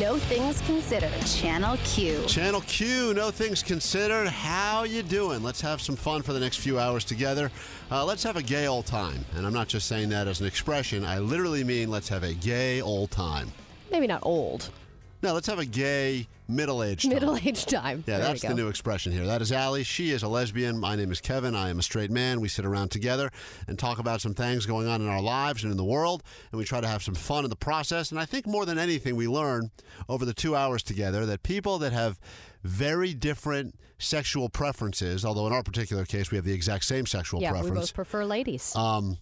No 0.00 0.18
Things 0.18 0.60
Considered. 0.62 1.24
Channel 1.24 1.78
Q. 1.78 2.26
Channel 2.26 2.60
Q, 2.62 3.14
no 3.14 3.30
things 3.30 3.62
considered. 3.62 4.28
How 4.28 4.82
you 4.82 5.02
doing? 5.02 5.42
Let's 5.42 5.62
have 5.62 5.80
some 5.80 5.96
fun 5.96 6.20
for 6.20 6.34
the 6.34 6.40
next 6.40 6.58
few 6.58 6.78
hours 6.78 7.02
together. 7.02 7.50
Uh, 7.90 8.04
let's 8.04 8.22
have 8.22 8.36
a 8.36 8.42
gay 8.42 8.66
old 8.66 8.84
time. 8.84 9.24
And 9.36 9.46
I'm 9.46 9.54
not 9.54 9.68
just 9.68 9.86
saying 9.86 10.10
that 10.10 10.28
as 10.28 10.40
an 10.40 10.46
expression. 10.46 11.02
I 11.02 11.18
literally 11.18 11.64
mean 11.64 11.90
let's 11.90 12.10
have 12.10 12.24
a 12.24 12.34
gay 12.34 12.82
old 12.82 13.10
time. 13.10 13.50
Maybe 13.90 14.06
not 14.06 14.20
old. 14.22 14.68
No, 15.22 15.32
let's 15.32 15.46
have 15.46 15.58
a 15.58 15.64
gay 15.64 16.26
middle-aged 16.48 17.02
time. 17.04 17.12
Middle 17.14 17.36
aged 17.36 17.68
time. 17.68 18.04
Yeah, 18.06 18.18
There 18.18 18.26
that's 18.28 18.42
the 18.42 18.54
new 18.54 18.68
expression 18.68 19.12
here. 19.12 19.26
That 19.26 19.42
is 19.42 19.50
Allie. 19.50 19.82
She 19.82 20.10
is 20.10 20.22
a 20.22 20.28
lesbian. 20.28 20.78
My 20.78 20.94
name 20.94 21.10
is 21.10 21.20
Kevin. 21.20 21.54
I 21.56 21.70
am 21.70 21.78
a 21.78 21.82
straight 21.82 22.10
man. 22.10 22.40
We 22.40 22.48
sit 22.48 22.64
around 22.64 22.90
together 22.90 23.30
and 23.66 23.78
talk 23.78 23.98
about 23.98 24.20
some 24.20 24.34
things 24.34 24.66
going 24.66 24.86
on 24.86 25.00
in 25.00 25.08
our 25.08 25.20
lives 25.22 25.62
and 25.64 25.70
in 25.72 25.76
the 25.76 25.84
world, 25.84 26.22
and 26.52 26.58
we 26.58 26.64
try 26.64 26.80
to 26.80 26.86
have 26.86 27.02
some 27.02 27.14
fun 27.14 27.44
in 27.44 27.50
the 27.50 27.56
process. 27.56 28.10
And 28.10 28.20
I 28.20 28.24
think 28.26 28.46
more 28.46 28.64
than 28.66 28.78
anything, 28.78 29.16
we 29.16 29.26
learn 29.26 29.70
over 30.08 30.24
the 30.24 30.34
two 30.34 30.54
hours 30.54 30.82
together 30.82 31.26
that 31.26 31.42
people 31.42 31.78
that 31.78 31.92
have 31.92 32.18
very 32.62 33.14
different 33.14 33.74
sexual 33.98 34.48
preferences, 34.48 35.24
although 35.24 35.46
in 35.46 35.52
our 35.52 35.62
particular 35.62 36.04
case, 36.04 36.30
we 36.30 36.36
have 36.36 36.44
the 36.44 36.52
exact 36.52 36.84
same 36.84 37.06
sexual 37.06 37.40
Yeah, 37.40 37.52
we 37.52 37.60
preference. 37.60 37.80
both 37.90 37.94
prefer 37.94 38.24
ladies. 38.24 38.74
Um, 38.76 39.18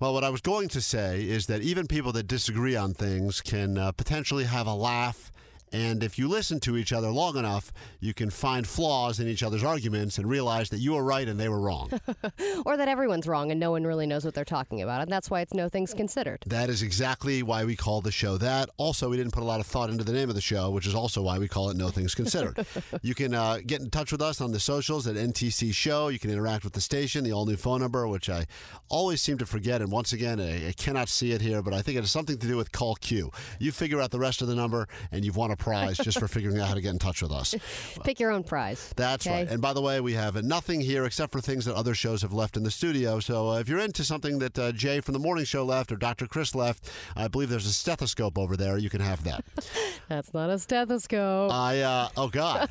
well, 0.00 0.14
what 0.14 0.24
I 0.24 0.30
was 0.30 0.40
going 0.40 0.68
to 0.70 0.80
say 0.80 1.20
is 1.20 1.46
that 1.46 1.60
even 1.60 1.86
people 1.86 2.10
that 2.12 2.26
disagree 2.26 2.74
on 2.74 2.94
things 2.94 3.42
can 3.42 3.76
uh, 3.76 3.92
potentially 3.92 4.44
have 4.44 4.66
a 4.66 4.74
laugh. 4.74 5.30
And 5.72 6.02
if 6.02 6.18
you 6.18 6.28
listen 6.28 6.58
to 6.60 6.76
each 6.76 6.92
other 6.92 7.10
long 7.10 7.36
enough, 7.36 7.72
you 8.00 8.12
can 8.12 8.30
find 8.30 8.66
flaws 8.66 9.20
in 9.20 9.28
each 9.28 9.42
other's 9.42 9.62
arguments 9.62 10.18
and 10.18 10.28
realize 10.28 10.70
that 10.70 10.78
you 10.78 10.94
were 10.94 11.04
right 11.04 11.28
and 11.28 11.38
they 11.38 11.48
were 11.48 11.60
wrong. 11.60 11.90
or 12.66 12.76
that 12.76 12.88
everyone's 12.88 13.26
wrong 13.26 13.50
and 13.50 13.60
no 13.60 13.70
one 13.70 13.84
really 13.84 14.06
knows 14.06 14.24
what 14.24 14.34
they're 14.34 14.44
talking 14.44 14.82
about. 14.82 15.02
And 15.02 15.10
that's 15.10 15.30
why 15.30 15.40
it's 15.40 15.54
No 15.54 15.68
Things 15.68 15.94
Considered. 15.94 16.42
that 16.46 16.70
is 16.70 16.82
exactly 16.82 17.42
why 17.42 17.64
we 17.64 17.76
call 17.76 18.00
the 18.00 18.10
show 18.10 18.36
that. 18.38 18.68
Also, 18.78 19.08
we 19.08 19.16
didn't 19.16 19.32
put 19.32 19.42
a 19.42 19.46
lot 19.46 19.60
of 19.60 19.66
thought 19.66 19.90
into 19.90 20.04
the 20.04 20.12
name 20.12 20.28
of 20.28 20.34
the 20.34 20.40
show, 20.40 20.70
which 20.70 20.86
is 20.86 20.94
also 20.94 21.22
why 21.22 21.38
we 21.38 21.48
call 21.48 21.70
it 21.70 21.76
No 21.76 21.88
Things 21.88 22.14
Considered. 22.14 22.66
you 23.02 23.14
can 23.14 23.34
uh, 23.34 23.58
get 23.64 23.80
in 23.80 23.90
touch 23.90 24.10
with 24.12 24.22
us 24.22 24.40
on 24.40 24.52
the 24.52 24.60
socials 24.60 25.06
at 25.06 25.14
NTC 25.14 25.72
Show. 25.72 26.08
You 26.08 26.18
can 26.18 26.30
interact 26.30 26.64
with 26.64 26.72
the 26.72 26.80
station, 26.80 27.22
the 27.24 27.32
all 27.32 27.46
new 27.46 27.56
phone 27.56 27.80
number, 27.80 28.06
which 28.08 28.28
I 28.28 28.46
always 28.88 29.20
seem 29.20 29.38
to 29.38 29.46
forget. 29.46 29.80
And 29.80 29.92
once 29.92 30.12
again, 30.12 30.40
I, 30.40 30.68
I 30.68 30.72
cannot 30.72 31.08
see 31.08 31.32
it 31.32 31.40
here, 31.40 31.62
but 31.62 31.74
I 31.74 31.82
think 31.82 31.96
it 31.96 32.00
has 32.00 32.10
something 32.10 32.38
to 32.38 32.46
do 32.46 32.56
with 32.56 32.72
call 32.72 32.96
Q. 32.96 33.30
You 33.58 33.72
figure 33.72 34.00
out 34.00 34.10
the 34.10 34.18
rest 34.18 34.42
of 34.42 34.48
the 34.48 34.54
number, 34.54 34.88
and 35.12 35.24
you've 35.24 35.36
won 35.36 35.50
a 35.50 35.56
prize 35.60 35.98
just 35.98 36.18
for 36.18 36.26
figuring 36.26 36.58
out 36.58 36.68
how 36.68 36.74
to 36.74 36.80
get 36.80 36.90
in 36.90 36.98
touch 36.98 37.22
with 37.22 37.30
us. 37.30 37.54
Pick 38.04 38.18
your 38.18 38.32
own 38.32 38.42
prize. 38.42 38.92
That's 38.96 39.26
okay? 39.26 39.44
right. 39.44 39.48
And 39.48 39.62
by 39.62 39.72
the 39.72 39.80
way, 39.80 40.00
we 40.00 40.14
have 40.14 40.42
nothing 40.42 40.80
here 40.80 41.04
except 41.04 41.32
for 41.32 41.40
things 41.40 41.64
that 41.66 41.74
other 41.74 41.94
shows 41.94 42.22
have 42.22 42.32
left 42.32 42.56
in 42.56 42.64
the 42.64 42.70
studio. 42.70 43.20
So 43.20 43.50
uh, 43.50 43.58
if 43.58 43.68
you're 43.68 43.78
into 43.78 44.02
something 44.02 44.38
that 44.40 44.58
uh, 44.58 44.72
Jay 44.72 45.00
from 45.00 45.12
the 45.12 45.20
morning 45.20 45.44
show 45.44 45.64
left 45.64 45.92
or 45.92 45.96
Dr. 45.96 46.26
Chris 46.26 46.54
left, 46.54 46.90
I 47.14 47.28
believe 47.28 47.48
there's 47.48 47.66
a 47.66 47.72
stethoscope 47.72 48.38
over 48.38 48.56
there. 48.56 48.78
You 48.78 48.90
can 48.90 49.00
have 49.00 49.22
that. 49.24 49.44
That's 50.08 50.34
not 50.34 50.50
a 50.50 50.58
stethoscope. 50.58 51.52
I 51.52 51.80
uh, 51.80 52.08
oh 52.16 52.28
god, 52.28 52.68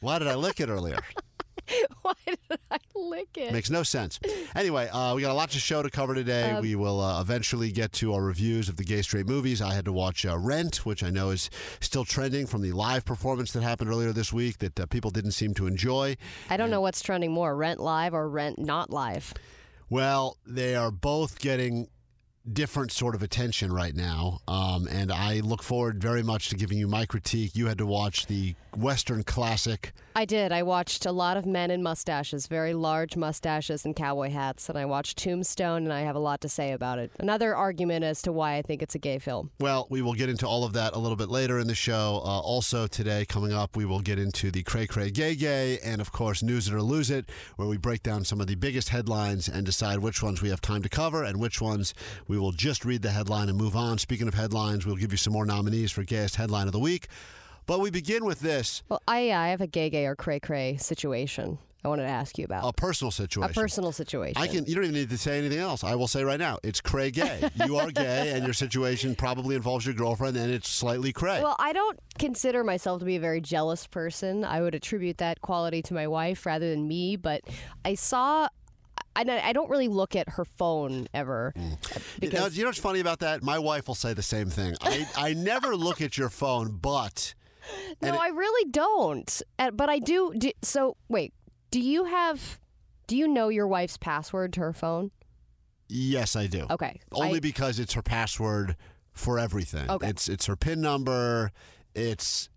why 0.00 0.18
did 0.18 0.28
I 0.28 0.34
lick 0.34 0.60
it 0.60 0.68
earlier? 0.68 0.98
Why 2.02 2.12
did 2.26 2.38
I 2.70 2.78
lick 2.94 3.36
it? 3.36 3.52
Makes 3.52 3.70
no 3.70 3.82
sense. 3.82 4.18
Anyway, 4.54 4.88
uh, 4.88 5.14
we 5.14 5.22
got 5.22 5.30
a 5.30 5.34
lot 5.34 5.50
to 5.50 5.58
show 5.58 5.82
to 5.82 5.90
cover 5.90 6.14
today. 6.14 6.50
Um, 6.50 6.62
we 6.62 6.74
will 6.74 7.00
uh, 7.00 7.20
eventually 7.20 7.70
get 7.70 7.92
to 7.94 8.14
our 8.14 8.22
reviews 8.22 8.68
of 8.68 8.76
the 8.76 8.84
gay 8.84 9.02
straight 9.02 9.26
movies. 9.26 9.62
I 9.62 9.74
had 9.74 9.84
to 9.84 9.92
watch 9.92 10.24
uh, 10.26 10.38
Rent, 10.38 10.86
which 10.86 11.02
I 11.02 11.10
know 11.10 11.30
is 11.30 11.50
still 11.80 12.04
trending 12.04 12.46
from 12.46 12.62
the 12.62 12.72
live 12.72 13.04
performance 13.04 13.52
that 13.52 13.62
happened 13.62 13.90
earlier 13.90 14.12
this 14.12 14.32
week 14.32 14.58
that 14.58 14.78
uh, 14.78 14.86
people 14.86 15.10
didn't 15.10 15.32
seem 15.32 15.54
to 15.54 15.66
enjoy. 15.66 16.16
I 16.48 16.56
don't 16.56 16.70
know 16.70 16.80
what's 16.80 17.02
trending 17.02 17.32
more 17.32 17.54
Rent 17.54 17.80
Live 17.80 18.14
or 18.14 18.28
Rent 18.28 18.58
Not 18.58 18.90
Live. 18.90 19.34
Well, 19.88 20.36
they 20.46 20.76
are 20.76 20.90
both 20.90 21.40
getting 21.40 21.88
different 22.54 22.92
sort 22.92 23.14
of 23.14 23.22
attention 23.22 23.72
right 23.72 23.94
now. 23.94 24.40
Um, 24.46 24.86
and 24.88 25.10
I 25.12 25.40
look 25.40 25.62
forward 25.62 26.00
very 26.02 26.22
much 26.22 26.48
to 26.50 26.56
giving 26.56 26.78
you 26.78 26.88
my 26.88 27.06
critique. 27.06 27.54
You 27.54 27.66
had 27.66 27.78
to 27.78 27.86
watch 27.86 28.26
the 28.26 28.54
Western 28.76 29.22
classic. 29.24 29.92
I 30.14 30.24
did. 30.24 30.50
I 30.52 30.64
watched 30.64 31.06
a 31.06 31.12
lot 31.12 31.36
of 31.36 31.46
men 31.46 31.70
in 31.70 31.82
mustaches, 31.82 32.46
very 32.46 32.74
large 32.74 33.16
mustaches 33.16 33.84
and 33.84 33.94
cowboy 33.94 34.30
hats, 34.30 34.68
and 34.68 34.76
I 34.76 34.84
watched 34.84 35.18
Tombstone, 35.18 35.84
and 35.84 35.92
I 35.92 36.00
have 36.00 36.16
a 36.16 36.20
lot 36.20 36.40
to 36.40 36.48
say 36.48 36.72
about 36.72 36.98
it. 36.98 37.12
Another 37.20 37.54
argument 37.54 38.04
as 38.04 38.20
to 38.22 38.32
why 38.32 38.56
I 38.56 38.62
think 38.62 38.82
it's 38.82 38.94
a 38.96 38.98
gay 38.98 39.18
film. 39.18 39.50
Well, 39.60 39.86
we 39.88 40.02
will 40.02 40.14
get 40.14 40.28
into 40.28 40.46
all 40.46 40.64
of 40.64 40.72
that 40.72 40.94
a 40.94 40.98
little 40.98 41.16
bit 41.16 41.28
later 41.28 41.60
in 41.60 41.68
the 41.68 41.76
show. 41.76 42.20
Uh, 42.24 42.40
also, 42.40 42.86
today, 42.88 43.24
coming 43.24 43.52
up, 43.52 43.76
we 43.76 43.84
will 43.84 44.00
get 44.00 44.18
into 44.18 44.50
the 44.50 44.64
Cray 44.64 44.86
Cray 44.86 45.10
Gay 45.10 45.36
Gay 45.36 45.78
and, 45.78 46.00
of 46.00 46.10
course, 46.10 46.42
News 46.42 46.66
It 46.66 46.74
or 46.74 46.82
Lose 46.82 47.10
It, 47.10 47.30
where 47.56 47.68
we 47.68 47.76
break 47.76 48.02
down 48.02 48.24
some 48.24 48.40
of 48.40 48.48
the 48.48 48.56
biggest 48.56 48.88
headlines 48.88 49.48
and 49.48 49.64
decide 49.64 50.00
which 50.00 50.22
ones 50.22 50.42
we 50.42 50.50
have 50.50 50.60
time 50.60 50.82
to 50.82 50.88
cover 50.88 51.22
and 51.22 51.38
which 51.38 51.60
ones 51.60 51.94
we 52.26 52.36
will 52.40 52.52
just 52.52 52.84
read 52.84 53.02
the 53.02 53.10
headline 53.10 53.48
and 53.48 53.58
move 53.58 53.76
on. 53.76 53.98
Speaking 53.98 54.28
of 54.28 54.34
headlines, 54.34 54.86
we'll 54.86 54.96
give 54.96 55.12
you 55.12 55.18
some 55.18 55.32
more 55.32 55.46
nominees 55.46 55.92
for 55.92 56.02
Gayest 56.02 56.36
Headline 56.36 56.66
of 56.66 56.72
the 56.72 56.80
Week. 56.80 57.08
But 57.66 57.80
we 57.80 57.90
begin 57.90 58.24
with 58.24 58.40
this 58.40 58.82
Well, 58.88 59.02
I, 59.06 59.30
I 59.30 59.48
have 59.48 59.60
a 59.60 59.66
gay 59.66 59.90
gay 59.90 60.06
or 60.06 60.16
cray 60.16 60.40
cray 60.40 60.76
situation 60.78 61.58
I 61.82 61.88
wanted 61.88 62.02
to 62.02 62.08
ask 62.08 62.36
you 62.36 62.44
about. 62.44 62.68
a 62.68 62.72
personal 62.74 63.10
situation. 63.10 63.50
a 63.50 63.54
personal 63.54 63.92
situation. 63.92 64.40
I 64.40 64.46
can. 64.48 64.66
You 64.66 64.74
don't 64.74 64.84
even 64.84 64.94
need 64.94 65.08
to 65.10 65.18
say 65.18 65.38
anything 65.38 65.58
else. 65.58 65.82
I 65.82 65.94
will 65.94 66.08
say 66.08 66.24
right 66.24 66.38
now, 66.38 66.58
it's 66.62 66.80
cray 66.80 67.10
gay. 67.10 67.48
you 67.66 67.76
are 67.78 67.90
gay, 67.90 68.32
and 68.32 68.44
your 68.44 68.52
situation 68.52 69.14
probably 69.14 69.56
involves 69.56 69.86
your 69.86 69.94
girlfriend, 69.94 70.36
and 70.36 70.52
it's 70.52 70.68
slightly 70.68 71.12
cray. 71.12 71.42
Well, 71.42 71.56
I 71.58 71.72
don't 71.72 71.98
consider 72.18 72.64
myself 72.64 73.00
to 73.00 73.06
be 73.06 73.16
a 73.16 73.20
very 73.20 73.40
jealous 73.40 73.86
person. 73.86 74.44
I 74.44 74.60
would 74.60 74.74
attribute 74.74 75.18
that 75.18 75.40
quality 75.40 75.80
to 75.82 75.94
my 75.94 76.06
wife 76.06 76.44
rather 76.44 76.68
than 76.70 76.86
me, 76.86 77.16
but 77.16 77.42
I 77.84 77.94
saw. 77.94 78.48
I 79.16 79.22
I 79.44 79.52
don't 79.52 79.70
really 79.70 79.88
look 79.88 80.14
at 80.16 80.28
her 80.30 80.44
phone 80.44 81.08
ever 81.14 81.52
you, 82.20 82.30
know, 82.30 82.46
you 82.46 82.62
know 82.62 82.68
what's 82.68 82.78
funny 82.78 83.00
about 83.00 83.20
that? 83.20 83.42
My 83.42 83.58
wife 83.58 83.88
will 83.88 83.94
say 83.94 84.12
the 84.14 84.22
same 84.22 84.50
thing. 84.50 84.74
I, 84.82 85.06
I 85.16 85.34
never 85.34 85.74
look 85.76 86.00
at 86.00 86.16
your 86.18 86.28
phone, 86.28 86.78
but 86.80 87.34
no, 88.02 88.16
I 88.16 88.28
really 88.28 88.70
don't. 88.70 89.42
Uh, 89.58 89.70
But 89.70 89.88
I 89.88 89.98
do, 89.98 90.32
do. 90.36 90.50
So 90.62 90.96
wait, 91.08 91.32
do 91.70 91.80
you 91.80 92.04
have? 92.04 92.58
Do 93.06 93.16
you 93.16 93.26
know 93.26 93.48
your 93.48 93.66
wife's 93.66 93.96
password 93.96 94.52
to 94.54 94.60
her 94.60 94.72
phone? 94.72 95.10
yes, 95.88 96.36
I 96.36 96.46
do. 96.46 96.66
Okay, 96.70 97.00
Only 97.12 97.38
I- 97.38 97.40
because 97.40 97.80
it's 97.80 97.94
her 97.94 98.02
password 98.02 98.76
for 99.12 99.38
everything. 99.38 99.90
Okay. 99.90 100.08
It's 100.08 100.28
it's 100.28 100.46
her 100.46 100.56
PIN 100.56 100.80
number. 100.80 101.50
It's 101.94 102.48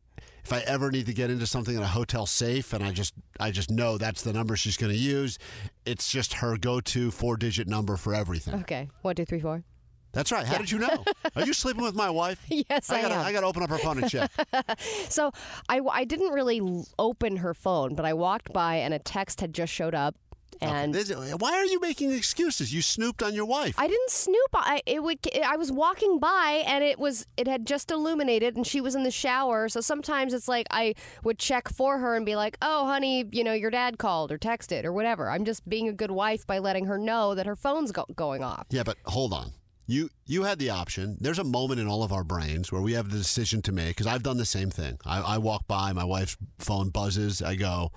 if 0.44 0.52
I 0.52 0.60
ever 0.62 0.92
need 0.92 1.06
to 1.06 1.14
get 1.14 1.30
into 1.30 1.48
something 1.48 1.76
in 1.76 1.82
a 1.82 1.88
hotel 1.88 2.26
safe 2.26 2.74
and 2.74 2.84
I 2.84 2.92
just 2.92 3.14
I 3.40 3.52
just 3.52 3.72
know 3.72 3.98
that's 3.98 4.22
the 4.24 4.34
number 4.34 4.56
she's 4.56 4.78
going 4.78 4.92
to 4.92 4.98
use, 5.00 5.40
it's 5.86 6.12
just 6.12 6.36
her 6.36 6.58
go-to 6.58 7.12
four-digit 7.12 7.68
number 7.68 7.96
for 7.98 8.14
everything. 8.14 8.56
Okay, 8.62 8.90
one, 9.02 9.16
two, 9.16 9.26
three, 9.26 9.40
four. 9.40 9.64
That's 10.12 10.32
right. 10.32 10.46
How 10.46 10.60
did 10.60 10.70
you 10.70 10.78
know? 10.78 11.04
Are 11.36 11.44
you 11.44 11.54
sleeping 11.54 11.82
with 11.82 11.96
my 11.96 12.10
wife? 12.10 12.40
Yes, 12.70 12.90
I, 12.92 13.02
gotta 13.02 13.16
am. 13.16 13.26
I 13.26 13.32
gotta 13.32 13.48
open 13.48 13.64
up 13.64 13.70
her 13.72 13.80
phone 13.80 13.98
and 14.02 14.10
check. 14.10 14.32
So 15.10 15.32
I, 15.70 15.80
I 15.92 16.04
didn't 16.06 16.32
really 16.34 16.62
open 17.00 17.38
her 17.38 17.54
phone, 17.54 17.96
but 17.96 18.06
I 18.06 18.14
walked 18.14 18.54
by 18.54 18.76
and 18.76 18.94
a 18.94 19.00
text 19.00 19.42
had 19.42 19.54
just 19.54 19.74
showed 19.74 19.96
up, 19.96 20.16
and 20.62 20.94
This- 20.94 21.12
why 21.38 21.54
are 21.54 21.66
you 21.66 21.80
making 21.80 22.12
excuses? 22.12 22.74
You 22.74 22.82
snooped 22.82 23.22
on 23.24 23.34
your 23.34 23.46
wife. 23.46 23.76
I 23.78 23.88
didn't 23.88 24.10
snoop. 24.10 24.50
I 24.54 24.82
it 24.86 25.04
would. 25.04 25.20
I 25.46 25.56
was 25.58 25.72
walking 25.72 26.20
by 26.20 26.64
and 26.66 26.84
it 26.84 27.00
was. 27.00 27.26
It 27.38 27.48
had 27.48 27.66
just 27.66 27.92
illuminated 27.92 28.56
and 28.56 28.66
she 28.66 28.82
was 28.82 28.96
in 28.96 29.04
the 29.04 29.12
shower. 29.12 29.70
So 29.70 29.82
sometimes 29.82 30.34
it's 30.34 30.48
like 30.48 30.68
I 30.72 30.94
would 31.24 31.40
check 31.40 31.70
for 31.70 32.00
her 32.00 32.16
and 32.16 32.26
be 32.26 32.36
like, 32.36 32.58
"Oh, 32.62 32.86
honey, 32.86 33.26
you 33.32 33.44
know 33.44 33.54
your 33.54 33.72
dad 33.72 33.98
called 33.98 34.32
or 34.32 34.38
texted 34.38 34.84
or 34.86 34.92
whatever." 34.94 35.30
I'm 35.30 35.46
just 35.46 35.68
being 35.68 35.88
a 35.88 35.94
good 35.94 36.12
wife 36.12 36.46
by 36.48 36.60
letting 36.60 36.86
her 36.86 36.98
know 36.98 37.36
that 37.36 37.46
her 37.46 37.56
phone's 37.56 37.92
go- 37.92 38.06
going 38.16 38.44
off. 38.44 38.66
Yeah, 38.70 38.84
but 38.84 38.98
hold 39.06 39.34
on. 39.34 39.54
You 39.86 40.10
you 40.26 40.44
had 40.44 40.60
the 40.60 40.70
option. 40.70 41.18
There's 41.20 41.40
a 41.40 41.44
moment 41.44 41.82
in 41.82 41.88
all 41.88 42.04
of 42.04 42.14
our 42.14 42.24
brains 42.24 42.72
where 42.72 42.82
we 42.82 42.94
have 42.94 43.10
the 43.10 43.18
decision 43.18 43.62
to 43.64 43.72
make. 43.74 43.90
Because 43.90 44.08
I've 44.08 44.24
done 44.24 44.38
the 44.38 44.46
same 44.46 44.70
thing. 44.70 44.98
I, 45.06 45.20
I 45.20 45.38
walk 45.40 45.68
by, 45.68 45.92
my 45.92 46.06
wife's 46.06 46.38
phone 46.58 46.90
buzzes. 46.90 47.42
I 47.42 47.56
go, 47.56 47.92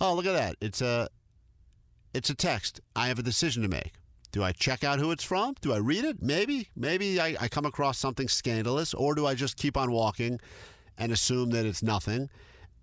"Oh, 0.00 0.14
look 0.14 0.26
at 0.26 0.32
that! 0.32 0.56
It's 0.60 0.80
a 0.80 1.08
it's 2.16 2.30
a 2.30 2.34
text. 2.34 2.80
I 2.94 3.08
have 3.08 3.18
a 3.18 3.22
decision 3.22 3.62
to 3.62 3.68
make. 3.68 3.92
Do 4.32 4.42
I 4.42 4.52
check 4.52 4.82
out 4.82 4.98
who 4.98 5.10
it's 5.10 5.24
from? 5.24 5.54
Do 5.60 5.72
I 5.72 5.76
read 5.76 6.04
it? 6.04 6.22
Maybe, 6.22 6.68
maybe 6.74 7.20
I, 7.20 7.36
I 7.40 7.48
come 7.48 7.64
across 7.66 7.98
something 7.98 8.28
scandalous, 8.28 8.94
or 8.94 9.14
do 9.14 9.26
I 9.26 9.34
just 9.34 9.56
keep 9.56 9.76
on 9.76 9.92
walking 9.92 10.40
and 10.98 11.12
assume 11.12 11.50
that 11.50 11.66
it's 11.66 11.82
nothing?" 11.82 12.28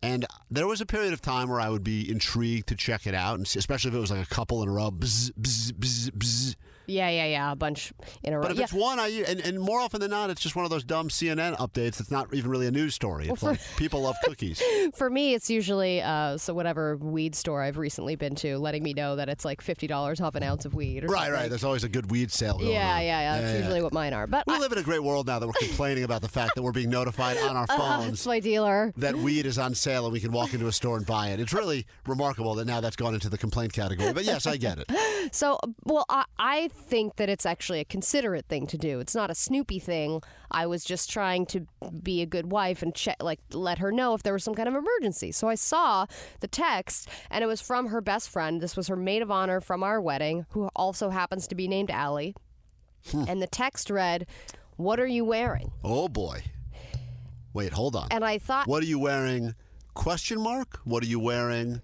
And 0.01 0.25
there 0.51 0.67
was 0.67 0.81
a 0.81 0.85
period 0.85 1.13
of 1.13 1.21
time 1.21 1.49
where 1.49 1.61
I 1.61 1.69
would 1.69 1.83
be 1.83 2.09
intrigued 2.09 2.67
to 2.67 2.75
check 2.75 3.07
it 3.07 3.15
out, 3.15 3.37
and 3.37 3.45
especially 3.45 3.89
if 3.89 3.95
it 3.95 3.99
was 3.99 4.11
like 4.11 4.25
a 4.25 4.35
couple 4.35 4.61
in 4.61 4.69
a 4.69 4.71
row. 4.71 4.91
Bzz, 4.91 5.31
bzz, 5.39 5.71
bzz, 5.71 6.11
bzz. 6.11 6.55
Yeah, 6.85 7.09
yeah, 7.09 7.25
yeah. 7.25 7.51
A 7.51 7.55
bunch 7.55 7.93
in 8.23 8.33
a 8.33 8.37
row. 8.37 8.43
But 8.43 8.51
if 8.51 8.57
yeah. 8.57 8.63
it's 8.63 8.73
one, 8.73 8.99
I 8.99 9.07
and, 9.27 9.39
and 9.39 9.59
more 9.59 9.79
often 9.79 10.01
than 10.01 10.11
not, 10.11 10.29
it's 10.29 10.41
just 10.41 10.55
one 10.55 10.65
of 10.65 10.71
those 10.71 10.83
dumb 10.83 11.09
CNN 11.09 11.57
updates. 11.57 11.97
That's 11.97 12.11
not 12.11 12.33
even 12.33 12.51
really 12.51 12.67
a 12.67 12.71
news 12.71 12.93
story. 12.93 13.27
It's 13.29 13.43
like 13.43 13.59
people 13.77 14.01
love 14.01 14.15
cookies. 14.23 14.61
For 14.95 15.09
me, 15.09 15.33
it's 15.33 15.49
usually 15.49 16.01
uh, 16.01 16.37
so 16.37 16.53
whatever 16.53 16.97
weed 16.97 17.35
store 17.35 17.61
I've 17.61 17.77
recently 17.77 18.15
been 18.15 18.35
to, 18.35 18.57
letting 18.57 18.83
me 18.83 18.93
know 18.93 19.15
that 19.15 19.29
it's 19.29 19.45
like 19.45 19.61
fifty 19.61 19.87
dollars 19.87 20.19
off 20.21 20.35
an 20.35 20.43
ounce 20.43 20.65
of 20.65 20.73
weed. 20.75 21.05
Or 21.05 21.07
right, 21.07 21.19
something. 21.25 21.33
right. 21.33 21.49
There's 21.49 21.63
always 21.63 21.83
a 21.83 21.89
good 21.89 22.11
weed 22.11 22.31
sale 22.31 22.57
going 22.57 22.71
Yeah, 22.71 22.95
on. 22.95 23.01
yeah, 23.03 23.21
yeah. 23.21 23.41
That's 23.41 23.57
usually 23.59 23.81
what 23.81 23.93
mine 23.93 24.13
are. 24.13 24.27
But 24.27 24.45
We 24.47 24.55
I, 24.55 24.59
live 24.59 24.71
in 24.71 24.77
a 24.77 24.83
great 24.83 25.03
world 25.03 25.27
now 25.27 25.39
that 25.39 25.47
we're 25.47 25.53
complaining 25.53 26.03
about 26.03 26.21
the 26.21 26.29
fact 26.29 26.55
that 26.55 26.61
we're 26.61 26.71
being 26.71 26.89
notified 26.89 27.37
on 27.37 27.55
our 27.55 27.65
uh, 27.69 27.77
phones 27.77 28.13
it's 28.13 28.27
my 28.27 28.39
dealer. 28.39 28.93
that 28.97 29.15
weed 29.15 29.45
is 29.45 29.57
on 29.57 29.73
sale 29.73 29.93
sale 29.93 30.05
and 30.05 30.13
we 30.13 30.19
can 30.19 30.31
walk 30.31 30.53
into 30.53 30.67
a 30.67 30.71
store 30.71 30.97
and 30.97 31.05
buy 31.05 31.29
it. 31.29 31.39
It's 31.39 31.53
really 31.53 31.85
remarkable 32.07 32.55
that 32.55 32.65
now 32.65 32.81
that's 32.81 32.95
gone 32.95 33.13
into 33.13 33.29
the 33.29 33.37
complaint 33.37 33.73
category. 33.73 34.13
But 34.13 34.23
yes, 34.25 34.45
I 34.45 34.57
get 34.57 34.79
it. 34.79 34.91
So, 35.31 35.57
well, 35.85 36.05
I, 36.09 36.25
I 36.37 36.67
think 36.73 37.15
that 37.15 37.29
it's 37.29 37.45
actually 37.45 37.79
a 37.79 37.85
considerate 37.85 38.45
thing 38.47 38.67
to 38.67 38.77
do. 38.77 38.99
It's 38.99 39.15
not 39.15 39.29
a 39.29 39.35
snoopy 39.35 39.79
thing. 39.79 40.21
I 40.51 40.65
was 40.65 40.83
just 40.83 41.09
trying 41.09 41.45
to 41.47 41.67
be 42.01 42.21
a 42.21 42.25
good 42.25 42.51
wife 42.51 42.81
and 42.81 42.93
check, 42.93 43.17
like, 43.21 43.39
let 43.51 43.77
her 43.79 43.91
know 43.91 44.13
if 44.13 44.23
there 44.23 44.33
was 44.33 44.43
some 44.43 44.55
kind 44.55 44.67
of 44.67 44.75
emergency. 44.75 45.31
So 45.31 45.47
I 45.47 45.55
saw 45.55 46.05
the 46.41 46.47
text, 46.47 47.07
and 47.29 47.43
it 47.43 47.47
was 47.47 47.61
from 47.61 47.87
her 47.87 48.01
best 48.01 48.29
friend. 48.29 48.61
This 48.61 48.75
was 48.75 48.87
her 48.87 48.95
maid 48.95 49.21
of 49.21 49.31
honor 49.31 49.61
from 49.61 49.83
our 49.83 50.01
wedding, 50.01 50.45
who 50.49 50.69
also 50.75 51.09
happens 51.09 51.47
to 51.47 51.55
be 51.55 51.67
named 51.67 51.89
Allie. 51.91 52.35
And 53.13 53.41
the 53.41 53.47
text 53.47 53.89
read, 53.89 54.27
"What 54.77 54.97
are 54.99 55.07
you 55.07 55.25
wearing?" 55.25 55.71
Oh 55.83 56.07
boy. 56.07 56.43
Wait, 57.53 57.71
hold 57.73 57.95
on. 57.95 58.07
And 58.11 58.25
I 58.25 58.39
thought, 58.39 58.67
What 58.67 58.81
are 58.81 58.87
you 58.87 58.97
wearing? 58.97 59.53
Question 59.93 60.41
mark? 60.41 60.79
What 60.85 61.03
are 61.03 61.07
you 61.07 61.19
wearing? 61.19 61.81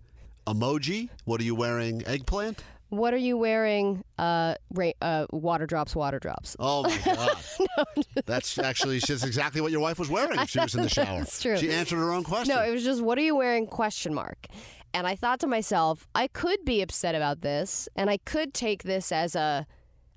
Emoji? 0.48 1.10
What 1.26 1.40
are 1.40 1.44
you 1.44 1.54
wearing? 1.54 2.04
Eggplant? 2.08 2.64
"What 2.90 3.14
are 3.14 3.18
you 3.18 3.38
wearing?" 3.38 4.04
Uh, 4.18 4.56
ra- 4.74 4.92
uh, 5.02 5.26
water 5.32 5.66
drops, 5.66 5.96
water 5.96 6.20
drops. 6.20 6.56
Oh 6.60 6.84
my 6.84 6.98
God. 7.06 8.06
That's 8.26 8.58
actually 8.60 9.00
just 9.00 9.26
exactly 9.26 9.62
what 9.62 9.72
your 9.72 9.82
wife 9.82 10.00
was 10.00 10.10
wearing 10.10 10.40
if 10.40 10.50
she 10.50 10.60
was 10.60 10.76
in 10.76 10.82
the 10.82 10.90
shower. 11.00 11.20
That's 11.20 11.42
true. 11.42 11.58
She 11.58 11.72
answered 11.72 11.98
her 11.98 12.12
own 12.12 12.24
question. 12.24 12.54
No, 12.56 12.64
it 12.64 12.72
was 12.72 12.84
just, 12.84 13.02
"What 13.02 13.18
are 13.18 13.22
you 13.22 13.36
wearing?" 13.36 13.68
Question 13.68 14.14
mark. 14.14 14.48
And 14.94 15.06
I 15.06 15.16
thought 15.16 15.40
to 15.42 15.48
myself, 15.48 16.08
I 16.16 16.28
could 16.28 16.66
be 16.66 16.82
upset 16.82 17.14
about 17.14 17.42
this, 17.42 17.88
and 17.96 18.10
I 18.10 18.18
could 18.18 18.54
take 18.54 18.84
this 18.84 19.12
as 19.12 19.36
a 19.36 19.66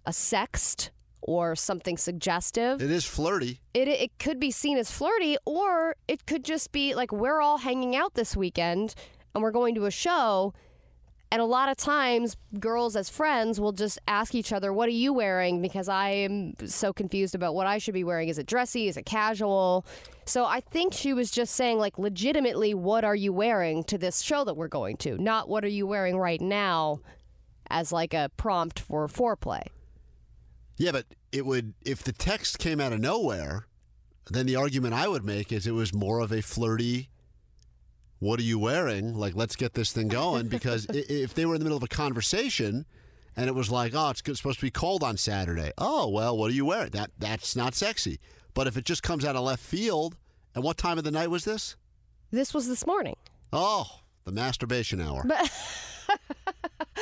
a 0.07 0.11
sext 0.11 0.91
or 1.21 1.55
something 1.55 1.97
suggestive. 1.97 2.83
it 2.83 2.91
is 2.91 3.05
flirty. 3.05 3.61
It 3.75 3.87
it 3.87 4.19
could 4.19 4.41
be 4.41 4.51
seen 4.51 4.79
as 4.79 4.91
flirty, 4.91 5.37
or 5.45 5.95
it 6.09 6.27
could 6.27 6.45
just 6.45 6.73
be 6.73 6.95
like 6.95 7.13
we're 7.13 7.41
all 7.41 7.59
hanging 7.59 7.95
out 7.95 8.15
this 8.15 8.35
weekend 8.37 8.95
and 9.35 9.43
we're 9.43 9.53
going 9.53 9.75
to 9.77 9.85
a 9.87 9.91
show. 9.91 10.53
And 11.33 11.41
a 11.41 11.47
lot 11.47 11.71
of 11.71 11.79
times, 11.79 12.37
girls 12.61 12.95
as 12.95 13.09
friends 13.09 13.59
will 13.59 13.73
just 13.73 13.99
ask 14.07 14.35
each 14.35 14.53
other, 14.53 14.71
What 14.71 14.87
are 14.87 14.93
you 14.93 15.15
wearing? 15.15 15.63
Because 15.63 15.89
I 15.89 16.11
am 16.11 16.53
so 16.67 16.93
confused 16.93 17.35
about 17.35 17.55
what 17.55 17.67
I 17.67 17.79
should 17.79 17.95
be 17.95 18.05
wearing. 18.05 18.29
Is 18.29 18.37
it 18.37 18.47
dressy? 18.47 18.87
Is 18.87 18.99
it 18.99 19.07
casual? 19.07 19.87
So 20.27 20.45
I 20.45 20.61
think 20.61 20.93
she 20.93 21.15
was 21.15 21.31
just 21.31 21.55
saying, 21.55 21.79
like, 21.79 21.99
legitimately, 21.99 22.75
what 22.75 23.03
are 23.03 23.17
you 23.17 23.33
wearing 23.33 23.83
to 23.85 23.97
this 23.97 24.21
show 24.21 24.45
that 24.45 24.59
we're 24.59 24.69
going 24.69 24.99
to? 24.99 25.17
Not 25.17 25.49
what 25.49 25.65
are 25.65 25.69
you 25.69 25.87
wearing 25.87 26.19
right 26.19 26.41
now 26.41 27.01
as 27.71 27.93
like 27.93 28.13
a 28.13 28.31
prompt 28.37 28.79
for 28.79 29.09
foreplay. 29.09 29.63
Yeah, 30.77 30.93
but 30.93 31.07
it 31.33 31.47
would 31.47 31.73
if 31.85 32.03
the 32.05 32.13
text 32.13 32.59
came 32.59 32.79
out 32.79 32.93
of 32.93 33.01
nowhere, 33.01 33.67
then 34.31 34.45
the 34.45 34.57
argument 34.57 34.93
I 34.93 35.09
would 35.09 35.25
make 35.25 35.51
is 35.51 35.67
it 35.67 35.73
was 35.73 35.95
more 35.95 36.21
of 36.21 36.31
a 36.31 36.43
flirty 36.43 37.09
what 38.23 38.39
are 38.39 38.45
you 38.45 38.57
wearing? 38.57 39.15
Like 39.15 39.35
let's 39.35 39.57
get 39.57 39.75
this 39.75 39.93
thing 39.93 40.07
going 40.07 40.47
because 40.47 40.87
if 40.89 41.35
they 41.35 41.45
were 41.45 41.55
in 41.55 41.59
the 41.59 41.65
middle 41.65 41.77
of 41.77 41.83
a 41.83 41.89
conversation 41.89 42.87
and 43.37 43.49
it 43.49 43.55
was 43.55 43.69
like, 43.69 43.95
"Oh, 43.97 44.11
it's 44.11 44.21
supposed 44.21 44.61
to 44.61 44.65
be 44.65 44.71
cold 44.71 45.03
on 45.03 45.17
Saturday." 45.17 45.73
Oh, 45.77 46.09
well, 46.09 46.39
what 46.39 46.51
are 46.51 46.55
you 46.55 46.65
wearing? 46.65 46.91
That 46.91 47.11
that's 47.19 47.57
not 47.57 47.75
sexy. 47.75 48.21
But 48.55 48.69
if 48.69 48.77
it 48.77 48.85
just 48.85 49.03
comes 49.03 49.25
out 49.25 49.35
of 49.35 49.43
left 49.43 49.63
field, 49.63 50.17
and 50.55 50.63
what 50.63 50.77
time 50.77 50.99
of 50.99 51.05
the 51.05 51.11
night 51.11 51.31
was 51.31 51.45
this? 51.45 51.75
This 52.31 52.55
was 52.55 52.69
this 52.69 52.87
morning. 52.87 53.17
Oh, 53.53 53.87
the 54.25 54.33
masturbation 54.33 55.01
hour. 55.01 55.25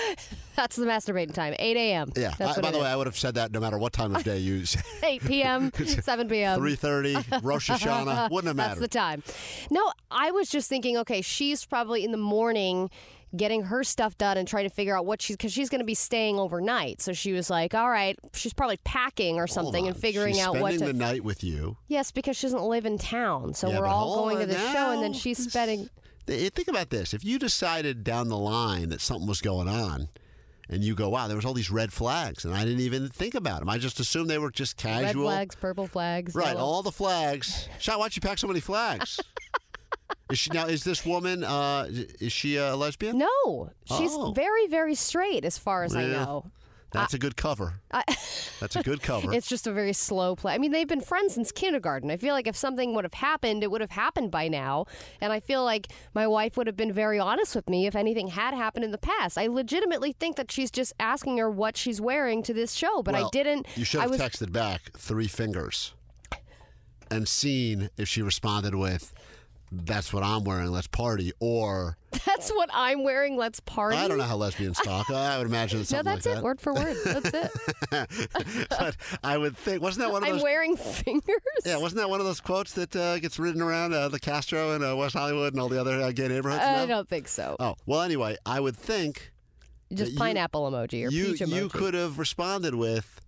That's 0.56 0.76
the 0.76 0.84
masturbating 0.84 1.32
time, 1.32 1.54
8 1.58 1.76
a.m. 1.76 2.12
yeah. 2.16 2.34
That's 2.38 2.58
I- 2.58 2.60
by 2.60 2.70
the 2.70 2.78
is. 2.78 2.82
way, 2.84 2.90
I 2.90 2.96
would 2.96 3.06
have 3.06 3.16
said 3.16 3.34
that 3.36 3.50
no 3.52 3.60
matter 3.60 3.78
what 3.78 3.92
time 3.92 4.14
of 4.14 4.24
day 4.24 4.38
you 4.38 4.64
8 5.02 5.24
p.m., 5.24 5.72
7 5.86 6.28
p.m. 6.28 6.58
Three 6.58 6.74
thirty, 6.74 7.16
Rosh 7.42 7.70
Hashanah, 7.70 8.30
wouldn't 8.30 8.48
have 8.48 8.56
mattered. 8.56 8.70
That's 8.70 8.80
the 8.80 8.88
time. 8.88 9.22
No, 9.70 9.90
I 10.10 10.30
was 10.32 10.48
just 10.50 10.68
thinking, 10.68 10.98
okay, 10.98 11.22
she's 11.22 11.64
probably 11.64 12.04
in 12.04 12.10
the 12.12 12.18
morning 12.18 12.90
getting 13.36 13.62
her 13.62 13.84
stuff 13.84 14.18
done 14.18 14.36
and 14.36 14.48
trying 14.48 14.64
to 14.68 14.74
figure 14.74 14.96
out 14.96 15.06
what 15.06 15.22
she's 15.22 15.36
because 15.36 15.52
she's 15.52 15.68
going 15.70 15.78
to 15.78 15.84
be 15.84 15.94
staying 15.94 16.36
overnight. 16.38 17.00
So 17.00 17.12
she 17.12 17.32
was 17.32 17.48
like, 17.48 17.74
all 17.74 17.88
right, 17.88 18.18
she's 18.34 18.52
probably 18.52 18.78
packing 18.78 19.38
or 19.38 19.46
something 19.46 19.86
and 19.86 19.96
figuring 19.96 20.34
She's 20.34 20.42
out 20.42 20.54
what 20.56 20.74
spending 20.74 20.80
to. 20.88 20.92
the 20.92 20.98
night 20.98 21.22
with 21.22 21.44
you. 21.44 21.76
yes, 21.86 22.10
because 22.10 22.36
she 22.36 22.46
doesn't 22.48 22.62
live 22.64 22.84
in 22.86 22.98
town, 22.98 23.54
so 23.54 23.70
Yeah, 23.70 23.78
we're 23.78 23.86
all 23.86 24.16
going 24.24 24.40
to 24.40 24.46
the 24.46 24.58
show, 24.72 24.90
and 24.90 25.00
then 25.02 25.12
she's 25.12 25.38
spending. 25.48 25.88
Th- 26.26 26.52
Think 26.52 26.68
about 26.68 26.90
this. 26.90 27.14
If 27.14 27.24
you 27.24 27.38
decided 27.38 28.04
down 28.04 28.28
the 28.28 28.38
line 28.38 28.88
that 28.90 29.00
something 29.00 29.26
was 29.26 29.40
going 29.40 29.68
on 29.68 30.08
and 30.68 30.84
you 30.84 30.94
go, 30.94 31.08
wow, 31.08 31.26
there 31.26 31.36
was 31.36 31.44
all 31.44 31.54
these 31.54 31.70
red 31.70 31.92
flags 31.92 32.44
and 32.44 32.54
I 32.54 32.64
didn't 32.64 32.80
even 32.80 33.08
think 33.08 33.34
about 33.34 33.60
them. 33.60 33.68
I 33.68 33.78
just 33.78 33.98
assumed 34.00 34.30
they 34.30 34.38
were 34.38 34.50
just 34.50 34.76
casual. 34.76 35.24
Red 35.24 35.32
flags, 35.34 35.54
purple 35.56 35.86
flags. 35.86 36.34
Right, 36.34 36.48
yellow- 36.48 36.60
all 36.60 36.82
the 36.82 36.92
flags. 36.92 37.68
Sean, 37.78 37.98
why'd 37.98 38.14
you 38.14 38.20
pack 38.22 38.38
so 38.38 38.46
many 38.46 38.60
flags? 38.60 39.18
is 40.30 40.38
she 40.38 40.50
now 40.52 40.66
is 40.66 40.84
this 40.84 41.04
woman 41.04 41.42
uh 41.42 41.86
is 42.20 42.32
she 42.32 42.56
a 42.56 42.76
lesbian? 42.76 43.18
No, 43.18 43.70
she's 43.84 44.12
Oh. 44.12 44.32
very, 44.32 44.68
very 44.68 44.94
straight 44.94 45.44
as 45.44 45.58
far 45.58 45.82
as 45.82 45.96
I 45.96 46.04
know. 46.06 46.44
That's 46.92 47.14
a 47.14 47.18
good 47.18 47.36
cover. 47.36 47.74
I- 47.92 48.04
That's 48.60 48.76
a 48.76 48.82
good 48.82 49.02
cover. 49.02 49.32
It's 49.40 49.46
just 49.48 49.66
a 49.66 49.72
very 49.72 49.92
slow 49.92 50.34
play. 50.36 50.54
I 50.54 50.58
mean, 50.58 50.72
they've 50.72 50.88
been 50.88 51.00
friends 51.00 51.34
since 51.34 51.52
kindergarten. 51.52 52.10
I 52.10 52.16
feel 52.16 52.34
like 52.34 52.46
if 52.46 52.56
something 52.56 52.94
would 52.94 53.04
have 53.04 53.14
happened, 53.14 53.62
it 53.62 53.70
would 53.70 53.80
have 53.80 53.90
happened 53.90 54.30
by 54.30 54.48
now. 54.48 54.86
And 55.20 55.32
I 55.32 55.40
feel 55.40 55.64
like 55.64 55.88
my 56.14 56.26
wife 56.26 56.56
would 56.56 56.66
have 56.66 56.76
been 56.76 56.92
very 56.92 57.18
honest 57.18 57.54
with 57.54 57.68
me 57.70 57.86
if 57.86 57.94
anything 57.94 58.28
had 58.28 58.54
happened 58.54 58.84
in 58.84 58.90
the 58.90 58.98
past. 58.98 59.38
I 59.38 59.46
legitimately 59.46 60.12
think 60.12 60.36
that 60.36 60.50
she's 60.50 60.70
just 60.70 60.92
asking 60.98 61.38
her 61.38 61.48
what 61.50 61.76
she's 61.76 62.00
wearing 62.00 62.42
to 62.42 62.52
this 62.54 62.72
show, 62.74 63.02
but 63.02 63.14
I 63.14 63.24
didn't. 63.30 63.66
You 63.76 63.84
should 63.84 64.00
I 64.00 64.02
have 64.02 64.10
was 64.10 64.20
texted 64.20 64.52
back 64.52 64.90
three 64.96 65.28
fingers 65.28 65.94
and 67.10 67.28
seen 67.28 67.90
if 67.96 68.08
she 68.08 68.22
responded 68.22 68.74
with 68.74 69.12
that's 69.72 70.12
what 70.12 70.22
I'm 70.24 70.42
wearing, 70.44 70.70
let's 70.72 70.88
party 70.88 71.32
or 71.38 71.96
that's 72.26 72.50
what 72.50 72.68
I'm 72.72 73.04
wearing. 73.04 73.36
Let's 73.36 73.60
party. 73.60 73.96
I 73.96 74.08
don't 74.08 74.18
know 74.18 74.24
how 74.24 74.36
lesbians 74.36 74.78
talk. 74.78 75.08
I 75.10 75.38
would 75.38 75.46
imagine 75.46 75.80
it's 75.80 75.92
No, 75.92 76.02
that's 76.02 76.26
like 76.26 76.38
it, 76.38 76.42
word 76.42 76.60
for 76.60 76.74
word. 76.74 76.96
That's 77.04 77.30
it. 77.92 78.66
but 78.70 78.96
I 79.22 79.38
would 79.38 79.56
think, 79.56 79.80
wasn't 79.80 80.06
that 80.06 80.12
one 80.12 80.22
of 80.24 80.28
those? 80.28 80.38
I'm 80.38 80.42
wearing 80.42 80.76
fingers. 80.76 81.36
yeah, 81.64 81.76
wasn't 81.76 82.00
that 82.00 82.10
one 82.10 82.18
of 82.18 82.26
those 82.26 82.40
quotes 82.40 82.72
that 82.72 82.94
uh, 82.96 83.18
gets 83.20 83.38
written 83.38 83.62
around 83.62 83.94
uh, 83.94 84.08
the 84.08 84.18
Castro 84.18 84.72
and 84.72 84.82
uh, 84.84 84.96
West 84.96 85.14
Hollywood 85.14 85.52
and 85.52 85.62
all 85.62 85.68
the 85.68 85.80
other 85.80 86.00
uh, 86.00 86.10
gay 86.10 86.26
neighborhoods? 86.26 86.62
I 86.64 86.78
now? 86.78 86.86
don't 86.86 87.08
think 87.08 87.28
so. 87.28 87.56
Oh 87.60 87.76
well. 87.86 88.02
Anyway, 88.02 88.36
I 88.44 88.58
would 88.58 88.76
think 88.76 89.30
Just 89.94 90.12
you- 90.12 90.18
pineapple 90.18 90.68
emoji 90.70 91.06
or 91.06 91.10
you 91.12 91.26
peach 91.26 91.40
emoji. 91.42 91.54
you 91.54 91.68
could 91.68 91.94
have 91.94 92.18
responded 92.18 92.74
with 92.74 93.20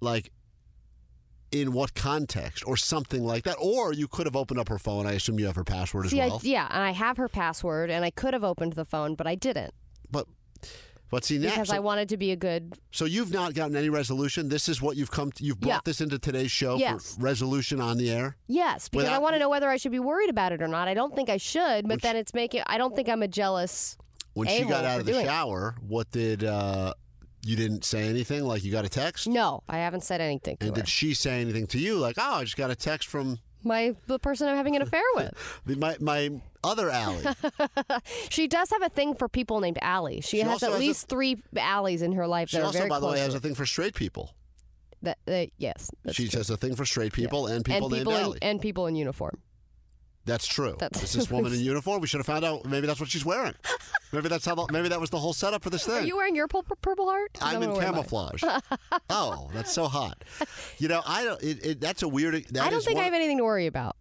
like 0.00 0.30
in 1.52 1.72
what 1.72 1.94
context 1.94 2.64
or 2.66 2.76
something 2.76 3.24
like 3.24 3.44
that, 3.44 3.56
or 3.60 3.92
you 3.92 4.08
could 4.08 4.26
have 4.26 4.36
opened 4.36 4.58
up 4.60 4.68
her 4.68 4.78
phone. 4.78 5.06
I 5.06 5.12
assume 5.12 5.38
you 5.38 5.46
have 5.46 5.56
her 5.56 5.64
password 5.64 6.08
See, 6.08 6.20
as 6.20 6.30
well. 6.30 6.40
I, 6.42 6.46
yeah, 6.46 6.68
and 6.70 6.82
I 6.82 6.90
have 6.90 7.16
her 7.16 7.28
password, 7.28 7.90
and 7.90 8.04
I 8.04 8.10
could 8.10 8.34
have 8.34 8.44
opened 8.44 8.72
the 8.74 8.84
phone, 8.84 9.14
but 9.14 9.26
I 9.26 9.34
didn't 9.34 9.72
But 10.10 10.26
but 11.08 11.24
see 11.24 11.38
now, 11.38 11.50
because 11.50 11.68
so, 11.68 11.76
I 11.76 11.78
wanted 11.78 12.08
to 12.08 12.16
be 12.16 12.32
a 12.32 12.36
good 12.36 12.74
so 12.90 13.04
you've 13.04 13.30
not 13.32 13.54
gotten 13.54 13.76
any 13.76 13.88
resolution. 13.88 14.48
This 14.48 14.68
is 14.68 14.82
what 14.82 14.96
you've 14.96 15.12
come. 15.12 15.30
To, 15.32 15.44
you've 15.44 15.60
brought 15.60 15.70
Yeah. 15.74 15.80
this 15.84 16.00
into 16.00 16.18
today's 16.18 16.50
show 16.50 16.76
Yes. 16.78 17.14
for 17.14 17.22
resolution 17.22 17.80
on 17.80 17.96
the 17.96 18.10
air. 18.10 18.36
Yes, 18.48 18.88
because 18.88 19.08
I 19.08 19.18
want 19.18 19.34
to 19.34 19.38
know 19.38 19.48
whether 19.48 19.68
I 19.70 19.76
should 19.76 19.92
be 19.92 20.00
worried 20.00 20.30
about 20.30 20.50
it 20.52 20.60
or 20.60 20.66
not. 20.68 20.88
I 20.88 20.94
don't 20.94 21.14
think 21.14 21.28
I 21.30 21.36
should, 21.36 21.86
but 21.86 22.02
then 22.02 22.16
it's 22.16 22.34
making. 22.34 22.62
I 22.66 22.76
don't 22.76 22.96
think 22.96 23.08
I'm 23.08 23.22
a 23.22 23.28
jealous. 23.28 23.96
When 24.34 24.48
she 24.48 24.64
got 24.64 24.84
out 24.84 24.98
of 25.00 25.06
the 25.06 25.12
doing 25.12 25.24
it. 25.24 25.28
shower, 25.28 25.76
what 25.80 26.10
did 26.10 26.42
uh, 26.44 26.92
you 27.46 27.56
didn't 27.56 27.84
say 27.84 28.08
anything? 28.08 28.44
Like 28.44 28.64
you 28.64 28.72
got 28.72 28.84
a 28.84 28.88
text, 28.88 29.26
No, 29.28 29.62
I 29.68 29.78
haven't 29.78 30.02
said 30.02 30.20
anything 30.20 30.56
to 30.58 30.66
and 30.66 30.76
her. 30.76 30.82
did 30.82 30.88
she 30.88 31.14
say 31.14 31.40
anything 31.40 31.66
to 31.68 31.78
you? 31.78 31.96
Like, 31.98 32.16
oh, 32.18 32.34
I 32.36 32.44
just 32.44 32.56
got 32.56 32.70
a 32.70 32.76
text 32.76 33.08
from 33.08 33.38
My 33.62 33.94
the 34.06 34.18
person 34.18 34.48
I'm 34.48 34.56
having 34.56 34.76
an 34.76 34.82
affair 34.82 35.02
with. 35.14 35.32
the- 35.64 35.76
my 35.84 35.96
my 36.00 36.40
other 36.64 36.90
Allie. 36.90 37.24
She 38.30 38.48
does 38.48 38.70
have 38.70 38.82
a 38.82 38.88
thing 38.88 39.14
for 39.14 39.28
people 39.28 39.60
named 39.60 39.78
Allie. 39.80 40.20
She, 40.20 40.38
has 40.40 40.48
also 40.50 40.66
at 40.66 40.72
has 40.72 40.80
a- 40.80 40.84
least 40.84 41.08
three 41.08 41.42
Allies 41.56 42.02
in 42.02 42.12
her 42.12 42.26
life 42.26 42.48
She 42.50 42.56
that 42.56 42.62
are 42.62 42.66
also, 42.66 42.78
very 42.78 42.88
by 42.90 43.00
the 43.00 43.06
way, 43.06 43.20
has 43.20 43.34
a 43.34 43.40
thing 43.40 43.54
for 43.54 43.66
straight 43.66 43.94
people. 43.94 44.34
that, 45.02 45.18
that- 45.26 45.50
yes, 45.58 45.90
that's 46.04 46.16
she 46.16 46.26
has 46.28 46.50
a 46.50 46.56
thing 46.56 46.74
for 46.74 46.84
straight 46.84 47.12
people 47.12 47.46
and 47.46 47.64
people 47.64 47.86
and 47.86 47.92
named 47.92 48.00
people 48.06 48.16
in, 48.16 48.22
Allie. 48.24 48.38
and 48.42 48.60
people 48.60 48.86
in 48.88 48.96
uniform. 48.96 49.38
That's 50.26 50.46
true. 50.46 50.76
That's- 50.78 51.02
Is 51.02 51.12
this 51.14 51.30
woman 51.30 51.52
in 51.54 51.60
uniform? 51.72 52.00
We 52.02 52.06
should 52.08 52.18
have 52.18 52.26
found 52.26 52.44
out. 52.44 52.66
Maybe 52.66 52.86
that's 52.86 53.00
what 53.00 53.08
she's 53.08 53.24
wearing. 53.24 53.54
Maybe 54.12 54.28
that's 54.28 54.44
how. 54.44 54.54
The, 54.56 54.66
maybe 54.70 54.88
that 54.88 55.00
was 55.00 55.08
the 55.10 55.18
whole 55.18 55.32
setup 55.32 55.62
for 55.62 55.70
this 55.70 55.86
thing. 55.86 55.94
Are 55.96 56.00
you 56.06 56.16
wearing 56.16 56.36
your 56.36 56.48
purple, 56.48 56.76
purple 56.82 57.06
heart? 57.06 57.38
I'm 57.40 57.62
in 57.62 57.68
gonna 57.68 57.72
wear 57.74 57.82
mine. 57.86 57.92
camouflage. 57.94 58.42
oh, 59.10 59.48
that's 59.54 59.72
so 59.72 59.86
hot. 59.86 60.22
You 60.78 60.88
know, 60.88 61.00
I 61.06 61.24
don't. 61.24 61.42
It, 61.42 61.64
it, 61.66 61.80
that's 61.80 62.02
a 62.02 62.08
weird. 62.08 62.34
That 62.50 62.64
I 62.64 62.70
don't 62.70 62.80
is 62.80 62.84
think 62.84 62.96
one- 62.96 63.02
I 63.02 63.04
have 63.06 63.14
anything 63.14 63.38
to 63.38 63.44
worry 63.44 63.66
about. 63.66 63.96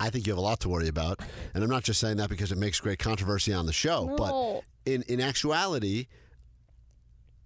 I 0.00 0.10
think 0.10 0.26
you 0.26 0.32
have 0.32 0.38
a 0.38 0.42
lot 0.42 0.60
to 0.60 0.68
worry 0.68 0.88
about, 0.88 1.20
and 1.54 1.64
I'm 1.64 1.70
not 1.70 1.82
just 1.84 2.00
saying 2.00 2.18
that 2.18 2.28
because 2.28 2.52
it 2.52 2.58
makes 2.58 2.80
great 2.80 2.98
controversy 2.98 3.52
on 3.54 3.64
the 3.66 3.72
show. 3.72 4.04
No. 4.06 4.16
But 4.16 4.90
in 4.92 5.02
in 5.08 5.20
actuality, 5.22 6.06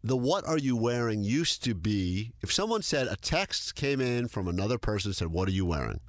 the 0.02 0.16
"What 0.16 0.46
are 0.46 0.58
you 0.58 0.76
wearing?" 0.76 1.22
used 1.22 1.62
to 1.64 1.74
be 1.74 2.32
if 2.42 2.52
someone 2.52 2.82
said 2.82 3.06
a 3.06 3.16
text 3.16 3.74
came 3.74 4.00
in 4.00 4.28
from 4.28 4.48
another 4.48 4.78
person 4.78 5.12
said, 5.12 5.28
"What 5.28 5.48
are 5.48 5.52
you 5.52 5.64
wearing?" 5.66 6.00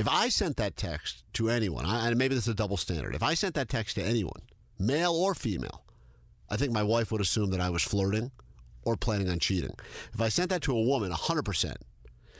If 0.00 0.08
I 0.08 0.30
sent 0.30 0.56
that 0.56 0.78
text 0.78 1.24
to 1.34 1.50
anyone, 1.50 1.84
and 1.84 2.16
maybe 2.16 2.34
this 2.34 2.44
is 2.44 2.52
a 2.52 2.54
double 2.54 2.78
standard. 2.78 3.14
If 3.14 3.22
I 3.22 3.34
sent 3.34 3.54
that 3.56 3.68
text 3.68 3.96
to 3.96 4.02
anyone, 4.02 4.40
male 4.78 5.12
or 5.12 5.34
female, 5.34 5.84
I 6.48 6.56
think 6.56 6.72
my 6.72 6.82
wife 6.82 7.12
would 7.12 7.20
assume 7.20 7.50
that 7.50 7.60
I 7.60 7.68
was 7.68 7.82
flirting 7.82 8.30
or 8.82 8.96
planning 8.96 9.28
on 9.28 9.40
cheating. 9.40 9.74
If 10.14 10.22
I 10.22 10.30
sent 10.30 10.48
that 10.48 10.62
to 10.62 10.74
a 10.74 10.80
woman, 10.82 11.12
100%. 11.12 11.76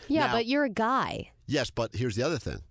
Yeah, 0.08 0.28
Now- 0.28 0.32
but 0.32 0.46
you're 0.46 0.64
a 0.64 0.70
guy. 0.70 1.32
Yes, 1.46 1.68
but 1.68 1.94
here's 1.94 2.16
the 2.16 2.22
other 2.22 2.38
thing. 2.38 2.62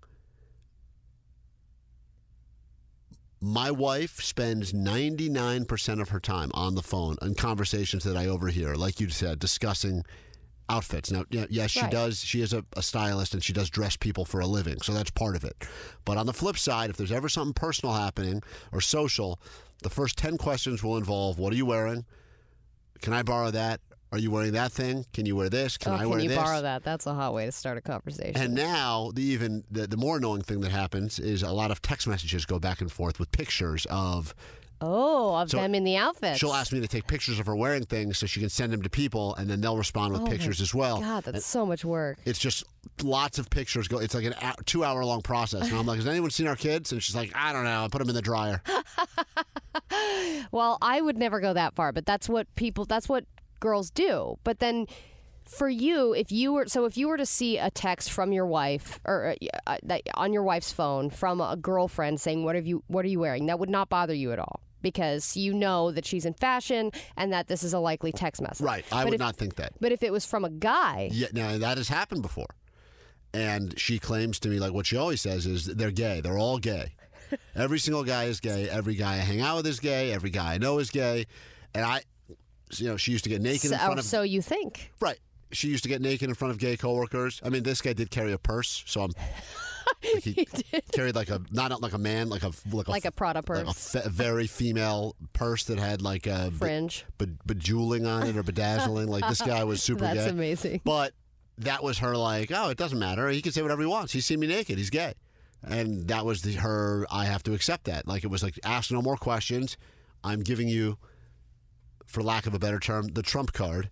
My 3.40 3.70
wife 3.70 4.20
spends 4.20 4.72
99% 4.72 6.00
of 6.02 6.08
her 6.08 6.20
time 6.20 6.50
on 6.52 6.74
the 6.74 6.82
phone 6.82 7.14
in 7.22 7.36
conversations 7.36 8.02
that 8.02 8.16
I 8.16 8.26
overhear, 8.26 8.74
like 8.74 8.98
you 8.98 9.08
said, 9.08 9.38
discussing 9.38 10.02
outfits. 10.70 11.10
Now, 11.10 11.24
yes, 11.30 11.72
she 11.72 11.80
Right. 11.82 11.90
does. 11.90 12.24
She 12.24 12.40
is 12.40 12.52
a, 12.52 12.64
a 12.76 12.82
stylist 12.82 13.34
and 13.34 13.42
she 13.42 13.52
does 13.52 13.68
dress 13.68 13.96
people 13.96 14.24
for 14.24 14.40
a 14.40 14.46
living, 14.46 14.80
so 14.80 14.92
that's 14.92 15.10
part 15.10 15.36
of 15.36 15.44
it. 15.44 15.56
But 16.04 16.16
on 16.16 16.26
the 16.26 16.32
flip 16.32 16.56
side, 16.56 16.90
if 16.90 16.96
there's 16.96 17.12
ever 17.12 17.28
something 17.28 17.54
personal 17.54 17.94
happening 17.94 18.42
or 18.72 18.80
social, 18.80 19.40
the 19.82 19.90
first 19.90 20.16
10 20.16 20.38
questions 20.38 20.82
will 20.82 20.96
involve 20.96 21.38
what 21.38 21.52
are 21.52 21.56
you 21.56 21.66
wearing? 21.66 22.04
Can 23.02 23.12
I 23.12 23.22
borrow 23.22 23.50
that? 23.50 23.80
Are 24.12 24.18
you 24.18 24.30
wearing 24.30 24.52
that 24.52 24.72
thing? 24.72 25.06
Can 25.12 25.24
you 25.24 25.36
wear 25.36 25.48
this? 25.48 25.78
Can 25.78 25.92
oh, 25.92 25.96
I 25.96 25.98
can 26.00 26.10
wear 26.10 26.18
you 26.20 26.28
this? 26.28 26.36
borrow 26.38 26.62
that? 26.62 26.82
That's 26.82 27.06
a 27.06 27.14
hot 27.14 27.32
way 27.32 27.46
to 27.46 27.52
start 27.52 27.78
a 27.78 27.80
conversation. 27.80 28.40
And 28.40 28.54
now, 28.54 29.12
the 29.14 29.22
even 29.22 29.62
the, 29.70 29.86
the 29.86 29.96
more 29.96 30.16
annoying 30.16 30.42
thing 30.42 30.60
that 30.62 30.72
happens 30.72 31.20
is 31.20 31.42
a 31.44 31.52
lot 31.52 31.70
of 31.70 31.80
text 31.80 32.08
messages 32.08 32.44
go 32.44 32.58
back 32.58 32.80
and 32.80 32.90
forth 32.90 33.18
with 33.20 33.30
pictures 33.32 33.86
of. 33.88 34.34
Oh, 34.80 35.34
of 35.34 35.50
So 35.50 35.58
them 35.58 35.74
in 35.74 35.84
the 35.84 35.96
outfits. 35.96 36.38
She'll 36.38 36.52
ask 36.52 36.72
me 36.72 36.80
to 36.80 36.88
take 36.88 37.06
pictures 37.06 37.38
of 37.38 37.46
her 37.46 37.56
wearing 37.56 37.84
things 37.84 38.18
so 38.18 38.26
she 38.26 38.40
can 38.40 38.48
send 38.48 38.72
them 38.72 38.82
to 38.82 38.90
people, 38.90 39.34
and 39.36 39.48
then 39.48 39.60
they'll 39.60 39.76
respond 39.76 40.12
with 40.12 40.22
Oh 40.22 40.26
pictures 40.26 40.60
as 40.60 40.74
well. 40.74 41.00
God, 41.00 41.24
that's 41.24 41.46
so 41.46 41.64
much 41.66 41.84
work. 41.84 42.18
It's 42.24 42.38
just 42.38 42.64
lots 43.02 43.38
of 43.38 43.50
pictures. 43.50 43.88
Go. 43.88 43.98
It's 43.98 44.14
like 44.14 44.24
an 44.24 44.34
hou- 44.40 44.62
two 44.64 44.84
hour 44.84 45.04
long 45.04 45.22
process, 45.22 45.68
and 45.70 45.78
I'm 45.78 45.86
like, 45.86 45.96
"Has 45.96 46.06
anyone 46.06 46.30
seen 46.30 46.46
our 46.46 46.56
kids?" 46.56 46.92
And 46.92 47.02
she's 47.02 47.16
like, 47.16 47.32
"I 47.34 47.52
don't 47.52 47.64
know. 47.64 47.84
I 47.84 47.88
put 47.88 47.98
them 47.98 48.08
in 48.08 48.14
the 48.14 48.22
dryer." 48.22 48.62
Well, 50.52 50.78
I 50.82 51.00
would 51.00 51.16
never 51.16 51.40
go 51.40 51.52
that 51.52 51.74
far, 51.74 51.92
but 51.92 52.06
that's 52.06 52.28
what 52.28 52.52
people 52.56 52.84
that's 52.84 53.08
what 53.08 53.24
girls 53.60 53.90
do. 53.90 54.36
But 54.42 54.58
then 54.58 54.86
for 55.44 55.68
you, 55.68 56.12
if 56.12 56.32
you 56.32 56.52
were 56.52 56.66
so 56.66 56.86
if 56.86 56.96
you 56.96 57.08
were 57.08 57.16
to 57.16 57.26
see 57.26 57.58
a 57.58 57.70
text 57.70 58.10
from 58.10 58.32
your 58.32 58.46
wife 58.46 59.00
or 59.04 59.34
uh, 59.40 59.46
uh, 59.66 59.76
that 59.84 60.02
on 60.14 60.32
your 60.32 60.42
wife's 60.42 60.72
phone 60.72 61.10
from 61.10 61.40
a 61.40 61.56
girlfriend 61.56 62.20
saying 62.20 62.44
what 62.44 62.56
have 62.56 62.66
you 62.66 62.82
what 62.88 63.04
are 63.04 63.08
you 63.08 63.20
wearing? 63.20 63.46
That 63.46 63.58
would 63.58 63.70
not 63.70 63.88
bother 63.88 64.14
you 64.14 64.32
at 64.32 64.38
all 64.38 64.60
because 64.82 65.36
you 65.36 65.52
know 65.54 65.90
that 65.92 66.04
she's 66.06 66.24
in 66.24 66.34
fashion 66.34 66.90
and 67.16 67.32
that 67.32 67.48
this 67.48 67.62
is 67.62 67.72
a 67.72 67.78
likely 67.78 68.12
text 68.12 68.40
message. 68.40 68.64
Right. 68.64 68.84
I 68.92 69.02
But 69.02 69.04
would 69.06 69.14
if- 69.14 69.20
not 69.20 69.36
think 69.36 69.56
that. 69.56 69.72
But 69.80 69.92
if 69.92 70.02
it 70.02 70.12
was 70.12 70.24
from 70.26 70.44
a 70.44 70.50
guy, 70.50 71.08
Yeah, 71.12 71.28
now 71.32 71.58
that 71.58 71.76
has 71.78 71.88
happened 71.88 72.22
before. 72.22 72.48
And 73.32 73.78
she 73.78 73.98
claims 73.98 74.40
to 74.40 74.48
me, 74.48 74.58
like 74.58 74.72
what 74.72 74.86
she 74.86 74.96
always 74.96 75.20
says 75.20 75.46
is 75.46 75.66
they're 75.66 75.92
gay. 75.92 76.20
They're 76.20 76.38
all 76.38 76.58
gay. 76.58 76.94
Every 77.54 77.78
single 77.78 78.02
guy 78.02 78.24
is 78.24 78.40
gay. 78.40 78.68
Every 78.68 78.94
guy 78.96 79.14
I 79.14 79.18
hang 79.18 79.40
out 79.40 79.56
with 79.58 79.66
is 79.68 79.78
gay. 79.78 80.12
Every 80.12 80.30
guy 80.30 80.54
I 80.54 80.58
know 80.58 80.78
is 80.78 80.90
gay. 80.90 81.26
And 81.74 81.84
I, 81.84 82.02
you 82.76 82.88
know, 82.88 82.96
she 82.96 83.12
used 83.12 83.22
to 83.24 83.30
get 83.30 83.40
naked 83.40 83.70
so, 83.70 83.74
in 83.74 83.78
front 83.80 83.98
of. 84.00 84.04
so 84.04 84.22
you 84.22 84.42
think. 84.42 84.90
right. 85.00 85.18
She 85.52 85.66
used 85.68 85.82
to 85.82 85.88
get 85.88 86.00
naked 86.00 86.28
in 86.28 86.34
front 86.36 86.52
of 86.52 86.58
gay 86.58 86.76
coworkers. 86.76 87.40
I 87.44 87.48
mean, 87.48 87.64
this 87.64 87.80
guy 87.82 87.92
did 87.92 88.10
carry 88.10 88.32
a 88.32 88.38
purse, 88.38 88.84
so 88.86 89.02
I'm. 89.02 89.10
Like 90.14 90.22
he 90.22 90.46
carried 90.92 91.14
like 91.14 91.30
a 91.30 91.40
not 91.50 91.80
like 91.82 91.92
a 91.92 91.98
man, 91.98 92.28
like 92.28 92.42
a 92.42 92.50
like 92.72 92.88
a 92.88 92.90
Like 92.90 93.04
a 93.04 93.10
Prada 93.12 93.42
like 93.48 93.66
a 93.66 93.72
fe- 93.74 94.02
very 94.06 94.46
female 94.46 95.16
purse 95.32 95.64
that 95.64 95.78
had 95.78 96.02
like 96.02 96.26
a 96.26 96.48
be- 96.50 96.56
Fringe. 96.56 97.04
be- 97.18 97.36
bejeweling 97.46 98.06
on 98.06 98.26
it 98.26 98.36
or 98.36 98.42
bedazzling. 98.42 99.08
like 99.08 99.26
this 99.28 99.40
guy 99.40 99.64
was 99.64 99.82
super 99.82 100.04
That's 100.04 100.24
gay. 100.24 100.30
amazing. 100.30 100.80
But 100.84 101.12
that 101.58 101.82
was 101.82 101.98
her 101.98 102.16
like, 102.16 102.50
oh, 102.54 102.70
it 102.70 102.78
doesn't 102.78 102.98
matter. 102.98 103.28
He 103.28 103.42
can 103.42 103.52
say 103.52 103.60
whatever 103.62 103.82
he 103.82 103.86
wants. 103.88 104.12
He's 104.12 104.24
seen 104.26 104.40
me 104.40 104.46
naked. 104.46 104.78
He's 104.78 104.90
gay. 104.90 105.14
And 105.62 106.08
that 106.08 106.24
was 106.24 106.40
the 106.42 106.54
her. 106.54 107.06
I 107.10 107.26
have 107.26 107.42
to 107.44 107.52
accept 107.52 107.84
that. 107.84 108.06
Like 108.08 108.24
it 108.24 108.28
was 108.30 108.42
like, 108.42 108.58
ask 108.64 108.90
no 108.90 109.02
more 109.02 109.16
questions. 109.16 109.76
I'm 110.24 110.40
giving 110.40 110.68
you, 110.68 110.96
for 112.06 112.22
lack 112.22 112.46
of 112.46 112.54
a 112.54 112.58
better 112.58 112.78
term, 112.78 113.08
the 113.08 113.22
trump 113.22 113.52
card. 113.52 113.90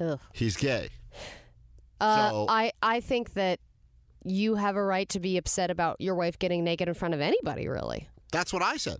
Ugh. 0.00 0.18
He's 0.32 0.56
gay. 0.56 0.88
Uh, 2.00 2.30
So- 2.30 2.46
I 2.48 2.72
I 2.82 3.00
think 3.00 3.34
that 3.34 3.60
you 4.24 4.54
have 4.54 4.76
a 4.76 4.82
right 4.82 5.08
to 5.10 5.20
be 5.20 5.36
upset 5.36 5.70
about 5.70 6.00
your 6.00 6.14
wife 6.14 6.38
getting 6.38 6.64
naked 6.64 6.88
in 6.88 6.94
front 6.94 7.14
of 7.14 7.20
anybody. 7.20 7.68
Really, 7.68 8.08
That's 8.30 8.52
what 8.52 8.62
I 8.62 8.76
said. 8.76 8.98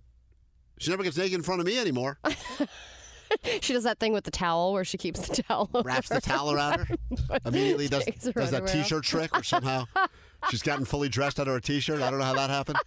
She 0.79 0.89
never 0.89 1.03
gets 1.03 1.17
naked 1.17 1.35
in 1.35 1.43
front 1.43 1.61
of 1.61 1.67
me 1.67 1.77
anymore. 1.79 2.19
she 3.61 3.73
does 3.73 3.83
that 3.83 3.99
thing 3.99 4.13
with 4.13 4.23
the 4.23 4.31
towel 4.31 4.73
where 4.73 4.83
she 4.83 4.97
keeps 4.97 5.27
the 5.27 5.43
towel. 5.43 5.69
Wraps 5.83 6.09
the 6.09 6.21
towel 6.21 6.51
around 6.51 6.79
her. 6.79 6.95
Immediately 7.45 7.87
does, 7.87 8.05
does 8.05 8.51
that 8.51 8.67
t-shirt 8.67 9.03
trick 9.03 9.37
or 9.37 9.43
somehow 9.43 9.85
she's 10.49 10.63
gotten 10.63 10.85
fully 10.85 11.09
dressed 11.09 11.39
under 11.39 11.55
a 11.55 11.61
t-shirt. 11.61 12.01
I 12.01 12.09
don't 12.09 12.19
know 12.19 12.25
how 12.25 12.33
that 12.33 12.49
happened. 12.49 12.79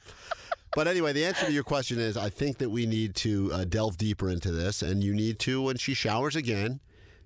But 0.75 0.88
anyway, 0.88 1.12
the 1.12 1.25
answer 1.25 1.47
to 1.47 1.52
your 1.52 1.64
question 1.64 1.99
is 1.99 2.16
I 2.16 2.28
think 2.28 2.59
that 2.59 2.69
we 2.71 2.87
need 2.87 3.14
to 3.16 3.50
uh, 3.52 3.64
delve 3.64 3.97
deeper 3.97 4.28
into 4.28 4.50
this, 4.50 4.83
and 4.83 5.02
you 5.02 5.14
need 5.14 5.38
to, 5.40 5.62
when 5.62 5.76
she 5.76 5.95
showers 5.95 6.37
again, 6.37 6.81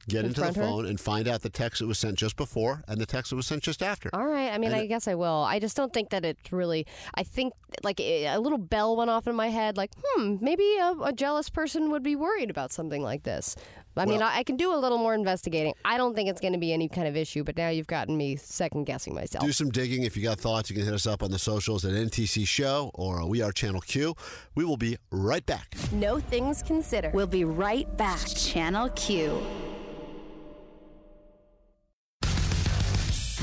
get 0.08 0.24
into 0.24 0.40
the 0.40 0.46
Confront 0.46 0.56
her? 0.56 0.62
phone 0.62 0.86
and 0.86 0.98
find 1.00 1.28
out 1.28 1.42
the 1.42 1.50
text 1.50 1.80
that 1.80 1.86
was 1.86 1.98
sent 1.98 2.16
just 2.16 2.36
before 2.36 2.82
and 2.88 3.00
the 3.00 3.06
text 3.06 3.30
that 3.30 3.36
was 3.36 3.46
sent 3.46 3.62
just 3.62 3.82
after. 3.82 4.10
All 4.12 4.26
right. 4.26 4.50
I 4.52 4.58
mean, 4.58 4.72
And 4.72 4.80
I 4.80 4.86
guess 4.86 5.06
I 5.08 5.14
will. 5.14 5.44
I 5.44 5.58
just 5.58 5.76
don't 5.76 5.92
think 5.92 6.10
that 6.10 6.24
it's 6.24 6.52
really. 6.52 6.86
I 7.14 7.22
think 7.22 7.52
like 7.82 8.00
a 8.00 8.26
a 8.26 8.38
little 8.40 8.58
bell 8.58 8.96
went 8.96 9.10
off 9.10 9.26
in 9.26 9.34
my 9.34 9.48
head. 9.48 9.76
Like, 9.76 9.90
hmm, 10.02 10.36
maybe 10.40 10.76
a, 10.78 10.94
a 11.04 11.12
jealous 11.12 11.50
person 11.50 11.90
would 11.90 12.02
be 12.02 12.16
worried 12.16 12.50
about 12.50 12.72
something 12.72 13.02
like 13.02 13.22
this. 13.22 13.56
I 13.96 14.06
mean, 14.06 14.22
I, 14.22 14.38
I 14.38 14.42
can 14.44 14.56
do 14.56 14.72
a 14.72 14.78
little 14.78 14.98
more 14.98 15.14
investigating. 15.14 15.74
I 15.84 15.98
don't 15.98 16.14
think 16.14 16.30
it's 16.30 16.40
going 16.40 16.52
to 16.54 16.58
be 16.58 16.72
any 16.72 16.88
kind 16.88 17.06
of 17.06 17.16
issue. 17.16 17.44
But 17.44 17.56
now 17.56 17.68
you've 17.68 17.88
gotten 17.88 18.16
me 18.16 18.36
second 18.36 18.84
guessing 18.84 19.14
myself. 19.14 19.44
Do 19.44 19.52
some 19.52 19.68
digging. 19.70 20.04
If 20.04 20.16
you 20.16 20.22
got 20.22 20.38
thoughts, 20.40 20.70
you 20.70 20.76
can 20.76 20.84
hit 20.84 20.94
us 20.94 21.06
up 21.06 21.22
on 21.22 21.30
the 21.30 21.38
socials 21.38 21.84
at 21.84 21.92
NTC 21.92 22.46
Show 22.46 22.92
or 22.94 23.26
We 23.28 23.42
Are 23.42 23.52
Channel 23.52 23.80
Q. 23.80 24.14
We 24.54 24.64
will 24.64 24.76
be 24.78 24.96
right 25.10 25.44
back. 25.44 25.74
No 25.92 26.18
Things 26.18 26.62
Considered. 26.62 27.12
We'll 27.12 27.26
be 27.26 27.44
right 27.44 27.94
back. 27.96 28.20
Channel 28.28 28.88
Q. 28.90 29.42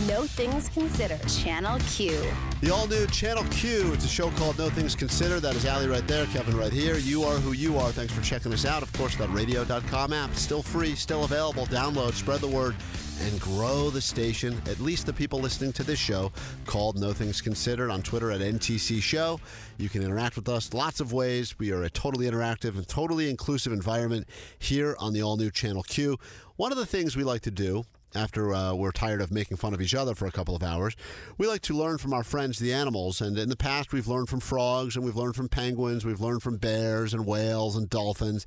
No 0.05 0.27
Things 0.27 0.69
Considered. 0.69 1.27
Channel 1.27 1.79
Q. 1.79 2.21
The 2.61 2.71
all 2.71 2.85
new 2.85 3.07
Channel 3.07 3.43
Q. 3.45 3.93
It's 3.93 4.05
a 4.05 4.07
show 4.07 4.29
called 4.31 4.59
No 4.59 4.69
Things 4.69 4.95
Considered. 4.95 5.39
That 5.39 5.55
is 5.55 5.65
Allie 5.65 5.87
right 5.87 6.07
there, 6.07 6.27
Kevin 6.27 6.55
right 6.55 6.71
here. 6.71 6.99
You 6.99 7.23
are 7.23 7.37
who 7.37 7.53
you 7.53 7.79
are. 7.79 7.91
Thanks 7.91 8.13
for 8.13 8.21
checking 8.21 8.53
us 8.53 8.63
out. 8.63 8.83
Of 8.83 8.93
course, 8.93 9.15
that 9.15 9.27
radio.com 9.31 10.13
app, 10.13 10.35
still 10.35 10.61
free, 10.61 10.93
still 10.93 11.23
available. 11.23 11.65
Download, 11.65 12.13
spread 12.13 12.41
the 12.41 12.47
word, 12.47 12.75
and 13.21 13.41
grow 13.41 13.89
the 13.89 13.99
station. 13.99 14.61
At 14.67 14.79
least 14.79 15.07
the 15.07 15.13
people 15.13 15.39
listening 15.39 15.73
to 15.73 15.83
this 15.83 15.97
show 15.97 16.31
called 16.67 16.99
No 16.99 17.11
Things 17.11 17.41
Considered 17.41 17.89
on 17.89 18.03
Twitter 18.03 18.29
at 18.29 18.39
NTC 18.39 19.01
Show. 19.01 19.39
You 19.77 19.89
can 19.89 20.03
interact 20.03 20.35
with 20.35 20.47
us 20.47 20.75
lots 20.75 20.99
of 20.99 21.11
ways. 21.11 21.57
We 21.57 21.71
are 21.71 21.81
a 21.81 21.89
totally 21.89 22.29
interactive 22.29 22.77
and 22.77 22.87
totally 22.87 23.31
inclusive 23.31 23.73
environment 23.73 24.27
here 24.59 24.95
on 24.99 25.13
the 25.13 25.23
all 25.23 25.37
new 25.37 25.49
Channel 25.49 25.81
Q. 25.81 26.19
One 26.55 26.71
of 26.71 26.77
the 26.77 26.85
things 26.85 27.17
we 27.17 27.23
like 27.23 27.41
to 27.41 27.51
do 27.51 27.83
after 28.15 28.53
uh, 28.53 28.73
we're 28.73 28.91
tired 28.91 29.21
of 29.21 29.31
making 29.31 29.57
fun 29.57 29.73
of 29.73 29.81
each 29.81 29.93
other 29.93 30.15
for 30.15 30.25
a 30.25 30.31
couple 30.31 30.55
of 30.55 30.63
hours, 30.63 30.95
we 31.37 31.47
like 31.47 31.61
to 31.61 31.73
learn 31.73 31.97
from 31.97 32.13
our 32.13 32.23
friends, 32.23 32.59
the 32.59 32.73
animals. 32.73 33.21
And 33.21 33.37
in 33.37 33.49
the 33.49 33.55
past, 33.57 33.93
we've 33.93 34.07
learned 34.07 34.29
from 34.29 34.39
frogs, 34.39 34.95
and 34.95 35.03
we've 35.03 35.15
learned 35.15 35.35
from 35.35 35.49
penguins, 35.49 36.05
we've 36.05 36.21
learned 36.21 36.41
from 36.41 36.57
bears 36.57 37.13
and 37.13 37.25
whales 37.25 37.75
and 37.75 37.89
dolphins, 37.89 38.45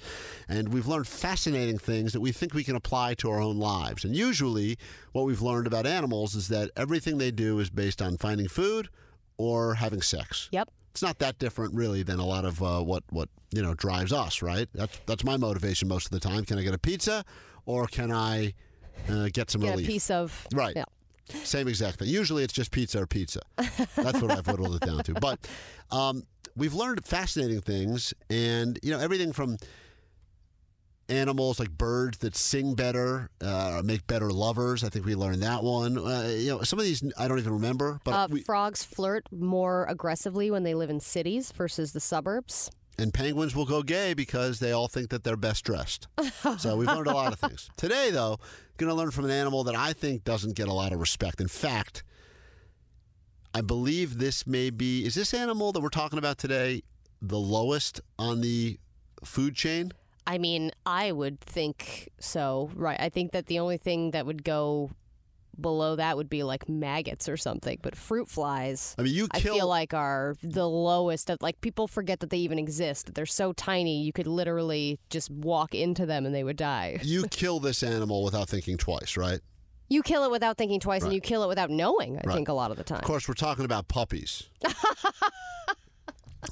and 0.48 0.70
we've 0.70 0.86
learned 0.86 1.06
fascinating 1.06 1.78
things 1.78 2.12
that 2.12 2.20
we 2.20 2.32
think 2.32 2.54
we 2.54 2.64
can 2.64 2.76
apply 2.76 3.14
to 3.14 3.30
our 3.30 3.40
own 3.40 3.58
lives. 3.58 4.04
And 4.04 4.16
usually, 4.16 4.78
what 5.12 5.24
we've 5.24 5.42
learned 5.42 5.66
about 5.66 5.86
animals 5.86 6.34
is 6.34 6.48
that 6.48 6.70
everything 6.76 7.18
they 7.18 7.30
do 7.30 7.58
is 7.58 7.70
based 7.70 8.00
on 8.00 8.16
finding 8.16 8.48
food 8.48 8.88
or 9.36 9.74
having 9.74 10.02
sex. 10.02 10.48
Yep. 10.52 10.70
It's 10.92 11.02
not 11.02 11.18
that 11.20 11.38
different, 11.38 11.74
really, 11.74 12.02
than 12.02 12.18
a 12.18 12.26
lot 12.26 12.44
of 12.44 12.62
uh, 12.62 12.80
what 12.80 13.04
what 13.10 13.28
you 13.52 13.62
know 13.62 13.74
drives 13.74 14.12
us, 14.12 14.42
right? 14.42 14.68
That's 14.74 14.98
that's 15.06 15.24
my 15.24 15.36
motivation 15.36 15.86
most 15.86 16.06
of 16.06 16.10
the 16.10 16.20
time. 16.20 16.44
Can 16.44 16.58
I 16.58 16.62
get 16.62 16.74
a 16.74 16.78
pizza, 16.78 17.24
or 17.64 17.86
can 17.86 18.10
I 18.10 18.54
uh, 19.08 19.28
get 19.32 19.50
some 19.50 19.60
Get 19.62 19.70
relief? 19.70 19.86
a 19.86 19.90
piece 19.90 20.10
of 20.10 20.46
Right. 20.52 20.76
Yeah. 20.76 20.84
Same 21.44 21.68
exact 21.68 22.00
thing. 22.00 22.08
Usually 22.08 22.42
it's 22.42 22.52
just 22.52 22.72
pizza 22.72 23.00
or 23.02 23.06
pizza. 23.06 23.40
That's 23.56 24.20
what 24.20 24.32
I've 24.32 24.46
whittled 24.48 24.74
it 24.82 24.86
down 24.86 25.04
to. 25.04 25.14
But 25.14 25.38
um, 25.92 26.24
we've 26.56 26.74
learned 26.74 27.04
fascinating 27.04 27.60
things, 27.60 28.12
and 28.28 28.78
you 28.82 28.90
know 28.90 28.98
everything 28.98 29.32
from 29.32 29.56
animals 31.08 31.58
like 31.58 31.70
birds 31.70 32.18
that 32.18 32.36
sing 32.36 32.74
better, 32.74 33.30
uh, 33.40 33.82
make 33.84 34.06
better 34.06 34.30
lovers. 34.30 34.84
I 34.84 34.88
think 34.88 35.06
we 35.06 35.14
learned 35.14 35.42
that 35.42 35.62
one. 35.62 35.98
Uh, 35.98 36.32
you 36.36 36.50
know, 36.50 36.62
some 36.62 36.78
of 36.78 36.84
these 36.84 37.02
I 37.18 37.28
don't 37.28 37.38
even 37.38 37.52
remember, 37.52 38.00
but 38.04 38.12
Uh, 38.12 38.28
we, 38.30 38.42
frogs 38.42 38.82
flirt 38.84 39.26
more 39.32 39.86
aggressively 39.88 40.50
when 40.50 40.62
they 40.62 40.74
live 40.74 40.90
in 40.90 41.00
cities 41.00 41.52
versus 41.52 41.92
the 41.92 42.00
suburbs. 42.00 42.70
And 43.00 43.12
penguins 43.12 43.54
will 43.54 43.66
go 43.66 43.82
gay 43.82 44.14
because 44.14 44.60
they 44.60 44.72
all 44.72 44.88
think 44.88 45.10
that 45.10 45.24
they're 45.24 45.36
best 45.36 45.64
dressed. 45.64 46.06
so 46.58 46.76
we've 46.76 46.88
learned 46.88 47.08
a 47.08 47.14
lot 47.14 47.32
of 47.32 47.38
things. 47.38 47.68
Today, 47.76 48.10
though, 48.10 48.38
going 48.76 48.90
to 48.90 48.94
learn 48.94 49.10
from 49.10 49.24
an 49.24 49.30
animal 49.30 49.64
that 49.64 49.74
I 49.74 49.92
think 49.92 50.24
doesn't 50.24 50.54
get 50.54 50.68
a 50.68 50.72
lot 50.72 50.92
of 50.92 51.00
respect. 51.00 51.40
In 51.40 51.48
fact, 51.48 52.02
I 53.54 53.60
believe 53.60 54.18
this 54.18 54.46
may 54.46 54.70
be 54.70 55.04
is 55.04 55.14
this 55.14 55.34
animal 55.34 55.72
that 55.72 55.80
we're 55.80 55.88
talking 55.88 56.18
about 56.18 56.38
today 56.38 56.82
the 57.20 57.38
lowest 57.38 58.00
on 58.18 58.40
the 58.40 58.78
food 59.24 59.54
chain? 59.54 59.92
I 60.26 60.38
mean, 60.38 60.70
I 60.86 61.12
would 61.12 61.40
think 61.40 62.08
so. 62.20 62.70
Right. 62.74 62.98
I 63.00 63.08
think 63.08 63.32
that 63.32 63.46
the 63.46 63.58
only 63.58 63.78
thing 63.78 64.12
that 64.12 64.26
would 64.26 64.44
go 64.44 64.90
below 65.58 65.96
that 65.96 66.16
would 66.16 66.28
be 66.28 66.42
like 66.42 66.68
maggots 66.68 67.28
or 67.28 67.36
something. 67.36 67.78
But 67.82 67.96
fruit 67.96 68.28
flies, 68.28 68.94
I 68.98 69.02
mean, 69.02 69.14
you 69.14 69.28
I 69.30 69.40
feel 69.40 69.66
like 69.66 69.94
are 69.94 70.36
the 70.42 70.68
lowest. 70.68 71.30
Of, 71.30 71.38
like 71.40 71.60
people 71.60 71.86
forget 71.88 72.20
that 72.20 72.30
they 72.30 72.38
even 72.38 72.58
exist. 72.58 73.14
They're 73.14 73.26
so 73.26 73.52
tiny, 73.52 74.02
you 74.02 74.12
could 74.12 74.26
literally 74.26 74.98
just 75.10 75.30
walk 75.30 75.74
into 75.74 76.06
them 76.06 76.26
and 76.26 76.34
they 76.34 76.44
would 76.44 76.56
die. 76.56 76.98
you 77.02 77.24
kill 77.30 77.60
this 77.60 77.82
animal 77.82 78.22
without 78.24 78.48
thinking 78.48 78.76
twice, 78.76 79.16
right? 79.16 79.40
You 79.88 80.02
kill 80.04 80.22
it 80.24 80.30
without 80.30 80.56
thinking 80.56 80.78
twice, 80.78 81.02
and 81.02 81.12
you 81.12 81.20
kill 81.20 81.42
it 81.42 81.48
without 81.48 81.68
knowing. 81.68 82.16
I 82.16 82.20
Right. 82.24 82.34
think 82.36 82.48
a 82.48 82.52
lot 82.52 82.70
of 82.70 82.76
the 82.76 82.84
time. 82.84 82.98
Of 82.98 83.04
course, 83.04 83.26
we're 83.26 83.34
talking 83.34 83.64
about 83.64 83.88
puppies. 83.88 84.44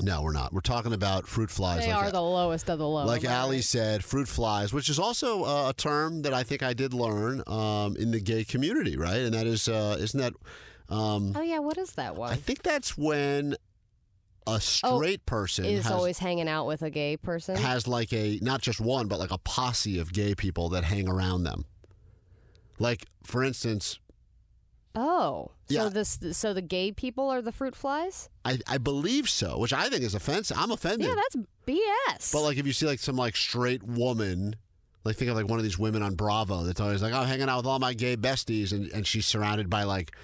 no, 0.00 0.22
we're 0.22 0.32
not. 0.32 0.52
We're 0.52 0.60
talking 0.60 0.92
about 0.92 1.26
fruit 1.26 1.50
flies. 1.50 1.80
They 1.84 1.92
like 1.92 2.04
are 2.04 2.10
the 2.10 2.20
lowest 2.22 2.68
of 2.68 2.78
the 2.78 2.86
low. 2.86 3.04
like 3.06 3.24
am 3.24 3.30
I 3.30 3.34
Allie 3.34 3.62
said, 3.62 4.04
fruit 4.04 4.28
flies, 4.28 4.72
which 4.72 4.88
is 4.88 4.98
also 4.98 5.44
uh, 5.44 5.70
a 5.70 5.72
term 5.74 6.22
that 6.22 6.34
I 6.34 6.42
think 6.42 6.62
I 6.62 6.74
did 6.74 6.92
learn 6.92 7.42
um, 7.46 7.96
in 7.96 8.10
the 8.10 8.20
gay 8.20 8.44
community, 8.44 8.96
right? 8.96 9.20
And 9.20 9.34
that 9.34 9.46
is, 9.46 9.68
uh, 9.68 9.96
isn't 9.98 10.20
that? 10.20 10.34
Um, 10.94 11.32
Oh 11.36 11.42
yeah, 11.42 11.58
what 11.58 11.78
is 11.78 11.92
that 11.92 12.16
one? 12.16 12.32
I 12.32 12.36
think 12.36 12.62
that's 12.62 12.96
when 12.96 13.56
a 14.46 14.60
straight 14.60 15.26
person 15.26 15.66
Oh, 15.66 15.68
is 15.68 15.84
has, 15.84 15.92
always 15.92 16.18
hanging 16.18 16.48
out 16.48 16.66
with 16.66 16.82
a 16.82 16.90
gay 16.90 17.16
person. 17.16 17.56
has 17.56 17.86
like 17.86 18.12
a 18.12 18.38
not 18.42 18.62
just 18.62 18.80
one, 18.80 19.06
but 19.08 19.18
like 19.18 19.30
a 19.30 19.38
posse 19.38 19.98
of 19.98 20.12
gay 20.12 20.34
people 20.34 20.70
that 20.70 20.84
hang 20.84 21.08
around 21.08 21.44
them. 21.44 21.64
Like, 22.78 23.06
for 23.24 23.42
instance, 23.42 23.98
oh, 24.98 25.52
Yeah. 25.68 25.84
so 25.84 25.88
this 25.90 26.18
so 26.32 26.52
the 26.52 26.60
gay 26.62 26.90
people 26.92 27.30
are 27.30 27.40
the 27.40 27.52
fruit 27.52 27.74
flies? 27.76 28.28
I, 28.44 28.58
I 28.66 28.78
believe 28.78 29.28
so, 29.28 29.58
which 29.58 29.72
I 29.72 29.88
think 29.88 30.02
is 30.02 30.14
offensive. 30.14 30.56
I'm 30.58 30.70
offended. 30.70 31.08
Yeah, 31.08 31.14
that's 31.14 31.36
BS. 31.66 32.32
But 32.32 32.42
like 32.42 32.58
if 32.58 32.66
you 32.66 32.72
see 32.72 32.86
like 32.86 32.98
some 32.98 33.16
like 33.16 33.36
straight 33.36 33.82
woman, 33.82 34.56
like 35.04 35.16
think 35.16 35.30
of 35.30 35.36
like 35.36 35.48
one 35.48 35.58
of 35.58 35.62
these 35.64 35.78
women 35.78 36.02
on 36.02 36.14
Bravo 36.14 36.64
that's 36.64 36.80
always 36.80 37.00
like, 37.02 37.12
I'm 37.14 37.26
hanging 37.26 37.48
out 37.48 37.58
with 37.58 37.66
all 37.66 37.78
my 37.78 37.94
gay 37.94 38.16
besties 38.16 38.72
and, 38.72 38.90
and 38.92 39.06
she's 39.06 39.26
surrounded 39.26 39.70
by 39.70 39.84
like 39.84 40.14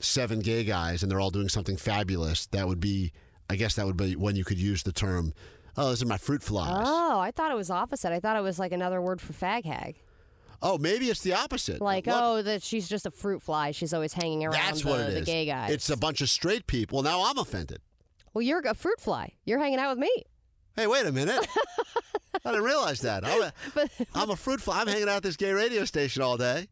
seven 0.00 0.40
gay 0.40 0.64
guys 0.64 1.02
and 1.02 1.10
they're 1.10 1.20
all 1.20 1.30
doing 1.30 1.48
something 1.48 1.76
fabulous, 1.76 2.46
that 2.46 2.66
would 2.68 2.80
be 2.80 3.12
I 3.50 3.56
guess 3.56 3.74
that 3.74 3.86
would 3.86 3.96
be 3.96 4.14
when 4.16 4.36
you 4.36 4.44
could 4.44 4.58
use 4.58 4.82
the 4.84 4.92
term, 4.92 5.32
Oh, 5.76 5.86
those 5.88 6.02
are 6.02 6.06
my 6.06 6.18
fruit 6.18 6.42
flies. 6.42 6.84
oh, 6.86 7.18
I 7.20 7.30
thought 7.30 7.50
it 7.50 7.56
was 7.56 7.70
opposite. 7.70 8.12
I 8.12 8.20
thought 8.20 8.36
it 8.36 8.42
was 8.42 8.58
like 8.58 8.72
another 8.72 9.00
word 9.00 9.20
for 9.20 9.32
fag 9.32 9.64
hag. 9.64 9.96
Oh, 10.62 10.78
maybe 10.78 11.10
it's 11.10 11.20
the 11.22 11.34
opposite. 11.34 11.80
Like, 11.80 12.06
Look, 12.06 12.16
oh, 12.18 12.42
that 12.42 12.62
she's 12.62 12.88
just 12.88 13.06
a 13.06 13.10
fruit 13.10 13.42
fly. 13.42 13.70
She's 13.72 13.92
always 13.94 14.12
hanging 14.12 14.44
around 14.44 14.52
that's 14.54 14.82
the, 14.82 14.88
what 14.88 15.00
it 15.00 15.08
is. 15.10 15.14
the 15.14 15.20
gay 15.22 15.46
guys. 15.46 15.70
It's 15.72 15.90
a 15.90 15.96
bunch 15.96 16.20
of 16.20 16.28
straight 16.28 16.66
people. 16.66 17.02
Now 17.02 17.24
I'm 17.24 17.38
offended. 17.38 17.80
well, 18.34 18.42
you're 18.42 18.60
a 18.60 18.74
fruit 18.74 19.00
fly. 19.00 19.34
You're 19.44 19.58
hanging 19.58 19.78
out 19.78 19.90
with 19.90 19.98
me. 19.98 20.24
Hey, 20.76 20.86
wait 20.86 21.06
a 21.06 21.12
minute. 21.12 21.46
I 22.44 22.50
didn't 22.52 22.64
realize 22.64 23.00
that. 23.00 23.26
I'm 23.26 23.42
a, 23.42 23.52
But 23.74 23.90
I'm 24.14 24.30
a 24.30 24.36
fruit 24.36 24.60
fly. 24.60 24.80
I'm 24.80 24.86
hanging 24.86 25.08
out 25.08 25.16
at 25.16 25.22
this 25.22 25.36
gay 25.36 25.52
radio 25.52 25.84
station 25.84 26.22
all 26.22 26.36
day. 26.36 26.68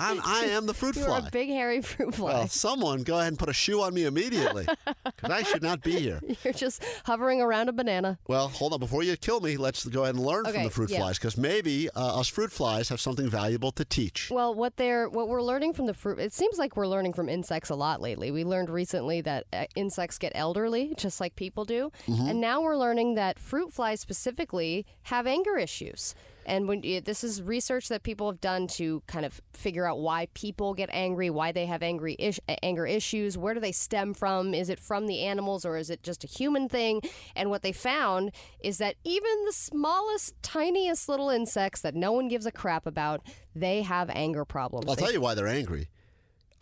I'm, 0.00 0.20
I 0.24 0.44
am 0.50 0.66
the 0.66 0.74
fruit 0.74 0.96
you're 0.96 1.06
fly. 1.06 1.18
a 1.26 1.30
big 1.30 1.48
hairy 1.48 1.80
fruit 1.82 2.14
fly. 2.14 2.32
Well, 2.32 2.48
someone 2.48 3.02
go 3.02 3.16
ahead 3.16 3.28
and 3.28 3.38
put 3.38 3.48
a 3.48 3.52
shoe 3.52 3.82
on 3.82 3.94
me 3.94 4.04
immediately 4.04 4.66
because 5.04 5.30
I 5.30 5.42
should 5.42 5.62
not 5.62 5.82
be 5.82 5.98
here. 6.00 6.20
You're 6.44 6.52
just 6.52 6.82
hovering 7.04 7.40
around 7.40 7.68
a 7.68 7.72
banana. 7.72 8.18
Well, 8.26 8.48
hold 8.48 8.72
on. 8.72 8.80
Before 8.80 9.02
you 9.02 9.16
kill 9.16 9.40
me, 9.40 9.56
let's 9.56 9.84
go 9.86 10.02
ahead 10.02 10.14
and 10.16 10.24
learn 10.24 10.44
from 10.44 10.62
the 10.64 10.70
fruit 10.70 10.90
yeah. 10.90 10.98
flies 10.98 11.18
because 11.18 11.36
maybe 11.36 11.88
uh, 11.90 12.18
us 12.20 12.28
fruit 12.28 12.50
flies 12.52 12.88
have 12.88 13.00
something 13.00 13.28
valuable 13.28 13.70
to 13.72 13.84
teach. 13.84 14.30
Well, 14.30 14.54
what 14.54 14.76
they're 14.76 15.08
what 15.08 15.28
we're 15.28 15.42
learning 15.42 15.74
from 15.74 15.86
the 15.86 15.94
fruit, 15.94 16.18
it 16.18 16.32
seems 16.32 16.58
like 16.58 16.76
we're 16.76 16.88
learning 16.88 17.12
from 17.12 17.28
insects 17.28 17.70
a 17.70 17.74
lot 17.76 18.00
lately. 18.00 18.30
We 18.30 18.44
learned 18.44 18.70
recently 18.70 19.20
that 19.22 19.46
uh, 19.52 19.66
insects 19.76 20.18
get 20.18 20.32
elderly, 20.34 20.94
just 20.96 21.20
like 21.20 21.36
people 21.36 21.64
do, 21.64 21.90
Mm-hmm. 22.06 22.28
and 22.28 22.40
now 22.40 22.60
we're 22.60 22.76
learning 22.76 23.14
that 23.14 23.38
fruit 23.38 23.72
flies 23.72 24.00
specifically 24.00 24.84
have 25.04 25.26
anger 25.26 25.56
issues. 25.56 26.14
And 26.46 26.68
when 26.68 26.80
this 27.04 27.24
is 27.24 27.42
research 27.42 27.88
that 27.88 28.02
people 28.02 28.30
have 28.30 28.40
done 28.40 28.66
to 28.68 29.02
kind 29.06 29.24
of 29.24 29.40
figure 29.52 29.86
out 29.86 29.98
why 29.98 30.28
people 30.34 30.74
get 30.74 30.90
angry, 30.92 31.30
why 31.30 31.52
they 31.52 31.66
have 31.66 31.82
angry 31.82 32.16
ish, 32.18 32.40
anger 32.62 32.86
issues, 32.86 33.36
where 33.38 33.54
do 33.54 33.60
they 33.60 33.72
stem 33.72 34.14
from? 34.14 34.54
Is 34.54 34.68
it 34.68 34.78
from 34.78 35.06
the 35.06 35.22
animals 35.22 35.64
or 35.64 35.76
is 35.76 35.90
it 35.90 36.02
just 36.02 36.24
a 36.24 36.26
human 36.26 36.68
thing? 36.68 37.00
And 37.34 37.50
what 37.50 37.62
they 37.62 37.72
found 37.72 38.32
is 38.62 38.78
that 38.78 38.96
even 39.04 39.44
the 39.46 39.52
smallest, 39.52 40.34
tiniest 40.42 41.08
little 41.08 41.30
insects 41.30 41.80
that 41.82 41.94
no 41.94 42.12
one 42.12 42.28
gives 42.28 42.46
a 42.46 42.52
crap 42.52 42.86
about, 42.86 43.20
they 43.54 43.82
have 43.82 44.10
anger 44.10 44.44
problems. 44.44 44.86
I'll 44.88 44.96
They 44.96 45.02
tell 45.02 45.12
you 45.12 45.20
why 45.20 45.34
they're 45.34 45.46
angry. 45.46 45.88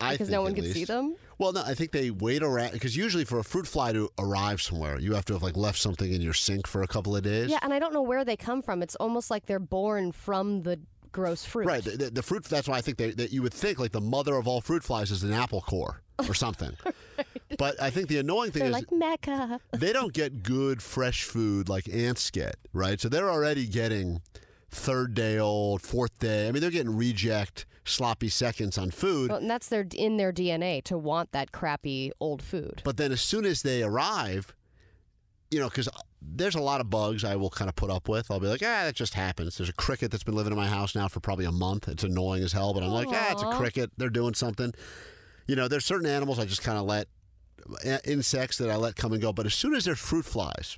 I 0.01 0.13
because 0.13 0.29
no 0.29 0.41
one 0.41 0.55
can 0.55 0.65
see 0.65 0.85
them. 0.85 1.15
Well, 1.37 1.53
no, 1.53 1.63
I 1.63 1.73
think 1.73 1.91
they 1.91 2.11
wait 2.11 2.43
around 2.43 2.73
because 2.73 2.95
usually 2.95 3.25
for 3.25 3.39
a 3.39 3.43
fruit 3.43 3.67
fly 3.67 3.91
to 3.93 4.09
arrive 4.19 4.61
somewhere, 4.61 4.99
you 4.99 5.13
have 5.13 5.25
to 5.25 5.33
have 5.33 5.43
like 5.43 5.57
left 5.57 5.79
something 5.79 6.11
in 6.11 6.21
your 6.21 6.33
sink 6.33 6.67
for 6.67 6.83
a 6.83 6.87
couple 6.87 7.15
of 7.15 7.23
days. 7.23 7.49
Yeah, 7.49 7.59
and 7.61 7.73
I 7.73 7.79
don't 7.79 7.93
know 7.93 8.01
where 8.01 8.23
they 8.23 8.37
come 8.37 8.61
from. 8.61 8.83
It's 8.83 8.95
almost 8.95 9.31
like 9.31 9.45
they're 9.45 9.59
born 9.59 10.11
from 10.11 10.63
the 10.63 10.79
gross 11.11 11.45
fruit. 11.45 11.65
Right. 11.65 11.83
The, 11.83 11.91
the, 11.91 12.09
the 12.09 12.23
fruit. 12.23 12.43
That's 12.43 12.67
why 12.67 12.77
I 12.77 12.81
think 12.81 12.97
they, 12.97 13.11
that 13.11 13.31
you 13.31 13.41
would 13.41 13.53
think 13.53 13.79
like 13.79 13.91
the 13.91 14.01
mother 14.01 14.35
of 14.35 14.47
all 14.47 14.59
fruit 14.59 14.83
flies 14.83 15.11
is 15.11 15.23
an 15.23 15.31
apple 15.31 15.61
core 15.61 16.01
or 16.19 16.33
something. 16.33 16.75
But 17.57 17.81
I 17.81 17.89
think 17.89 18.09
the 18.09 18.17
annoying 18.17 18.51
thing 18.51 18.61
They're 18.61 18.69
is 18.69 18.73
like 18.73 18.91
Mecca. 18.91 19.59
they 19.71 19.93
don't 19.93 20.13
get 20.13 20.43
good 20.43 20.81
fresh 20.81 21.23
food 21.23 21.69
like 21.69 21.87
ants 21.87 22.29
get, 22.31 22.55
right? 22.73 22.99
So 22.99 23.07
they're 23.09 23.29
already 23.29 23.67
getting 23.67 24.21
third 24.69 25.13
day 25.13 25.37
old, 25.37 25.81
fourth 25.81 26.17
day. 26.19 26.47
I 26.47 26.51
mean, 26.51 26.61
they're 26.61 26.71
getting 26.71 26.95
reject 26.95 27.65
sloppy 27.85 28.29
seconds 28.29 28.77
on 28.77 28.91
food. 28.91 29.29
Well, 29.29 29.39
and 29.39 29.49
that's 29.49 29.67
their 29.69 29.85
in 29.95 30.17
their 30.17 30.31
DNA 30.31 30.83
to 30.85 30.97
want 30.97 31.31
that 31.31 31.51
crappy 31.51 32.11
old 32.19 32.41
food. 32.41 32.81
But 32.83 32.97
then 32.97 33.11
as 33.11 33.21
soon 33.21 33.45
as 33.45 33.61
they 33.61 33.83
arrive, 33.83 34.53
you 35.51 35.59
know, 35.59 35.69
because 35.69 35.89
there's 36.21 36.55
a 36.55 36.61
lot 36.61 36.81
of 36.81 36.89
bugs 36.89 37.23
I 37.23 37.35
will 37.35 37.49
kind 37.49 37.69
of 37.69 37.75
put 37.75 37.89
up 37.89 38.07
with. 38.07 38.31
I'll 38.31 38.39
be 38.39 38.47
like, 38.47 38.61
ah, 38.63 38.83
that 38.85 38.95
just 38.95 39.13
happens. 39.13 39.57
There's 39.57 39.69
a 39.69 39.73
cricket 39.73 40.11
that's 40.11 40.23
been 40.23 40.35
living 40.35 40.51
in 40.53 40.57
my 40.57 40.67
house 40.67 40.95
now 40.95 41.07
for 41.07 41.19
probably 41.19 41.45
a 41.45 41.51
month. 41.51 41.87
It's 41.87 42.03
annoying 42.03 42.43
as 42.43 42.53
hell, 42.53 42.73
but 42.73 42.83
I'm 42.83 42.89
like, 42.89 43.07
ah, 43.09 43.31
it's 43.31 43.43
a 43.43 43.51
cricket. 43.51 43.91
They're 43.97 44.09
doing 44.09 44.33
something. 44.33 44.73
You 45.47 45.55
know, 45.55 45.67
there's 45.67 45.85
certain 45.85 46.07
animals 46.07 46.39
I 46.39 46.45
just 46.45 46.63
kind 46.63 46.77
of 46.77 46.85
let, 46.85 47.07
uh, 47.85 47.97
insects 48.05 48.57
that 48.57 48.69
I 48.69 48.77
let 48.77 48.95
come 48.95 49.13
and 49.13 49.21
go. 49.21 49.33
But 49.33 49.45
as 49.45 49.53
soon 49.53 49.75
as 49.75 49.85
there's 49.85 49.99
fruit 49.99 50.25
flies, 50.25 50.77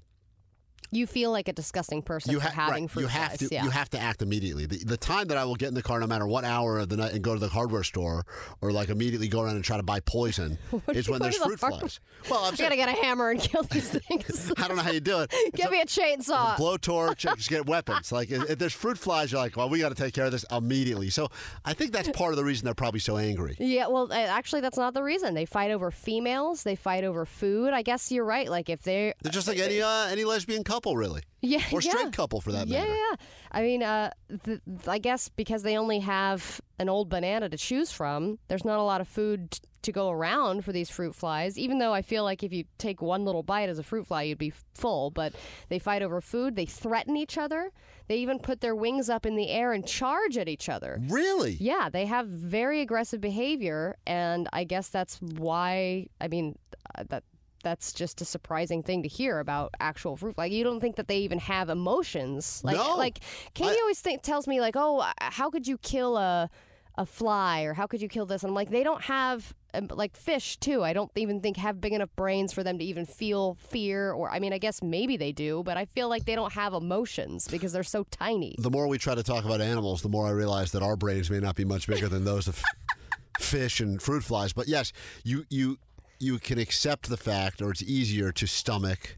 You 0.91 1.07
feel 1.07 1.31
like 1.31 1.47
a 1.47 1.53
disgusting 1.53 2.01
person 2.01 2.31
you, 2.31 2.39
for 2.39 2.49
having 2.49 2.83
right, 2.83 2.91
fruit 2.91 3.01
you 3.03 3.07
have 3.07 3.27
flies. 3.33 3.39
to 3.39 3.47
yeah. 3.51 3.63
you 3.63 3.69
have 3.69 3.89
to 3.91 3.99
act 3.99 4.21
immediately. 4.21 4.65
The, 4.65 4.77
the 4.77 4.97
time 4.97 5.27
that 5.27 5.37
I 5.37 5.45
will 5.45 5.55
get 5.55 5.67
in 5.69 5.73
the 5.73 5.83
car, 5.83 5.99
no 5.99 6.07
matter 6.07 6.27
what 6.27 6.43
hour 6.43 6.79
of 6.79 6.89
the 6.89 6.97
night, 6.97 7.13
and 7.13 7.23
go 7.23 7.33
to 7.33 7.39
the 7.39 7.47
hardware 7.47 7.83
store 7.83 8.25
or 8.61 8.71
like 8.71 8.89
immediately 8.89 9.27
go 9.27 9.41
around 9.41 9.55
and 9.55 9.63
try 9.63 9.77
to 9.77 9.83
buy 9.83 9.99
poison, 9.99 10.57
is 10.89 11.09
when 11.09 11.21
there's 11.21 11.35
to 11.35 11.39
the 11.41 11.45
fruit 11.47 11.59
hardware- 11.59 11.79
flies. 11.81 11.99
Well, 12.29 12.39
I'm 12.43 12.53
I 12.53 12.55
saying, 12.55 12.69
gotta 12.69 12.75
get 12.75 12.89
a 12.89 13.03
hammer 13.03 13.29
and 13.31 13.39
kill 13.39 13.63
these 13.63 13.89
things. 14.07 14.51
I 14.57 14.67
don't 14.67 14.77
know 14.77 14.83
how 14.83 14.91
you 14.91 14.99
do 14.99 15.19
it. 15.21 15.33
Give 15.53 15.71
me 15.71 15.81
a 15.81 15.85
chainsaw. 15.85 16.55
blowtorch, 16.55 17.31
or 17.31 17.35
just 17.35 17.49
get 17.49 17.65
weapons. 17.65 18.11
Like 18.11 18.31
if, 18.31 18.49
if 18.49 18.59
there's 18.59 18.73
fruit 18.73 18.97
flies, 18.97 19.31
you're 19.31 19.41
like, 19.41 19.57
well, 19.57 19.69
we 19.69 19.79
got 19.79 19.89
to 19.89 19.95
take 19.95 20.13
care 20.13 20.25
of 20.25 20.31
this 20.31 20.45
immediately. 20.51 21.09
So 21.09 21.29
I 21.63 21.73
think 21.73 21.91
that's 21.91 22.09
part 22.09 22.31
of 22.31 22.37
the 22.37 22.43
reason 22.43 22.65
they're 22.65 22.73
probably 22.73 22.99
so 22.99 23.17
angry. 23.17 23.55
Yeah, 23.59 23.87
well, 23.87 24.11
actually, 24.11 24.61
that's 24.61 24.77
not 24.77 24.93
the 24.93 25.03
reason. 25.03 25.33
They 25.33 25.45
fight 25.45 25.71
over 25.71 25.91
females. 25.91 26.63
They 26.63 26.75
fight 26.75 27.03
over 27.03 27.25
food. 27.25 27.73
I 27.73 27.81
guess 27.81 28.11
you're 28.11 28.25
right. 28.25 28.49
Like 28.49 28.69
if 28.69 28.83
they're 28.83 29.13
They're 29.21 29.31
just 29.31 29.47
like 29.47 29.59
any 29.59 29.81
uh, 29.81 30.07
any 30.07 30.23
lesbian 30.23 30.63
couple, 30.63 30.74
really, 30.83 31.21
yeah, 31.41 31.61
or 31.71 31.81
yeah. 31.81 31.91
straight 31.91 32.11
couple 32.13 32.41
for 32.41 32.51
that 32.51 32.67
Yeah, 32.67 32.79
matter. 32.79 32.91
yeah. 32.91 32.97
yeah. 33.11 33.15
I 33.51 33.61
mean, 33.61 33.83
uh, 33.83 34.09
th- 34.43 34.59
I 34.87 34.97
guess 34.97 35.29
because 35.29 35.63
they 35.63 35.77
only 35.77 35.99
have 35.99 36.59
an 36.79 36.89
old 36.89 37.09
banana 37.09 37.47
to 37.49 37.57
choose 37.57 37.91
from, 37.91 38.39
there's 38.47 38.65
not 38.65 38.79
a 38.79 38.83
lot 38.83 38.99
of 39.01 39.07
food 39.07 39.51
t- 39.51 39.59
to 39.83 39.91
go 39.91 40.09
around 40.09 40.65
for 40.65 40.71
these 40.71 40.89
fruit 40.89 41.13
flies. 41.13 41.57
Even 41.59 41.77
though 41.77 41.93
I 41.93 42.01
feel 42.01 42.23
like 42.23 42.41
if 42.43 42.51
you 42.51 42.63
take 42.79 43.01
one 43.03 43.23
little 43.23 43.43
bite 43.43 43.69
as 43.69 43.77
a 43.79 43.83
fruit 43.83 44.07
fly, 44.07 44.23
you'd 44.23 44.39
be 44.39 44.51
full. 44.73 45.11
But 45.11 45.33
they 45.69 45.77
fight 45.79 46.01
over 46.01 46.19
food. 46.21 46.55
They 46.55 46.65
threaten 46.65 47.15
each 47.15 47.37
other. 47.37 47.71
They 48.07 48.17
even 48.17 48.39
put 48.39 48.61
their 48.61 48.75
wings 48.75 49.09
up 49.09 49.25
in 49.27 49.35
the 49.35 49.49
air 49.49 49.73
and 49.73 49.85
charge 49.85 50.37
at 50.37 50.47
each 50.49 50.69
other. 50.69 50.99
Really? 51.07 51.57
Yeah, 51.59 51.89
they 51.89 52.05
have 52.07 52.27
very 52.27 52.81
aggressive 52.81 53.21
behavior, 53.21 53.95
and 54.07 54.49
I 54.53 54.63
guess 54.63 54.89
that's 54.89 55.19
why. 55.21 56.07
I 56.19 56.27
mean, 56.27 56.57
uh, 56.97 57.03
that 57.09 57.23
that's 57.65 57.91
just 57.91 58.21
a 58.21 58.25
surprising 58.25 58.81
thing 58.83 59.01
to 59.03 59.09
hear 59.09 59.39
about 59.39 59.73
actual 59.81 60.15
fruit. 60.15 60.37
Like 60.37 60.53
you 60.53 60.63
don't 60.63 60.79
think 60.79 60.95
that 60.97 61.07
they 61.09 61.17
even 61.17 61.39
have 61.39 61.67
emotions. 61.69 62.61
Like, 62.63 62.77
No. 62.77 62.95
like 62.95 63.19
Katie 63.55 63.77
always 63.81 63.99
think, 63.99 64.21
tells 64.21 64.47
me 64.47 64.61
like, 64.61 64.75
oh, 64.77 64.99
uh, 64.99 65.11
how 65.19 65.49
could 65.49 65.67
you 65.67 65.77
kill 65.79 66.15
a 66.15 66.49
a 66.97 67.05
fly 67.05 67.63
or 67.63 67.73
how 67.73 67.85
could 67.87 68.01
you 68.01 68.07
kill 68.07 68.25
this? 68.25 68.41
And 68.43 68.51
I'm 68.51 68.55
like, 68.55 68.69
they 68.69 68.81
don't 68.83 69.01
have. 69.01 69.53
um, 69.73 69.87
Like 69.91 70.15
fish 70.15 70.55
too, 70.57 70.81
I 70.81 70.93
don't 70.93 71.11
even 71.17 71.41
think 71.41 71.57
have 71.57 71.81
big 71.81 71.91
enough 71.91 72.09
brains 72.15 72.53
for 72.53 72.63
them 72.63 72.77
to 72.79 72.85
even 72.85 73.05
feel 73.05 73.55
fear. 73.59 74.13
Or 74.13 74.29
I 74.31 74.39
mean, 74.39 74.53
I 74.53 74.59
guess 74.59 74.81
maybe 74.81 75.17
they 75.17 75.33
do, 75.33 75.61
but 75.65 75.75
I 75.75 75.83
feel 75.85 76.07
like 76.07 76.23
they 76.23 76.35
don't 76.35 76.53
have 76.53 76.73
emotions 76.73 77.49
because 77.49 77.73
they're 77.73 77.83
so 77.97 78.05
tiny. 78.11 78.55
The 78.59 78.71
more 78.71 78.87
we 78.87 78.97
try 78.97 79.13
to 79.15 79.23
talk 79.23 79.43
about 79.43 79.59
animals, 79.59 80.03
the 80.03 80.07
more 80.09 80.25
I 80.25 80.31
realize 80.31 80.71
that 80.71 80.83
our 80.83 80.95
brains 80.95 81.29
may 81.29 81.39
not 81.41 81.55
be 81.55 81.65
much 81.65 81.85
bigger 81.87 82.07
than 82.07 82.23
those 82.23 82.47
of 82.47 82.63
fish 83.39 83.81
and 83.81 84.01
fruit 84.01 84.23
flies. 84.23 84.53
But 84.53 84.67
yes, 84.69 84.93
you 85.25 85.45
you 85.49 85.77
you 86.19 86.39
can 86.39 86.57
accept 86.57 87.09
the 87.09 87.17
fact, 87.17 87.61
or 87.61 87.71
it's 87.71 87.83
easier 87.83 88.31
to 88.31 88.47
stomach 88.47 89.17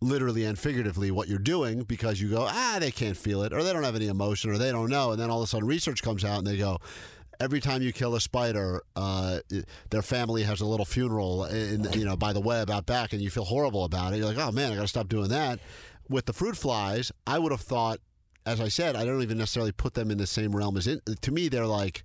literally 0.00 0.44
and 0.44 0.58
figuratively 0.58 1.10
what 1.10 1.28
you're 1.28 1.38
doing 1.38 1.82
because 1.82 2.20
you 2.20 2.28
go, 2.28 2.46
ah, 2.48 2.76
they 2.80 2.90
can't 2.90 3.16
feel 3.16 3.42
it, 3.42 3.52
or 3.52 3.62
they 3.62 3.72
don't 3.72 3.84
have 3.84 3.94
any 3.94 4.08
emotion, 4.08 4.50
or 4.50 4.58
they 4.58 4.72
don't 4.72 4.90
know. 4.90 5.12
And 5.12 5.20
then 5.20 5.30
all 5.30 5.38
of 5.40 5.44
a 5.44 5.46
sudden, 5.46 5.66
research 5.66 6.02
comes 6.02 6.24
out 6.24 6.38
and 6.38 6.46
they 6.46 6.56
go, 6.56 6.78
every 7.40 7.60
time 7.60 7.82
you 7.82 7.92
kill 7.92 8.14
a 8.14 8.20
spider, 8.20 8.82
uh, 8.96 9.40
their 9.90 10.02
family 10.02 10.42
has 10.42 10.60
a 10.60 10.66
little 10.66 10.84
funeral, 10.84 11.44
in, 11.44 11.86
you 11.92 12.04
know, 12.04 12.16
by 12.16 12.32
the 12.32 12.40
web 12.40 12.70
out 12.70 12.86
back, 12.86 13.12
and 13.12 13.22
you 13.22 13.30
feel 13.30 13.44
horrible 13.44 13.84
about 13.84 14.12
it. 14.12 14.18
You're 14.18 14.26
like, 14.26 14.38
oh 14.38 14.52
man, 14.52 14.72
I 14.72 14.76
got 14.76 14.82
to 14.82 14.88
stop 14.88 15.08
doing 15.08 15.28
that. 15.28 15.60
With 16.08 16.26
the 16.26 16.32
fruit 16.32 16.56
flies, 16.56 17.12
I 17.26 17.38
would 17.38 17.52
have 17.52 17.60
thought, 17.60 18.00
as 18.44 18.60
I 18.60 18.68
said, 18.68 18.96
I 18.96 19.04
don't 19.04 19.22
even 19.22 19.38
necessarily 19.38 19.72
put 19.72 19.94
them 19.94 20.10
in 20.10 20.18
the 20.18 20.26
same 20.26 20.54
realm 20.54 20.76
as 20.76 20.86
in. 20.86 21.00
To 21.20 21.30
me, 21.30 21.48
they're 21.48 21.66
like, 21.66 22.02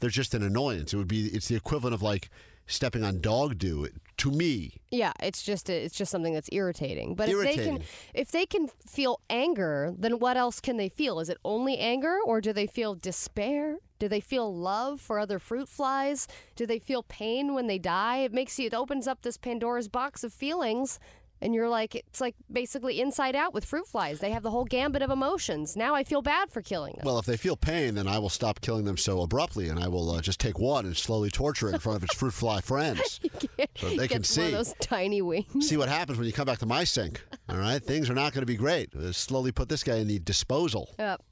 they're 0.00 0.10
just 0.10 0.34
an 0.34 0.42
annoyance. 0.42 0.92
It 0.92 0.96
would 0.96 1.08
be, 1.08 1.26
it's 1.26 1.48
the 1.48 1.54
equivalent 1.54 1.94
of 1.94 2.02
like 2.02 2.28
stepping 2.66 3.04
on 3.04 3.20
dog 3.20 3.58
do. 3.58 3.88
To 4.18 4.30
me, 4.30 4.80
Yeah, 4.90 5.12
it's 5.20 5.42
just 5.42 5.68
it's 5.68 5.94
just 5.94 6.10
something 6.10 6.32
that's 6.32 6.48
irritating. 6.50 7.14
But 7.14 7.28
if 7.28 7.38
they 7.38 7.56
can 7.56 7.82
if 8.14 8.30
they 8.30 8.46
can 8.46 8.68
feel 8.86 9.20
anger, 9.28 9.92
then 9.96 10.18
what 10.18 10.38
else 10.38 10.58
can 10.58 10.78
they 10.78 10.88
feel? 10.88 11.20
Is 11.20 11.28
it 11.28 11.36
only 11.44 11.76
anger 11.76 12.18
or 12.24 12.40
do 12.40 12.54
they 12.54 12.66
feel 12.66 12.94
despair? 12.94 13.76
Do 13.98 14.08
they 14.08 14.20
feel 14.20 14.54
love 14.54 15.00
for 15.02 15.18
other 15.18 15.38
fruit 15.38 15.68
flies? 15.68 16.28
Do 16.54 16.64
they 16.66 16.78
feel 16.78 17.02
pain 17.02 17.54
when 17.54 17.66
they 17.66 17.78
die? 17.78 18.18
It 18.18 18.32
makes 18.32 18.58
you, 18.58 18.66
it 18.66 18.74
opens 18.74 19.06
up 19.06 19.20
this 19.22 19.36
Pandora's 19.36 19.88
box 19.88 20.24
of 20.24 20.32
feelings. 20.32 20.98
And 21.40 21.54
you're 21.54 21.68
like, 21.68 21.94
it's 21.94 22.20
like 22.20 22.34
basically 22.50 23.00
inside 23.00 23.36
out 23.36 23.52
with 23.52 23.64
fruit 23.64 23.86
flies. 23.86 24.20
They 24.20 24.30
have 24.30 24.42
the 24.42 24.50
whole 24.50 24.64
gambit 24.64 25.02
of 25.02 25.10
emotions. 25.10 25.76
Now 25.76 25.94
I 25.94 26.02
feel 26.04 26.22
bad 26.22 26.50
for 26.50 26.62
killing 26.62 26.94
them. 26.94 27.04
Well, 27.04 27.18
if 27.18 27.26
they 27.26 27.36
feel 27.36 27.56
pain, 27.56 27.94
then 27.94 28.08
I 28.08 28.18
will 28.18 28.28
stop 28.30 28.60
killing 28.60 28.84
them 28.84 28.96
so 28.96 29.20
abruptly, 29.20 29.68
and 29.68 29.78
I 29.78 29.88
will 29.88 30.10
uh, 30.10 30.20
just 30.20 30.40
take 30.40 30.58
one 30.58 30.86
and 30.86 30.96
slowly 30.96 31.30
torture 31.30 31.68
it 31.68 31.74
in 31.74 31.80
front 31.80 31.96
of 31.96 32.04
its 32.04 32.14
fruit 32.14 32.32
fly 32.32 32.60
friends, 32.60 33.20
so 33.76 33.88
they 33.90 34.08
can 34.08 34.24
see 34.24 34.50
those 34.50 34.74
tiny 34.80 35.20
wings. 35.22 35.68
see 35.68 35.76
what 35.76 35.88
happens 35.88 36.18
when 36.18 36.26
you 36.26 36.32
come 36.32 36.46
back 36.46 36.58
to 36.58 36.66
my 36.66 36.84
sink. 36.84 37.22
All 37.48 37.58
right, 37.58 37.82
things 37.82 38.08
are 38.08 38.14
not 38.14 38.32
going 38.32 38.42
to 38.42 38.46
be 38.46 38.56
great. 38.56 38.94
Uh, 38.94 39.12
slowly 39.12 39.52
put 39.52 39.68
this 39.68 39.84
guy 39.84 39.96
in 39.96 40.08
the 40.08 40.18
disposal. 40.18 40.94
Yep. 40.98 41.22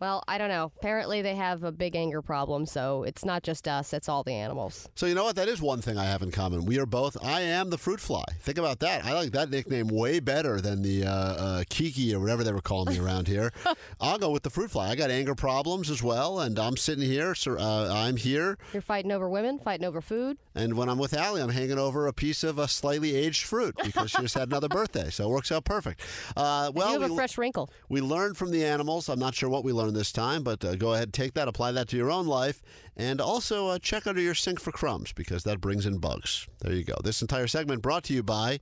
Well, 0.00 0.22
I 0.28 0.38
don't 0.38 0.48
know. 0.48 0.72
Apparently, 0.78 1.22
they 1.22 1.34
have 1.36 1.62
a 1.62 1.72
big 1.72 1.94
anger 1.96 2.20
problem, 2.20 2.66
so 2.66 3.04
it's 3.04 3.24
not 3.24 3.42
just 3.42 3.66
us; 3.68 3.92
it's 3.92 4.08
all 4.08 4.22
the 4.22 4.32
animals. 4.32 4.88
So 4.94 5.06
you 5.06 5.14
know 5.14 5.24
what? 5.24 5.36
That 5.36 5.48
is 5.48 5.62
one 5.62 5.80
thing 5.80 5.96
I 5.96 6.04
have 6.04 6.22
in 6.22 6.30
common. 6.30 6.64
We 6.66 6.78
are 6.78 6.86
both. 6.86 7.16
I 7.24 7.40
am 7.42 7.70
the 7.70 7.78
fruit 7.78 8.00
fly. 8.00 8.24
Think 8.40 8.58
about 8.58 8.80
that. 8.80 9.04
I 9.04 9.12
like 9.14 9.30
that 9.32 9.50
nickname 9.50 9.88
way 9.88 10.20
better 10.20 10.60
than 10.60 10.82
the 10.82 11.04
uh, 11.06 11.10
uh, 11.10 11.64
Kiki 11.70 12.14
or 12.14 12.20
whatever 12.20 12.42
they 12.44 12.52
were 12.52 12.60
calling 12.60 12.92
me 12.94 13.00
around 13.00 13.28
here. 13.28 13.52
I'll 14.00 14.18
go 14.18 14.30
with 14.30 14.42
the 14.42 14.50
fruit 14.50 14.70
fly. 14.70 14.88
I 14.90 14.94
got 14.96 15.10
anger 15.10 15.34
problems 15.34 15.90
as 15.90 16.02
well, 16.02 16.40
and 16.40 16.58
I'm 16.58 16.76
sitting 16.76 17.04
here. 17.04 17.34
So 17.34 17.56
uh, 17.58 17.88
I'm 17.94 18.16
here, 18.16 18.58
You're 18.72 18.82
fighting 18.82 19.12
over 19.12 19.28
women, 19.28 19.58
fighting 19.58 19.86
over 19.86 20.00
food. 20.00 20.36
and 20.54 20.76
when 20.76 20.88
I'm 20.88 20.98
with 20.98 21.14
Allie, 21.14 21.40
I'm 21.40 21.50
hanging 21.50 21.78
over 21.78 22.06
a 22.06 22.12
piece 22.12 22.42
of 22.44 22.58
a 22.58 22.68
slightly 22.68 23.14
aged 23.14 23.44
fruit 23.46 23.74
because 23.82 24.10
she 24.10 24.18
just 24.22 24.34
had 24.34 24.48
another 24.48 24.68
birthday. 24.68 25.08
So 25.10 25.24
it 25.24 25.30
works 25.30 25.52
out 25.52 25.64
perfect. 25.64 26.00
Uh, 26.36 26.70
well, 26.74 26.94
you 26.94 27.00
have 27.00 27.10
we- 27.10 27.14
a 27.14 27.16
fresh 27.16 27.38
wrinkle. 27.38 27.70
we 27.88 28.00
learned 28.00 28.36
from 28.36 28.50
the 28.50 28.64
animals. 28.64 29.08
I'm 29.08 29.18
not 29.20 29.34
sure 29.34 29.48
what 29.48 29.62
we 29.64 29.72
learned 29.72 29.83
this 29.92 30.12
time, 30.12 30.42
but 30.42 30.64
uh, 30.64 30.76
go 30.76 30.94
ahead, 30.94 31.12
take 31.12 31.34
that, 31.34 31.48
apply 31.48 31.72
that 31.72 31.88
to 31.88 31.96
your 31.96 32.10
own 32.10 32.26
life, 32.26 32.62
and 32.96 33.20
also 33.20 33.68
uh, 33.68 33.78
check 33.78 34.06
under 34.06 34.20
your 34.20 34.34
sink 34.34 34.58
for 34.60 34.72
crumbs 34.72 35.12
because 35.12 35.44
that 35.44 35.60
brings 35.60 35.84
in 35.84 35.98
bugs. 35.98 36.48
There 36.60 36.72
you 36.72 36.84
go. 36.84 36.94
This 37.04 37.20
entire 37.20 37.46
segment 37.46 37.82
brought 37.82 38.04
to 38.04 38.14
you 38.14 38.22
by 38.22 38.60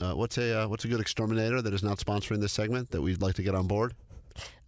uh, 0.00 0.12
what's 0.12 0.38
a 0.38 0.62
uh, 0.62 0.68
what's 0.68 0.84
a 0.84 0.88
good 0.88 1.00
exterminator 1.00 1.60
that 1.60 1.74
is 1.74 1.82
not 1.82 1.98
sponsoring 1.98 2.40
this 2.40 2.52
segment 2.52 2.90
that 2.92 3.02
we'd 3.02 3.20
like 3.20 3.34
to 3.34 3.42
get 3.42 3.54
on 3.56 3.66
board. 3.66 3.94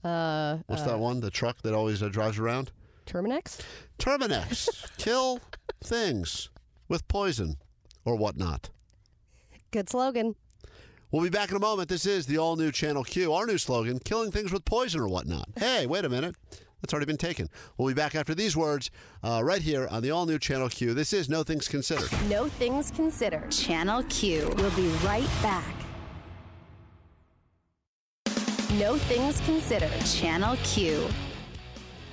Uh, 0.02 0.56
What's 0.66 0.83
that 0.83 0.98
one? 0.98 1.20
The 1.20 1.30
truck 1.30 1.61
that 1.62 1.74
always 1.74 2.02
uh, 2.02 2.09
drives 2.09 2.38
around. 2.38 2.72
Terminix? 3.06 3.61
Terminix. 3.98 4.68
Kill 4.96 5.40
things 5.85 6.48
with 6.88 7.06
poison 7.06 7.56
or 8.04 8.16
whatnot. 8.16 8.70
Good 9.70 9.90
slogan. 9.90 10.37
We'll 11.12 11.24
be 11.24 11.30
back 11.30 11.50
in 11.50 11.56
a 11.56 11.60
moment. 11.60 11.88
This 11.88 12.06
is 12.06 12.26
the 12.26 12.38
all 12.38 12.54
new 12.54 12.70
Channel 12.70 13.02
Q, 13.02 13.32
our 13.32 13.44
new 13.44 13.58
slogan 13.58 13.98
killing 13.98 14.30
things 14.30 14.52
with 14.52 14.64
poison 14.64 15.00
or 15.00 15.08
whatnot. 15.08 15.48
Hey, 15.56 15.84
wait 15.84 16.04
a 16.04 16.08
minute. 16.08 16.36
That's 16.80 16.94
already 16.94 17.06
been 17.06 17.16
taken. 17.16 17.48
We'll 17.76 17.88
be 17.88 17.94
back 17.94 18.14
after 18.14 18.32
these 18.32 18.56
words 18.56 18.92
uh, 19.24 19.42
right 19.42 19.60
here 19.60 19.88
on 19.90 20.02
the 20.02 20.12
all 20.12 20.24
new 20.24 20.38
Channel 20.38 20.68
Q. 20.68 20.94
This 20.94 21.12
is 21.12 21.28
No 21.28 21.42
Things 21.42 21.66
Considered. 21.66 22.08
No 22.28 22.46
Things 22.48 22.92
Considered. 22.92 23.50
Channel 23.50 24.04
Q. 24.04 24.54
We'll 24.56 24.70
be 24.70 24.88
right 25.04 25.28
back. 25.42 25.74
No 28.78 28.96
Things 28.96 29.40
Considered. 29.40 29.90
Channel 30.06 30.56
Q. 30.62 31.08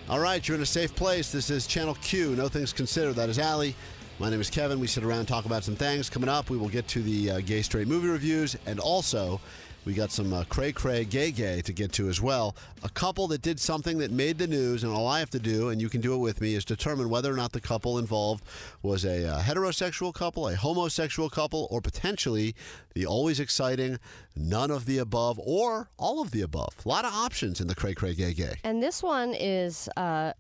All 0.10 0.20
right, 0.20 0.46
you're 0.48 0.56
in 0.56 0.64
a 0.64 0.66
safe 0.66 0.96
place. 0.96 1.32
This 1.32 1.50
is 1.52 1.68
Channel 1.68 1.96
Q, 2.02 2.36
No 2.36 2.48
Things 2.48 2.74
Considered. 2.74 3.14
That 3.14 3.30
is 3.30 3.38
Allie. 3.38 3.76
My 4.20 4.32
name 4.32 4.42
is 4.42 4.50
Kevin. 4.50 4.80
We 4.80 4.88
sit 4.88 5.04
around 5.04 5.28
talk 5.28 5.46
about 5.46 5.64
some 5.64 5.76
things. 5.76 6.10
Coming 6.10 6.28
up, 6.28 6.50
we 6.50 6.58
will 6.58 6.70
get 6.70 6.88
to 6.88 7.04
the 7.04 7.32
uh, 7.32 7.40
gay 7.42 7.62
straight 7.62 7.88
movie 7.88 8.08
reviews, 8.08 8.58
and 8.66 8.80
also 8.80 9.40
we 9.86 9.94
got 9.94 10.12
some 10.12 10.34
uh, 10.34 10.44
cray 10.50 10.72
cray 10.72 11.06
gay 11.06 11.30
gay 11.30 11.62
to 11.62 11.72
get 11.72 11.92
to 11.94 12.10
as 12.10 12.20
well. 12.20 12.56
A 12.82 12.90
couple 12.90 13.28
that 13.28 13.44
did 13.44 13.60
something 13.60 14.00
that 14.00 14.10
made 14.10 14.40
the 14.40 14.48
news, 14.48 14.84
and 14.84 14.92
all 14.92 15.06
I 15.06 15.20
have 15.20 15.30
to 15.30 15.40
do, 15.40 15.70
and 15.70 15.80
you 15.80 15.88
can 15.88 16.02
do 16.02 16.16
it 16.16 16.18
with 16.18 16.42
me, 16.42 16.56
is 16.56 16.66
determine 16.66 17.12
whether 17.12 17.32
or 17.32 17.36
not 17.36 17.52
the 17.52 17.62
couple 17.62 18.00
involved 18.00 18.44
was 18.82 19.06
a 19.06 19.28
uh, 19.28 19.40
heterosexual 19.40 20.16
couple, 20.16 20.48
a 20.48 20.56
homosexual 20.56 21.30
couple, 21.30 21.68
or 21.70 21.80
potentially 21.80 22.56
the 22.96 23.06
always 23.06 23.40
exciting 23.40 24.00
none 24.36 24.72
of 24.72 24.88
the 24.88 24.98
above 24.98 25.40
or 25.44 25.92
all 26.00 26.24
of 26.24 26.32
the 26.32 26.42
above. 26.42 26.74
A 26.84 26.90
lot 26.90 27.06
of 27.06 27.14
options 27.14 27.62
in 27.62 27.68
the 27.68 27.76
cray 27.76 27.94
cray 27.94 28.16
gay 28.16 28.34
gay. 28.34 28.56
And 28.64 28.82
this 28.82 29.04
one 29.04 29.36
is 29.36 29.88
uh, 29.96 30.34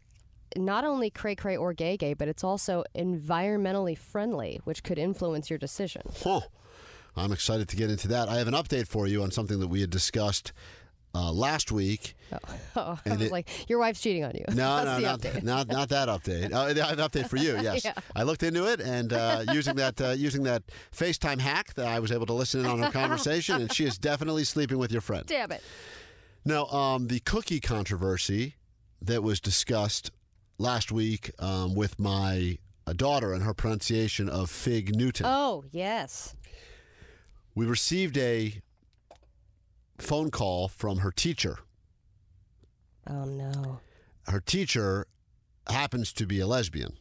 not 0.55 0.83
only 0.85 1.09
cray 1.09 1.35
cray 1.35 1.57
or 1.57 1.73
gay 1.73 1.97
gay, 1.97 2.13
but 2.13 2.27
it's 2.27 2.43
also 2.43 2.83
environmentally 2.95 3.97
friendly, 3.97 4.61
which 4.63 4.83
could 4.83 4.97
influence 4.99 5.49
your 5.49 5.59
decision. 5.59 6.03
Huh. 6.23 6.41
I'm 7.15 7.31
excited 7.31 7.67
to 7.69 7.75
get 7.75 7.89
into 7.89 8.07
that. 8.09 8.29
I 8.29 8.35
have 8.37 8.47
an 8.47 8.53
update 8.53 8.87
for 8.87 9.07
you 9.07 9.23
on 9.23 9.31
something 9.31 9.59
that 9.59 9.67
we 9.69 9.81
had 9.81 9.89
discussed 9.89 10.53
uh, 11.15 11.31
last 11.31 11.71
week. 11.71 12.15
Oh, 12.75 12.99
I 13.05 13.09
was 13.09 13.21
it- 13.21 13.31
like, 13.31 13.49
your 13.67 13.79
wife's 13.79 14.01
cheating 14.01 14.23
on 14.23 14.33
you. 14.35 14.45
No, 14.49 14.83
no, 14.83 14.99
not, 14.99 15.19
update. 15.21 15.41
not 15.43 15.67
not 15.67 15.89
that 15.89 16.09
update. 16.09 16.53
Uh, 16.53 16.61
I 16.61 16.67
have 16.87 16.99
an 16.99 17.09
update 17.09 17.27
for 17.27 17.37
you. 17.37 17.57
Yes, 17.61 17.83
Yeah. 17.83 17.93
I 18.15 18.21
looked 18.23 18.43
into 18.43 18.71
it 18.71 18.79
and 18.79 19.11
uh, 19.13 19.45
using 19.51 19.75
that 19.77 19.99
uh, 19.99 20.09
using 20.11 20.43
that 20.43 20.63
FaceTime 20.95 21.39
hack 21.39 21.73
that 21.73 21.87
I 21.87 21.99
was 21.99 22.11
able 22.11 22.27
to 22.27 22.33
listen 22.33 22.59
in 22.61 22.65
on 22.67 22.79
her 22.79 22.91
conversation, 22.91 23.61
and 23.61 23.73
she 23.73 23.85
is 23.85 23.97
definitely 23.97 24.43
sleeping 24.43 24.77
with 24.77 24.91
your 24.91 25.01
friend. 25.01 25.25
Damn 25.25 25.51
it. 25.51 25.63
Now, 26.45 26.65
um, 26.67 27.07
the 27.07 27.19
cookie 27.21 27.59
controversy 27.59 28.55
that 29.01 29.23
was 29.23 29.39
discussed 29.39 30.11
last 30.57 30.91
week 30.91 31.31
um, 31.39 31.75
with 31.75 31.99
my 31.99 32.57
uh, 32.85 32.93
daughter 32.93 33.33
and 33.33 33.43
her 33.43 33.53
pronunciation 33.53 34.29
of 34.29 34.49
Fig 34.49 34.95
Newton. 34.95 35.25
Oh, 35.27 35.65
yes. 35.71 36.35
we 37.55 37.65
received 37.65 38.17
a 38.17 38.61
phone 39.97 40.31
call 40.31 40.67
from 40.67 40.99
her 40.99 41.11
teacher. 41.11 41.59
Oh, 43.09 43.25
no. 43.25 43.79
Her 44.27 44.39
teacher 44.39 45.07
happens 45.67 46.13
to 46.13 46.25
be 46.25 46.39
a 46.39 46.47
lesbian. 46.47 46.97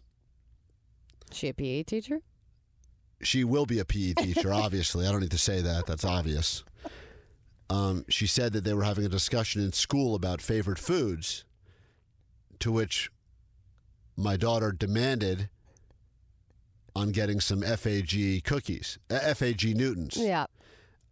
Is 1.30 1.36
she 1.38 1.48
a 1.48 1.54
PE 1.54 1.82
teacher? 1.84 2.20
She 3.22 3.44
will 3.44 3.66
be 3.66 3.78
a 3.78 3.84
PE 3.84 4.14
teacher, 4.14 4.52
obviously. 4.52 5.06
I 5.06 5.10
don't 5.10 5.20
need 5.20 5.30
to 5.30 5.38
say 5.38 5.60
that. 5.62 5.86
That's 5.86 6.04
obvious. 6.04 6.64
Um, 7.68 8.04
she 8.08 8.26
said 8.26 8.52
that 8.52 8.62
they 8.62 8.74
were 8.74 8.84
having 8.84 9.04
a 9.04 9.08
discussion 9.08 9.60
in 9.62 9.72
school 9.72 10.14
about 10.14 10.40
favorite 10.40 10.78
foods, 10.78 11.44
to 12.60 12.70
which 12.70 13.10
my 14.16 14.36
daughter 14.36 14.72
demanded 14.72 15.48
on 16.94 17.12
getting 17.12 17.40
some 17.40 17.60
FAG 17.60 18.42
cookies, 18.44 18.98
uh, 19.10 19.34
FAG 19.34 19.76
Newtons. 19.76 20.16
Yeah. 20.16 20.46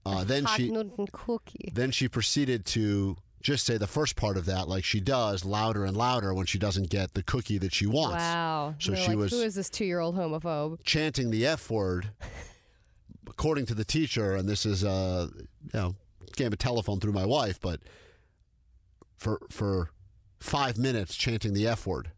Uh, 0.07 0.25
then 0.25 0.45
Hot 0.45 0.57
she 0.57 0.71
Newton 0.71 1.07
cookie. 1.12 1.73
Then 1.75 1.90
she 1.90 2.09
proceeded 2.09 2.64
to 2.67 3.17
just 3.43 3.67
say 3.67 3.77
the 3.77 3.87
first 3.87 4.17
part 4.17 4.37
of 4.37 4.47
that, 4.47 4.69
like 4.69 4.85
she 4.85 5.01
does, 5.01 5.45
louder 5.45 5.85
and 5.85 5.97
louder 5.97 6.33
when 6.33 6.47
she 6.47 6.59
doesn't 6.59 6.88
get 6.88 7.12
the 7.12 7.23
cookie 7.23 7.59
that 7.59 7.75
she 7.75 7.87
wants. 7.87 8.17
Wow. 8.17 8.75
So 8.79 8.93
They're 8.93 9.01
she 9.03 9.09
like, 9.09 9.19
was 9.19 9.33
Who 9.33 9.43
is 9.43 9.55
this 9.55 9.69
two 9.69 9.85
year 9.85 10.01
old 10.01 10.17
homophobe? 10.17 10.79
chanting 10.85 11.31
the 11.31 11.47
F 11.47 11.71
word, 11.71 12.11
according 13.29 13.67
to 13.67 13.75
the 13.75 13.85
teacher, 13.85 14.35
and 14.35 14.49
this 14.49 14.64
is, 14.64 14.85
uh, 14.85 15.29
you 15.37 15.47
know, 15.73 15.95
game 16.37 16.53
of 16.53 16.59
telephone 16.59 17.01
through 17.01 17.12
my 17.12 17.27
wife, 17.27 17.61
but 17.61 17.81
for 19.19 19.40
for 19.51 19.90
five 20.40 20.77
minutes 20.77 21.14
chanting 21.14 21.53
the 21.55 21.67
F 21.67 21.87
word 21.87 22.11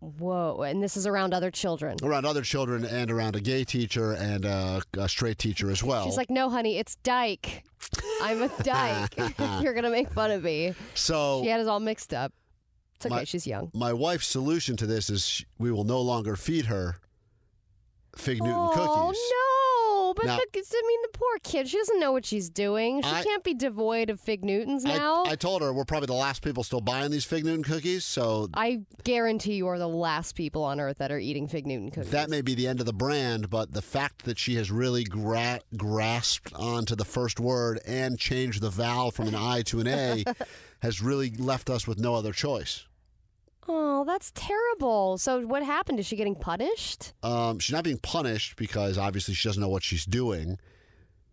Whoa. 0.00 0.62
And 0.62 0.82
this 0.82 0.96
is 0.96 1.06
around 1.06 1.34
other 1.34 1.50
children. 1.50 1.96
around 2.02 2.24
other 2.24 2.42
children 2.42 2.84
and 2.84 3.10
around 3.10 3.34
a 3.36 3.40
gay 3.40 3.64
teacher 3.64 4.12
and 4.12 4.44
a, 4.44 4.80
a 4.96 5.08
straight 5.08 5.38
teacher 5.38 5.70
as 5.70 5.82
well. 5.82 6.04
She's 6.04 6.16
like, 6.16 6.30
no, 6.30 6.48
honey, 6.50 6.78
it's 6.78 6.94
Dyke. 6.96 7.64
I'm 8.22 8.42
a 8.42 8.48
Dyke. 8.62 9.14
You're 9.62 9.72
going 9.74 9.84
to 9.84 9.90
make 9.90 10.10
fun 10.12 10.30
of 10.30 10.42
me. 10.44 10.74
so 10.94 11.42
She 11.42 11.48
had 11.48 11.60
us 11.60 11.66
all 11.66 11.80
mixed 11.80 12.14
up. 12.14 12.32
It's 12.96 13.06
okay. 13.06 13.14
My- 13.16 13.24
she's 13.24 13.46
young. 13.46 13.70
my 13.74 13.92
wife's 13.92 14.26
solution 14.26 14.76
to 14.76 14.86
this 14.86 15.08
is 15.10 15.26
sh- 15.26 15.44
we 15.58 15.70
will 15.72 15.84
no 15.84 16.00
longer 16.00 16.36
feed 16.36 16.66
her 16.66 16.96
Fig 18.16 18.42
Newton 18.42 18.68
cookies. 18.68 18.80
oh, 18.88 19.06
cookies. 19.06 19.22
no. 19.30 19.47
But 20.18 20.26
Now- 20.26 20.36
the, 20.36 20.58
I 20.58 20.82
mean, 20.86 21.02
the 21.02 21.08
poor 21.12 21.38
kid, 21.44 21.68
she 21.68 21.76
doesn't 21.78 22.00
know 22.00 22.10
what 22.10 22.26
she's 22.26 22.50
doing. 22.50 23.02
She 23.02 23.08
I- 23.08 23.22
can't 23.22 23.44
be 23.44 23.54
devoid 23.54 24.10
of 24.10 24.18
Fig 24.18 24.44
Newtons 24.44 24.84
I, 24.84 24.96
now. 24.96 25.24
I 25.24 25.36
told 25.36 25.62
her 25.62 25.72
we're 25.72 25.84
probably 25.84 26.06
the 26.06 26.14
last 26.14 26.42
people 26.42 26.64
still 26.64 26.80
buying 26.80 27.12
these 27.12 27.24
Fig 27.24 27.44
Newton 27.44 27.62
cookies, 27.62 28.04
so 28.04 28.48
I 28.54 28.80
guarantee 29.04 29.54
you 29.54 29.68
are 29.68 29.78
the 29.78 29.88
last 29.88 30.34
people 30.34 30.64
on 30.64 30.80
earth 30.80 30.98
that 30.98 31.12
are 31.12 31.20
eating 31.20 31.46
Fig 31.46 31.66
Newton 31.66 31.90
cookies. 31.92 32.10
that 32.10 32.30
may 32.30 32.40
be 32.42 32.54
the 32.56 32.66
end 32.66 32.80
of 32.80 32.86
the 32.86 32.92
brand. 32.92 33.48
But 33.48 33.72
the 33.72 33.82
fact 33.82 34.24
that 34.24 34.38
she 34.38 34.56
has 34.56 34.72
really 34.72 35.04
gra- 35.04 35.60
grasped 35.76 36.52
onto 36.54 36.96
the 36.96 37.04
first 37.04 37.38
word 37.38 37.80
and 37.86 38.18
changed 38.18 38.60
the 38.60 38.70
vowel 38.70 39.12
from 39.12 39.28
an 39.28 39.36
I 39.36 39.62
to 39.62 39.78
an 39.80 39.86
A 39.86 40.24
has 40.82 41.00
really 41.00 41.30
left 41.30 41.70
us 41.70 41.86
with 41.86 41.98
no 41.98 42.14
other 42.14 42.32
choice. 42.32 42.84
Oh, 43.68 44.04
that's 44.04 44.32
terrible. 44.34 45.18
So 45.18 45.46
what 45.46 45.62
happened? 45.62 46.00
Is 46.00 46.06
she 46.06 46.16
getting 46.16 46.34
punished? 46.34 47.12
Um, 47.22 47.58
she's 47.58 47.72
not 47.74 47.84
being 47.84 47.98
punished 47.98 48.56
because 48.56 48.98
obviously 48.98 49.34
she 49.34 49.48
doesn't 49.48 49.60
know 49.60 49.68
what 49.68 49.82
she's 49.82 50.04
doing. 50.04 50.58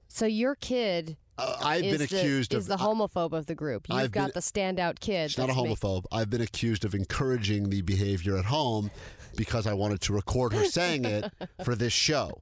So 0.07 0.25
your 0.25 0.55
kid 0.55 1.17
Uh, 1.37 1.57
I've 1.61 1.83
is, 1.83 1.91
been 1.91 1.97
the, 1.99 2.03
accused 2.05 2.53
is 2.53 2.69
of 2.69 2.77
the 2.77 2.83
homophobe 2.83 3.33
of 3.33 3.45
the 3.47 3.55
group. 3.55 3.87
You've 3.89 3.97
I've 3.97 4.11
got 4.11 4.27
been- 4.27 4.31
the 4.35 4.39
standout 4.41 4.99
kid. 4.99 5.31
She's 5.31 5.37
not 5.37 5.49
a 5.49 5.53
homophobe. 5.53 6.05
I've 6.11 6.29
been 6.29 6.41
accused 6.41 6.85
of 6.85 6.93
encouraging 6.95 7.69
the 7.69 7.81
behavior 7.81 8.37
at 8.37 8.45
home 8.45 8.91
because 9.35 9.67
I 9.67 9.73
wanted 9.73 9.99
to 10.01 10.13
record 10.13 10.53
her 10.53 10.65
saying 10.65 11.03
it 11.05 11.31
for 11.65 11.75
this 11.75 11.91
show. 11.93 12.41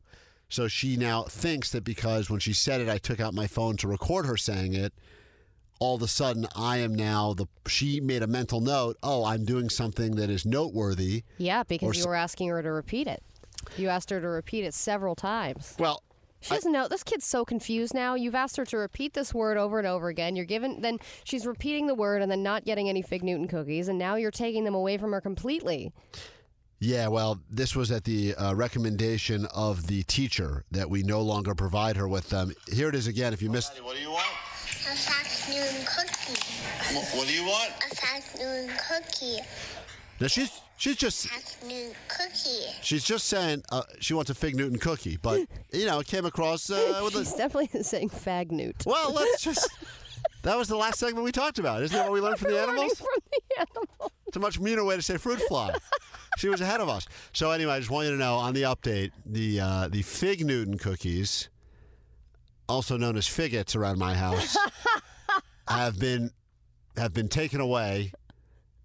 So 0.49 0.67
she 0.67 0.97
now 0.97 1.23
thinks 1.23 1.71
that 1.71 1.83
because 1.83 2.29
when 2.29 2.39
she 2.39 2.53
said 2.53 2.79
it, 2.81 2.87
I 2.89 2.99
took 2.99 3.19
out 3.19 3.33
my 3.33 3.47
phone 3.47 3.75
to 3.77 3.87
record 3.87 4.27
her 4.27 4.37
saying 4.37 4.73
it, 4.75 4.93
all 5.83 5.95
of 5.95 6.01
a 6.01 6.07
sudden 6.07 6.47
I 6.55 6.77
am 6.77 6.95
now 6.95 7.33
the. 7.33 7.47
She 7.67 7.99
made 7.99 8.23
a 8.23 8.27
mental 8.27 8.61
note. 8.61 8.97
Oh, 9.03 9.25
I'm 9.25 9.43
doing 9.43 9.69
something 9.69 10.15
that 10.15 10.29
is 10.29 10.45
noteworthy. 10.45 11.23
Yeah, 11.37 11.61
Or 11.61 11.65
because 11.65 11.97
you 11.97 12.07
were 12.07 12.15
asking 12.15 12.49
her 12.49 12.61
to 12.63 12.71
repeat 12.71 13.07
it. 13.07 13.21
You 13.77 13.89
asked 13.89 14.09
her 14.09 14.21
to 14.21 14.27
repeat 14.27 14.63
it 14.63 14.73
several 14.73 15.15
times. 15.15 15.75
Well, 15.79 16.01
She 16.41 16.53
doesn't 16.53 16.71
know. 16.71 16.87
This 16.87 17.03
kid's 17.03 17.25
so 17.25 17.43
confused 17.45 17.93
now. 17.93 18.15
You've 18.15 18.35
asked 18.35 18.57
her 18.57 18.65
to 18.65 18.77
repeat 18.77 19.13
this 19.13 19.33
word 19.33 19.57
over 19.57 19.77
and 19.77 19.87
over 19.87 20.07
again. 20.09 20.35
You're 20.35 20.45
given, 20.45 20.81
then 20.81 20.99
she's 21.23 21.45
repeating 21.45 21.87
the 21.87 21.95
word 21.95 22.21
and 22.21 22.29
then 22.31 22.43
not 22.43 22.65
getting 22.65 22.89
any 22.89 23.01
Fig 23.01 23.23
Newton 23.23 23.47
cookies, 23.47 23.87
and 23.87 23.97
now 23.97 24.15
you're 24.15 24.31
taking 24.31 24.63
them 24.63 24.75
away 24.75 24.97
from 24.97 25.11
her 25.11 25.21
completely. 25.21 25.91
Yeah, 26.79 27.07
well, 27.07 27.39
this 27.49 27.75
was 27.77 27.91
at 27.91 28.03
the 28.03 28.35
uh, 28.35 28.53
recommendation 28.55 29.45
of 29.55 29.87
the 29.87 30.03
teacher 30.03 30.65
that 30.71 30.89
we 30.89 31.03
no 31.03 31.21
longer 31.21 31.55
provide 31.55 31.95
her 31.95 32.07
with 32.09 32.29
them. 32.29 32.51
Here 32.71 32.89
it 32.89 32.95
is 32.95 33.07
again. 33.07 33.31
If 33.31 33.41
you 33.41 33.49
missed, 33.49 33.81
What 33.83 33.95
do 33.95 34.01
you 34.01 34.11
want? 34.11 34.27
A 34.85 34.95
fat 34.95 35.49
noon 35.49 35.85
cookie. 35.85 36.95
What, 36.95 37.05
what 37.17 37.27
do 37.27 37.33
you 37.33 37.43
want? 37.45 37.71
A 37.91 37.95
fat 37.95 38.23
noon 38.37 38.69
cookie. 38.89 39.39
now 40.19 40.27
she's 40.27 40.51
she's 40.77 40.95
just 40.97 41.27
Fat 41.27 41.55
noon 41.67 41.93
cookie. 42.09 42.65
she's 42.81 43.03
just 43.03 43.27
saying 43.27 43.63
uh, 43.71 43.83
she 43.99 44.13
wants 44.13 44.29
a 44.29 44.35
fig 44.35 44.55
Newton 44.55 44.77
cookie, 44.79 45.17
but 45.21 45.39
you 45.71 45.85
know 45.85 45.99
it 45.99 46.07
came 46.07 46.25
across 46.25 46.69
uh, 46.69 47.01
with 47.03 47.13
She's 47.13 47.33
a. 47.33 47.37
definitely 47.37 47.81
saying 47.83 48.09
fag 48.09 48.51
newt. 48.51 48.83
Well, 48.85 49.13
let's 49.13 49.41
just. 49.43 49.69
That 50.43 50.57
was 50.57 50.67
the 50.67 50.75
last 50.75 50.99
segment 50.99 51.23
we 51.23 51.31
talked 51.31 51.59
about. 51.59 51.81
Isn't 51.83 51.95
that 51.97 52.03
what 52.05 52.13
we 52.13 52.19
learned 52.19 52.37
from 52.39 52.51
the 52.51 52.61
animals? 52.61 52.97
From 52.97 53.07
the 53.31 53.59
animals. 53.61 54.11
It's 54.27 54.35
a 54.37 54.39
much 54.41 54.59
meaner 54.59 54.83
way 54.83 54.95
to 54.97 55.01
say 55.01 55.15
fruit 55.17 55.39
fly. 55.47 55.73
she 56.37 56.49
was 56.49 56.59
ahead 56.59 56.81
of 56.81 56.89
us. 56.89 57.07
So 57.31 57.51
anyway, 57.51 57.73
I 57.73 57.79
just 57.79 57.89
want 57.91 58.05
you 58.07 58.11
to 58.11 58.17
know 58.17 58.35
on 58.35 58.53
the 58.53 58.63
update, 58.63 59.11
the 59.25 59.59
uh, 59.61 59.87
the 59.89 60.01
fig 60.01 60.45
Newton 60.45 60.77
cookies, 60.77 61.47
also 62.67 62.97
known 62.97 63.17
as 63.17 63.27
figgots 63.27 63.75
around 63.75 63.99
my 63.99 64.15
house, 64.15 64.57
have 65.67 65.99
been 65.99 66.31
have 66.97 67.13
been 67.13 67.27
taken 67.27 67.59
away, 67.59 68.11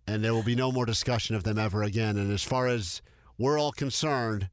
and 0.06 0.24
there 0.24 0.32
will 0.32 0.42
be 0.42 0.54
no 0.54 0.72
more 0.72 0.86
discussion 0.86 1.36
of 1.36 1.44
them 1.44 1.58
ever 1.58 1.82
again. 1.82 2.16
And 2.16 2.32
as 2.32 2.42
far 2.42 2.66
as 2.66 3.02
we're 3.36 3.58
all 3.58 3.72
concerned, 3.72 4.48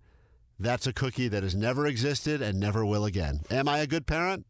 that's 0.59 0.87
a 0.87 0.93
cookie 0.93 1.27
that 1.29 1.43
has 1.43 1.55
never 1.55 1.87
existed 1.87 2.41
and 2.41 2.59
never 2.59 2.85
will 2.85 3.05
again. 3.05 3.41
Am 3.49 3.67
I 3.67 3.79
a 3.79 3.87
good 3.87 4.05
parent? 4.05 4.45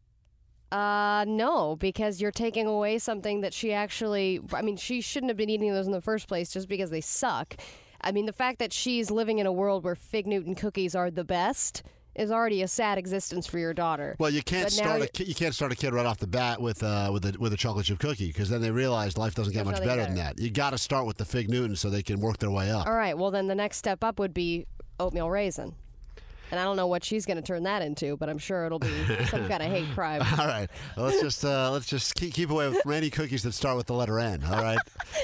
Uh, 0.72 1.24
no, 1.28 1.76
because 1.76 2.20
you're 2.20 2.32
taking 2.32 2.66
away 2.66 2.98
something 2.98 3.40
that 3.42 3.54
she 3.54 3.72
actually. 3.72 4.40
I 4.52 4.62
mean, 4.62 4.76
she 4.76 5.00
shouldn't 5.00 5.30
have 5.30 5.36
been 5.36 5.50
eating 5.50 5.72
those 5.72 5.86
in 5.86 5.92
the 5.92 6.00
first 6.00 6.28
place 6.28 6.50
just 6.52 6.68
because 6.68 6.90
they 6.90 7.00
suck. 7.00 7.56
I 8.00 8.12
mean, 8.12 8.26
the 8.26 8.32
fact 8.32 8.58
that 8.58 8.72
she's 8.72 9.10
living 9.10 9.38
in 9.38 9.46
a 9.46 9.52
world 9.52 9.84
where 9.84 9.94
Fig 9.94 10.26
Newton 10.26 10.54
cookies 10.54 10.94
are 10.94 11.10
the 11.10 11.24
best 11.24 11.82
is 12.18 12.30
already 12.30 12.62
a 12.62 12.68
sad 12.68 12.98
existence 12.98 13.46
for 13.46 13.58
your 13.58 13.74
daughter. 13.74 14.16
Well, 14.18 14.30
you 14.30 14.42
can't 14.42 14.70
start 14.70 14.96
a 14.96 14.98
you're- 14.98 15.08
ki- 15.12 15.24
you 15.24 15.34
can't 15.34 15.54
start 15.54 15.72
a 15.72 15.76
kid 15.76 15.92
right 15.92 16.06
off 16.06 16.18
the 16.18 16.26
bat 16.26 16.60
with 16.60 16.82
uh, 16.82 17.10
with 17.12 17.24
a 17.26 17.38
with 17.38 17.52
a 17.52 17.56
chocolate 17.56 17.86
chip 17.86 17.98
cookie 17.98 18.28
because 18.28 18.48
then 18.48 18.60
they 18.62 18.70
realize 18.70 19.16
life 19.18 19.34
doesn't 19.34 19.52
get 19.52 19.64
much 19.64 19.74
nothing 19.74 19.88
better, 19.88 20.02
than 20.02 20.14
that. 20.16 20.38
You 20.38 20.50
got 20.50 20.70
to 20.70 20.78
start 20.78 21.06
with 21.06 21.16
the 21.18 21.24
fig 21.24 21.48
Newton 21.48 21.76
so 21.76 21.90
they 21.90 22.02
can 22.02 22.20
work 22.20 22.38
their 22.38 22.50
way 22.50 22.70
up. 22.70 22.86
All 22.86 22.94
right, 22.94 23.16
well, 23.16 23.30
then 23.30 23.46
the 23.46 23.54
next 23.54 23.76
step 23.78 24.02
up 24.02 24.18
would 24.18 24.34
be 24.34 24.66
oatmeal 24.98 25.30
raisin. 25.30 25.74
And 26.50 26.60
I 26.60 26.64
don't 26.64 26.76
know 26.76 26.86
what 26.86 27.04
she's 27.04 27.26
going 27.26 27.36
to 27.38 27.42
turn 27.42 27.64
that 27.64 27.82
into, 27.82 28.16
but 28.16 28.28
I'm 28.28 28.38
sure 28.38 28.66
it'll 28.66 28.78
be 28.78 28.88
some 29.30 29.48
kind 29.48 29.62
of 29.62 29.70
hate 29.70 29.86
crime. 29.94 30.22
All 30.38 30.46
right, 30.46 30.68
well, 30.96 31.06
let's 31.06 31.20
just 31.20 31.44
uh, 31.44 31.70
let's 31.72 31.86
just 31.86 32.14
keep, 32.14 32.34
keep 32.34 32.50
away 32.50 32.72
from 32.82 32.92
any 32.92 33.10
cookies 33.10 33.42
that 33.42 33.52
start 33.52 33.76
with 33.76 33.86
the 33.86 33.94
letter 33.94 34.18
N. 34.18 34.42
All 34.44 34.62
right, 34.62 34.78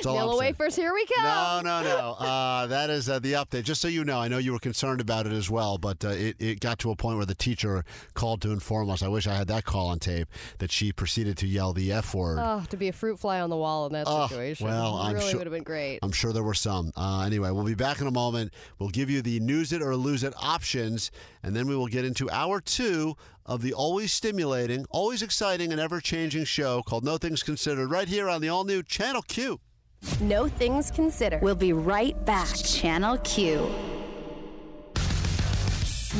all 0.06 0.14
Yellow 0.14 0.38
wafers, 0.38 0.74
here 0.76 0.92
we 0.92 1.06
go. 1.06 1.22
No, 1.22 1.60
no, 1.62 1.82
no. 1.82 2.12
Uh, 2.26 2.66
that 2.66 2.90
is 2.90 3.08
uh, 3.08 3.18
the 3.18 3.34
update. 3.34 3.62
Just 3.64 3.80
so 3.80 3.88
you 3.88 4.04
know, 4.04 4.18
I 4.18 4.28
know 4.28 4.38
you 4.38 4.52
were 4.52 4.58
concerned 4.58 5.00
about 5.00 5.26
it 5.26 5.32
as 5.32 5.48
well, 5.48 5.78
but 5.78 6.04
uh, 6.04 6.08
it, 6.08 6.36
it 6.40 6.60
got 6.60 6.78
to 6.80 6.90
a 6.90 6.96
point 6.96 7.16
where 7.16 7.26
the 7.26 7.34
teacher 7.34 7.84
called 8.14 8.42
to 8.42 8.50
inform 8.50 8.90
us. 8.90 9.02
I 9.02 9.08
wish 9.08 9.26
I 9.26 9.34
had 9.34 9.48
that 9.48 9.64
call 9.64 9.88
on 9.88 9.98
tape 10.00 10.28
that 10.58 10.70
she 10.72 10.92
proceeded 10.92 11.36
to 11.38 11.46
yell 11.46 11.72
the 11.72 11.92
F 11.92 12.14
word. 12.14 12.38
Oh, 12.40 12.64
to 12.70 12.76
be 12.76 12.88
a 12.88 12.92
fruit 12.92 13.18
fly 13.18 13.40
on 13.40 13.50
the 13.50 13.56
wall 13.56 13.86
in 13.86 13.92
that 13.92 14.04
Oh, 14.08 14.26
situation. 14.26 14.66
well, 14.66 14.96
I'm 14.96 15.14
really 15.14 15.30
sure- 15.30 15.38
would 15.38 15.46
have 15.46 15.54
been 15.54 15.62
great. 15.62 16.00
I'm 16.02 16.12
sure 16.12 16.32
there 16.32 16.42
were 16.42 16.54
some. 16.54 16.92
Uh, 16.96 17.22
anyway, 17.26 17.50
we'll 17.52 17.64
be 17.64 17.74
back 17.74 18.00
in 18.00 18.06
a 18.06 18.10
moment. 18.10 18.52
We'll 18.78 18.88
give 18.90 19.08
you 19.08 19.22
the 19.22 19.38
news 19.40 19.72
it 19.72 19.82
or 19.82 19.94
lose 19.94 20.24
it 20.24 20.34
options, 20.36 21.10
and 21.42 21.54
then 21.54 21.66
we 21.66 21.76
will 21.76 21.86
get 21.86 22.04
into 22.04 22.30
hour 22.30 22.60
two 22.60 23.16
of 23.44 23.62
the 23.62 23.72
always 23.72 24.12
stimulating, 24.12 24.86
always 24.90 25.22
exciting, 25.22 25.72
and 25.72 25.80
ever 25.80 26.00
changing 26.00 26.44
show 26.44 26.82
called 26.82 27.04
No 27.04 27.18
Things 27.18 27.42
Considered 27.42 27.90
right 27.90 28.08
here 28.08 28.28
on 28.28 28.40
the 28.40 28.48
all 28.48 28.64
new 28.64 28.82
Channel 28.82 29.22
Q. 29.22 29.60
No 30.20 30.48
Things 30.48 30.90
Considered. 30.90 31.42
We'll 31.42 31.54
be 31.54 31.72
right 31.72 32.24
back. 32.24 32.54
Channel 32.56 33.18
Q. 33.18 33.70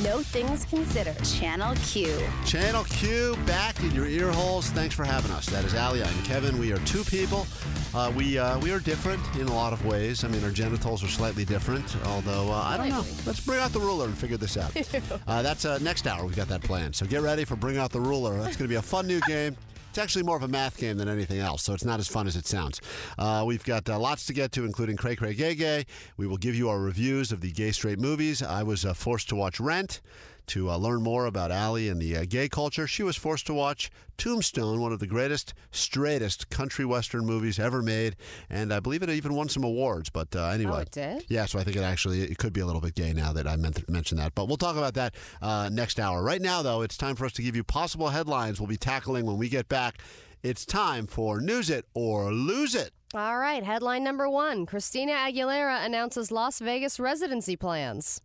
No 0.01 0.23
Things 0.23 0.65
Considered. 0.65 1.23
Channel 1.23 1.75
Q. 1.83 2.19
Channel 2.47 2.85
Q 2.85 3.37
back 3.45 3.79
in 3.81 3.91
your 3.91 4.07
ear 4.07 4.33
holes. 4.33 4.71
Thanks 4.71 4.95
for 4.95 5.05
having 5.05 5.31
us. 5.33 5.45
That 5.47 5.67
is 5.67 5.75
Allie. 5.75 6.03
I'm 6.03 6.23
Kevin. 6.23 6.59
We 6.59 6.73
are 6.73 6.79
two 6.79 7.05
people. 7.05 7.47
Uh, 7.95 8.11
we 8.17 8.39
uh, 8.39 8.59
we 8.61 8.73
are 8.73 8.81
different 8.81 9.21
in 9.37 9.49
a 9.49 9.53
lot 9.53 9.75
of 9.75 9.85
ways. 9.85 10.25
I 10.25 10.29
mean, 10.29 10.43
our 10.45 10.51
genitals 10.51 11.05
are 11.05 11.09
slightly 11.09 11.45
different. 11.45 11.95
Although 12.07 12.51
uh, 12.51 12.55
I 12.55 12.79
don't 12.79 12.89
know. 12.89 13.05
Let's 13.27 13.41
bring 13.41 13.61
out 13.61 13.75
the 13.75 13.81
ruler 13.81 14.07
and 14.07 14.17
figure 14.17 14.39
this 14.39 14.57
out. 14.57 14.75
uh, 15.27 15.43
that's 15.43 15.67
uh, 15.67 15.79
next 15.83 16.07
hour. 16.07 16.25
We've 16.25 16.35
got 16.35 16.49
that 16.49 16.63
planned. 16.63 16.97
So 16.97 17.05
get 17.05 17.21
ready 17.21 17.45
for 17.45 17.57
bring 17.57 17.77
out 17.77 17.93
the 17.93 18.01
ruler. 18.01 18.39
That's 18.39 18.57
going 18.57 18.69
to 18.69 18.73
be 18.73 18.77
a 18.77 18.83
fun 18.83 19.07
new 19.07 19.21
game. 19.29 19.59
It's 19.93 19.99
actually 19.99 20.23
more 20.23 20.39
of 20.39 20.43
a 20.43 20.49
math 20.49 20.79
game 20.79 20.97
than 20.97 21.07
anything 21.07 21.39
else, 21.39 21.63
so 21.63 21.75
it's 21.75 21.85
not 21.85 22.01
as 22.01 22.09
fun 22.09 22.27
as 22.27 22.35
it 22.35 22.47
sounds. 22.47 22.81
Uh, 23.19 23.45
we've 23.47 23.63
got 23.63 23.91
uh, 23.91 23.99
lots 23.99 24.25
to 24.25 24.33
get 24.33 24.51
to, 24.53 24.65
including 24.65 24.97
Cray 24.97 25.17
Cray 25.17 25.35
Gay 25.35 25.55
Gay. 25.55 25.85
We 26.17 26.27
will 26.27 26.39
give 26.39 26.55
you 26.55 26.71
our 26.71 26.81
reviews 26.81 27.31
of 27.31 27.43
the 27.43 27.53
gay 27.53 27.73
straight 27.73 27.99
movies. 27.99 28.43
I 28.43 28.63
was 28.63 28.87
uh, 28.87 28.95
forced 28.95 29.29
to 29.29 29.37
watch 29.37 29.61
Rent 29.61 30.01
to 30.49 30.71
uh, 30.71 30.77
learn 30.77 31.03
more 31.03 31.27
about 31.27 31.51
Allie 31.51 31.89
and 31.89 32.01
the 32.01 32.17
uh, 32.17 32.25
gay 32.29 32.49
culture. 32.49 32.87
She 32.87 33.03
was 33.03 33.17
forced 33.17 33.47
to 33.47 33.55
watch 33.55 33.91
Tombstone, 34.19 34.81
one 34.81 34.93
of 34.93 34.99
the 35.01 35.07
greatest, 35.07 35.55
straightest 35.71 36.51
country 36.51 36.85
western 36.85 37.25
movies 37.25 37.59
ever 37.59 37.83
made, 37.83 38.17
and 38.51 38.73
I 38.73 38.81
believe 38.81 39.03
it 39.03 39.11
even 39.11 39.35
won 39.35 39.49
some 39.49 39.65
awards. 39.65 40.11
But 40.11 40.35
uh, 40.37 40.47
anyway, 40.49 40.73
Oh, 40.77 40.81
it 40.81 40.91
did? 40.91 41.25
yeah, 41.29 41.47
so 41.47 41.59
I 41.59 41.65
think 41.65 41.77
it 41.77 41.83
actually 41.83 42.21
it 42.23 42.39
could 42.39 42.53
be 42.53 42.61
a 42.61 42.67
little 42.67 42.81
bit 42.81 42.95
gay 42.95 43.13
now 43.13 43.33
that 43.33 43.47
I 43.47 43.57
meant 43.57 43.77
to 43.77 43.85
mention 43.91 44.19
that. 44.19 44.35
But 44.35 44.49
we'll 44.49 44.57
talk 44.57 44.77
about 44.77 44.95
that 44.95 45.15
uh, 45.41 45.69
next 45.73 45.99
hour. 45.99 46.23
Right 46.23 46.41
now, 46.43 46.63
though, 46.63 46.83
it's 46.83 46.97
time 46.97 47.17
for 47.17 47.25
us 47.27 47.33
to 47.35 47.43
give 47.43 47.57
you 47.57 47.65
possible 47.65 48.09
headlines 48.11 48.61
we'll 48.61 48.69
be 48.69 48.77
tackling 48.77 49.27
when 49.27 49.39
we 49.39 49.49
get 49.49 49.69
back. 49.69 49.99
It's 50.43 50.67
time 50.67 51.07
for 51.07 51.41
News 51.41 51.71
It 51.71 51.87
or 51.95 52.33
Lose 52.33 52.75
It. 52.75 52.91
All 53.15 53.39
right, 53.39 53.63
headline 53.63 54.03
number 54.03 54.29
one 54.29 54.67
Christina 54.67 55.13
Aguilera 55.13 55.85
announces 55.85 56.33
Las 56.33 56.59
Vegas 56.59 56.99
residency 56.99 57.57
plans. 57.57 58.21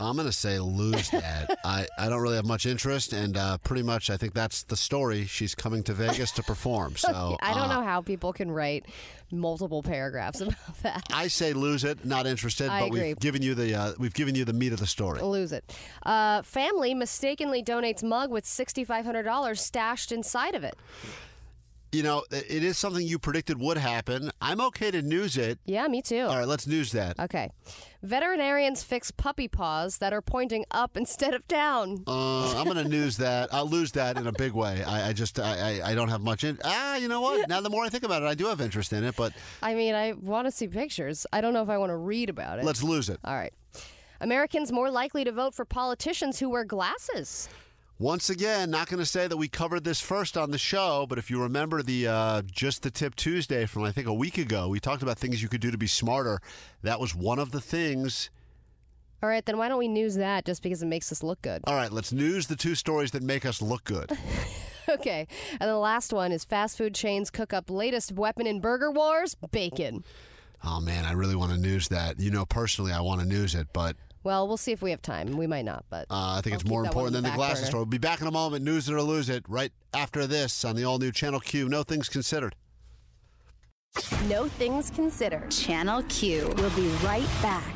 I'm 0.00 0.16
going 0.16 0.26
to 0.26 0.32
say 0.32 0.58
lose 0.58 1.10
that. 1.10 1.58
I, 1.64 1.86
I 1.98 2.08
don't 2.08 2.20
really 2.20 2.36
have 2.36 2.46
much 2.46 2.66
interest, 2.66 3.12
and 3.12 3.36
uh, 3.36 3.58
pretty 3.58 3.82
much 3.82 4.10
I 4.10 4.16
think 4.16 4.34
that's 4.34 4.62
the 4.64 4.76
story. 4.76 5.26
She's 5.26 5.54
coming 5.54 5.82
to 5.84 5.92
Vegas 5.92 6.30
to 6.32 6.42
perform. 6.42 6.96
So 6.96 7.36
I 7.42 7.54
don't 7.54 7.70
uh, 7.70 7.80
know 7.80 7.84
how 7.84 8.00
people 8.00 8.32
can 8.32 8.50
write 8.50 8.86
multiple 9.30 9.82
paragraphs 9.82 10.40
about 10.40 10.82
that. 10.82 11.04
I 11.12 11.28
say 11.28 11.52
lose 11.52 11.84
it. 11.84 12.04
Not 12.04 12.26
interested, 12.26 12.68
I 12.68 12.80
but 12.80 12.86
agree. 12.86 13.00
we've 13.08 13.20
given 13.20 13.42
you 13.42 13.54
the 13.54 13.74
uh, 13.74 13.92
we've 13.98 14.14
given 14.14 14.34
you 14.34 14.44
the 14.44 14.52
meat 14.52 14.72
of 14.72 14.80
the 14.80 14.86
story. 14.86 15.20
Lose 15.20 15.52
it. 15.52 15.76
Uh, 16.04 16.42
family 16.42 16.94
mistakenly 16.94 17.62
donates 17.62 18.02
mug 18.02 18.30
with 18.30 18.44
$6,500 18.44 19.58
stashed 19.58 20.12
inside 20.12 20.54
of 20.54 20.64
it. 20.64 20.76
You 21.92 22.04
know, 22.04 22.22
it 22.30 22.62
is 22.62 22.78
something 22.78 23.04
you 23.04 23.18
predicted 23.18 23.60
would 23.60 23.76
happen. 23.76 24.30
I'm 24.40 24.60
okay 24.60 24.92
to 24.92 25.02
news 25.02 25.36
it. 25.36 25.58
Yeah, 25.64 25.88
me 25.88 26.02
too. 26.02 26.20
All 26.22 26.38
right, 26.38 26.46
let's 26.46 26.66
news 26.66 26.92
that. 26.92 27.18
Okay. 27.18 27.50
Veterinarians 28.02 28.82
fix 28.82 29.10
puppy 29.10 29.48
paws 29.48 29.98
that 29.98 30.12
are 30.12 30.22
pointing 30.22 30.64
up 30.70 30.96
instead 30.96 31.34
of 31.34 31.46
down. 31.48 32.04
Uh, 32.06 32.56
I'm 32.56 32.64
going 32.64 32.76
to 32.76 32.88
news 32.88 33.16
that. 33.16 33.52
I'll 33.52 33.68
lose 33.68 33.90
that 33.92 34.16
in 34.16 34.26
a 34.28 34.32
big 34.32 34.52
way. 34.52 34.84
I, 34.84 35.08
I 35.08 35.12
just 35.12 35.40
I, 35.40 35.80
I 35.80 35.90
I 35.90 35.94
don't 35.94 36.08
have 36.08 36.20
much 36.22 36.44
in. 36.44 36.58
Ah, 36.64 36.96
you 36.96 37.08
know 37.08 37.20
what? 37.20 37.40
Now 37.48 37.60
the 37.60 37.70
more 37.70 37.84
I 37.84 37.88
think 37.88 38.04
about 38.04 38.22
it, 38.22 38.26
I 38.26 38.34
do 38.34 38.46
have 38.46 38.60
interest 38.60 38.92
in 38.92 39.02
it. 39.02 39.16
But 39.16 39.32
I 39.60 39.74
mean, 39.74 39.94
I 39.94 40.12
want 40.12 40.46
to 40.46 40.52
see 40.52 40.68
pictures. 40.68 41.26
I 41.32 41.40
don't 41.40 41.52
know 41.52 41.62
if 41.62 41.68
I 41.68 41.78
want 41.78 41.90
to 41.90 41.96
read 41.96 42.30
about 42.30 42.58
it. 42.60 42.64
let's 42.64 42.82
lose 42.82 43.08
it. 43.08 43.18
All 43.24 43.34
right. 43.34 43.52
Americans 44.20 44.70
more 44.70 44.90
likely 44.90 45.24
to 45.24 45.32
vote 45.32 45.54
for 45.54 45.64
politicians 45.64 46.38
who 46.38 46.50
wear 46.50 46.64
glasses. 46.64 47.48
Once 48.00 48.30
again, 48.30 48.70
not 48.70 48.88
going 48.88 48.98
to 48.98 49.04
say 49.04 49.28
that 49.28 49.36
we 49.36 49.46
covered 49.46 49.84
this 49.84 50.00
first 50.00 50.34
on 50.38 50.52
the 50.52 50.56
show, 50.56 51.04
but 51.06 51.18
if 51.18 51.30
you 51.30 51.38
remember 51.42 51.82
the 51.82 52.08
uh, 52.08 52.40
just 52.50 52.82
the 52.82 52.90
tip 52.90 53.14
Tuesday 53.14 53.66
from 53.66 53.82
I 53.82 53.92
think 53.92 54.06
a 54.06 54.14
week 54.14 54.38
ago, 54.38 54.68
we 54.68 54.80
talked 54.80 55.02
about 55.02 55.18
things 55.18 55.42
you 55.42 55.50
could 55.50 55.60
do 55.60 55.70
to 55.70 55.76
be 55.76 55.86
smarter. 55.86 56.40
That 56.82 56.98
was 56.98 57.14
one 57.14 57.38
of 57.38 57.50
the 57.50 57.60
things. 57.60 58.30
All 59.22 59.28
right, 59.28 59.44
then 59.44 59.58
why 59.58 59.68
don't 59.68 59.78
we 59.78 59.86
news 59.86 60.14
that 60.14 60.46
just 60.46 60.62
because 60.62 60.82
it 60.82 60.86
makes 60.86 61.12
us 61.12 61.22
look 61.22 61.42
good? 61.42 61.60
All 61.66 61.74
right, 61.74 61.92
let's 61.92 62.10
news 62.10 62.46
the 62.46 62.56
two 62.56 62.74
stories 62.74 63.10
that 63.10 63.22
make 63.22 63.44
us 63.44 63.60
look 63.60 63.84
good. 63.84 64.10
Okay. 64.88 65.28
And 65.60 65.70
the 65.70 65.78
last 65.78 66.12
one 66.12 66.32
is 66.32 66.44
fast 66.44 66.76
food 66.76 66.96
chains 66.96 67.30
cook 67.30 67.52
up 67.52 67.70
latest 67.70 68.10
weapon 68.10 68.44
in 68.44 68.60
burger 68.60 68.90
wars 68.90 69.36
bacon. 69.52 70.02
Oh 70.64 70.80
man, 70.80 71.04
I 71.04 71.12
really 71.12 71.36
want 71.36 71.52
to 71.52 71.58
news 71.58 71.86
that. 71.88 72.18
You 72.18 72.32
know, 72.32 72.44
personally, 72.44 72.90
I 72.90 73.00
want 73.00 73.20
to 73.20 73.26
news 73.26 73.54
it, 73.54 73.68
but 73.72 73.96
Well, 74.22 74.46
we'll 74.46 74.56
see 74.56 74.72
if 74.72 74.82
we 74.82 74.90
have 74.90 75.00
time. 75.00 75.36
We 75.36 75.46
might 75.46 75.64
not, 75.64 75.84
but 75.88 76.06
uh, 76.10 76.36
I 76.36 76.40
think 76.42 76.54
I'll 76.54 76.60
it's 76.60 76.68
more 76.68 76.84
important 76.84 77.14
than 77.14 77.22
the 77.22 77.30
back 77.30 77.38
glasses 77.38 77.68
store. 77.68 77.80
We'll 77.80 77.86
be 77.86 77.98
back 77.98 78.20
in 78.20 78.26
a 78.26 78.30
moment. 78.30 78.64
News 78.64 78.88
it 78.88 78.94
or 78.94 79.02
lose 79.02 79.28
it 79.28 79.44
right 79.48 79.72
after 79.94 80.26
this 80.26 80.64
on 80.64 80.76
the 80.76 80.84
all 80.84 80.98
new 80.98 81.10
Channel 81.10 81.40
Q. 81.40 81.68
No 81.68 81.82
things 81.82 82.08
considered. 82.08 82.54
No 84.28 84.46
Things 84.46 84.90
Considered. 84.90 85.50
Channel 85.50 86.02
Q. 86.04 86.54
We'll 86.56 86.70
be 86.70 86.88
right 87.04 87.28
back. 87.42 87.74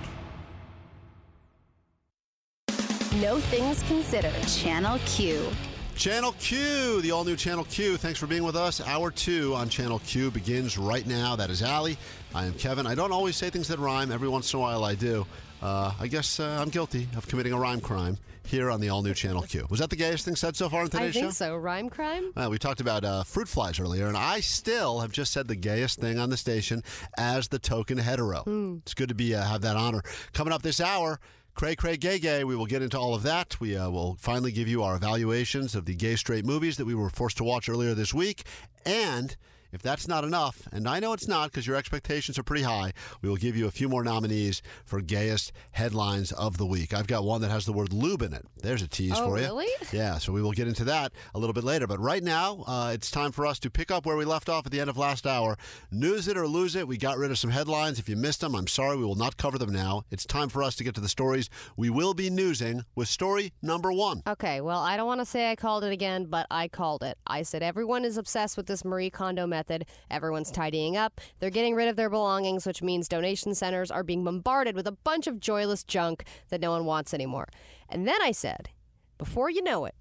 No 3.20 3.40
Things 3.40 3.83
Considered. 3.85 4.35
Channel 4.46 4.98
Q. 5.07 5.50
Channel 5.96 6.35
Q, 6.40 7.00
the 7.02 7.12
all 7.12 7.24
new 7.24 7.37
Channel 7.37 7.64
Q. 7.64 7.96
Thanks 7.96 8.18
for 8.18 8.26
being 8.26 8.42
with 8.42 8.57
us. 8.57 8.80
Hour 8.80 9.11
two 9.11 9.54
on 9.54 9.68
Channel 9.68 10.00
Q 10.00 10.30
begins 10.30 10.76
right 10.76 11.07
now. 11.07 11.37
That 11.37 11.50
is 11.50 11.62
Allie. 11.62 11.96
I 12.35 12.46
am 12.46 12.54
Kevin. 12.54 12.87
I 12.87 12.94
don't 12.94 13.12
always 13.12 13.37
say 13.37 13.48
things 13.48 13.68
that 13.68 13.78
rhyme. 13.78 14.11
Every 14.11 14.28
once 14.28 14.52
in 14.52 14.59
a 14.59 14.62
while 14.62 14.85
I 14.85 14.94
do. 14.96 15.24
Uh, 15.64 15.94
I 15.98 16.09
guess 16.09 16.40
uh, 16.40 16.59
I'm 16.61 16.68
guilty 16.68 17.09
of 17.16 17.27
committing 17.27 17.55
a 17.55 17.59
rhyme 17.59 17.81
crime 17.81 18.18
here 18.44 18.70
on 18.70 18.83
the 18.83 18.90
all 18.90 19.00
new 19.03 19.14
Channel 19.14 19.40
Q. 19.40 19.66
Was 19.70 19.81
that 19.81 19.88
the 19.88 19.96
gayest 19.96 20.27
thing 20.27 20.37
said 20.37 20.57
so 20.57 20.68
far 20.68 20.81
on 20.81 20.87
I 20.88 20.90
today's 20.90 21.14
think 21.14 21.27
show? 21.29 21.31
so. 21.31 21.57
Rhyme 21.57 21.88
crime? 21.88 22.33
Uh, 22.37 22.48
we 22.50 22.59
talked 22.59 22.83
about 22.83 23.03
uh, 23.03 23.22
fruit 23.22 23.48
flies 23.48 23.81
earlier, 23.81 24.07
and 24.07 24.14
I 24.14 24.40
still 24.40 25.00
have 25.00 25.11
just 25.11 25.33
said 25.33 25.48
the 25.48 25.57
gayest 25.57 25.98
thing 25.98 26.18
on 26.18 26.29
the 26.29 26.37
station 26.37 26.83
as 27.16 27.48
the 27.48 27.59
token 27.59 27.96
hetero. 27.96 28.42
It's 28.83 28.92
good 28.92 29.09
to 29.09 29.14
be 29.14 29.35
uh, 29.35 29.42
have 29.42 29.62
that 29.62 29.79
honor. 29.79 30.03
Coming 30.35 30.53
up 30.53 30.61
this 30.61 30.83
hour, 30.83 31.18
Cray 31.55 31.77
Cray 31.77 31.96
Gay 31.96 32.18
Gay. 32.18 32.44
We 32.44 32.57
will 32.57 32.66
get 32.66 32.83
into 32.83 32.98
all 32.98 33.14
of 33.14 33.22
that. 33.22 33.59
We 33.59 33.74
uh, 33.74 33.88
will 33.88 34.18
finally 34.20 34.53
give 34.53 34.68
you 34.68 34.83
our 34.83 34.96
evaluations 34.96 35.74
of 35.74 35.87
the 35.87 35.94
gay 35.94 36.16
straight 36.16 36.44
movies 36.44 36.77
that 36.77 36.85
we 36.85 36.94
were 36.94 37.09
forced 37.09 37.38
to 37.38 37.44
watch 37.44 37.70
earlier 37.70 37.94
this 37.94 38.12
week, 38.12 38.42
and. 38.85 39.35
If 39.74 39.82
that's 39.82 40.06
not 40.06 40.22
enough, 40.22 40.68
and 40.72 40.88
I 40.88 41.00
know 41.00 41.12
it's 41.12 41.26
not 41.26 41.50
because 41.50 41.66
your 41.66 41.74
expectations 41.76 42.38
are 42.38 42.44
pretty 42.44 42.62
high, 42.62 42.92
we 43.22 43.28
will 43.28 43.37
give 43.37 43.56
you 43.56 43.66
a 43.66 43.72
few 43.72 43.88
more 43.88 44.04
nominees 44.04 44.62
for 44.84 45.00
gayest 45.00 45.50
headlines 45.72 46.30
of 46.30 46.58
the 46.58 46.64
week. 46.66 46.94
I've 46.94 47.08
got 47.08 47.24
one 47.24 47.40
that 47.40 47.50
has 47.50 47.66
the 47.66 47.72
word 47.72 47.92
lube 47.92 48.22
in 48.22 48.32
it. 48.32 48.46
There's 48.62 48.82
a 48.82 48.88
tease 48.88 49.14
Oh, 49.16 49.26
for 49.26 49.38
you. 49.38 49.44
really? 49.44 49.66
Yeah, 49.92 50.18
so 50.18 50.32
we 50.32 50.42
will 50.42 50.52
get 50.52 50.66
into 50.68 50.84
that 50.84 51.12
a 51.34 51.38
little 51.38 51.52
bit 51.52 51.62
later. 51.64 51.87
But 51.87 52.00
right 52.00 52.22
now, 52.22 52.64
uh, 52.66 52.90
it's 52.94 53.10
time 53.10 53.32
for 53.32 53.46
us 53.46 53.58
to 53.60 53.70
pick 53.70 53.90
up 53.90 54.06
where 54.06 54.16
we 54.16 54.24
left 54.24 54.48
off 54.48 54.64
at 54.66 54.72
the 54.72 54.80
end 54.80 54.90
of 54.90 54.96
last 54.96 55.26
hour. 55.26 55.56
News 55.90 56.26
it 56.28 56.37
or 56.37 56.46
lose 56.48 56.74
it. 56.76 56.87
We 56.88 56.96
got 56.96 57.18
rid 57.18 57.30
of 57.30 57.38
some 57.38 57.50
headlines. 57.50 57.98
If 57.98 58.08
you 58.08 58.16
missed 58.16 58.40
them, 58.40 58.54
I'm 58.54 58.66
sorry. 58.66 58.96
We 58.96 59.04
will 59.04 59.14
not 59.14 59.37
cover 59.37 59.58
them 59.58 59.70
now. 59.72 60.04
It's 60.10 60.24
time 60.24 60.48
for 60.48 60.62
us 60.62 60.74
to 60.76 60.84
get 60.84 60.94
to 60.96 61.00
the 61.00 61.08
stories 61.08 61.50
we 61.76 61.90
will 61.90 62.14
be 62.14 62.30
newsing 62.30 62.84
with 62.94 63.08
story 63.08 63.52
number 63.62 63.92
one. 63.92 64.22
Okay, 64.26 64.60
well, 64.60 64.80
I 64.80 64.96
don't 64.96 65.06
want 65.06 65.20
to 65.20 65.26
say 65.26 65.50
I 65.50 65.56
called 65.56 65.84
it 65.84 65.92
again, 65.92 66.26
but 66.26 66.46
I 66.50 66.68
called 66.68 67.02
it. 67.02 67.18
I 67.26 67.42
said 67.42 67.62
everyone 67.62 68.04
is 68.04 68.16
obsessed 68.16 68.56
with 68.56 68.66
this 68.66 68.84
Marie 68.84 69.10
Kondo 69.10 69.46
method. 69.46 69.63
Everyone's 70.11 70.50
tidying 70.50 70.96
up. 70.96 71.20
They're 71.38 71.50
getting 71.50 71.74
rid 71.74 71.88
of 71.88 71.96
their 71.96 72.11
belongings, 72.11 72.66
which 72.66 72.83
means 72.83 73.09
donation 73.09 73.55
centers 73.55 73.90
are 73.90 74.03
being 74.03 74.24
bombarded 74.24 74.77
with 74.77 74.87
a 74.87 74.92
bunch 74.92 75.27
of 75.27 75.40
joyless 75.40 75.85
junk 75.85 76.24
that 76.50 76.61
no 76.61 76.70
one 76.70 76.85
wants 76.85 77.14
anymore. 77.14 77.48
And 77.88 78.07
then 78.07 78.20
I 78.22 78.33
said, 78.33 78.70
before 79.18 79.50
you 79.50 79.62
know 79.62 79.85
it, 79.85 79.94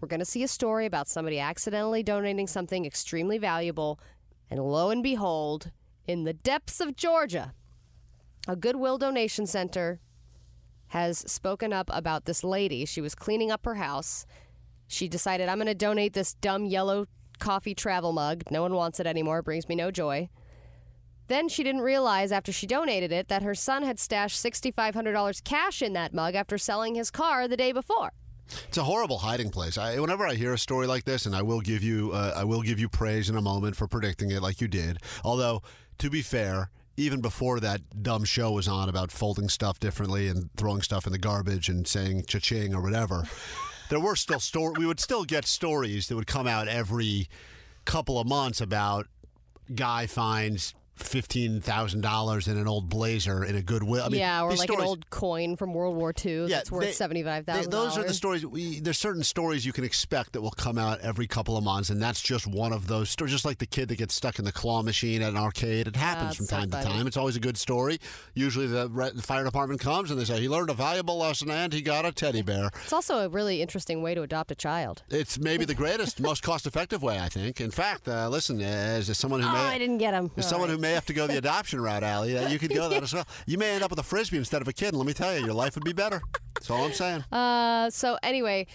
we're 0.00 0.08
going 0.08 0.20
to 0.20 0.26
see 0.26 0.42
a 0.42 0.48
story 0.48 0.84
about 0.86 1.08
somebody 1.08 1.38
accidentally 1.38 2.02
donating 2.02 2.46
something 2.46 2.84
extremely 2.84 3.38
valuable. 3.38 4.00
And 4.50 4.60
lo 4.60 4.90
and 4.90 5.02
behold, 5.02 5.70
in 6.06 6.24
the 6.24 6.32
depths 6.32 6.80
of 6.80 6.96
Georgia, 6.96 7.54
a 8.48 8.56
Goodwill 8.56 8.98
donation 8.98 9.46
center 9.46 10.00
has 10.88 11.18
spoken 11.20 11.72
up 11.72 11.88
about 11.92 12.24
this 12.24 12.42
lady. 12.42 12.84
She 12.84 13.00
was 13.00 13.14
cleaning 13.14 13.50
up 13.50 13.64
her 13.64 13.76
house. 13.76 14.26
She 14.88 15.08
decided, 15.08 15.48
I'm 15.48 15.56
going 15.56 15.66
to 15.68 15.74
donate 15.74 16.12
this 16.12 16.34
dumb 16.34 16.66
yellow 16.66 17.06
coffee 17.42 17.74
travel 17.74 18.12
mug. 18.12 18.44
No 18.50 18.62
one 18.62 18.72
wants 18.72 19.00
it 19.00 19.06
anymore. 19.06 19.40
It 19.40 19.44
brings 19.44 19.68
me 19.68 19.74
no 19.74 19.90
joy. 19.90 20.30
Then 21.26 21.48
she 21.48 21.64
didn't 21.64 21.80
realize 21.80 22.30
after 22.30 22.52
she 22.52 22.68
donated 22.68 23.10
it 23.10 23.28
that 23.28 23.42
her 23.42 23.54
son 23.54 23.82
had 23.82 23.98
stashed 23.98 24.42
$6,500 24.44 25.42
cash 25.42 25.82
in 25.82 25.92
that 25.94 26.14
mug 26.14 26.36
after 26.36 26.56
selling 26.56 26.94
his 26.94 27.10
car 27.10 27.48
the 27.48 27.56
day 27.56 27.72
before. 27.72 28.12
It's 28.68 28.78
a 28.78 28.84
horrible 28.84 29.18
hiding 29.18 29.50
place. 29.50 29.76
I, 29.76 29.98
whenever 29.98 30.24
I 30.24 30.34
hear 30.34 30.52
a 30.52 30.58
story 30.58 30.86
like 30.86 31.04
this, 31.04 31.26
and 31.26 31.34
I 31.34 31.42
will 31.42 31.60
give 31.60 31.82
you, 31.82 32.12
uh, 32.12 32.34
I 32.36 32.44
will 32.44 32.62
give 32.62 32.78
you 32.78 32.88
praise 32.88 33.28
in 33.28 33.36
a 33.36 33.42
moment 33.42 33.74
for 33.74 33.88
predicting 33.88 34.30
it 34.30 34.42
like 34.42 34.60
you 34.60 34.68
did. 34.68 34.98
Although, 35.24 35.62
to 35.98 36.10
be 36.10 36.22
fair, 36.22 36.70
even 36.96 37.20
before 37.20 37.58
that 37.60 38.02
dumb 38.02 38.24
show 38.24 38.52
was 38.52 38.68
on 38.68 38.88
about 38.88 39.10
folding 39.10 39.48
stuff 39.48 39.80
differently 39.80 40.28
and 40.28 40.50
throwing 40.56 40.82
stuff 40.82 41.06
in 41.06 41.12
the 41.12 41.18
garbage 41.18 41.68
and 41.68 41.88
saying 41.88 42.24
cha-ching 42.28 42.74
or 42.74 42.82
whatever, 42.82 43.24
there 43.92 44.00
were 44.00 44.16
still 44.16 44.40
story. 44.40 44.72
We 44.78 44.86
would 44.86 45.00
still 45.00 45.24
get 45.24 45.44
stories 45.44 46.08
that 46.08 46.16
would 46.16 46.26
come 46.26 46.46
out 46.46 46.66
every 46.66 47.28
couple 47.84 48.18
of 48.18 48.26
months 48.26 48.58
about 48.58 49.06
guy 49.74 50.06
finds 50.06 50.72
fifteen 51.02 51.60
thousand 51.60 52.00
dollars 52.02 52.48
in 52.48 52.56
an 52.56 52.66
old 52.68 52.88
blazer 52.88 53.44
in 53.44 53.56
a 53.56 53.62
Goodwill. 53.62 54.04
I 54.04 54.08
mean, 54.08 54.20
yeah, 54.20 54.42
or 54.42 54.54
like 54.54 54.68
an 54.68 54.80
old 54.80 55.08
coin 55.10 55.56
from 55.56 55.74
World 55.74 55.96
War 55.96 56.12
II 56.24 56.48
that's 56.48 56.70
worth 56.70 56.84
they- 56.86 56.92
seventy-five. 56.92 57.46
Those 57.46 57.96
are 57.98 58.04
the 58.04 58.14
stories. 58.14 58.44
We, 58.46 58.80
there's 58.80 58.98
certain 58.98 59.22
stories 59.24 59.64
you 59.66 59.72
can 59.72 59.84
expect 59.84 60.32
that 60.32 60.40
will 60.42 60.50
come 60.50 60.78
out 60.78 61.00
every 61.00 61.26
couple 61.26 61.56
of 61.56 61.64
months, 61.64 61.90
and 61.90 62.00
that's 62.02 62.20
just 62.22 62.46
one 62.46 62.72
of 62.72 62.86
those 62.86 63.10
stories. 63.10 63.32
Just 63.32 63.44
like 63.44 63.58
the 63.58 63.66
kid 63.66 63.88
that 63.88 63.96
gets 63.96 64.14
stuck 64.14 64.38
in 64.38 64.44
the 64.44 64.52
claw 64.52 64.82
machine 64.82 65.22
at 65.22 65.30
an 65.30 65.36
arcade, 65.36 65.86
it 65.88 65.96
happens 65.96 66.36
that's 66.38 66.48
from 66.50 66.70
time 66.70 66.70
to 66.70 66.88
time. 66.88 67.06
It's 67.06 67.16
always 67.16 67.36
a 67.36 67.40
good 67.40 67.56
story. 67.56 67.98
Usually, 68.34 68.66
the, 68.66 68.88
re- 68.88 69.10
the 69.14 69.22
fire 69.22 69.44
department 69.44 69.80
comes 69.80 70.10
and 70.10 70.18
they 70.20 70.24
say 70.24 70.40
he 70.40 70.48
learned 70.48 70.70
a 70.70 70.74
valuable 70.74 71.18
lesson 71.18 71.50
and 71.50 71.72
he 71.72 71.82
got 71.82 72.04
a 72.04 72.12
teddy 72.12 72.42
bear. 72.42 72.70
It's 72.84 72.92
also 72.92 73.18
a 73.20 73.28
really 73.28 73.62
interesting 73.62 74.02
way 74.02 74.14
to 74.14 74.22
adopt 74.22 74.50
a 74.50 74.54
child. 74.54 75.02
It's 75.10 75.38
maybe 75.38 75.64
the 75.64 75.74
greatest, 75.74 76.20
most 76.20 76.42
cost-effective 76.42 77.02
way, 77.02 77.18
I 77.18 77.28
think. 77.28 77.60
In 77.60 77.70
fact, 77.70 78.08
uh, 78.08 78.28
listen, 78.28 78.60
as, 78.60 79.16
someone 79.18 79.40
who 79.40 79.48
Oh, 79.48 79.52
may 79.52 79.58
I 79.58 79.78
didn't 79.78 79.98
get 79.98 80.14
him. 80.14 80.30
as 80.36 80.48
someone 80.48 80.68
who 80.68 80.78
may 80.78 80.91
have 80.92 81.06
to 81.06 81.12
go 81.12 81.26
the 81.26 81.38
adoption 81.38 81.80
route, 81.80 82.02
Allie, 82.02 82.50
you 82.50 82.58
could 82.58 82.72
go 82.72 82.88
that 82.88 83.02
as 83.02 83.12
well. 83.12 83.26
You 83.46 83.58
may 83.58 83.70
end 83.70 83.82
up 83.82 83.90
with 83.90 83.98
a 83.98 84.04
frisbee 84.04 84.38
instead 84.38 84.62
of 84.62 84.68
a 84.68 84.72
kid. 84.72 84.88
And 84.88 84.98
let 84.98 85.06
me 85.06 85.12
tell 85.12 85.36
you, 85.36 85.44
your 85.44 85.54
life 85.54 85.74
would 85.74 85.84
be 85.84 85.92
better. 85.92 86.22
That's 86.54 86.70
all 86.70 86.84
I'm 86.84 86.92
saying. 86.92 87.24
Uh, 87.32 87.90
so 87.90 88.18
anyway, 88.22 88.66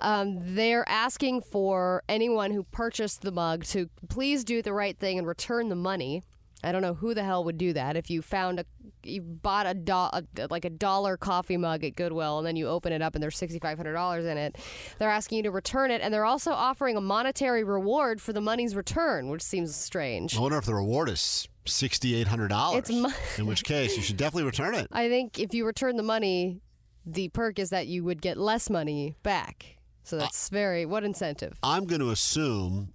um, 0.00 0.38
they're 0.54 0.88
asking 0.88 1.42
for 1.42 2.02
anyone 2.08 2.50
who 2.50 2.64
purchased 2.64 3.22
the 3.22 3.32
mug 3.32 3.64
to 3.64 3.88
please 4.08 4.44
do 4.44 4.62
the 4.62 4.72
right 4.72 4.98
thing 4.98 5.18
and 5.18 5.26
return 5.26 5.68
the 5.68 5.76
money. 5.76 6.22
I 6.64 6.72
don't 6.72 6.82
know 6.82 6.94
who 6.94 7.14
the 7.14 7.22
hell 7.22 7.44
would 7.44 7.58
do 7.58 7.74
that. 7.74 7.96
If 7.96 8.10
you 8.10 8.22
found 8.22 8.58
a, 8.58 8.64
you 9.04 9.20
bought 9.20 9.66
a, 9.66 9.74
do, 9.74 9.92
a 9.92 10.24
like 10.50 10.64
a 10.64 10.70
dollar 10.70 11.16
coffee 11.16 11.58
mug 11.58 11.84
at 11.84 11.94
Goodwill, 11.94 12.38
and 12.38 12.46
then 12.46 12.56
you 12.56 12.66
open 12.66 12.92
it 12.92 13.02
up 13.02 13.14
and 13.14 13.22
there's 13.22 13.36
sixty 13.36 13.58
five 13.58 13.76
hundred 13.76 13.92
dollars 13.92 14.24
in 14.24 14.38
it, 14.38 14.56
they're 14.98 15.10
asking 15.10 15.36
you 15.36 15.42
to 15.44 15.50
return 15.50 15.90
it, 15.90 16.00
and 16.00 16.12
they're 16.12 16.24
also 16.24 16.52
offering 16.52 16.96
a 16.96 17.00
monetary 17.00 17.62
reward 17.62 18.22
for 18.22 18.32
the 18.32 18.40
money's 18.40 18.74
return, 18.74 19.28
which 19.28 19.42
seems 19.42 19.76
strange. 19.76 20.36
I 20.36 20.40
wonder 20.40 20.56
if 20.56 20.64
the 20.64 20.74
reward 20.74 21.10
is 21.10 21.46
sixty-eight 21.68 22.28
hundred 22.28 22.48
dollars. 22.48 22.78
It's 22.80 22.90
mo- 22.90 23.12
in 23.38 23.46
which 23.46 23.64
case 23.64 23.96
you 23.96 24.02
should 24.02 24.16
definitely 24.16 24.44
return 24.44 24.74
it. 24.74 24.88
I 24.92 25.08
think 25.08 25.38
if 25.38 25.54
you 25.54 25.66
return 25.66 25.96
the 25.96 26.02
money, 26.02 26.60
the 27.04 27.28
perk 27.28 27.58
is 27.58 27.70
that 27.70 27.86
you 27.86 28.04
would 28.04 28.20
get 28.20 28.36
less 28.36 28.68
money 28.70 29.16
back. 29.22 29.78
So 30.02 30.18
that's 30.18 30.48
very 30.48 30.86
what 30.86 31.04
incentive? 31.04 31.58
I'm 31.62 31.84
going 31.84 32.00
to 32.00 32.10
assume 32.10 32.92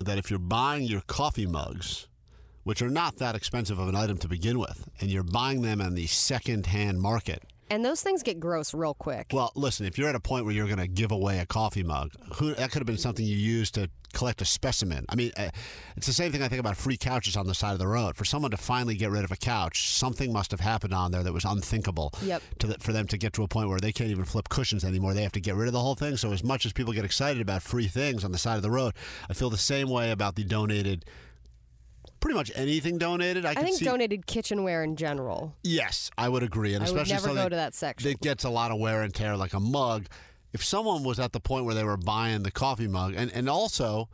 that 0.00 0.16
if 0.16 0.30
you're 0.30 0.38
buying 0.38 0.84
your 0.84 1.02
coffee 1.02 1.46
mugs, 1.46 2.08
which 2.62 2.80
are 2.80 2.88
not 2.88 3.16
that 3.18 3.34
expensive 3.34 3.78
of 3.78 3.88
an 3.88 3.94
item 3.94 4.16
to 4.18 4.28
begin 4.28 4.58
with, 4.58 4.88
and 4.98 5.10
you're 5.10 5.22
buying 5.22 5.60
them 5.60 5.82
on 5.82 5.94
the 5.94 6.06
second-hand 6.06 7.00
market. 7.02 7.42
And 7.70 7.84
those 7.84 8.02
things 8.02 8.22
get 8.22 8.40
gross 8.40 8.74
real 8.74 8.94
quick. 8.94 9.28
Well, 9.32 9.52
listen, 9.54 9.86
if 9.86 9.98
you're 9.98 10.08
at 10.08 10.14
a 10.14 10.20
point 10.20 10.44
where 10.44 10.54
you're 10.54 10.66
going 10.66 10.78
to 10.78 10.88
give 10.88 11.10
away 11.10 11.38
a 11.38 11.46
coffee 11.46 11.82
mug, 11.82 12.12
who, 12.36 12.54
that 12.54 12.70
could 12.70 12.80
have 12.80 12.86
been 12.86 12.98
something 12.98 13.24
you 13.24 13.36
used 13.36 13.74
to 13.74 13.90
collect 14.14 14.40
a 14.40 14.44
specimen. 14.44 15.04
I 15.08 15.16
mean, 15.16 15.32
uh, 15.36 15.50
it's 15.96 16.06
the 16.06 16.12
same 16.12 16.32
thing 16.32 16.42
I 16.42 16.48
think 16.48 16.60
about 16.60 16.76
free 16.76 16.96
couches 16.96 17.36
on 17.36 17.46
the 17.46 17.54
side 17.54 17.72
of 17.72 17.78
the 17.78 17.88
road. 17.88 18.16
For 18.16 18.24
someone 18.24 18.50
to 18.52 18.56
finally 18.56 18.94
get 18.94 19.10
rid 19.10 19.24
of 19.24 19.32
a 19.32 19.36
couch, 19.36 19.88
something 19.90 20.32
must 20.32 20.50
have 20.52 20.60
happened 20.60 20.94
on 20.94 21.10
there 21.10 21.22
that 21.22 21.32
was 21.32 21.44
unthinkable. 21.44 22.12
Yep. 22.22 22.42
To 22.60 22.66
the, 22.68 22.74
for 22.78 22.92
them 22.92 23.06
to 23.08 23.18
get 23.18 23.32
to 23.34 23.42
a 23.42 23.48
point 23.48 23.68
where 23.68 23.80
they 23.80 23.92
can't 23.92 24.10
even 24.10 24.24
flip 24.24 24.48
cushions 24.48 24.84
anymore, 24.84 25.12
they 25.12 25.22
have 25.22 25.32
to 25.32 25.40
get 25.40 25.56
rid 25.56 25.66
of 25.66 25.72
the 25.72 25.80
whole 25.80 25.96
thing. 25.96 26.16
So 26.16 26.32
as 26.32 26.42
much 26.42 26.64
as 26.64 26.72
people 26.72 26.92
get 26.92 27.04
excited 27.04 27.42
about 27.42 27.62
free 27.62 27.88
things 27.88 28.24
on 28.24 28.32
the 28.32 28.38
side 28.38 28.56
of 28.56 28.62
the 28.62 28.70
road, 28.70 28.94
I 29.28 29.34
feel 29.34 29.50
the 29.50 29.58
same 29.58 29.90
way 29.90 30.10
about 30.10 30.36
the 30.36 30.44
donated. 30.44 31.04
Pretty 32.24 32.38
much 32.38 32.50
anything 32.54 32.96
donated, 32.96 33.44
I, 33.44 33.50
I 33.50 33.54
think 33.56 33.76
see. 33.76 33.84
donated 33.84 34.24
kitchenware 34.24 34.82
in 34.82 34.96
general. 34.96 35.54
Yes, 35.62 36.10
I 36.16 36.30
would 36.30 36.42
agree, 36.42 36.72
and 36.72 36.82
I 36.82 36.86
especially 36.86 37.12
never 37.12 37.26
go 37.26 37.34
something 37.34 37.50
to 37.50 37.56
that 37.56 37.74
section. 37.74 38.10
It 38.10 38.22
gets 38.22 38.44
a 38.44 38.48
lot 38.48 38.70
of 38.70 38.78
wear 38.78 39.02
and 39.02 39.14
tear, 39.14 39.36
like 39.36 39.52
a 39.52 39.60
mug. 39.60 40.06
If 40.54 40.64
someone 40.64 41.04
was 41.04 41.20
at 41.20 41.32
the 41.32 41.40
point 41.40 41.66
where 41.66 41.74
they 41.74 41.84
were 41.84 41.98
buying 41.98 42.42
the 42.42 42.50
coffee 42.50 42.88
mug, 42.88 43.12
and 43.14 43.30
and 43.34 43.46
also, 43.46 44.08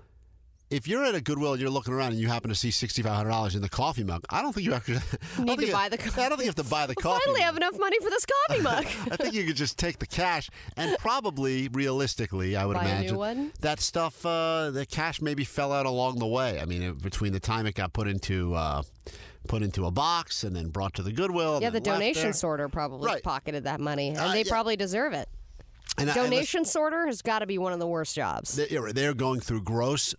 if 0.71 0.87
you're 0.87 1.05
at 1.05 1.15
a 1.15 1.21
Goodwill 1.21 1.53
and 1.53 1.61
you're 1.61 1.71
looking 1.71 1.93
around 1.93 2.13
and 2.13 2.21
you 2.21 2.29
happen 2.29 2.49
to 2.49 2.55
see 2.55 2.71
sixty 2.71 3.03
five 3.03 3.15
hundred 3.17 3.31
dollars 3.31 3.55
in 3.55 3.63
the 3.63 3.69
coffee 3.69 4.05
mug, 4.05 4.25
I 4.31 4.41
don't 4.43 4.53
think 4.53 4.67
you 4.67 4.75
actually 4.75 5.01
Need 5.39 5.59
to 5.59 5.67
you- 5.67 5.73
buy 5.73 5.89
the 5.89 5.99
Coffee. 5.99 6.21
I 6.23 6.29
don't 6.29 6.39
think 6.39 6.45
you 6.47 6.49
have 6.49 6.55
to 6.57 6.71
buy 6.71 6.87
the 6.87 6.95
coffee. 6.95 7.21
Finally, 7.25 7.41
mug. 7.41 7.47
have 7.47 7.57
enough 7.57 7.79
money 7.79 7.99
for 8.01 8.11
this 8.11 8.25
coffee 8.27 8.63
mug. 8.63 8.85
I 9.11 9.17
think 9.17 9.35
you 9.35 9.45
could 9.45 9.57
just 9.57 9.79
take 9.79 9.99
the 9.99 10.07
cash 10.07 10.49
and 10.77 10.97
probably, 10.99 11.69
realistically, 11.69 12.57
I 12.57 12.65
would 12.67 12.75
Buy 12.75 12.85
imagine 12.85 13.53
that 13.61 13.81
stuff. 13.81 14.25
Uh, 14.25 14.71
the 14.71 14.87
cash 14.87 15.21
maybe 15.21 15.45
fell 15.45 15.73
out 15.73 15.87
along 15.87 16.19
the 16.19 16.27
way. 16.27 16.61
I 16.61 16.65
mean, 16.65 16.83
it, 16.83 17.03
between 17.03 17.33
the 17.33 17.41
time 17.41 17.67
it 17.67 17.75
got 17.75 17.93
put 17.93 18.07
into 18.09 18.55
uh, 18.55 18.83
put 19.49 19.63
into 19.63 19.87
a 19.87 19.91
box 19.91 20.45
and 20.45 20.55
then 20.55 20.69
brought 20.69 20.95
to 20.95 21.03
the 21.03 21.13
Goodwill. 21.13 21.59
yeah, 21.63 21.71
the 21.71 21.81
donation 21.81 22.33
sorter 22.33 22.69
probably 22.69 23.07
Right. 23.07 23.23
pocketed 23.23 23.65
that 23.65 23.81
money, 23.81 24.09
and 24.11 24.19
Uh, 24.19 24.33
they 24.33 24.43
yeah. 24.43 24.51
probably 24.51 24.77
deserve 24.77 25.13
it. 25.15 25.29
And 25.99 26.09
I- 26.09 26.13
and 26.13 26.23
listen- 26.23 26.31
Donation 26.31 26.65
sorter 26.65 27.07
has 27.07 27.21
got 27.23 27.41
to 27.41 27.47
be 27.47 27.59
one 27.59 27.73
of 27.73 27.81
the 27.81 27.87
worst 27.87 28.15
jobs. 28.15 28.55
They're 28.69 29.15
going 29.15 29.41
through 29.41 29.63
gross. 29.63 30.15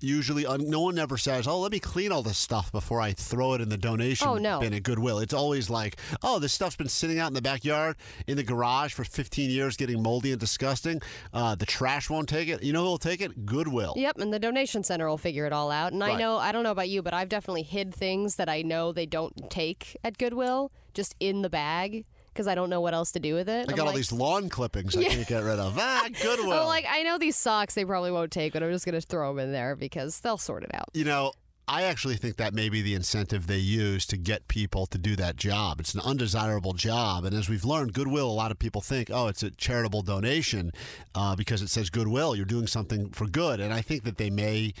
Usually, 0.00 0.46
uh, 0.46 0.56
no 0.58 0.80
one 0.80 0.98
ever 0.98 1.16
says, 1.16 1.46
"Oh, 1.48 1.58
let 1.60 1.72
me 1.72 1.80
clean 1.80 2.12
all 2.12 2.22
this 2.22 2.38
stuff 2.38 2.70
before 2.70 3.00
I 3.00 3.12
throw 3.12 3.54
it 3.54 3.60
in 3.60 3.68
the 3.68 3.76
donation 3.76 4.28
Oh, 4.28 4.34
no. 4.36 4.60
bin 4.60 4.72
at 4.74 4.82
Goodwill." 4.82 5.18
It's 5.18 5.34
always 5.34 5.68
like, 5.68 5.96
"Oh, 6.22 6.38
this 6.38 6.52
stuff's 6.52 6.76
been 6.76 6.88
sitting 6.88 7.18
out 7.18 7.28
in 7.28 7.34
the 7.34 7.42
backyard, 7.42 7.96
in 8.26 8.36
the 8.36 8.42
garage 8.42 8.92
for 8.94 9.04
15 9.04 9.50
years, 9.50 9.76
getting 9.76 10.02
moldy 10.02 10.30
and 10.30 10.40
disgusting. 10.40 11.00
Uh, 11.32 11.54
the 11.54 11.66
trash 11.66 12.08
won't 12.08 12.28
take 12.28 12.48
it. 12.48 12.62
You 12.62 12.72
know 12.72 12.82
who 12.84 12.90
will 12.90 12.98
take 12.98 13.20
it? 13.20 13.44
Goodwill." 13.46 13.94
Yep, 13.96 14.18
and 14.18 14.32
the 14.32 14.38
donation 14.38 14.84
center 14.84 15.08
will 15.08 15.18
figure 15.18 15.46
it 15.46 15.52
all 15.52 15.70
out. 15.70 15.92
And 15.92 16.02
I 16.04 16.14
know, 16.16 16.36
I 16.38 16.52
don't 16.52 16.62
know 16.62 16.70
about 16.70 16.88
you, 16.88 17.02
but 17.02 17.12
I've 17.14 17.28
definitely 17.28 17.62
hid 17.64 17.94
things 17.94 18.36
that 18.36 18.48
I 18.48 18.62
know 18.62 18.92
they 18.92 19.06
don't 19.06 19.50
take 19.50 19.96
at 20.04 20.18
Goodwill 20.18 20.70
just 20.94 21.14
in 21.20 21.42
the 21.42 21.50
bag 21.50 22.04
because 22.38 22.46
I 22.46 22.54
don't 22.54 22.70
know 22.70 22.80
what 22.80 22.94
else 22.94 23.10
to 23.12 23.18
do 23.20 23.34
with 23.34 23.48
it. 23.48 23.68
I 23.68 23.72
I'm 23.72 23.76
got 23.76 23.80
all 23.80 23.86
like- 23.86 23.96
these 23.96 24.12
lawn 24.12 24.48
clippings 24.48 24.96
I 24.96 25.02
can't 25.08 25.26
get 25.26 25.42
rid 25.42 25.58
of. 25.58 25.76
Ah, 25.76 26.08
Goodwill. 26.22 26.52
I'm 26.52 26.66
like, 26.66 26.86
I 26.88 27.02
know 27.02 27.18
these 27.18 27.34
socks 27.34 27.74
they 27.74 27.84
probably 27.84 28.12
won't 28.12 28.30
take, 28.30 28.52
but 28.52 28.62
I'm 28.62 28.70
just 28.70 28.86
gonna 28.86 29.00
throw 29.00 29.28
them 29.34 29.44
in 29.44 29.52
there 29.52 29.74
because 29.74 30.20
they'll 30.20 30.38
sort 30.38 30.62
it 30.62 30.70
out. 30.72 30.88
you 30.94 31.04
know, 31.04 31.32
I 31.66 31.82
actually 31.82 32.16
think 32.16 32.36
that 32.36 32.54
may 32.54 32.68
be 32.68 32.80
the 32.80 32.94
incentive 32.94 33.46
they 33.48 33.58
use 33.58 34.06
to 34.06 34.16
get 34.16 34.46
people 34.48 34.86
to 34.86 34.96
do 34.96 35.16
that 35.16 35.36
job. 35.36 35.80
It's 35.80 35.92
an 35.94 36.00
undesirable 36.00 36.72
job. 36.72 37.24
And 37.26 37.34
as 37.36 37.48
we've 37.50 37.64
learned, 37.64 37.92
Goodwill, 37.92 38.26
a 38.26 38.32
lot 38.32 38.50
of 38.50 38.58
people 38.58 38.80
think, 38.80 39.10
oh, 39.12 39.26
it's 39.26 39.42
a 39.42 39.50
charitable 39.50 40.00
donation 40.00 40.70
uh, 41.14 41.36
because 41.36 41.60
it 41.60 41.68
says 41.68 41.90
Goodwill. 41.90 42.34
You're 42.34 42.46
doing 42.46 42.66
something 42.68 43.10
for 43.10 43.26
good. 43.26 43.60
And 43.60 43.74
I 43.74 43.82
think 43.82 44.04
that 44.04 44.16
they 44.16 44.30
may 44.30 44.72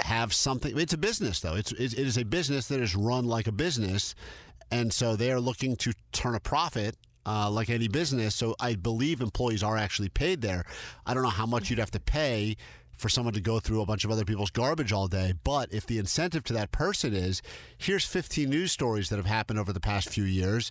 have 0.00 0.34
something. 0.34 0.78
It's 0.78 0.92
a 0.92 0.98
business, 0.98 1.40
though. 1.40 1.54
It's, 1.54 1.72
it 1.72 1.94
it 1.94 2.06
is 2.06 2.18
a 2.18 2.24
business 2.26 2.68
that 2.68 2.80
is 2.80 2.94
run 2.94 3.24
like 3.24 3.46
a 3.46 3.52
business. 3.52 4.14
And 4.70 4.92
so 4.92 5.16
they 5.16 5.32
are 5.32 5.40
looking 5.40 5.76
to 5.76 5.92
turn 6.12 6.34
a 6.34 6.40
profit. 6.40 6.96
Uh, 7.26 7.50
like 7.50 7.68
any 7.68 7.88
business, 7.88 8.34
so 8.34 8.54
I 8.58 8.74
believe 8.74 9.20
employees 9.20 9.62
are 9.62 9.76
actually 9.76 10.08
paid 10.08 10.40
there. 10.40 10.64
I 11.04 11.12
don't 11.12 11.22
know 11.22 11.28
how 11.28 11.44
much 11.44 11.68
you'd 11.68 11.78
have 11.78 11.90
to 11.90 12.00
pay 12.00 12.56
for 12.98 13.08
someone 13.08 13.32
to 13.34 13.40
go 13.40 13.60
through 13.60 13.80
a 13.80 13.86
bunch 13.86 14.04
of 14.04 14.10
other 14.10 14.24
people's 14.24 14.50
garbage 14.50 14.92
all 14.92 15.08
day. 15.08 15.32
But 15.44 15.72
if 15.72 15.86
the 15.86 15.98
incentive 15.98 16.42
to 16.44 16.52
that 16.54 16.72
person 16.72 17.14
is 17.14 17.40
here's 17.78 18.04
15 18.04 18.50
news 18.50 18.72
stories 18.72 19.08
that 19.08 19.16
have 19.16 19.26
happened 19.26 19.58
over 19.58 19.72
the 19.72 19.80
past 19.80 20.08
few 20.08 20.24
years, 20.24 20.70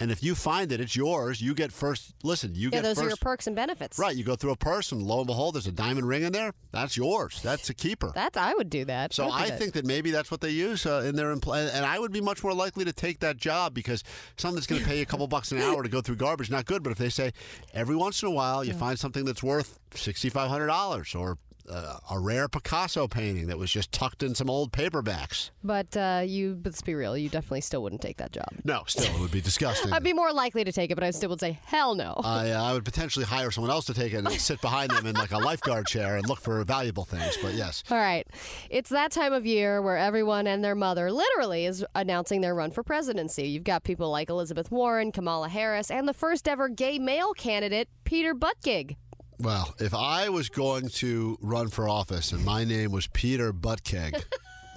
and 0.00 0.10
if 0.10 0.22
you 0.22 0.34
find 0.34 0.70
that 0.70 0.80
it's 0.80 0.94
yours, 0.96 1.40
you 1.40 1.54
get 1.54 1.72
first. 1.72 2.14
Listen, 2.22 2.54
you 2.54 2.66
Yeah, 2.72 2.78
get 2.78 2.82
those 2.82 2.96
first. 2.96 3.04
are 3.06 3.08
your 3.08 3.16
perks 3.16 3.46
and 3.46 3.56
benefits. 3.56 3.98
Right, 3.98 4.14
you 4.16 4.24
go 4.24 4.36
through 4.36 4.52
a 4.52 4.56
purse, 4.56 4.92
and 4.92 5.02
lo 5.02 5.18
and 5.18 5.26
behold, 5.26 5.54
there's 5.54 5.66
a 5.66 5.72
diamond 5.72 6.06
ring 6.06 6.22
in 6.22 6.32
there. 6.32 6.52
That's 6.72 6.96
yours. 6.96 7.40
That's 7.42 7.68
a 7.70 7.74
keeper. 7.74 8.12
That's 8.14 8.36
I 8.36 8.54
would 8.54 8.70
do 8.70 8.84
that. 8.84 9.12
So 9.12 9.30
I 9.30 9.50
think 9.50 9.72
that 9.74 9.84
maybe 9.84 10.10
that's 10.10 10.30
what 10.30 10.40
they 10.40 10.50
use 10.50 10.86
uh, 10.86 11.02
in 11.06 11.16
their 11.16 11.34
empl- 11.34 11.56
and 11.74 11.84
I 11.84 11.98
would 11.98 12.12
be 12.12 12.20
much 12.20 12.42
more 12.44 12.54
likely 12.54 12.84
to 12.84 12.92
take 12.92 13.20
that 13.20 13.36
job 13.36 13.74
because 13.74 14.04
something 14.36 14.54
that's 14.56 14.66
going 14.66 14.80
to 14.80 14.86
pay 14.86 14.96
you 14.96 15.02
a 15.02 15.06
couple 15.06 15.26
bucks 15.26 15.52
an 15.52 15.58
hour 15.58 15.82
to 15.82 15.88
go 15.88 16.00
through 16.00 16.16
garbage 16.16 16.50
not 16.50 16.64
good. 16.66 16.82
But 16.82 16.90
if 16.92 16.98
they 16.98 17.08
say 17.10 17.32
every 17.74 17.96
once 17.96 18.22
in 18.22 18.28
a 18.28 18.32
while 18.32 18.64
you 18.64 18.72
find 18.74 18.98
something 18.98 19.24
that's 19.24 19.42
worth 19.42 19.78
sixty 19.94 20.28
five 20.28 20.48
hundred 20.50 20.66
dollars 20.68 21.14
or 21.14 21.38
uh, 21.70 21.98
a 22.10 22.18
rare 22.18 22.48
Picasso 22.48 23.08
painting 23.08 23.46
that 23.48 23.58
was 23.58 23.70
just 23.70 23.92
tucked 23.92 24.22
in 24.22 24.34
some 24.34 24.48
old 24.50 24.72
paperbacks. 24.72 25.50
But 25.62 25.96
uh, 25.96 26.22
you, 26.24 26.60
let's 26.64 26.82
be 26.82 26.94
real, 26.94 27.16
you 27.16 27.28
definitely 27.28 27.60
still 27.60 27.82
wouldn't 27.82 28.02
take 28.02 28.16
that 28.18 28.32
job. 28.32 28.48
No, 28.64 28.84
still 28.86 29.14
it 29.14 29.20
would 29.20 29.30
be 29.30 29.40
disgusting. 29.40 29.92
I'd 29.92 30.02
be 30.02 30.12
more 30.12 30.32
likely 30.32 30.64
to 30.64 30.72
take 30.72 30.90
it, 30.90 30.94
but 30.94 31.04
I 31.04 31.10
still 31.10 31.30
would 31.30 31.40
say 31.40 31.58
hell 31.64 31.94
no. 31.94 32.14
I, 32.24 32.50
uh, 32.50 32.62
I 32.62 32.72
would 32.72 32.84
potentially 32.84 33.24
hire 33.24 33.50
someone 33.50 33.70
else 33.70 33.84
to 33.86 33.94
take 33.94 34.12
it 34.12 34.18
and 34.18 34.30
sit 34.40 34.60
behind 34.60 34.90
them 34.90 35.06
in 35.06 35.14
like 35.14 35.32
a 35.32 35.38
lifeguard 35.38 35.86
chair 35.86 36.16
and 36.16 36.28
look 36.28 36.40
for 36.40 36.62
valuable 36.64 37.04
things. 37.04 37.36
But 37.42 37.54
yes, 37.54 37.82
All 37.90 37.98
right. 37.98 38.26
It's 38.70 38.90
that 38.90 39.12
time 39.12 39.32
of 39.32 39.46
year 39.46 39.82
where 39.82 39.96
everyone 39.96 40.46
and 40.46 40.64
their 40.64 40.74
mother 40.74 41.10
literally 41.12 41.66
is 41.66 41.84
announcing 41.94 42.40
their 42.40 42.54
run 42.54 42.70
for 42.70 42.82
presidency. 42.82 43.48
You've 43.48 43.64
got 43.64 43.84
people 43.84 44.10
like 44.10 44.30
Elizabeth 44.30 44.70
Warren, 44.70 45.12
Kamala 45.12 45.48
Harris, 45.48 45.90
and 45.90 46.08
the 46.08 46.14
first 46.14 46.48
ever 46.48 46.68
gay 46.68 46.98
male 46.98 47.32
candidate, 47.34 47.88
Peter 48.04 48.34
Buttigieg. 48.34 48.96
Well, 49.40 49.74
if 49.78 49.94
I 49.94 50.28
was 50.28 50.48
going 50.48 50.88
to 50.88 51.38
run 51.40 51.68
for 51.68 51.88
office 51.88 52.32
and 52.32 52.44
my 52.44 52.64
name 52.64 52.90
was 52.90 53.06
Peter 53.06 53.52
Buttkeg, 53.52 54.20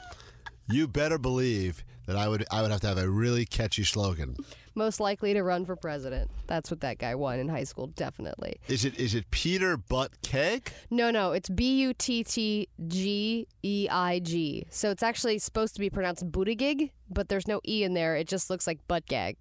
you 0.69 0.87
better 0.87 1.17
believe 1.17 1.83
that 2.05 2.15
I 2.15 2.27
would 2.27 2.45
I 2.51 2.61
would 2.61 2.69
have 2.71 2.81
to 2.81 2.87
have 2.87 2.97
a 2.99 3.09
really 3.09 3.45
catchy 3.45 3.83
slogan. 3.83 4.35
Most 4.75 4.99
likely 4.99 5.33
to 5.33 5.43
run 5.43 5.65
for 5.65 5.75
president. 5.75 6.29
That's 6.47 6.69
what 6.69 6.81
that 6.81 6.97
guy 6.97 7.15
won 7.15 7.39
in 7.39 7.49
high 7.49 7.63
school, 7.63 7.87
definitely. 7.87 8.57
Is 8.67 8.85
it 8.85 8.99
is 8.99 9.15
it 9.15 9.31
Peter 9.31 9.77
Buttkeg? 9.77 10.67
No, 10.91 11.09
no, 11.09 11.31
it's 11.31 11.49
B 11.49 11.81
U 11.81 11.93
T 11.93 12.23
T 12.23 12.67
G 12.87 13.47
E 13.63 13.87
I 13.89 14.19
G. 14.19 14.65
So 14.69 14.91
it's 14.91 15.03
actually 15.03 15.39
supposed 15.39 15.73
to 15.73 15.79
be 15.79 15.89
pronounced 15.89 16.31
Buttigieg, 16.31 16.91
but 17.09 17.29
there's 17.29 17.47
no 17.47 17.61
E 17.67 17.83
in 17.83 17.95
there. 17.95 18.15
It 18.15 18.27
just 18.27 18.49
looks 18.49 18.67
like 18.67 18.87
butt 18.87 19.07
gag. 19.07 19.37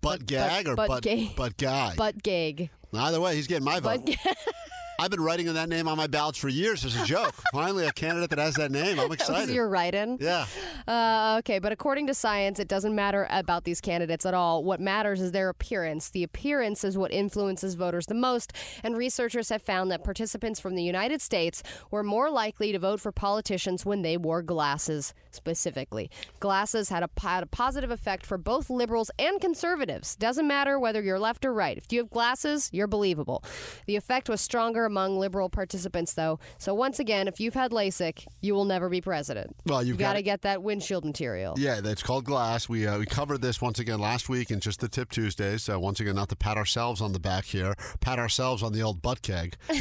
Butt 0.00 0.26
gag 0.26 0.68
or 0.68 0.74
butt 0.74 0.88
butt 0.88 1.36
butt 1.36 1.56
guy? 1.56 1.94
Butt 1.96 2.22
gag. 2.22 2.70
Either 2.92 3.20
way, 3.20 3.36
he's 3.36 3.46
getting 3.46 3.64
my 3.64 3.80
vote. 3.80 4.04
Gag. 4.04 4.18
I've 5.00 5.12
been 5.12 5.20
writing 5.20 5.46
that 5.52 5.68
name 5.68 5.86
on 5.86 5.96
my 5.96 6.08
ballots 6.08 6.38
for 6.38 6.48
years 6.48 6.84
as 6.84 7.00
a 7.00 7.04
joke. 7.04 7.32
Finally, 7.52 7.86
a 7.86 7.92
candidate 7.92 8.30
that 8.30 8.40
has 8.40 8.54
that 8.56 8.72
name. 8.72 8.98
I'm 8.98 9.08
was 9.08 9.20
excited. 9.20 9.54
your 9.54 9.68
write-in. 9.68 10.18
yeah. 10.20 10.44
Uh, 10.88 11.36
okay, 11.38 11.60
but 11.60 11.70
according 11.70 12.08
to 12.08 12.14
science, 12.14 12.58
it 12.58 12.66
doesn't 12.66 12.96
matter 12.96 13.28
about 13.30 13.62
these 13.62 13.80
candidates 13.80 14.26
at 14.26 14.34
all. 14.34 14.64
What 14.64 14.80
matters 14.80 15.20
is 15.20 15.30
their 15.30 15.50
appearance. 15.50 16.10
The 16.10 16.24
appearance 16.24 16.82
is 16.82 16.98
what 16.98 17.12
influences 17.12 17.76
voters 17.76 18.06
the 18.06 18.14
most, 18.14 18.52
and 18.82 18.96
researchers 18.96 19.50
have 19.50 19.62
found 19.62 19.92
that 19.92 20.02
participants 20.02 20.58
from 20.58 20.74
the 20.74 20.82
United 20.82 21.22
States 21.22 21.62
were 21.92 22.02
more 22.02 22.28
likely 22.28 22.72
to 22.72 22.78
vote 22.80 22.98
for 22.98 23.12
politicians 23.12 23.86
when 23.86 24.02
they 24.02 24.16
wore 24.16 24.42
glasses, 24.42 25.14
specifically. 25.30 26.10
Glasses 26.40 26.88
had 26.88 27.04
a, 27.04 27.10
had 27.20 27.44
a 27.44 27.46
positive 27.46 27.92
effect 27.92 28.26
for 28.26 28.36
both 28.36 28.68
liberals 28.68 29.12
and 29.16 29.40
conservatives. 29.40 30.16
Doesn't 30.16 30.48
matter 30.48 30.76
whether 30.76 31.00
you're 31.00 31.20
left 31.20 31.44
or 31.44 31.52
right. 31.52 31.78
If 31.78 31.92
you 31.92 32.00
have 32.00 32.10
glasses, 32.10 32.68
you're 32.72 32.88
believable. 32.88 33.44
The 33.86 33.94
effect 33.94 34.28
was 34.28 34.40
stronger 34.40 34.87
among 34.88 35.16
liberal 35.18 35.48
participants, 35.48 36.14
though. 36.14 36.40
So 36.58 36.74
once 36.74 36.98
again, 36.98 37.28
if 37.28 37.38
you've 37.38 37.54
had 37.54 37.70
LASIK, 37.70 38.26
you 38.40 38.54
will 38.54 38.64
never 38.64 38.88
be 38.88 39.00
president. 39.00 39.54
Well, 39.64 39.82
You 39.82 39.90
you've 39.90 39.98
got 39.98 40.08
got 40.08 40.12
to 40.14 40.22
get 40.22 40.42
that 40.42 40.62
windshield 40.64 41.04
material. 41.04 41.54
Yeah, 41.56 41.80
that's 41.80 42.02
called 42.02 42.24
glass. 42.24 42.68
We 42.68 42.86
uh, 42.86 42.98
we 42.98 43.06
covered 43.06 43.42
this 43.42 43.60
once 43.62 43.78
again 43.78 44.00
last 44.00 44.28
week 44.28 44.50
in 44.50 44.58
just 44.58 44.80
the 44.80 44.88
Tip 44.88 45.10
Tuesdays. 45.10 45.62
So 45.62 45.78
once 45.78 46.00
again, 46.00 46.16
not 46.16 46.30
to 46.30 46.36
pat 46.36 46.56
ourselves 46.56 47.00
on 47.00 47.12
the 47.12 47.20
back 47.20 47.44
here, 47.44 47.74
pat 48.00 48.18
ourselves 48.18 48.62
on 48.62 48.72
the 48.72 48.82
old 48.82 49.02
butt 49.02 49.22
keg. 49.22 49.56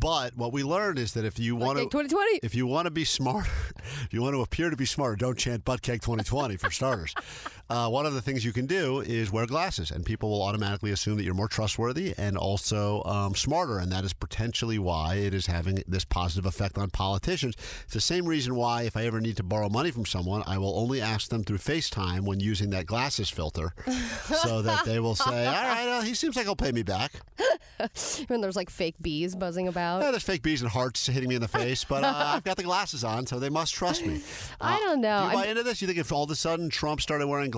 but 0.00 0.36
what 0.36 0.52
we 0.52 0.62
learned 0.62 0.98
is 0.98 1.12
that 1.12 1.24
if 1.24 1.38
you 1.38 1.56
want 1.56 1.78
to, 1.78 1.84
2020. 1.84 2.40
if 2.42 2.54
you 2.54 2.66
want 2.66 2.86
to 2.86 2.90
be 2.90 3.04
smart, 3.04 3.46
if 4.04 4.08
you 4.12 4.22
want 4.22 4.34
to 4.34 4.42
appear 4.42 4.70
to 4.70 4.76
be 4.76 4.86
smart, 4.86 5.18
don't 5.18 5.38
chant 5.38 5.64
butt 5.64 5.82
keg 5.82 6.00
2020 6.00 6.56
for 6.56 6.70
starters. 6.70 7.14
Uh, 7.70 7.88
one 7.88 8.06
of 8.06 8.14
the 8.14 8.22
things 8.22 8.44
you 8.44 8.52
can 8.52 8.66
do 8.66 9.00
is 9.00 9.30
wear 9.30 9.46
glasses, 9.46 9.90
and 9.90 10.04
people 10.06 10.30
will 10.30 10.42
automatically 10.42 10.90
assume 10.90 11.16
that 11.16 11.24
you're 11.24 11.34
more 11.34 11.48
trustworthy 11.48 12.14
and 12.16 12.36
also 12.38 13.02
um, 13.04 13.34
smarter, 13.34 13.78
and 13.78 13.92
that 13.92 14.04
is 14.04 14.12
potentially 14.14 14.78
why 14.78 15.16
it 15.16 15.34
is 15.34 15.46
having 15.46 15.82
this 15.86 16.04
positive 16.04 16.46
effect 16.46 16.78
on 16.78 16.88
politicians. 16.90 17.54
It's 17.84 17.94
the 17.94 18.00
same 18.00 18.24
reason 18.26 18.54
why, 18.54 18.82
if 18.82 18.96
I 18.96 19.04
ever 19.04 19.20
need 19.20 19.36
to 19.36 19.42
borrow 19.42 19.68
money 19.68 19.90
from 19.90 20.06
someone, 20.06 20.42
I 20.46 20.56
will 20.58 20.78
only 20.78 21.02
ask 21.02 21.28
them 21.28 21.44
through 21.44 21.58
FaceTime 21.58 22.20
when 22.22 22.40
using 22.40 22.70
that 22.70 22.86
glasses 22.86 23.28
filter, 23.28 23.74
so 24.42 24.62
that 24.62 24.84
they 24.86 24.98
will 24.98 25.14
say, 25.14 25.46
"All 25.46 25.52
right, 25.62 25.88
uh, 25.88 26.00
he 26.00 26.14
seems 26.14 26.36
like 26.36 26.46
he'll 26.46 26.56
pay 26.56 26.72
me 26.72 26.82
back." 26.82 27.12
when 28.28 28.40
there's 28.40 28.56
like 28.56 28.70
fake 28.70 28.96
bees 29.00 29.34
buzzing 29.36 29.68
about. 29.68 30.02
Yeah, 30.02 30.10
there's 30.10 30.22
fake 30.22 30.42
bees 30.42 30.62
and 30.62 30.70
hearts 30.70 31.06
hitting 31.06 31.28
me 31.28 31.34
in 31.34 31.40
the 31.42 31.48
face, 31.48 31.84
but 31.84 32.02
uh, 32.02 32.12
I've 32.16 32.44
got 32.44 32.56
the 32.56 32.62
glasses 32.62 33.04
on, 33.04 33.26
so 33.26 33.38
they 33.38 33.50
must 33.50 33.74
trust 33.74 34.04
me. 34.04 34.22
I 34.60 34.78
don't 34.78 35.00
know. 35.00 35.18
Do 35.18 35.24
you 35.24 35.30
I'm- 35.30 35.34
buy 35.34 35.46
into 35.46 35.62
this? 35.62 35.80
You 35.82 35.86
think 35.86 35.98
if 35.98 36.10
all 36.12 36.24
of 36.24 36.30
a 36.30 36.34
sudden 36.34 36.70
Trump 36.70 37.00
started 37.00 37.26
wearing 37.26 37.50
glasses, 37.50 37.57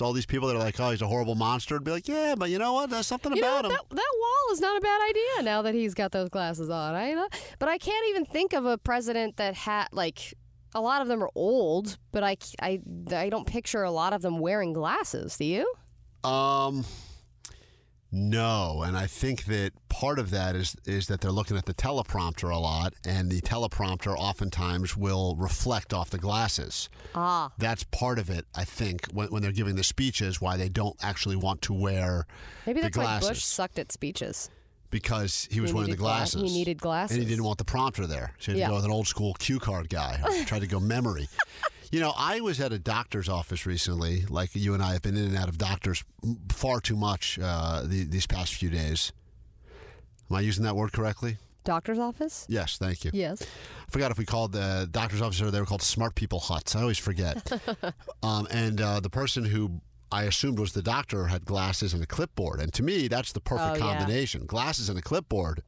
all 0.00 0.12
these 0.12 0.26
people 0.26 0.48
that 0.48 0.56
are 0.56 0.60
like, 0.60 0.78
"Oh, 0.80 0.90
he's 0.90 1.02
a 1.02 1.06
horrible 1.06 1.34
monster," 1.34 1.74
would 1.76 1.84
be 1.84 1.90
like, 1.90 2.08
"Yeah, 2.08 2.34
but 2.36 2.50
you 2.50 2.58
know 2.58 2.72
what? 2.72 2.90
There's 2.90 3.06
something 3.06 3.34
you 3.34 3.40
know 3.40 3.58
about 3.58 3.64
what? 3.64 3.72
him." 3.72 3.78
That, 3.90 3.96
that 3.96 4.12
wall 4.20 4.52
is 4.52 4.60
not 4.60 4.76
a 4.76 4.80
bad 4.80 5.00
idea 5.08 5.42
now 5.42 5.62
that 5.62 5.74
he's 5.74 5.94
got 5.94 6.12
those 6.12 6.28
glasses 6.28 6.70
on. 6.70 6.94
I 6.94 7.12
know, 7.12 7.28
but 7.58 7.68
I 7.68 7.78
can't 7.78 8.08
even 8.10 8.24
think 8.24 8.52
of 8.52 8.64
a 8.66 8.78
president 8.78 9.36
that 9.36 9.54
had 9.54 9.88
like. 9.92 10.34
A 10.74 10.82
lot 10.82 11.00
of 11.00 11.08
them 11.08 11.24
are 11.24 11.30
old, 11.34 11.96
but 12.12 12.22
I, 12.22 12.36
I, 12.60 12.78
I 13.10 13.30
don't 13.30 13.46
picture 13.46 13.84
a 13.84 13.90
lot 13.90 14.12
of 14.12 14.20
them 14.20 14.38
wearing 14.38 14.74
glasses. 14.74 15.38
Do 15.38 15.46
you? 15.46 15.72
Um, 16.28 16.84
no, 18.10 18.82
and 18.82 18.96
I 18.96 19.06
think 19.06 19.44
that 19.44 19.72
part 19.88 20.18
of 20.18 20.30
that 20.30 20.56
is 20.56 20.74
is 20.86 21.08
that 21.08 21.20
they're 21.20 21.30
looking 21.30 21.56
at 21.58 21.66
the 21.66 21.74
teleprompter 21.74 22.50
a 22.50 22.56
lot, 22.58 22.94
and 23.04 23.30
the 23.30 23.40
teleprompter 23.42 24.16
oftentimes 24.16 24.96
will 24.96 25.36
reflect 25.36 25.92
off 25.92 26.08
the 26.10 26.18
glasses. 26.18 26.88
Ah, 27.14 27.52
That's 27.58 27.84
part 27.84 28.18
of 28.18 28.30
it, 28.30 28.46
I 28.54 28.64
think, 28.64 29.06
when, 29.12 29.28
when 29.28 29.42
they're 29.42 29.52
giving 29.52 29.76
the 29.76 29.84
speeches, 29.84 30.40
why 30.40 30.56
they 30.56 30.68
don't 30.70 30.96
actually 31.02 31.36
want 31.36 31.60
to 31.62 31.72
wear 31.74 32.26
maybe 32.66 32.80
the 32.80 32.86
that's 32.86 32.96
why 32.96 33.04
glasses 33.04 33.28
Bush 33.28 33.42
sucked 33.44 33.78
at 33.78 33.92
speeches. 33.92 34.48
because 34.90 35.46
he 35.50 35.60
was 35.60 35.70
He 35.70 35.74
wearing 35.74 35.90
the 35.90 35.96
needed 35.96 35.98
gla- 36.00 36.08
glasses. 36.08 36.40
he 36.42 36.48
needed 36.58 36.78
glasses. 36.78 37.16
and 37.16 37.22
he 37.22 37.28
didn't 37.28 37.44
want 37.44 37.58
the 37.58 37.64
prompter 37.66 38.06
there, 38.06 38.32
so 38.38 38.52
he 38.52 38.58
had 38.58 38.60
Yeah. 38.60 38.66
to 38.68 38.70
go 38.72 38.76
with 38.76 38.84
an 38.86 38.90
old 38.90 39.06
school 39.06 39.34
cue 39.34 39.58
card 39.58 39.90
guy. 39.90 40.18
Tried 40.46 40.60
to 40.60 40.66
go 40.66 40.80
memory. 40.80 41.28
You 41.90 42.00
know, 42.00 42.12
I 42.16 42.40
was 42.40 42.60
at 42.60 42.72
a 42.72 42.78
doctor's 42.78 43.28
office 43.28 43.64
recently. 43.64 44.24
Like 44.28 44.50
you 44.54 44.74
and 44.74 44.82
I 44.82 44.92
have 44.92 45.02
been 45.02 45.16
in 45.16 45.24
and 45.24 45.36
out 45.36 45.48
of 45.48 45.56
doctors 45.56 46.04
far 46.50 46.80
too 46.80 46.96
much 46.96 47.38
uh, 47.42 47.82
the, 47.84 48.04
these 48.04 48.26
past 48.26 48.54
few 48.54 48.68
days. 48.70 49.12
Am 50.30 50.36
I 50.36 50.40
using 50.40 50.64
that 50.64 50.76
word 50.76 50.92
correctly? 50.92 51.38
Doctor's 51.64 51.98
office. 51.98 52.46
Yes, 52.48 52.76
thank 52.78 53.04
you. 53.04 53.10
Yes. 53.14 53.42
I 53.42 53.90
forgot 53.90 54.10
if 54.10 54.18
we 54.18 54.24
called 54.26 54.52
the 54.52 54.88
doctor's 54.90 55.22
office 55.22 55.40
or 55.40 55.50
they 55.50 55.60
were 55.60 55.66
called 55.66 55.82
smart 55.82 56.14
people 56.14 56.40
huts. 56.40 56.76
I 56.76 56.82
always 56.82 56.98
forget. 56.98 57.50
um, 58.22 58.46
and 58.50 58.80
uh, 58.80 59.00
the 59.00 59.10
person 59.10 59.44
who 59.46 59.80
I 60.12 60.24
assumed 60.24 60.58
was 60.58 60.72
the 60.72 60.82
doctor 60.82 61.26
had 61.26 61.44
glasses 61.46 61.94
and 61.94 62.02
a 62.02 62.06
clipboard. 62.06 62.60
And 62.60 62.72
to 62.74 62.82
me, 62.82 63.08
that's 63.08 63.32
the 63.32 63.40
perfect 63.40 63.82
Oh, 63.82 63.86
yeah. 63.86 63.96
combination. 63.98 64.44
Glasses 64.46 64.88
and 64.90 64.98
a 64.98 65.02
clipboard. 65.02 65.62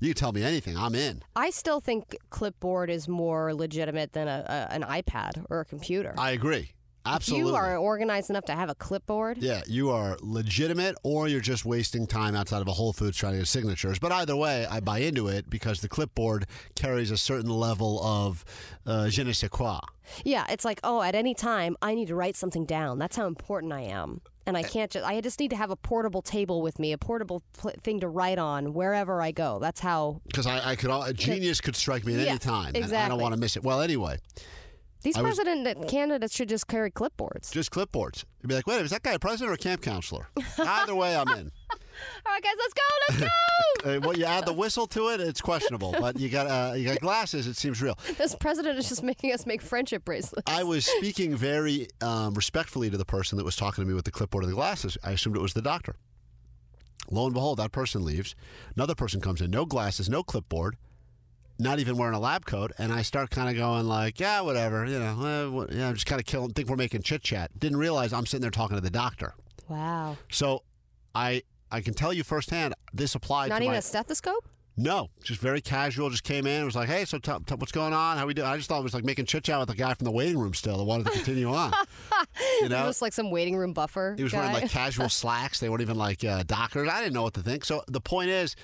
You 0.00 0.14
tell 0.14 0.32
me 0.32 0.42
anything. 0.42 0.76
I'm 0.76 0.94
in. 0.94 1.22
I 1.34 1.50
still 1.50 1.80
think 1.80 2.16
clipboard 2.30 2.90
is 2.90 3.08
more 3.08 3.54
legitimate 3.54 4.12
than 4.12 4.28
a, 4.28 4.44
a 4.70 4.72
an 4.74 4.82
iPad 4.82 5.44
or 5.50 5.60
a 5.60 5.64
computer. 5.64 6.14
I 6.18 6.32
agree. 6.32 6.72
Absolutely. 7.08 7.50
If 7.50 7.52
you 7.52 7.56
are 7.56 7.76
organized 7.76 8.30
enough 8.30 8.46
to 8.46 8.52
have 8.54 8.68
a 8.68 8.74
clipboard, 8.74 9.38
Yeah, 9.38 9.62
you 9.68 9.90
are 9.90 10.16
legitimate, 10.20 10.96
or 11.04 11.28
you're 11.28 11.40
just 11.40 11.64
wasting 11.64 12.04
time 12.04 12.34
outside 12.34 12.60
of 12.62 12.66
a 12.66 12.72
Whole 12.72 12.92
Foods 12.92 13.16
trying 13.16 13.34
to 13.34 13.38
get 13.38 13.46
signatures. 13.46 14.00
But 14.00 14.10
either 14.10 14.34
way, 14.34 14.66
I 14.68 14.80
buy 14.80 14.98
into 14.98 15.28
it 15.28 15.48
because 15.48 15.80
the 15.82 15.88
clipboard 15.88 16.46
carries 16.74 17.12
a 17.12 17.16
certain 17.16 17.50
level 17.50 18.02
of 18.02 18.44
uh, 18.86 19.08
je 19.08 19.22
ne 19.22 19.32
sais 19.32 19.48
quoi. 19.48 19.78
yeah, 20.24 20.46
it's 20.48 20.64
like, 20.64 20.80
oh, 20.82 21.00
at 21.00 21.14
any 21.14 21.32
time 21.32 21.76
I 21.80 21.94
need 21.94 22.08
to 22.08 22.16
write 22.16 22.34
something 22.34 22.64
down. 22.66 22.98
That's 22.98 23.16
how 23.16 23.28
important 23.28 23.72
I 23.72 23.82
am. 23.82 24.20
And 24.46 24.56
I 24.56 24.60
eh. 24.60 24.68
can't 24.68 24.90
just, 24.90 25.04
I 25.04 25.20
just 25.20 25.40
need 25.40 25.50
to 25.50 25.56
have 25.56 25.70
a 25.70 25.76
portable 25.76 26.22
table 26.22 26.62
with 26.62 26.78
me, 26.78 26.92
a 26.92 26.98
portable 26.98 27.42
pl- 27.58 27.72
thing 27.82 28.00
to 28.00 28.08
write 28.08 28.38
on 28.38 28.72
wherever 28.74 29.20
I 29.20 29.32
go. 29.32 29.58
That's 29.60 29.80
how 29.80 30.20
Because 30.26 30.46
I, 30.46 30.70
I 30.70 30.76
could, 30.76 30.90
all, 30.90 31.02
a 31.02 31.12
genius 31.12 31.60
could 31.60 31.74
strike 31.76 32.04
me 32.06 32.14
at 32.14 32.20
Yeah, 32.20 32.30
any 32.30 32.38
time. 32.38 32.72
and 32.76 32.84
I 32.92 33.08
don't 33.08 33.20
want 33.20 33.34
to 33.34 33.40
miss 33.40 33.56
it. 33.56 33.64
Well, 33.64 33.80
anyway, 33.80 34.18
these 35.02 35.16
I 35.16 35.22
was- 35.22 35.34
president 35.36 35.66
uh, 35.66 35.86
candidates 35.88 36.34
should 36.34 36.48
just 36.48 36.68
carry 36.68 36.90
clipboards. 36.90 37.50
just 37.50 37.70
clipboards. 37.70 38.24
You'd 38.40 38.48
be 38.48 38.54
like, 38.54 38.66
wait, 38.66 38.80
is 38.82 38.90
that 38.90 39.02
guy 39.02 39.12
a 39.12 39.18
president 39.18 39.50
or 39.50 39.54
a 39.54 39.58
camp 39.58 39.82
counselor? 39.82 40.28
Either 40.58 40.94
way, 40.94 41.16
I'm 41.16 41.28
in. 41.38 41.50
All 42.24 42.32
right, 42.32 42.42
guys, 42.42 42.54
let's 42.58 42.74
go, 42.74 42.82
let's 43.08 43.20
go. 43.20 43.28
Uh, 43.84 44.00
well, 44.00 44.16
you 44.16 44.24
add 44.24 44.44
the 44.44 44.52
whistle 44.52 44.86
to 44.86 45.10
it, 45.10 45.20
it's 45.20 45.40
questionable. 45.40 45.94
But 46.00 46.18
you 46.18 46.28
got 46.28 46.46
uh, 46.46 46.74
you 46.74 46.88
got 46.88 46.98
glasses, 46.98 47.46
it 47.46 47.56
seems 47.56 47.80
real. 47.80 47.96
this 48.18 48.34
president 48.34 48.78
is 48.78 48.88
just 48.88 49.02
making 49.02 49.32
us 49.32 49.46
make 49.46 49.62
friendship 49.62 50.04
bracelets. 50.04 50.50
I 50.50 50.64
was 50.64 50.86
speaking 50.98 51.36
very 51.36 51.88
um, 52.00 52.34
respectfully 52.34 52.90
to 52.90 52.96
the 52.96 53.04
person 53.04 53.38
that 53.38 53.44
was 53.44 53.54
talking 53.54 53.84
to 53.84 53.88
me 53.88 53.94
with 53.94 54.04
the 54.04 54.10
clipboard 54.10 54.42
and 54.42 54.52
the 54.52 54.56
glasses. 54.56 54.98
I 55.04 55.12
assumed 55.12 55.36
it 55.36 55.42
was 55.42 55.52
the 55.52 55.62
doctor. 55.62 55.96
Lo 57.10 57.26
and 57.26 57.34
behold, 57.34 57.58
that 57.58 57.70
person 57.70 58.04
leaves. 58.04 58.34
Another 58.74 58.94
person 58.94 59.20
comes 59.20 59.40
in, 59.40 59.50
no 59.50 59.64
glasses, 59.64 60.08
no 60.08 60.22
clipboard, 60.22 60.76
not 61.58 61.78
even 61.78 61.96
wearing 61.96 62.14
a 62.14 62.20
lab 62.20 62.44
coat, 62.44 62.72
and 62.78 62.92
I 62.92 63.02
start 63.02 63.30
kind 63.30 63.48
of 63.48 63.56
going 63.56 63.86
like, 63.86 64.18
yeah, 64.18 64.40
whatever, 64.40 64.84
you 64.86 64.98
know, 64.98 65.46
uh, 65.46 65.50
what, 65.50 65.72
yeah, 65.72 65.88
I'm 65.88 65.94
just 65.94 66.06
kind 66.06 66.20
of 66.20 66.26
killing. 66.26 66.50
Think 66.50 66.68
we're 66.68 66.76
making 66.76 67.02
chit 67.02 67.22
chat. 67.22 67.56
Didn't 67.58 67.78
realize 67.78 68.12
I'm 68.12 68.26
sitting 68.26 68.42
there 68.42 68.50
talking 68.50 68.76
to 68.76 68.80
the 68.82 68.90
doctor. 68.90 69.34
Wow. 69.68 70.16
So, 70.30 70.62
I 71.14 71.42
I 71.70 71.80
can 71.80 71.94
tell 71.94 72.12
you 72.12 72.22
firsthand, 72.24 72.74
this 72.92 73.14
applied 73.14 73.46
to 73.46 73.50
Not 73.50 73.58
to 73.58 73.64
even 73.64 73.72
my 73.74 73.78
a 73.78 73.82
stethoscope? 73.82 74.48
no, 74.78 75.08
just 75.24 75.40
very 75.40 75.60
casual. 75.62 76.10
Just 76.10 76.22
came 76.22 76.46
in. 76.46 76.56
And 76.56 76.64
was 76.66 76.76
like, 76.76 76.88
hey, 76.88 77.04
so 77.06 77.18
t- 77.18 77.32
t- 77.46 77.54
what's 77.54 77.72
going 77.72 77.94
on? 77.94 78.18
How 78.18 78.26
we 78.26 78.34
doing? 78.34 78.46
I 78.46 78.56
just 78.58 78.68
thought 78.68 78.80
it 78.80 78.82
was 78.84 78.92
like 78.94 79.04
making 79.04 79.24
chit 79.24 79.44
chat 79.44 79.58
with 79.58 79.68
the 79.68 79.74
guy 79.74 79.94
from 79.94 80.04
the 80.04 80.10
waiting 80.10 80.38
room 80.38 80.52
still 80.54 80.76
that 80.76 80.84
wanted 80.84 81.06
to 81.06 81.12
continue 81.12 81.48
on. 81.52 81.72
you 82.60 82.68
know, 82.68 82.84
Just 82.86 83.00
like 83.02 83.12
some 83.14 83.30
waiting 83.30 83.56
room 83.56 83.72
buffer. 83.72 84.14
he 84.18 84.22
was 84.22 84.32
guy. 84.32 84.38
wearing 84.40 84.52
like 84.52 84.70
casual 84.70 85.08
slacks. 85.08 85.60
They 85.60 85.68
weren't 85.70 85.80
even 85.82 85.96
like 85.96 86.22
uh, 86.24 86.42
dockers. 86.42 86.88
I 86.90 87.00
didn't 87.00 87.14
know 87.14 87.22
what 87.22 87.34
to 87.34 87.42
think. 87.42 87.64
So 87.64 87.82
the 87.88 88.00
point 88.02 88.28
is, 88.28 88.54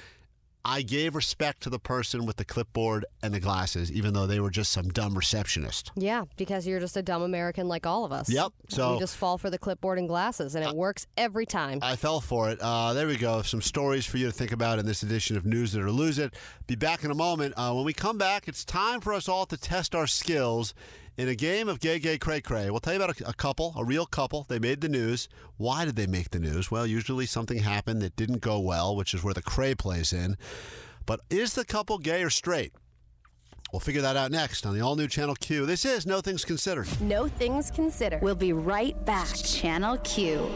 I 0.65 0.83
gave 0.83 1.17
respect 1.17 1.63
to 1.65 1.71
the 1.71 1.79
person 1.79 2.25
with 2.25 2.37
the 2.37 2.45
clipboard 2.45 3.05
and 3.23 3.35
the 3.35 3.41
glasses, 3.41 3.91
even 3.91 4.15
though 4.15 4.27
they 4.27 4.39
were 4.39 4.51
just 4.51 4.71
some 4.71 4.89
dumb 4.91 5.15
receptionist. 5.17 5.91
Yeah, 5.97 6.25
because 6.37 6.67
you're 6.67 6.79
just 6.79 6.97
a 6.97 7.03
dumb 7.03 7.23
American 7.23 7.67
like 7.67 7.85
all 7.85 8.05
of 8.05 8.13
us. 8.13 8.31
Yep, 8.31 8.53
so- 8.69 8.95
you 8.95 9.01
just 9.01 9.17
fall 9.17 9.39
for 9.39 9.51
the 9.51 9.59
clipboard 9.59 9.99
and 9.99 10.09
glasses, 10.09 10.55
and 10.55 10.65
it 10.65 10.75
works 10.75 11.07
every 11.17 11.47
time. 11.47 11.81
I 11.83 11.97
fell 11.97 12.21
for 12.21 12.51
it. 12.51 12.59
Uh, 12.61 12.93
there 12.93 13.07
we 13.09 13.17
go. 13.17 13.43
Some 13.43 13.61
stories 13.61 14.07
for 14.07 14.19
you 14.19 14.27
to 14.27 14.33
think 14.33 14.53
about 14.53 14.79
in 14.79 14.87
this 14.87 15.03
edition 15.03 15.37
of 15.37 15.45
News 15.45 15.75
It 15.75 15.81
or 15.83 15.91
Lose 15.91 16.19
It. 16.19 16.35
Be 16.67 16.77
back 16.77 17.03
in 17.03 17.11
a 17.11 17.15
moment. 17.15 17.55
Uh, 17.57 17.73
when 17.73 17.85
we 17.85 17.93
come 17.93 18.17
back, 18.19 18.47
it's 18.47 18.65
time 18.65 19.01
for 19.01 19.13
us 19.13 19.29
all 19.29 19.47
to 19.47 19.57
test 19.57 19.95
our 19.95 20.07
skills 20.07 20.75
in 21.17 21.29
a 21.29 21.35
game 21.35 21.69
of 21.69 21.81
gay, 21.81 21.99
gay, 21.99 22.19
cray, 22.19 22.41
cray. 22.41 22.71
We'll 22.71 22.81
tell 22.81 22.95
you 22.95 23.03
about 23.03 23.21
a, 23.21 23.29
a 23.29 23.35
couple, 23.35 23.75
a 23.77 23.85
real 23.85 24.07
couple. 24.07 24.47
They 24.49 24.59
made 24.59 24.81
the 24.81 24.89
news. 24.89 25.29
Why 25.57 25.85
did 25.85 25.97
they 25.97 26.07
make 26.07 26.31
the 26.31 26.39
news? 26.39 26.71
Well, 26.71 26.87
usually 26.87 27.27
something 27.27 27.59
happened 27.59 28.01
that 28.03 28.17
didn't 28.17 28.41
go 28.41 28.59
well, 28.59 28.97
which 28.97 29.15
is 29.15 29.23
where 29.23 29.35
the 29.35 29.43
cray 29.43 29.75
plays 29.75 30.13
in. 30.13 30.37
But 31.05 31.21
is 31.31 31.55
the 31.55 31.65
couple 31.65 31.99
gay 31.99 32.23
or 32.23 32.31
straight? 32.31 32.73
We'll 33.73 33.81
figure 33.81 34.03
that 34.03 34.17
out 34.17 34.31
next 34.31 34.67
on 34.67 34.75
the 34.75 34.81
all 34.83 34.97
new 34.97 35.09
Channel 35.09 35.35
Q. 35.35 35.65
This 35.65 35.85
is 35.85 36.07
No 36.07 36.21
Things 36.21 36.45
Considered. 36.45 36.89
No 37.01 37.27
Things 37.27 37.71
Considered. 37.71 38.21
We'll 38.21 38.35
be 38.35 38.53
right 38.53 39.03
back. 39.07 39.35
Channel 39.35 39.97
Q. 39.99 40.51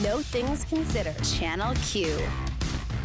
No 0.00 0.20
Things 0.20 0.64
Considered. 0.64 1.16
Channel 1.24 1.74
Q. 1.82 2.16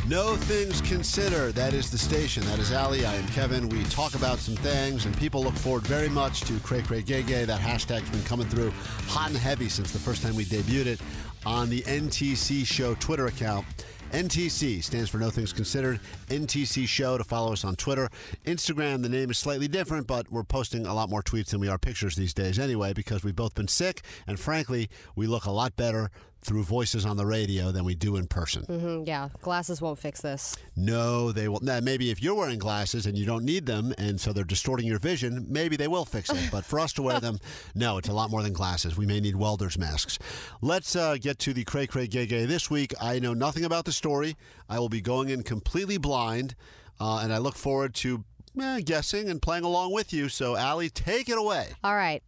No 0.08 0.36
Things 0.36 0.82
Considered. 0.82 1.56
That 1.56 1.74
is 1.74 1.90
the 1.90 1.98
station. 1.98 2.44
That 2.48 2.60
is 2.60 2.74
Allie. 2.74 3.06
I 3.06 3.16
am 3.16 3.26
Kevin. 3.30 3.70
We 3.70 3.86
talk 3.86 4.16
about 4.16 4.38
some 4.38 4.56
things, 4.58 5.06
and 5.06 5.18
people 5.18 5.42
look 5.42 5.54
forward 5.54 5.84
very 5.84 6.10
much 6.10 6.42
to 6.42 6.60
Cray 6.60 6.82
Cray 6.82 7.02
Gay 7.02 7.24
Gay. 7.24 7.46
That 7.46 7.62
hashtag's 7.62 8.10
been 8.10 8.24
coming 8.24 8.46
through 8.48 8.72
hot 9.08 9.30
and 9.30 9.38
heavy 9.38 9.70
since 9.70 9.94
the 9.94 10.00
first 10.00 10.22
time 10.22 10.36
we 10.36 10.44
debuted 10.44 10.88
it 10.88 11.02
on 11.46 11.70
the 11.70 11.84
NTC 11.84 12.66
Show 12.66 12.96
Twitter 12.96 13.28
account. 13.28 13.66
NTC 14.12 14.84
stands 14.84 15.10
for 15.10 15.20
No 15.20 15.30
Things 15.30 15.54
Considered. 15.54 16.02
NTC 16.28 16.86
Show 16.86 17.18
to 17.18 17.24
follow 17.24 17.54
us 17.54 17.64
on 17.64 17.78
Twitter. 17.78 18.10
Instagram, 18.46 19.04
the 19.04 19.10
name 19.10 19.32
is 19.32 19.38
slightly 19.38 19.70
different, 19.70 20.06
but 20.06 20.30
we're 20.30 20.44
posting 20.44 20.86
a 20.86 20.94
lot 20.94 21.10
more 21.10 21.24
tweets 21.24 21.52
than 21.52 21.62
we 21.62 21.70
are 21.70 21.78
pictures 21.78 22.18
these 22.18 22.34
days 22.34 22.60
anyway 22.60 22.92
because 22.92 23.24
we've 23.24 23.38
both 23.38 23.56
been 23.56 23.70
sick, 23.70 24.02
and 24.28 24.38
frankly, 24.38 24.90
we 25.16 25.28
look 25.28 25.46
a 25.46 25.52
lot 25.52 25.78
better 25.78 26.12
through 26.44 26.64
voices 26.64 27.06
on 27.06 27.18
the 27.18 27.26
radio 27.26 27.72
than 27.72 27.84
we 27.86 27.96
do 27.96 28.16
in 28.16 28.28
person. 28.28 28.66
Mhm, 28.68 29.08
yeah, 29.08 29.30
glasses 29.42 29.82
won't 29.82 30.00
fix 30.00 30.22
this. 30.22 30.56
No, 30.76 31.32
they 31.32 31.48
will. 31.48 31.60
Now, 31.62 31.80
maybe 31.80 32.10
if 32.12 32.22
you're 32.22 32.36
wearing 32.36 32.60
glasses 32.60 33.06
and 33.06 33.18
you 33.18 33.26
don't 33.26 33.46
need 33.46 33.66
them, 33.66 33.94
and 33.98 34.20
so 34.20 34.34
they're 34.34 34.44
distorting 34.44 34.86
your 34.88 35.00
vision, 35.00 35.46
maybe 35.50 35.76
they 35.76 35.88
will 35.88 36.06
fix 36.06 36.30
it. 36.30 36.50
But 36.52 36.66
for 36.66 36.80
us 36.80 36.94
to 36.94 37.02
wear 37.02 37.20
them, 37.20 37.40
no, 37.76 37.98
it's 37.98 38.10
a 38.10 38.14
lot 38.14 38.30
more 38.30 38.44
than 38.44 38.54
glasses. 38.54 38.98
We 38.98 39.06
may 39.06 39.20
need 39.20 39.36
welder's 39.36 39.78
masks. 39.78 40.20
Let's 40.62 40.96
uh, 40.96 41.18
get 41.20 41.40
to 41.40 41.54
the 41.54 41.64
cray 41.64 41.88
cray 41.88 42.08
gay 42.08 42.26
gay 42.26 42.46
this 42.46 42.70
week. 42.70 42.94
I 43.02 43.20
know 43.20 43.34
nothing 43.34 43.66
about 43.66 43.86
the 43.86 43.92
story. 43.92 44.36
I 44.70 44.80
will 44.80 44.90
be 44.90 45.02
going 45.02 45.30
in 45.30 45.44
completely 45.44 45.98
blind, 45.98 46.56
uh, 47.00 47.20
and 47.24 47.34
I 47.34 47.38
look 47.38 47.56
forward 47.56 47.94
to 47.96 48.24
eh, 48.60 48.82
guessing 48.82 49.30
and 49.30 49.42
playing 49.42 49.64
along 49.64 49.94
with 49.94 50.14
you. 50.14 50.30
So, 50.30 50.56
Allie, 50.56 50.90
take 50.90 51.30
it 51.30 51.38
away. 51.38 51.70
All 51.84 51.96
right. 51.96 52.22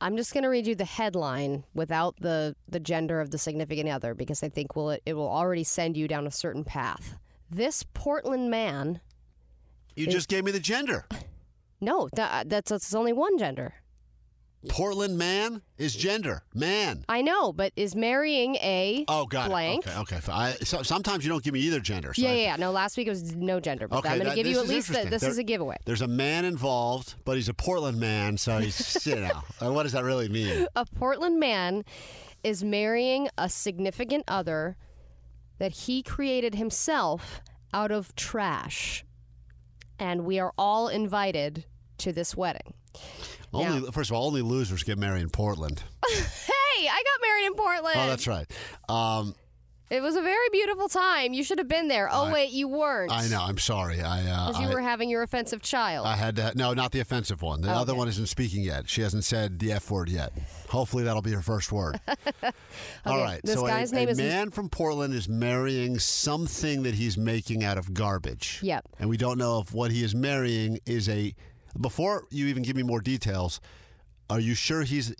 I'm 0.00 0.16
just 0.16 0.32
going 0.32 0.44
to 0.44 0.48
read 0.48 0.66
you 0.66 0.74
the 0.74 0.84
headline 0.84 1.64
without 1.74 2.16
the, 2.20 2.54
the 2.68 2.80
gender 2.80 3.20
of 3.20 3.30
the 3.30 3.38
significant 3.38 3.88
other 3.88 4.14
because 4.14 4.42
I 4.42 4.48
think 4.48 4.76
will 4.76 4.90
it, 4.90 5.02
it 5.04 5.14
will 5.14 5.28
already 5.28 5.64
send 5.64 5.96
you 5.96 6.06
down 6.06 6.26
a 6.26 6.30
certain 6.30 6.64
path. 6.64 7.16
This 7.50 7.84
Portland 7.94 8.50
man, 8.50 9.00
You 9.96 10.06
just 10.06 10.28
gave 10.28 10.44
me 10.44 10.52
the 10.52 10.60
gender. 10.60 11.06
no, 11.80 12.08
that, 12.14 12.48
that's, 12.48 12.70
that's 12.70 12.94
only 12.94 13.12
one 13.12 13.38
gender. 13.38 13.74
Portland 14.68 15.16
man 15.16 15.62
is 15.76 15.94
gender. 15.94 16.42
Man. 16.52 17.04
I 17.08 17.22
know, 17.22 17.52
but 17.52 17.72
is 17.76 17.94
marrying 17.94 18.56
a 18.56 19.04
Oh, 19.06 19.24
god 19.26 19.50
blank. 19.50 19.86
Okay, 19.86 19.98
okay. 20.16 20.32
I, 20.32 20.52
so, 20.64 20.82
sometimes 20.82 21.24
you 21.24 21.30
don't 21.30 21.44
give 21.44 21.54
me 21.54 21.60
either 21.60 21.78
gender. 21.78 22.12
so 22.12 22.22
Yeah, 22.22 22.30
I- 22.30 22.32
yeah, 22.32 22.40
yeah. 22.40 22.56
No, 22.56 22.72
last 22.72 22.96
week 22.96 23.06
it 23.06 23.10
was 23.10 23.36
no 23.36 23.60
gender, 23.60 23.86
but 23.86 23.98
Okay, 23.98 24.08
I'm 24.08 24.18
going 24.18 24.30
to 24.30 24.34
give 24.36 24.46
you 24.46 24.58
at 24.58 24.66
least 24.66 24.88
the, 24.88 25.08
this 25.08 25.22
There- 25.22 25.30
is 25.30 25.38
a 25.38 25.44
giveaway. 25.44 25.76
There's 25.84 26.02
a 26.02 26.08
man 26.08 26.44
involved, 26.44 27.14
but 27.24 27.36
he's 27.36 27.48
a 27.48 27.54
Portland 27.54 28.00
man, 28.00 28.36
so 28.36 28.58
he's 28.58 29.06
you 29.06 29.16
know. 29.16 29.42
What 29.72 29.84
does 29.84 29.92
that 29.92 30.02
really 30.04 30.28
mean? 30.28 30.66
A 30.74 30.84
Portland 30.84 31.38
man 31.38 31.84
is 32.42 32.64
marrying 32.64 33.28
a 33.38 33.48
significant 33.48 34.24
other 34.26 34.76
that 35.58 35.72
he 35.72 36.02
created 36.02 36.56
himself 36.56 37.40
out 37.72 37.90
of 37.92 38.14
trash. 38.16 39.04
And 40.00 40.24
we 40.24 40.38
are 40.38 40.52
all 40.58 40.88
invited 40.88 41.64
to 41.98 42.12
this 42.12 42.36
wedding. 42.36 42.74
Only 43.52 43.90
first 43.92 44.10
of 44.10 44.16
all, 44.16 44.26
only 44.26 44.42
losers 44.42 44.82
get 44.82 44.98
married 44.98 45.22
in 45.22 45.30
Portland. 45.30 45.82
Hey, 46.80 46.86
I 46.86 47.02
got 47.02 47.26
married 47.26 47.46
in 47.46 47.54
Portland. 47.54 47.96
Oh, 47.96 48.06
that's 48.08 48.26
right. 48.28 48.48
Um, 48.88 49.34
It 49.90 50.00
was 50.00 50.14
a 50.14 50.22
very 50.22 50.48
beautiful 50.52 50.88
time. 50.88 51.32
You 51.32 51.42
should 51.42 51.58
have 51.58 51.66
been 51.66 51.88
there. 51.88 52.08
Oh, 52.12 52.26
I- 52.26 52.32
wait, 52.32 52.50
you 52.52 52.68
weren't. 52.68 53.10
I 53.10 53.26
know. 53.26 53.40
I'm 53.42 53.58
sorry. 53.58 54.00
I 54.00 54.20
uh, 54.30 54.48
Because 54.48 54.62
you 54.62 54.68
I, 54.68 54.74
were 54.74 54.80
having 54.80 55.10
your 55.10 55.22
offensive 55.24 55.60
child. 55.60 56.06
I 56.06 56.14
had 56.14 56.36
to. 56.36 56.52
No, 56.54 56.74
not 56.74 56.92
the 56.92 57.00
offensive 57.00 57.42
one. 57.42 57.62
The 57.62 57.72
Oh, 57.74 57.78
other 57.78 57.96
one 57.96 58.06
isn't 58.06 58.26
speaking 58.28 58.62
yet. 58.62 58.88
She 58.88 59.00
hasn't 59.00 59.24
said 59.24 59.58
the 59.58 59.72
f 59.72 59.90
word 59.90 60.08
yet. 60.08 60.32
Hopefully, 60.68 61.02
that'll 61.02 61.20
be 61.22 61.32
her 61.32 61.42
first 61.42 61.72
word. 61.72 61.98
All 62.06 63.14
Okay, 63.14 63.22
right. 63.24 63.40
this 63.42 63.54
so 63.56 63.66
guy's 63.66 63.90
a, 63.90 63.94
name 63.96 64.08
a 64.08 64.12
is- 64.12 64.18
man 64.18 64.50
from 64.50 64.68
Portland 64.68 65.14
is 65.14 65.28
marrying 65.28 65.98
something 65.98 66.84
that 66.84 66.94
he's 66.94 67.18
making 67.18 67.64
out 67.64 67.76
of 67.78 67.92
garbage. 67.92 68.60
Yep. 68.62 68.84
And 69.00 69.08
we 69.10 69.16
don't 69.16 69.38
know 69.38 69.58
if 69.60 69.72
what 69.74 69.90
he 69.90 70.04
is 70.04 70.14
marrying 70.14 70.78
is 70.86 71.08
a. 71.08 71.34
Before 71.80 72.24
you 72.30 72.46
even 72.46 72.62
give 72.62 72.76
me 72.76 72.82
more 72.82 73.00
details, 73.00 73.60
are 74.30 74.40
you 74.40 74.54
sure 74.54 74.82
he's 74.82 75.14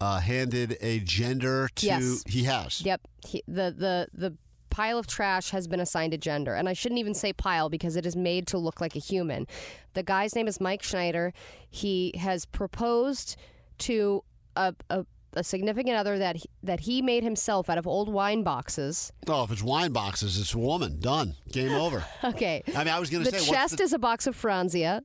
uh, 0.00 0.20
handed 0.20 0.76
a 0.80 1.00
gender 1.00 1.68
to? 1.76 1.86
Yes. 1.86 2.22
He 2.28 2.44
has. 2.44 2.82
Yep. 2.82 3.00
He, 3.26 3.42
the 3.48 3.74
the 3.76 4.08
the 4.12 4.36
pile 4.70 4.98
of 4.98 5.06
trash 5.06 5.50
has 5.50 5.66
been 5.66 5.80
assigned 5.80 6.12
a 6.14 6.18
gender, 6.18 6.54
and 6.54 6.68
I 6.68 6.72
shouldn't 6.74 6.98
even 7.00 7.14
say 7.14 7.32
pile 7.32 7.68
because 7.68 7.96
it 7.96 8.04
is 8.06 8.14
made 8.14 8.46
to 8.48 8.58
look 8.58 8.80
like 8.80 8.94
a 8.94 8.98
human. 8.98 9.46
The 9.94 10.02
guy's 10.02 10.34
name 10.34 10.48
is 10.48 10.60
Mike 10.60 10.82
Schneider. 10.82 11.32
He 11.70 12.12
has 12.18 12.44
proposed 12.46 13.36
to 13.78 14.22
a. 14.56 14.74
a 14.90 15.04
a 15.32 15.44
significant 15.44 15.94
other 15.98 16.18
that 16.18 16.36
he, 16.36 16.44
that 16.62 16.80
he 16.80 17.02
made 17.02 17.22
himself 17.22 17.68
out 17.68 17.76
of 17.76 17.86
old 17.86 18.08
wine 18.10 18.42
boxes. 18.42 19.12
Oh, 19.28 19.44
if 19.44 19.50
it's 19.52 19.62
wine 19.62 19.92
boxes, 19.92 20.40
it's 20.40 20.54
a 20.54 20.58
woman. 20.58 20.98
Done. 20.98 21.34
Game 21.52 21.72
over. 21.74 22.02
Okay. 22.24 22.62
I 22.74 22.78
mean, 22.84 22.88
I 22.94 22.98
was 22.98 23.10
going 23.10 23.22
to 23.22 23.30
The 23.30 23.36
say. 23.40 23.44
chest 23.44 23.50
the, 23.50 23.76
chest 23.76 23.80
is 23.82 23.92
a 23.92 23.98
box 23.98 24.26
of 24.26 24.34
Franzia. 24.34 25.02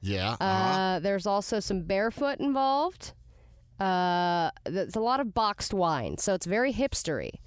Yeah. 0.00 0.36
uh-huh. 0.40 0.44
Uh, 0.44 0.98
there's 1.00 1.26
also 1.26 1.60
some 1.60 1.82
barefoot 1.82 2.38
involved. 2.38 3.12
Uh, 3.78 4.50
there's 4.64 4.96
a 4.96 5.00
lot 5.00 5.20
of 5.20 5.34
boxed 5.34 5.74
wine, 5.74 6.18
so 6.18 6.34
it's 6.34 6.46
very 6.46 6.72
hipstery. 6.72 7.40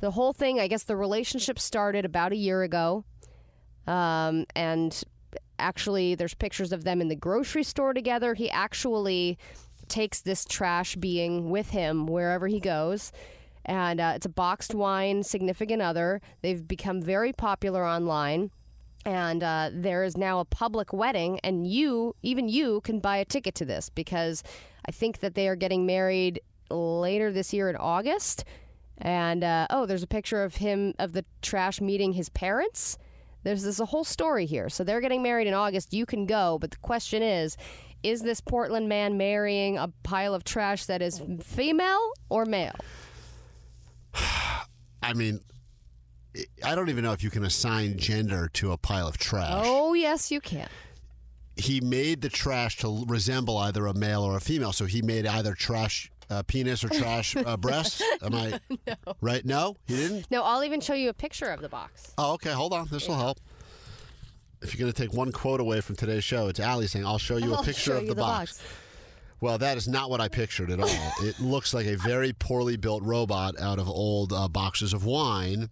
The 0.00 0.12
whole 0.12 0.32
thing, 0.32 0.60
I 0.60 0.68
guess, 0.68 0.84
the 0.84 0.96
relationship 0.96 1.58
started 1.58 2.04
about 2.04 2.32
a 2.32 2.36
year 2.36 2.62
ago, 2.62 3.04
um, 3.86 4.44
and 4.54 5.02
actually, 5.58 6.14
there's 6.14 6.34
pictures 6.34 6.72
of 6.72 6.84
them 6.84 7.00
in 7.00 7.08
the 7.08 7.16
grocery 7.16 7.62
store 7.62 7.92
together. 7.92 8.34
He 8.34 8.50
actually 8.50 9.38
takes 9.88 10.20
this 10.20 10.44
trash 10.44 10.96
being 10.96 11.50
with 11.50 11.70
him 11.70 12.06
wherever 12.06 12.46
he 12.46 12.60
goes. 12.60 13.12
And 13.64 14.00
uh, 14.00 14.12
it's 14.16 14.26
a 14.26 14.30
boxed 14.30 14.74
wine 14.74 15.22
significant 15.22 15.82
other. 15.82 16.20
They've 16.42 16.66
become 16.66 17.02
very 17.02 17.32
popular 17.32 17.86
online. 17.86 18.50
And 19.08 19.42
uh, 19.42 19.70
there 19.72 20.04
is 20.04 20.18
now 20.18 20.38
a 20.38 20.44
public 20.44 20.92
wedding, 20.92 21.40
and 21.42 21.66
you, 21.66 22.14
even 22.22 22.46
you, 22.46 22.82
can 22.82 23.00
buy 23.00 23.16
a 23.16 23.24
ticket 23.24 23.54
to 23.54 23.64
this 23.64 23.88
because 23.88 24.42
I 24.86 24.90
think 24.90 25.20
that 25.20 25.34
they 25.34 25.48
are 25.48 25.56
getting 25.56 25.86
married 25.86 26.42
later 26.68 27.32
this 27.32 27.54
year 27.54 27.70
in 27.70 27.76
August. 27.76 28.44
And 28.98 29.42
uh, 29.42 29.66
oh, 29.70 29.86
there's 29.86 30.02
a 30.02 30.06
picture 30.06 30.44
of 30.44 30.56
him 30.56 30.92
of 30.98 31.14
the 31.14 31.24
trash 31.40 31.80
meeting 31.80 32.12
his 32.12 32.28
parents. 32.28 32.98
There's 33.44 33.62
this 33.62 33.80
a 33.80 33.86
whole 33.86 34.04
story 34.04 34.44
here. 34.44 34.68
So 34.68 34.84
they're 34.84 35.00
getting 35.00 35.22
married 35.22 35.46
in 35.46 35.54
August. 35.54 35.94
You 35.94 36.04
can 36.04 36.26
go, 36.26 36.58
but 36.60 36.72
the 36.72 36.76
question 36.78 37.22
is. 37.22 37.56
Is 38.04 38.20
this 38.22 38.40
Portland 38.40 38.88
man 38.88 39.16
marrying 39.16 39.76
a 39.76 39.88
pile 40.04 40.32
of 40.32 40.44
trash 40.44 40.84
that 40.84 41.02
is 41.02 41.20
female 41.42 42.12
or 42.28 42.44
male? 42.44 42.76
I 45.02 45.14
mean, 45.14 45.40
I 46.64 46.74
don't 46.74 46.88
even 46.88 47.04
know 47.04 47.12
if 47.12 47.22
you 47.22 47.30
can 47.30 47.44
assign 47.44 47.98
gender 47.98 48.48
to 48.54 48.72
a 48.72 48.76
pile 48.76 49.08
of 49.08 49.18
trash. 49.18 49.50
Oh, 49.64 49.94
yes, 49.94 50.30
you 50.30 50.40
can. 50.40 50.68
He 51.56 51.80
made 51.80 52.20
the 52.20 52.28
trash 52.28 52.76
to 52.78 53.04
resemble 53.08 53.56
either 53.58 53.86
a 53.86 53.94
male 53.94 54.22
or 54.22 54.36
a 54.36 54.40
female. 54.40 54.72
So 54.72 54.84
he 54.84 55.02
made 55.02 55.26
either 55.26 55.54
trash 55.54 56.10
uh, 56.30 56.42
penis 56.44 56.84
or 56.84 56.88
trash 56.90 57.34
uh, 57.36 57.56
breasts. 57.58 58.02
Am 58.22 58.34
I 58.34 58.60
right? 59.20 59.44
No, 59.44 59.76
he 59.86 59.96
didn't. 59.96 60.30
No, 60.30 60.42
I'll 60.44 60.62
even 60.62 60.80
show 60.80 60.94
you 60.94 61.08
a 61.08 61.14
picture 61.14 61.46
of 61.46 61.60
the 61.60 61.68
box. 61.68 62.12
Oh, 62.18 62.34
okay. 62.34 62.52
Hold 62.52 62.72
on. 62.72 62.86
This 62.90 63.08
will 63.08 63.16
help. 63.16 63.40
If 64.62 64.74
you're 64.74 64.80
going 64.80 64.92
to 64.92 65.02
take 65.02 65.12
one 65.12 65.32
quote 65.32 65.60
away 65.60 65.80
from 65.80 65.96
today's 65.96 66.24
show, 66.24 66.48
it's 66.48 66.60
Allie 66.60 66.86
saying, 66.88 67.06
"I'll 67.06 67.18
show 67.18 67.36
you 67.38 67.52
a 67.54 67.56
I'll 67.56 67.64
picture 67.64 67.94
of 67.94 68.06
the, 68.06 68.14
the 68.14 68.20
box. 68.20 68.58
box. 68.58 68.72
Well, 69.40 69.58
that 69.58 69.76
is 69.76 69.86
not 69.86 70.10
what 70.10 70.20
I 70.20 70.28
pictured 70.28 70.70
at 70.70 70.80
all. 70.80 71.12
it 71.20 71.38
looks 71.38 71.72
like 71.72 71.86
a 71.86 71.94
very 71.96 72.32
poorly 72.32 72.76
built 72.76 73.04
robot 73.04 73.58
out 73.60 73.78
of 73.78 73.88
old 73.88 74.32
uh, 74.32 74.48
boxes 74.48 74.92
of 74.92 75.04
wine. 75.04 75.70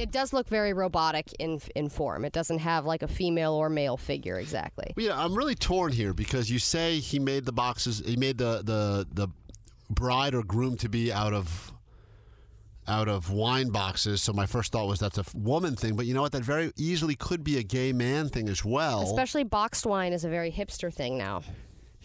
It 0.00 0.10
does 0.10 0.32
look 0.32 0.48
very 0.48 0.72
robotic 0.72 1.32
in 1.38 1.60
in 1.74 1.88
form. 1.88 2.24
It 2.24 2.32
doesn't 2.32 2.58
have 2.58 2.86
like 2.86 3.02
a 3.02 3.08
female 3.08 3.52
or 3.52 3.68
male 3.68 3.96
figure 3.96 4.38
exactly. 4.38 4.92
Well, 4.96 5.06
yeah, 5.06 5.22
I'm 5.22 5.34
really 5.34 5.54
torn 5.54 5.92
here 5.92 6.14
because 6.14 6.50
you 6.50 6.58
say 6.58 6.98
he 6.98 7.18
made 7.18 7.44
the 7.44 7.52
boxes, 7.52 8.02
he 8.04 8.16
made 8.16 8.38
the 8.38 8.62
the 8.64 9.06
the 9.12 9.28
bride 9.90 10.34
or 10.34 10.42
groom 10.42 10.76
to 10.78 10.88
be 10.88 11.12
out 11.12 11.34
of 11.34 11.72
out 12.88 13.08
of 13.08 13.30
wine 13.30 13.68
boxes. 13.70 14.22
So 14.22 14.32
my 14.32 14.46
first 14.46 14.72
thought 14.72 14.86
was 14.86 14.98
that's 14.98 15.18
a 15.18 15.24
woman 15.34 15.76
thing, 15.76 15.96
but 15.96 16.06
you 16.06 16.14
know 16.14 16.22
what? 16.22 16.32
That 16.32 16.44
very 16.44 16.72
easily 16.76 17.14
could 17.14 17.44
be 17.44 17.58
a 17.58 17.62
gay 17.62 17.92
man 17.92 18.28
thing 18.28 18.48
as 18.48 18.64
well. 18.64 19.02
Especially 19.02 19.44
boxed 19.44 19.86
wine 19.86 20.12
is 20.12 20.24
a 20.24 20.28
very 20.28 20.50
hipster 20.50 20.92
thing 20.92 21.18
now. 21.18 21.42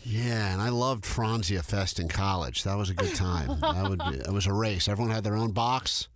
Yeah, 0.03 0.53
and 0.53 0.61
I 0.61 0.69
loved 0.69 1.03
Franzia 1.03 1.63
Fest 1.63 1.99
in 1.99 2.07
college. 2.07 2.63
That 2.63 2.77
was 2.77 2.91
a 2.91 2.93
good 2.93 3.15
time. 3.15 3.59
that 3.61 3.89
would 3.89 3.99
be, 3.99 4.19
it 4.19 4.31
was 4.31 4.45
a 4.45 4.53
race. 4.53 4.87
Everyone 4.87 5.11
had 5.13 5.23
their 5.23 5.35
own 5.35 5.51
box. 5.51 6.09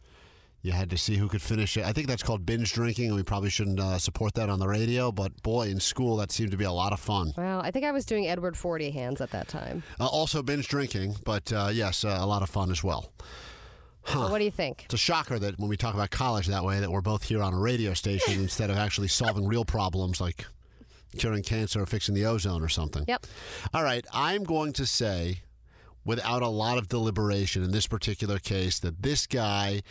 You 0.62 0.74
had 0.74 0.90
to 0.90 0.98
see 0.98 1.16
who 1.16 1.30
could 1.30 1.42
finish 1.42 1.78
it. 1.78 1.86
I 1.86 1.94
think 1.94 2.08
that's 2.08 2.24
called 2.24 2.46
binge 2.46 2.74
drinking, 2.74 3.08
and 3.08 3.16
we 3.16 3.24
probably 3.24 3.50
shouldn't 3.50 3.80
uh, 3.80 3.98
support 3.98 4.34
that 4.34 4.50
on 4.50 4.60
the 4.60 4.68
radio. 4.68 5.12
But 5.12 5.42
boy, 5.42 5.68
in 5.68 5.80
school, 5.80 6.18
that 6.18 6.32
seemed 6.32 6.52
to 6.52 6.58
be 6.58 6.66
a 6.66 6.72
lot 6.72 6.92
of 6.92 7.00
fun. 7.00 7.34
Well, 7.38 7.62
I 7.62 7.72
think 7.72 7.86
I 7.86 7.92
was 7.92 8.06
doing 8.06 8.28
Edward 8.28 8.56
Fortyhands 8.56 9.22
at 9.22 9.32
that 9.32 9.48
time. 9.48 9.84
Uh, 10.00 10.08
also, 10.08 10.44
binge 10.44 10.68
drinking, 10.68 11.16
but 11.24 11.52
uh, 11.54 11.70
yes, 11.72 12.04
uh, 12.04 12.18
a 12.20 12.26
lot 12.26 12.42
of 12.42 12.50
fun 12.50 12.72
as 12.72 12.84
well. 12.84 13.14
So 14.06 14.30
what 14.30 14.40
do 14.40 14.44
you 14.44 14.52
think? 14.52 14.86
It's 14.86 14.94
a 14.96 14.98
shocker 14.98 15.38
that 15.38 15.60
when 15.60 15.70
we 15.70 15.78
talk 15.78 15.94
about 15.94 16.10
college 16.10 16.48
that 16.48 16.64
way, 16.64 16.80
that 16.80 16.92
we're 16.92 17.02
both 17.02 17.24
here 17.24 17.44
on 17.44 17.54
a 17.54 17.60
radio 17.60 17.94
station 17.94 18.34
instead 18.40 18.70
of 18.70 18.78
actually 18.78 19.08
solving 19.08 19.46
real 19.46 19.66
problems 19.66 20.20
like 20.20 20.46
curing 21.18 21.44
cancer 21.44 21.82
or 21.82 21.86
fixing 21.86 22.16
the 22.16 22.26
ozone 22.26 22.64
or 22.64 22.70
something. 22.70 23.06
Yep. 23.08 23.28
All 23.74 23.84
right, 23.84 24.06
I'm 24.14 24.44
going 24.44 24.74
to 24.74 24.86
say, 24.86 25.42
without 26.06 26.42
a 26.42 26.48
lot 26.48 26.78
of 26.78 26.88
deliberation 26.88 27.64
in 27.64 27.72
this 27.72 27.88
particular 27.88 28.40
case, 28.40 28.80
that 28.80 29.02
this 29.02 29.28
guy 29.28 29.82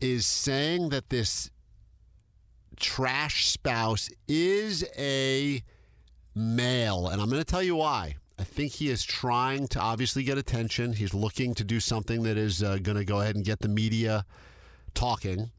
is 0.00 0.26
saying 0.26 0.90
that 0.90 1.10
this 1.10 1.50
trash 2.76 3.48
spouse 3.48 4.08
is 4.26 4.84
a 4.96 5.62
male. 6.34 7.08
And 7.08 7.20
I'm 7.20 7.28
going 7.28 7.40
to 7.40 7.44
tell 7.44 7.62
you 7.62 7.76
why. 7.76 8.16
I 8.38 8.44
think 8.44 8.72
he 8.72 8.88
is 8.88 9.04
trying 9.04 9.66
to 9.68 9.80
obviously 9.80 10.22
get 10.22 10.38
attention. 10.38 10.92
He's 10.92 11.12
looking 11.12 11.54
to 11.54 11.64
do 11.64 11.80
something 11.80 12.22
that 12.22 12.36
is 12.36 12.62
uh, 12.62 12.78
going 12.78 12.96
to 12.96 13.04
go 13.04 13.20
ahead 13.20 13.34
and 13.34 13.44
get 13.44 13.58
the 13.60 13.68
media 13.68 14.24
talking. 14.94 15.50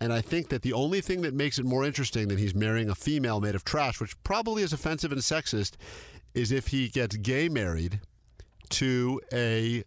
And 0.00 0.12
I 0.12 0.20
think 0.20 0.48
that 0.48 0.62
the 0.62 0.72
only 0.72 1.00
thing 1.00 1.22
that 1.22 1.34
makes 1.34 1.58
it 1.58 1.64
more 1.64 1.84
interesting 1.84 2.28
than 2.28 2.38
he's 2.38 2.54
marrying 2.54 2.88
a 2.88 2.94
female 2.94 3.40
made 3.40 3.54
of 3.54 3.64
trash, 3.64 4.00
which 4.00 4.20
probably 4.22 4.62
is 4.62 4.72
offensive 4.72 5.12
and 5.12 5.20
sexist, 5.20 5.74
is 6.34 6.52
if 6.52 6.68
he 6.68 6.88
gets 6.88 7.16
gay 7.16 7.48
married 7.48 8.00
to 8.70 9.20
a 9.32 9.84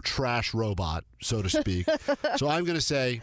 trash 0.00 0.54
robot, 0.54 1.04
so 1.20 1.42
to 1.42 1.48
speak. 1.48 1.86
so 2.36 2.48
I'm 2.48 2.64
going 2.64 2.76
to 2.78 2.80
say, 2.80 3.20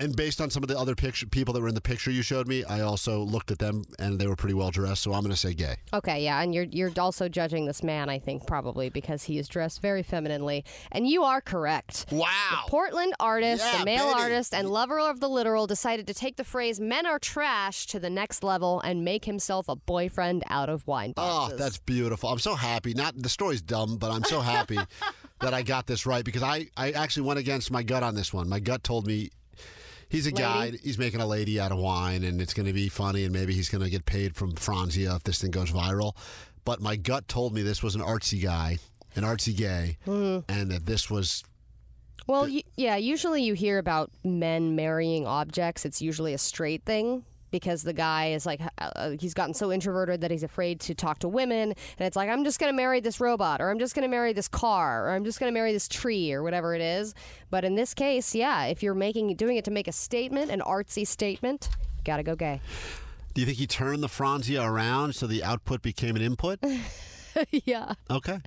and 0.00 0.16
based 0.16 0.40
on 0.40 0.50
some 0.50 0.62
of 0.62 0.68
the 0.68 0.78
other 0.78 0.94
picture 0.94 1.26
people 1.26 1.54
that 1.54 1.60
were 1.60 1.68
in 1.68 1.74
the 1.74 1.80
picture 1.80 2.10
you 2.10 2.22
showed 2.22 2.48
me, 2.48 2.64
I 2.64 2.80
also 2.80 3.20
looked 3.20 3.50
at 3.50 3.58
them 3.58 3.84
and 3.98 4.18
they 4.18 4.26
were 4.26 4.36
pretty 4.36 4.54
well 4.54 4.70
dressed. 4.70 5.02
So 5.02 5.12
I'm 5.12 5.20
going 5.20 5.30
to 5.30 5.36
say 5.36 5.54
gay. 5.54 5.76
Okay, 5.92 6.24
yeah, 6.24 6.40
and 6.42 6.54
you're 6.54 6.64
you're 6.64 6.90
also 6.98 7.28
judging 7.28 7.66
this 7.66 7.82
man, 7.82 8.08
I 8.08 8.18
think, 8.18 8.46
probably 8.46 8.88
because 8.90 9.24
he 9.24 9.38
is 9.38 9.46
dressed 9.48 9.80
very 9.82 10.02
femininely, 10.02 10.64
and 10.90 11.06
you 11.06 11.22
are 11.22 11.40
correct. 11.40 12.06
Wow. 12.10 12.26
The 12.64 12.70
Portland 12.70 13.14
artist, 13.20 13.64
Yeah, 13.64 13.78
the 13.78 13.84
male 13.84 14.08
baby. 14.08 14.20
artist, 14.22 14.54
and 14.54 14.68
lover 14.68 14.98
of 14.98 15.20
the 15.20 15.28
literal 15.28 15.66
decided 15.66 16.06
to 16.08 16.14
take 16.14 16.36
the 16.36 16.44
phrase 16.44 16.80
"men 16.80 17.06
are 17.06 17.18
trash" 17.18 17.86
to 17.86 18.00
the 18.00 18.10
next 18.10 18.42
level 18.42 18.80
and 18.80 19.04
make 19.04 19.24
himself 19.26 19.68
a 19.68 19.76
boyfriend 19.76 20.42
out 20.48 20.68
of 20.68 20.86
wine 20.86 21.12
Oh, 21.16 21.50
that's 21.56 21.78
beautiful. 21.78 22.30
I'm 22.30 22.38
so 22.38 22.54
happy. 22.54 22.94
Not 22.94 23.14
the 23.20 23.28
story's 23.28 23.62
dumb, 23.62 23.96
but 23.98 24.10
I'm 24.10 24.24
so 24.24 24.40
happy 24.40 24.78
that 25.40 25.52
I 25.54 25.62
got 25.62 25.86
this 25.86 26.06
right 26.06 26.24
because 26.24 26.42
I, 26.42 26.68
I 26.76 26.92
actually 26.92 27.26
went 27.26 27.38
against 27.38 27.70
my 27.70 27.82
gut 27.82 28.02
on 28.02 28.14
this 28.14 28.32
one. 28.32 28.48
My 28.48 28.60
gut 28.60 28.82
told 28.82 29.06
me 29.06 29.30
he's 30.10 30.26
a 30.26 30.32
guy, 30.32 30.60
Lady? 30.66 30.78
he's 30.84 30.98
making 30.98 31.20
a 31.22 31.26
lady 31.26 31.58
out 31.58 31.72
of 31.72 31.78
wine 31.78 32.22
and 32.24 32.40
it's 32.42 32.52
going 32.52 32.66
to 32.66 32.72
be 32.74 32.88
funny 32.90 33.24
and 33.24 33.32
maybe 33.32 33.54
he's 33.54 33.70
going 33.70 33.82
to 33.82 33.88
get 33.90 34.04
paid 34.04 34.36
from 34.36 34.52
Franzia 34.52 35.16
if 35.16 35.22
this 35.24 35.40
thing 35.40 35.50
goes 35.50 35.70
viral. 35.70 36.14
But 36.66 36.82
my 36.82 36.96
gut 36.96 37.26
told 37.28 37.54
me 37.54 37.62
this 37.62 37.82
was 37.82 37.94
an 37.94 38.02
artsy 38.02 38.42
guy, 38.42 38.76
an 39.16 39.22
artsy 39.24 39.56
gay, 39.56 39.96
Mm-hmm. 40.06 40.50
and 40.52 40.70
that 40.70 40.84
this 40.84 41.08
was 41.08 41.42
Well, 42.26 42.42
y- 42.44 42.64
yeah, 42.76 42.96
usually 42.96 43.42
you 43.42 43.54
hear 43.54 43.78
about 43.78 44.10
men 44.22 44.76
marrying 44.76 45.26
objects. 45.26 45.84
It's 45.86 46.02
usually 46.02 46.34
a 46.34 46.38
straight 46.38 46.84
thing 46.84 47.24
because 47.50 47.82
the 47.82 47.92
guy 47.92 48.32
is 48.32 48.46
like, 48.46 48.60
uh, 48.60 48.68
uh, 48.78 49.10
he's 49.18 49.34
gotten 49.34 49.54
so 49.54 49.72
introverted 49.72 50.20
that 50.20 50.30
he's 50.30 50.42
afraid 50.42 50.80
to 50.80 50.94
talk 50.94 51.18
to 51.20 51.28
women. 51.28 51.74
And 51.98 52.06
it's 52.06 52.16
like, 52.16 52.28
I'm 52.28 52.44
just 52.44 52.58
going 52.58 52.72
to 52.72 52.76
marry 52.76 53.00
this 53.00 53.20
robot, 53.20 53.60
or 53.60 53.70
I'm 53.70 53.78
just 53.78 53.94
going 53.94 54.02
to 54.02 54.08
marry 54.08 54.32
this 54.32 54.48
car, 54.48 55.06
or 55.06 55.10
I'm 55.10 55.24
just 55.24 55.40
going 55.40 55.52
to 55.52 55.54
marry 55.54 55.72
this 55.72 55.88
tree, 55.88 56.32
or 56.32 56.42
whatever 56.42 56.74
it 56.74 56.80
is. 56.80 57.14
But 57.50 57.64
in 57.64 57.74
this 57.74 57.94
case, 57.94 58.34
yeah, 58.34 58.64
if 58.66 58.82
you're 58.82 58.94
making 58.94 59.34
doing 59.36 59.56
it 59.56 59.64
to 59.66 59.70
make 59.70 59.88
a 59.88 59.92
statement, 59.92 60.50
an 60.50 60.60
artsy 60.60 61.06
statement, 61.06 61.68
got 62.04 62.18
to 62.18 62.22
go 62.22 62.36
gay. 62.36 62.60
Do 63.34 63.40
you 63.40 63.46
think 63.46 63.58
he 63.58 63.66
turned 63.66 64.02
the 64.02 64.08
Franzia 64.08 64.66
around 64.66 65.14
so 65.14 65.26
the 65.26 65.44
output 65.44 65.82
became 65.82 66.16
an 66.16 66.22
input? 66.22 66.58
yeah. 67.50 67.94
Okay. 68.10 68.40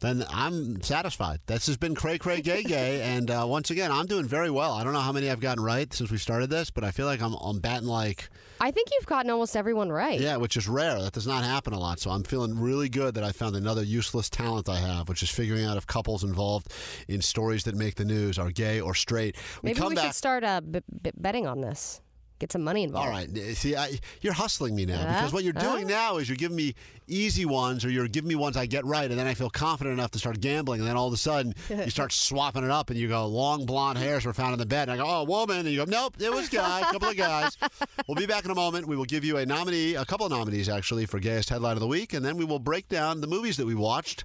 Then 0.00 0.24
I'm 0.30 0.82
satisfied. 0.82 1.40
This 1.46 1.66
has 1.66 1.76
been 1.76 1.94
Cray 1.94 2.18
Cray 2.18 2.40
Gay 2.40 2.62
Gay. 2.62 3.02
And 3.16 3.30
uh, 3.30 3.44
once 3.48 3.70
again, 3.70 3.90
I'm 3.92 4.06
doing 4.06 4.26
very 4.26 4.50
well. 4.50 4.72
I 4.72 4.84
don't 4.84 4.92
know 4.92 5.00
how 5.00 5.12
many 5.12 5.30
I've 5.30 5.40
gotten 5.40 5.62
right 5.62 5.92
since 5.92 6.10
we 6.10 6.18
started 6.18 6.50
this, 6.50 6.70
but 6.70 6.84
I 6.84 6.90
feel 6.90 7.06
like 7.06 7.22
I'm, 7.22 7.34
I'm 7.34 7.60
batting 7.60 7.86
like, 7.88 8.28
I 8.60 8.70
think 8.70 8.88
you've 8.92 9.06
gotten 9.06 9.30
almost 9.30 9.56
everyone 9.56 9.90
right. 9.92 10.18
yeah, 10.20 10.36
which 10.36 10.56
is 10.56 10.66
rare. 10.68 11.00
That 11.00 11.12
does 11.12 11.26
not 11.26 11.44
happen 11.44 11.72
a 11.72 11.78
lot. 11.78 12.00
So 12.00 12.10
I'm 12.10 12.24
feeling 12.24 12.58
really 12.58 12.88
good 12.88 13.14
that 13.14 13.24
I 13.24 13.32
found 13.32 13.54
another 13.56 13.82
useless 13.82 14.28
talent 14.30 14.68
I 14.68 14.76
have, 14.78 15.08
which 15.08 15.22
is 15.22 15.30
figuring 15.30 15.64
out 15.64 15.76
if 15.76 15.86
couples 15.86 16.24
involved 16.24 16.72
in 17.08 17.22
stories 17.22 17.64
that 17.64 17.74
make 17.74 17.94
the 17.96 18.04
news 18.04 18.38
are 18.38 18.50
gay 18.50 18.80
or 18.80 18.94
straight. 18.94 19.36
We 19.62 19.70
Maybe 19.70 19.80
we 19.82 19.94
back. 19.94 20.04
should 20.06 20.14
start 20.14 20.44
uh, 20.44 20.60
b- 20.62 20.80
b- 21.02 21.12
betting 21.16 21.46
on 21.46 21.60
this. 21.60 22.00
Get 22.38 22.52
some 22.52 22.62
money 22.62 22.82
involved. 22.82 23.08
All 23.08 23.12
right. 23.12 23.34
See, 23.56 23.74
I, 23.74 23.98
you're 24.20 24.34
hustling 24.34 24.74
me 24.74 24.84
now 24.84 24.98
because 24.98 25.32
what 25.32 25.42
you're 25.42 25.54
doing 25.54 25.86
now 25.86 26.18
is 26.18 26.28
you're 26.28 26.36
giving 26.36 26.56
me 26.56 26.74
easy 27.08 27.46
ones 27.46 27.82
or 27.82 27.88
you're 27.90 28.08
giving 28.08 28.28
me 28.28 28.34
ones 28.34 28.58
I 28.58 28.66
get 28.66 28.84
right, 28.84 29.10
and 29.10 29.18
then 29.18 29.26
I 29.26 29.32
feel 29.32 29.48
confident 29.48 29.94
enough 29.94 30.10
to 30.10 30.18
start 30.18 30.40
gambling, 30.40 30.80
and 30.80 30.88
then 30.88 30.96
all 30.96 31.06
of 31.06 31.14
a 31.14 31.16
sudden 31.16 31.54
you 31.70 31.88
start 31.88 32.12
swapping 32.12 32.62
it 32.62 32.70
up, 32.70 32.90
and 32.90 32.98
you 32.98 33.08
go, 33.08 33.26
long 33.26 33.64
blonde 33.64 33.96
hairs 33.98 34.26
were 34.26 34.34
found 34.34 34.52
in 34.52 34.58
the 34.58 34.66
bed. 34.66 34.88
And 34.88 35.00
I 35.00 35.02
go, 35.02 35.10
oh, 35.10 35.24
woman. 35.24 35.60
And 35.60 35.68
you 35.68 35.84
go, 35.84 35.90
nope, 35.90 36.16
it 36.20 36.30
was 36.30 36.50
guy, 36.50 36.80
a 36.80 36.92
couple 36.92 37.08
of 37.08 37.16
guys. 37.16 37.56
We'll 38.06 38.16
be 38.16 38.26
back 38.26 38.44
in 38.44 38.50
a 38.50 38.54
moment. 38.54 38.86
We 38.86 38.96
will 38.96 39.04
give 39.04 39.24
you 39.24 39.38
a 39.38 39.46
nominee, 39.46 39.94
a 39.96 40.04
couple 40.04 40.26
of 40.26 40.32
nominees 40.32 40.68
actually, 40.68 41.06
for 41.06 41.18
Gayest 41.18 41.48
Headline 41.48 41.72
of 41.72 41.80
the 41.80 41.86
Week, 41.86 42.12
and 42.12 42.24
then 42.24 42.36
we 42.36 42.44
will 42.44 42.60
break 42.60 42.88
down 42.88 43.20
the 43.20 43.26
movies 43.26 43.56
that 43.56 43.66
we 43.66 43.74
watched. 43.74 44.24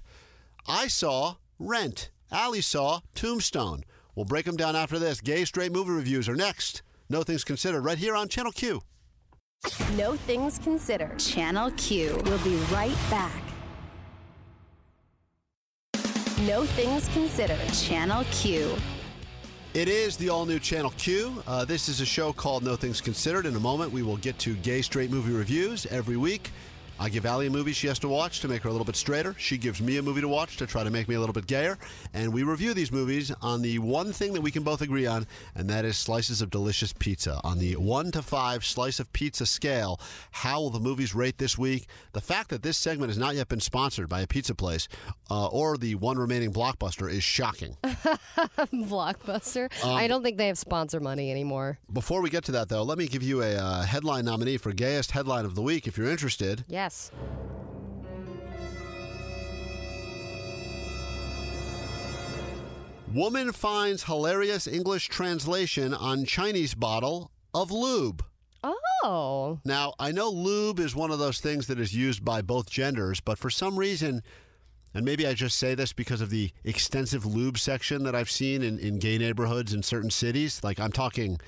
I 0.68 0.86
saw 0.86 1.36
Rent. 1.58 2.10
Allie 2.30 2.60
saw 2.60 3.00
Tombstone. 3.14 3.84
We'll 4.14 4.24
break 4.24 4.44
them 4.44 4.56
down 4.56 4.76
after 4.76 4.98
this. 4.98 5.20
Gay 5.20 5.44
straight 5.44 5.72
movie 5.72 5.90
reviews 5.90 6.28
are 6.28 6.36
next. 6.36 6.82
No 7.12 7.22
Things 7.22 7.44
Considered, 7.44 7.82
right 7.82 7.98
here 7.98 8.16
on 8.16 8.26
Channel 8.26 8.52
Q. 8.52 8.80
No 9.98 10.16
Things 10.16 10.58
Considered. 10.58 11.18
Channel 11.18 11.70
Q. 11.72 12.18
We'll 12.24 12.38
be 12.38 12.56
right 12.72 12.96
back. 13.10 13.42
No 16.46 16.64
Things 16.64 17.08
Considered. 17.08 17.60
Channel 17.74 18.24
Q. 18.30 18.74
It 19.74 19.88
is 19.88 20.16
the 20.16 20.30
all 20.30 20.46
new 20.46 20.58
Channel 20.58 20.94
Q. 20.96 21.42
Uh, 21.46 21.66
this 21.66 21.90
is 21.90 22.00
a 22.00 22.06
show 22.06 22.32
called 22.32 22.62
No 22.62 22.76
Things 22.76 23.02
Considered. 23.02 23.44
In 23.44 23.56
a 23.56 23.60
moment, 23.60 23.92
we 23.92 24.02
will 24.02 24.16
get 24.16 24.38
to 24.38 24.54
gay 24.54 24.80
straight 24.80 25.10
movie 25.10 25.34
reviews 25.34 25.84
every 25.90 26.16
week. 26.16 26.50
I 26.98 27.08
give 27.08 27.26
Allie 27.26 27.48
a 27.48 27.50
movie 27.50 27.72
she 27.72 27.88
has 27.88 27.98
to 28.00 28.08
watch 28.08 28.40
to 28.40 28.48
make 28.48 28.62
her 28.62 28.68
a 28.68 28.72
little 28.72 28.84
bit 28.84 28.96
straighter. 28.96 29.34
She 29.38 29.58
gives 29.58 29.80
me 29.80 29.98
a 29.98 30.02
movie 30.02 30.20
to 30.20 30.28
watch 30.28 30.56
to 30.58 30.66
try 30.66 30.84
to 30.84 30.90
make 30.90 31.08
me 31.08 31.14
a 31.14 31.20
little 31.20 31.32
bit 31.32 31.46
gayer. 31.46 31.78
And 32.14 32.32
we 32.32 32.42
review 32.42 32.74
these 32.74 32.92
movies 32.92 33.32
on 33.42 33.62
the 33.62 33.78
one 33.80 34.12
thing 34.12 34.32
that 34.34 34.40
we 34.40 34.50
can 34.50 34.62
both 34.62 34.82
agree 34.82 35.06
on, 35.06 35.26
and 35.54 35.68
that 35.68 35.84
is 35.84 35.96
slices 35.96 36.42
of 36.42 36.50
delicious 36.50 36.92
pizza. 36.92 37.40
On 37.42 37.58
the 37.58 37.76
one 37.76 38.10
to 38.12 38.22
five 38.22 38.64
slice 38.64 39.00
of 39.00 39.12
pizza 39.12 39.46
scale, 39.46 40.00
how 40.30 40.60
will 40.60 40.70
the 40.70 40.80
movies 40.80 41.14
rate 41.14 41.38
this 41.38 41.58
week? 41.58 41.86
The 42.12 42.20
fact 42.20 42.50
that 42.50 42.62
this 42.62 42.78
segment 42.78 43.10
has 43.10 43.18
not 43.18 43.34
yet 43.34 43.48
been 43.48 43.60
sponsored 43.60 44.08
by 44.08 44.20
a 44.20 44.26
pizza 44.26 44.54
place 44.54 44.86
uh, 45.30 45.46
or 45.46 45.76
the 45.76 45.94
one 45.96 46.18
remaining 46.18 46.52
blockbuster 46.52 47.10
is 47.10 47.24
shocking. 47.24 47.76
Blockbuster. 48.72 49.72
Um, 49.84 49.96
I 49.96 50.06
don't 50.06 50.22
think 50.22 50.36
they 50.36 50.46
have 50.48 50.58
sponsor 50.58 51.00
money 51.00 51.30
anymore. 51.30 51.78
Before 51.92 52.20
we 52.20 52.30
get 52.30 52.44
to 52.44 52.52
that, 52.52 52.68
though, 52.68 52.82
let 52.82 52.98
me 52.98 53.06
give 53.08 53.22
you 53.22 53.42
a 53.42 53.56
uh, 53.56 53.82
headline 53.82 54.24
nominee 54.24 54.56
for 54.56 54.72
Gayest 54.72 55.10
Headline 55.10 55.44
of 55.44 55.54
the 55.54 55.62
Week 55.62 55.86
if 55.86 55.96
you're 55.96 56.10
interested. 56.10 56.64
Yes. 56.82 57.12
Woman 63.14 63.52
finds 63.52 64.02
hilarious 64.02 64.66
English 64.66 65.06
translation 65.06 65.94
on 65.94 66.24
Chinese 66.24 66.74
bottle 66.74 67.30
of 67.54 67.70
lube. 67.70 68.24
Oh. 68.64 69.60
Now, 69.64 69.94
I 70.00 70.10
know 70.10 70.30
lube 70.30 70.80
is 70.80 70.96
one 70.96 71.12
of 71.12 71.20
those 71.20 71.38
things 71.38 71.68
that 71.68 71.78
is 71.78 71.94
used 71.94 72.24
by 72.24 72.42
both 72.42 72.68
genders, 72.68 73.20
but 73.20 73.38
for 73.38 73.48
some 73.48 73.78
reason, 73.78 74.20
and 74.92 75.04
maybe 75.04 75.24
I 75.24 75.34
just 75.34 75.60
say 75.60 75.76
this 75.76 75.92
because 75.92 76.20
of 76.20 76.30
the 76.30 76.50
extensive 76.64 77.24
lube 77.24 77.58
section 77.58 78.02
that 78.02 78.16
I've 78.16 78.30
seen 78.30 78.60
in, 78.60 78.80
in 78.80 78.98
gay 78.98 79.18
neighborhoods 79.18 79.72
in 79.72 79.84
certain 79.84 80.10
cities. 80.10 80.60
Like 80.64 80.80
I'm 80.80 80.90
talking 80.90 81.38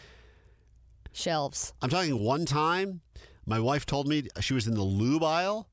Shelves. 1.13 1.73
I'm 1.83 1.91
talking 1.91 2.21
one 2.21 2.45
time, 2.45 3.01
my 3.47 3.61
wife 3.61 3.87
told 3.87 4.09
me 4.09 4.29
she 4.41 4.55
was 4.55 4.67
in 4.67 4.75
the 4.75 4.83
lube 4.83 5.23
aisle. 5.23 5.69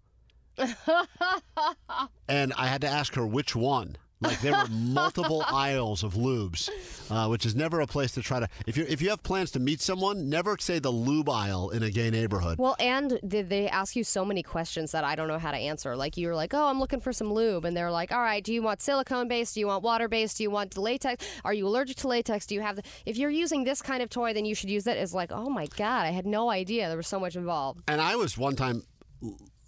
and 2.27 2.53
I 2.53 2.67
had 2.67 2.81
to 2.81 2.87
ask 2.87 3.15
her 3.15 3.25
which 3.25 3.55
one. 3.55 3.97
Like 4.21 4.39
there 4.41 4.53
were 4.53 4.67
multiple 4.69 5.43
aisles 5.47 6.03
of 6.03 6.13
lubes, 6.13 6.69
uh, 7.09 7.27
which 7.27 7.45
is 7.45 7.55
never 7.55 7.81
a 7.81 7.87
place 7.87 8.11
to 8.13 8.21
try 8.21 8.39
to. 8.39 8.47
If 8.67 8.77
you 8.77 8.85
if 8.87 9.01
you 9.01 9.09
have 9.09 9.23
plans 9.23 9.51
to 9.51 9.59
meet 9.59 9.81
someone, 9.81 10.29
never 10.29 10.57
say 10.59 10.79
the 10.79 10.91
lube 10.91 11.29
aisle 11.29 11.71
in 11.71 11.81
a 11.83 11.89
gay 11.89 12.09
neighborhood. 12.11 12.59
Well, 12.59 12.75
and 12.79 13.19
did 13.27 13.49
they 13.49 13.67
ask 13.67 13.95
you 13.95 14.03
so 14.03 14.23
many 14.23 14.43
questions 14.43 14.91
that 14.91 15.03
I 15.03 15.15
don't 15.15 15.27
know 15.27 15.39
how 15.39 15.51
to 15.51 15.57
answer? 15.57 15.95
Like 15.95 16.17
you're 16.17 16.35
like, 16.35 16.53
oh, 16.53 16.67
I'm 16.67 16.79
looking 16.79 16.99
for 16.99 17.11
some 17.11 17.33
lube, 17.33 17.65
and 17.65 17.75
they're 17.75 17.91
like, 17.91 18.11
all 18.11 18.21
right, 18.21 18.43
do 18.43 18.53
you 18.53 18.61
want 18.61 18.81
silicone 18.81 19.27
based? 19.27 19.55
Do 19.55 19.59
you 19.59 19.67
want 19.67 19.83
water 19.83 20.07
based? 20.07 20.37
Do 20.37 20.43
you 20.43 20.51
want 20.51 20.77
latex? 20.77 21.25
Are 21.43 21.53
you 21.53 21.67
allergic 21.67 21.97
to 21.97 22.07
latex? 22.07 22.45
Do 22.45 22.55
you 22.55 22.61
have? 22.61 22.75
The... 22.75 22.83
If 23.05 23.17
you're 23.17 23.31
using 23.31 23.63
this 23.63 23.81
kind 23.81 24.03
of 24.03 24.09
toy, 24.09 24.33
then 24.33 24.45
you 24.45 24.53
should 24.53 24.69
use 24.69 24.83
that. 24.83 24.97
It's 24.97 25.13
like, 25.13 25.31
oh 25.31 25.49
my 25.49 25.65
god, 25.77 26.05
I 26.05 26.11
had 26.11 26.25
no 26.25 26.51
idea 26.51 26.87
there 26.87 26.97
was 26.97 27.07
so 27.07 27.19
much 27.19 27.35
involved. 27.35 27.81
And 27.87 27.99
I 27.99 28.15
was 28.15 28.37
one 28.37 28.55
time 28.55 28.83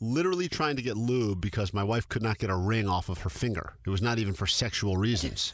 literally 0.03 0.47
trying 0.49 0.75
to 0.75 0.81
get 0.81 0.97
lube 0.97 1.39
because 1.41 1.73
my 1.73 1.83
wife 1.83 2.07
could 2.09 2.21
not 2.21 2.37
get 2.37 2.49
a 2.49 2.55
ring 2.55 2.87
off 2.87 3.09
of 3.09 3.19
her 3.19 3.29
finger. 3.29 3.73
It 3.85 3.89
was 3.89 4.01
not 4.01 4.19
even 4.19 4.33
for 4.33 4.45
sexual 4.45 4.97
reasons. 4.97 5.53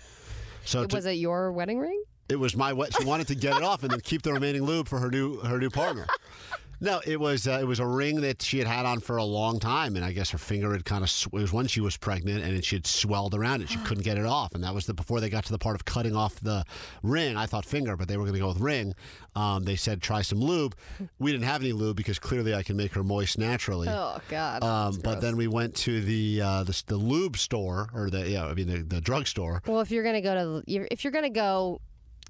So 0.66 0.86
to- 0.86 0.96
was 0.96 1.06
it 1.06 1.14
your 1.14 1.52
wedding 1.52 1.80
ring? 1.80 2.04
It 2.30 2.40
was 2.40 2.56
my. 2.56 2.74
She 2.98 3.06
wanted 3.06 3.28
to 3.30 3.36
get 3.36 3.56
it 3.56 3.64
off 3.64 3.82
and 3.82 3.92
then 3.92 4.02
keep 4.02 4.22
the 4.22 4.32
remaining 4.32 4.62
lube 4.64 4.88
for 4.88 5.00
her 5.00 5.10
new 5.10 5.40
her 5.40 5.58
new 5.58 5.70
partner. 5.72 6.06
No, 6.82 7.02
it 7.06 7.20
was 7.20 7.48
uh, 7.48 7.60
it 7.62 7.66
was 7.66 7.80
a 7.80 7.86
ring 7.86 8.22
that 8.22 8.42
she 8.42 8.58
had 8.60 8.68
had 8.68 8.86
on 8.86 9.00
for 9.00 9.18
a 9.18 9.24
long 9.24 9.60
time, 9.60 9.96
and 9.96 10.06
I 10.06 10.14
guess 10.14 10.30
her 10.30 10.38
finger 10.38 10.72
had 10.72 10.86
kind 10.86 11.04
of 11.04 11.10
sw- 11.10 11.28
it 11.28 11.34
was 11.34 11.52
when 11.52 11.68
she 11.68 11.82
was 11.82 11.98
pregnant, 11.98 12.44
and 12.44 12.64
she 12.64 12.78
had 12.78 12.88
swelled 12.88 13.36
around 13.36 13.62
it. 13.62 13.70
She 13.70 13.78
couldn't 13.80 14.04
get 14.04 14.18
it 14.18 14.26
off, 14.26 14.56
and 14.56 14.64
that 14.64 14.74
was 14.74 14.86
the 14.86 14.94
before 14.94 15.20
they 15.20 15.30
got 15.30 15.46
to 15.46 15.52
the 15.52 15.58
part 15.58 15.76
of 15.76 15.86
cutting 15.86 16.16
off 16.16 16.40
the 16.40 16.64
ring. 17.04 17.36
I 17.36 17.46
thought 17.46 17.66
finger, 17.66 17.98
but 17.98 18.08
they 18.08 18.18
were 18.18 18.24
going 18.24 18.36
to 18.36 18.40
go 18.40 18.48
with 18.48 18.60
ring. 18.60 18.96
Um, 19.36 19.64
they 19.64 19.76
said 19.76 20.02
try 20.02 20.22
some 20.22 20.40
lube. 20.40 20.76
We 21.20 21.32
didn't 21.32 21.46
have 21.46 21.62
any 21.62 21.74
lube 21.74 21.98
because 21.98 22.18
clearly 22.20 22.54
I 22.54 22.64
can 22.64 22.78
make 22.78 22.94
her 22.94 23.04
moist 23.04 23.38
naturally. 23.38 23.88
Oh 23.90 24.20
God. 24.30 24.64
Um, 24.64 24.96
but 24.96 25.14
gross. 25.14 25.22
then 25.22 25.38
we 25.38 25.48
went 25.48 25.76
to 25.78 26.02
the 26.02 26.42
uh, 26.42 26.64
the, 26.64 26.84
the 26.88 26.98
lube 26.98 27.38
store 27.38 27.90
or 27.94 28.10
the 28.10 28.30
yeah 28.30 28.46
I 28.46 28.54
mean 28.54 28.68
the, 28.68 28.84
the 28.84 29.02
drugstore. 29.02 29.62
Well, 29.66 29.82
if 29.82 29.92
you're 29.92 30.04
gonna 30.04 30.22
go 30.22 30.62
to 30.64 30.64
if 30.68 31.04
you're 31.04 31.12
gonna 31.12 31.30
go 31.30 31.82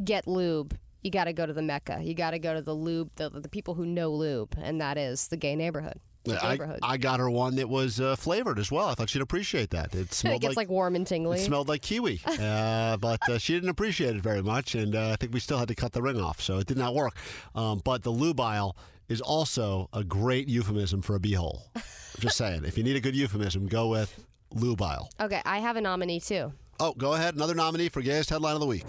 get 0.03 0.27
lube, 0.27 0.77
you 1.01 1.11
got 1.11 1.25
to 1.25 1.33
go 1.33 1.45
to 1.45 1.53
the 1.53 1.61
mecca. 1.61 1.99
You 2.01 2.13
got 2.13 2.31
to 2.31 2.39
go 2.39 2.53
to 2.53 2.61
the 2.61 2.75
lube, 2.75 3.11
the, 3.15 3.29
the 3.29 3.49
people 3.49 3.73
who 3.73 3.85
know 3.85 4.11
lube, 4.11 4.55
and 4.61 4.81
that 4.81 4.97
is 4.97 5.27
the 5.27 5.37
gay 5.37 5.55
neighborhood. 5.55 5.99
I, 6.27 6.51
neighborhood. 6.51 6.79
I 6.83 6.97
got 6.97 7.19
her 7.19 7.29
one 7.29 7.55
that 7.55 7.69
was 7.69 7.99
uh, 7.99 8.15
flavored 8.15 8.59
as 8.59 8.71
well. 8.71 8.87
I 8.87 8.93
thought 8.93 9.09
she'd 9.09 9.21
appreciate 9.21 9.71
that. 9.71 9.95
It 9.95 9.99
it 9.99 10.13
smelled 10.13 10.41
gets 10.41 10.57
like, 10.57 10.69
warm 10.69 10.95
and 10.95 11.07
tingly. 11.07 11.39
It 11.39 11.45
smelled 11.45 11.67
like 11.67 11.81
kiwi, 11.81 12.21
uh, 12.25 12.97
but 12.97 13.27
uh, 13.29 13.37
she 13.37 13.53
didn't 13.53 13.69
appreciate 13.69 14.15
it 14.15 14.21
very 14.21 14.41
much, 14.41 14.75
and 14.75 14.95
uh, 14.95 15.11
I 15.11 15.15
think 15.15 15.33
we 15.33 15.39
still 15.39 15.57
had 15.57 15.69
to 15.69 15.75
cut 15.75 15.93
the 15.93 16.01
ring 16.01 16.19
off, 16.19 16.41
so 16.41 16.57
it 16.57 16.67
did 16.67 16.77
not 16.77 16.93
work. 16.93 17.15
Um, 17.55 17.81
but 17.83 18.03
the 18.03 18.11
lube 18.11 18.39
aisle 18.39 18.75
is 19.07 19.21
also 19.21 19.89
a 19.93 20.03
great 20.03 20.47
euphemism 20.47 21.01
for 21.01 21.15
a 21.15 21.19
beehole. 21.19 21.61
Just 22.19 22.37
saying, 22.37 22.65
if 22.65 22.77
you 22.77 22.83
need 22.83 22.95
a 22.95 22.99
good 22.99 23.15
euphemism, 23.15 23.67
go 23.67 23.87
with 23.87 24.25
lube 24.53 24.81
aisle. 24.81 25.09
okay, 25.19 25.41
I 25.45 25.59
have 25.59 25.77
a 25.77 25.81
nominee 25.81 26.19
too. 26.19 26.51
Oh, 26.79 26.93
go 26.93 27.13
ahead. 27.13 27.35
Another 27.35 27.55
nominee 27.55 27.89
for 27.89 28.01
gayest 28.01 28.29
headline 28.29 28.55
of 28.55 28.61
the 28.61 28.67
week. 28.67 28.85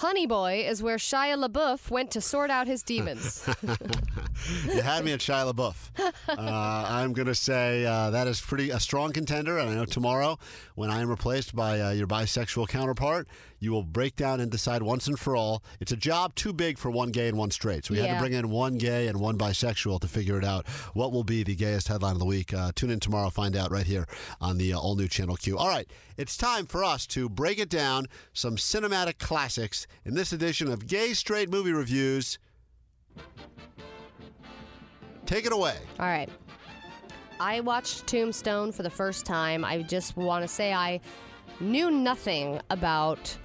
Honey 0.00 0.24
Boy 0.24 0.64
is 0.66 0.82
where 0.82 0.96
Shia 0.96 1.36
LaBeouf 1.36 1.90
went 1.90 2.10
to 2.12 2.22
sort 2.22 2.50
out 2.50 2.66
his 2.66 2.82
demons. 2.82 3.46
You 4.66 4.80
had 4.80 5.04
me 5.04 5.12
at 5.12 5.20
Shia 5.20 5.52
LaBeouf. 5.52 5.90
Uh, 6.28 6.84
I'm 6.88 7.12
going 7.12 7.26
to 7.26 7.34
say 7.34 7.84
uh, 7.84 8.10
that 8.10 8.26
is 8.26 8.40
pretty 8.40 8.70
a 8.70 8.80
strong 8.80 9.12
contender, 9.12 9.58
and 9.58 9.68
I 9.68 9.74
know 9.74 9.84
tomorrow, 9.84 10.38
when 10.74 10.90
I 10.90 11.00
am 11.00 11.10
replaced 11.10 11.54
by 11.54 11.80
uh, 11.80 11.90
your 11.90 12.06
bisexual 12.06 12.68
counterpart, 12.68 13.28
you 13.58 13.72
will 13.72 13.82
break 13.82 14.16
down 14.16 14.40
and 14.40 14.50
decide 14.50 14.82
once 14.82 15.06
and 15.06 15.18
for 15.18 15.36
all. 15.36 15.62
It's 15.78 15.92
a 15.92 15.96
job 15.96 16.34
too 16.34 16.52
big 16.52 16.78
for 16.78 16.90
one 16.90 17.10
gay 17.10 17.28
and 17.28 17.36
one 17.36 17.50
straight, 17.50 17.84
so 17.84 17.94
we 17.94 18.00
had 18.00 18.14
to 18.14 18.18
bring 18.18 18.32
in 18.32 18.48
one 18.48 18.78
gay 18.78 19.08
and 19.08 19.20
one 19.20 19.36
bisexual 19.36 20.00
to 20.00 20.08
figure 20.08 20.38
it 20.38 20.44
out. 20.44 20.66
What 20.94 21.12
will 21.12 21.24
be 21.24 21.42
the 21.42 21.54
gayest 21.54 21.88
headline 21.88 22.12
of 22.12 22.18
the 22.18 22.24
week? 22.24 22.54
Uh, 22.54 22.72
tune 22.74 22.90
in 22.90 23.00
tomorrow, 23.00 23.28
find 23.28 23.54
out 23.54 23.70
right 23.70 23.86
here 23.86 24.06
on 24.40 24.56
the 24.56 24.72
uh, 24.72 24.78
all 24.78 24.96
new 24.96 25.08
Channel 25.08 25.36
Q. 25.36 25.58
All 25.58 25.68
right, 25.68 25.90
it's 26.16 26.36
time 26.36 26.64
for 26.64 26.82
us 26.82 27.06
to 27.08 27.28
break 27.28 27.58
it 27.58 27.68
down. 27.68 28.06
Some 28.32 28.56
cinematic 28.56 29.18
classics 29.18 29.86
in 30.04 30.14
this 30.14 30.32
edition 30.32 30.70
of 30.70 30.86
Gay 30.86 31.12
Straight 31.12 31.50
Movie 31.50 31.72
Reviews. 31.72 32.38
Take 35.26 35.46
it 35.46 35.52
away. 35.52 35.76
All 35.98 36.06
right. 36.06 36.28
I 37.38 37.60
watched 37.60 38.06
Tombstone 38.06 38.72
for 38.72 38.82
the 38.82 38.90
first 38.90 39.24
time. 39.24 39.64
I 39.64 39.82
just 39.82 40.16
want 40.16 40.42
to 40.42 40.48
say 40.48 40.72
I 40.72 41.00
knew 41.60 41.90
nothing 41.90 42.60
about 42.70 43.36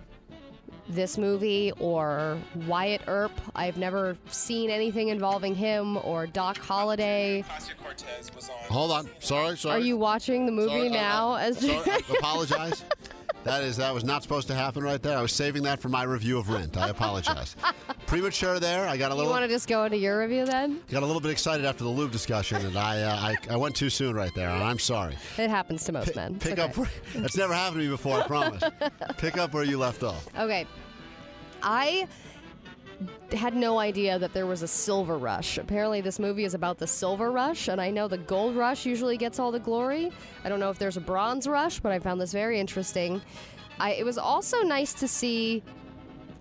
this 0.87 1.17
movie 1.17 1.71
or 1.79 2.37
Wyatt 2.67 3.01
Earp. 3.07 3.31
I've 3.55 3.77
never 3.77 4.17
seen 4.29 4.69
anything 4.69 5.07
involving 5.09 5.55
him 5.55 5.97
or 5.97 6.27
Doc 6.27 6.57
Holliday. 6.57 7.43
Cortez 7.81 8.33
was 8.35 8.49
on. 8.49 8.55
Hold 8.69 8.91
on. 8.91 9.09
Sorry, 9.19 9.57
sorry. 9.57 9.75
Are 9.81 9.83
you 9.83 9.97
watching 9.97 10.45
the 10.45 10.51
movie 10.51 10.69
Sorry, 10.69 10.89
uh, 10.89 10.93
now? 10.93 11.33
uh, 11.33 11.37
As 11.37 11.59
sorry, 11.59 11.99
apologize. 12.19 12.83
That 13.45 13.63
is 13.63 13.77
that 13.77 13.93
was 13.93 14.03
not 14.03 14.23
supposed 14.23 14.47
to 14.47 14.55
happen 14.55 14.83
right 14.83 14.99
there. 14.99 15.15
I 15.15 15.21
was 15.21 15.31
saving 15.31 15.61
that 15.63 15.79
for 15.79 15.87
my 15.87 16.01
review 16.01 16.39
of 16.39 16.49
Rent. 16.49 16.75
I 16.77 16.89
apologize. 16.89 17.55
Premature 18.07 18.59
there. 18.59 18.87
I 18.87 18.97
got 18.97 19.11
a 19.11 19.13
little. 19.13 19.29
you 19.29 19.33
want 19.33 19.43
to 19.43 19.47
just 19.47 19.67
go 19.67 19.83
into 19.83 19.97
your 19.97 20.19
review 20.19 20.45
then? 20.45 20.81
got 20.89 21.03
a 21.03 21.05
little 21.05 21.21
bit 21.21 21.29
excited 21.29 21.63
after 21.63 21.83
the 21.83 21.89
lube 21.91 22.11
discussion, 22.11 22.65
and 22.65 22.75
I 22.75 23.03
uh, 23.03 23.15
I, 23.15 23.35
I 23.53 23.55
went 23.55 23.75
too 23.75 23.91
soon 23.91 24.15
right 24.15 24.31
there. 24.33 24.49
I'm 24.49 24.79
sorry. 24.79 25.15
It 25.37 25.51
happens 25.51 25.83
to 25.85 25.91
most 25.91 26.15
men. 26.15 26.39
Pick 26.39 26.53
okay. 26.53 26.63
up. 26.63 26.75
Where, 26.75 26.89
that's 27.17 27.37
never 27.37 27.53
happened 27.53 27.81
to 27.81 27.85
me 27.85 27.91
before. 27.91 28.19
I 28.19 28.25
promise. 28.25 28.63
Pick 29.17 29.37
up 29.37 29.53
where 29.53 29.63
you 29.63 29.77
left 29.77 30.01
off. 30.01 30.27
Okay. 30.39 30.65
I 31.61 32.07
had 33.31 33.55
no 33.55 33.79
idea 33.79 34.17
that 34.19 34.33
there 34.33 34.45
was 34.45 34.61
a 34.61 34.67
silver 34.67 35.17
rush. 35.17 35.57
Apparently, 35.57 36.01
this 36.01 36.19
movie 36.19 36.43
is 36.43 36.53
about 36.53 36.77
the 36.77 36.87
silver 36.87 37.31
rush, 37.31 37.67
and 37.67 37.81
I 37.81 37.89
know 37.89 38.07
the 38.07 38.17
gold 38.17 38.55
rush 38.55 38.85
usually 38.85 39.17
gets 39.17 39.39
all 39.39 39.51
the 39.51 39.59
glory. 39.59 40.11
I 40.43 40.49
don't 40.49 40.59
know 40.59 40.69
if 40.69 40.79
there's 40.79 40.97
a 40.97 41.01
bronze 41.01 41.47
rush, 41.47 41.79
but 41.79 41.91
I 41.91 41.99
found 41.99 42.21
this 42.21 42.31
very 42.31 42.59
interesting. 42.59 43.21
I, 43.79 43.93
it 43.93 44.05
was 44.05 44.17
also 44.17 44.61
nice 44.61 44.93
to 44.95 45.07
see. 45.07 45.63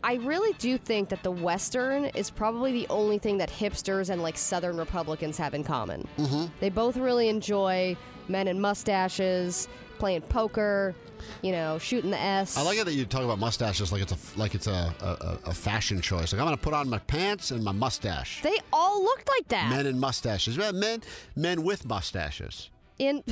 I 0.05 0.15
really 0.17 0.53
do 0.59 0.77
think 0.77 1.09
that 1.09 1.23
the 1.23 1.31
Western 1.31 2.05
is 2.07 2.31
probably 2.31 2.73
the 2.73 2.87
only 2.91 3.19
thing 3.19 3.39
that 3.39 3.51
hipsters 3.51 4.11
and 4.11 4.23
like 4.23 4.37
Southern 4.37 4.77
Republicans 4.77 5.39
have 5.39 5.55
in 5.55 5.65
common. 5.65 6.07
Mm-hmm. 6.19 6.47
They 6.61 6.69
both 6.69 6.97
really 6.97 7.29
enjoy 7.29 7.97
men 8.29 8.47
in 8.47 8.61
mustaches, 8.61 9.67
playing 10.05 10.21
poker, 10.21 10.95
you 11.41 11.51
know, 11.51 11.79
shooting 11.79 12.11
the 12.11 12.21
S. 12.21 12.59
I 12.59 12.61
like 12.63 12.77
it 12.77 12.85
that 12.85 12.93
you 12.93 13.07
talk 13.07 13.25
about 13.25 13.39
mustaches 13.39 13.91
like 13.91 14.03
it's 14.03 14.13
a 14.13 14.39
like 14.39 14.55
it's 14.55 14.67
a 14.67 14.95
a, 15.01 15.49
a 15.49 15.55
fashion 15.55 16.03
choice. 16.03 16.31
Like 16.31 16.43
I'm 16.43 16.47
gonna 16.47 16.59
put 16.59 16.75
on 16.75 16.91
my 16.91 16.99
pants 16.99 17.51
and 17.51 17.65
my 17.65 17.73
mustache. 17.73 18.43
They 18.43 18.59
all 18.71 19.03
looked 19.03 19.31
like 19.31 19.49
that. 19.49 19.71
Men 19.71 19.87
in 19.87 19.99
mustaches. 19.99 20.59
Men 20.59 20.79
men 20.79 21.01
men 21.37 21.63
with 21.63 21.87
mustaches. 21.87 22.69
in 22.99 23.25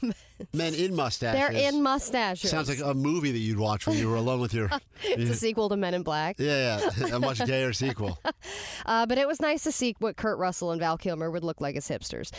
Men 0.54 0.72
in 0.74 0.94
mustaches. 0.94 1.38
they're 1.38 1.68
in 1.68 1.82
mustaches. 1.82 2.48
Sounds 2.48 2.68
like 2.68 2.80
a 2.82 2.94
movie 2.94 3.32
that 3.32 3.38
you'd 3.38 3.58
watch 3.58 3.86
when 3.86 3.98
you 3.98 4.08
were 4.08 4.16
alone 4.16 4.40
with 4.40 4.54
your. 4.54 4.70
it's 5.02 5.30
a 5.30 5.34
sequel 5.46 5.68
to 5.68 5.76
Men 5.76 5.94
in 5.94 6.02
Black. 6.02 6.36
yeah, 6.38 6.80
yeah, 6.96 7.16
a 7.16 7.18
much 7.18 7.44
gayer 7.44 7.72
sequel. 7.72 8.18
Uh, 8.86 9.04
but 9.04 9.18
it 9.18 9.26
was 9.26 9.40
nice 9.40 9.64
to 9.64 9.72
see 9.72 9.96
what 9.98 10.16
Kurt 10.16 10.38
Russell 10.38 10.70
and 10.70 10.80
Val 10.80 10.96
Kilmer 10.96 11.30
would 11.30 11.44
look 11.44 11.60
like 11.60 11.76
as 11.76 11.88
hipsters. 11.88 12.30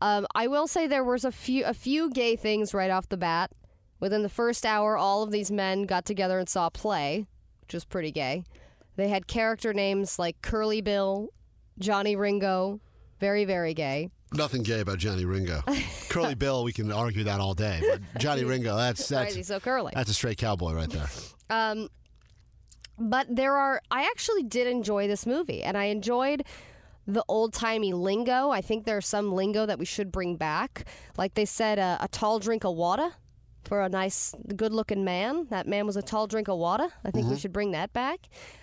Um, 0.00 0.26
I 0.34 0.46
will 0.46 0.66
say 0.66 0.86
there 0.86 1.04
was 1.04 1.24
a 1.24 1.32
few 1.32 1.64
a 1.64 1.74
few 1.74 2.10
gay 2.10 2.36
things 2.36 2.72
right 2.72 2.90
off 2.90 3.08
the 3.08 3.16
bat. 3.16 3.50
Within 3.98 4.22
the 4.22 4.30
first 4.30 4.64
hour, 4.64 4.96
all 4.96 5.22
of 5.22 5.30
these 5.30 5.50
men 5.50 5.82
got 5.84 6.06
together 6.06 6.38
and 6.38 6.48
saw 6.48 6.66
a 6.66 6.70
play, 6.70 7.26
which 7.60 7.74
was 7.74 7.84
pretty 7.84 8.10
gay. 8.10 8.44
They 8.96 9.08
had 9.08 9.26
character 9.26 9.74
names 9.74 10.18
like 10.18 10.40
Curly 10.42 10.80
Bill, 10.80 11.28
Johnny 11.78 12.16
Ringo, 12.16 12.80
very 13.18 13.44
very 13.44 13.74
gay. 13.74 14.08
Nothing 14.32 14.62
gay 14.62 14.80
about 14.80 14.98
Johnny 14.98 15.24
Ringo. 15.24 15.62
Curly 16.08 16.34
Bill, 16.34 16.62
we 16.64 16.72
can 16.72 16.90
argue 16.92 17.24
that 17.24 17.40
all 17.40 17.52
day. 17.52 17.82
But 17.82 18.20
Johnny 18.20 18.44
Ringo, 18.44 18.76
that's 18.76 19.10
Why 19.10 19.24
is 19.24 19.34
he 19.34 19.40
that's 19.40 19.48
so 19.48 19.60
curly? 19.60 19.92
that's 19.94 20.10
a 20.10 20.14
straight 20.14 20.38
cowboy 20.38 20.72
right 20.72 20.88
there. 20.88 21.08
Um, 21.50 21.88
but 22.96 23.26
there 23.28 23.56
are. 23.56 23.82
I 23.90 24.02
actually 24.04 24.44
did 24.44 24.66
enjoy 24.66 25.08
this 25.08 25.26
movie, 25.26 25.62
and 25.62 25.76
I 25.76 25.84
enjoyed 25.86 26.44
the 27.14 27.24
old 27.28 27.52
timey 27.52 27.92
lingo. 27.92 28.50
I 28.50 28.60
think 28.60 28.84
there's 28.84 29.06
some 29.06 29.32
lingo 29.32 29.66
that 29.66 29.78
we 29.78 29.84
should 29.84 30.10
bring 30.12 30.36
back. 30.36 30.86
Like 31.16 31.34
they 31.34 31.44
said, 31.44 31.78
uh, 31.78 31.98
a 32.00 32.08
tall 32.08 32.38
drink 32.38 32.64
of 32.64 32.74
water 32.74 33.12
for 33.64 33.82
a 33.82 33.88
nice, 33.88 34.34
good 34.56 34.72
looking 34.72 35.04
man. 35.04 35.46
That 35.50 35.66
man 35.66 35.86
was 35.86 35.96
a 35.96 36.02
tall 36.02 36.26
drink 36.26 36.48
of 36.48 36.58
water. 36.58 36.88
I 37.04 37.10
think 37.10 37.28
we 37.28 37.38
should 37.38 37.52
bring 37.52 37.70
that 37.72 37.92
back. 37.92 38.20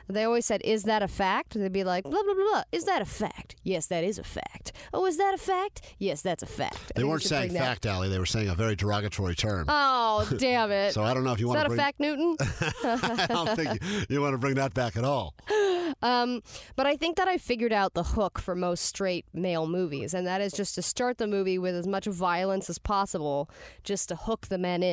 They 0.10 0.24
always 0.24 0.46
said, 0.46 0.62
Is 0.64 0.84
that 0.84 1.04
a 1.04 1.08
fact? 1.08 1.54
They'd 1.54 1.72
be 1.74 1.84
like, 1.84 2.04
blah, 2.06 2.24
blah, 2.24 2.34
blah, 2.34 2.44
blah. 2.52 2.64
Is 2.72 2.86
that 2.86 3.02
a 3.02 3.06
fact? 3.06 3.56
Yes, 3.64 3.88
that 3.88 4.04
is 4.06 4.18
a 4.18 4.24
fact. 4.24 4.72
Oh, 4.94 5.06
is 5.06 5.18
that 5.18 5.34
a 5.34 5.38
fact? 5.38 5.82
Yes, 6.00 6.22
that's 6.22 6.42
a 6.44 6.46
fact. 6.46 6.76
I 6.76 6.78
They 6.78 6.86
think 6.86 6.98
we 6.98 7.10
weren't 7.10 7.22
should 7.24 7.30
saying 7.30 7.50
bring 7.50 7.62
that- 7.62 7.68
fact, 7.68 7.86
Allie. 7.86 8.10
They 8.10 8.20
were 8.20 8.26
saying 8.26 8.48
a 8.50 8.56
very 8.56 8.76
derogatory 8.76 9.36
term. 9.36 9.66
Oh, 9.68 10.28
damn 10.38 10.72
it. 10.72 10.94
so 10.94 11.04
I 11.04 11.14
don't 11.14 11.24
know 11.26 11.34
if 11.34 11.40
you 11.42 11.48
is 11.48 11.56
want 11.56 11.60
that 11.60 11.64
to 11.68 11.74
a 11.74 11.76
bring. 11.76 11.80
fact, 11.80 12.00
Newton? 12.00 12.38
I 12.84 13.26
don't 13.30 13.56
think 13.56 13.84
you, 13.84 14.02
you 14.10 14.22
want 14.22 14.34
to 14.34 14.38
bring 14.38 14.56
that 14.56 14.74
back 14.74 14.96
at 14.98 15.04
all. 15.04 15.34
Um, 16.02 16.42
but 16.76 16.86
I 16.86 16.98
think 16.98 17.16
that 17.16 17.30
I 17.30 17.38
figured 17.38 17.72
out 17.72 17.94
the 17.94 18.04
hook 18.04 18.40
for 18.40 18.56
most 18.56 18.84
straight 18.84 19.26
male 19.34 19.66
movies, 19.68 20.14
and 20.14 20.28
that 20.28 20.42
is 20.42 20.52
just 20.52 20.76
to 20.76 20.82
start 20.82 21.18
the 21.18 21.28
movie 21.28 21.58
with 21.58 21.74
as 21.76 21.88
much 21.88 22.06
violence 22.08 22.70
as 22.70 22.78
possible, 22.78 23.50
just 23.86 24.10
to 24.10 24.16
hook 24.18 24.48
the 24.48 24.58
men 24.58 24.84
in. 24.84 24.87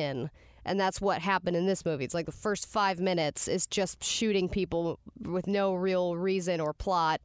And 0.67 0.79
that's 0.79 0.99
what 0.99 1.21
happened 1.21 1.55
in 1.55 1.67
this 1.67 1.85
movie. 1.85 2.03
It's 2.05 2.13
like 2.15 2.25
the 2.25 2.31
first 2.31 2.67
five 2.67 2.99
minutes 2.99 3.47
is 3.47 3.67
just 3.67 4.03
shooting 4.03 4.49
people 4.49 4.99
with 5.21 5.45
no 5.45 5.73
real 5.75 6.17
reason 6.17 6.59
or 6.59 6.73
plot, 6.73 7.21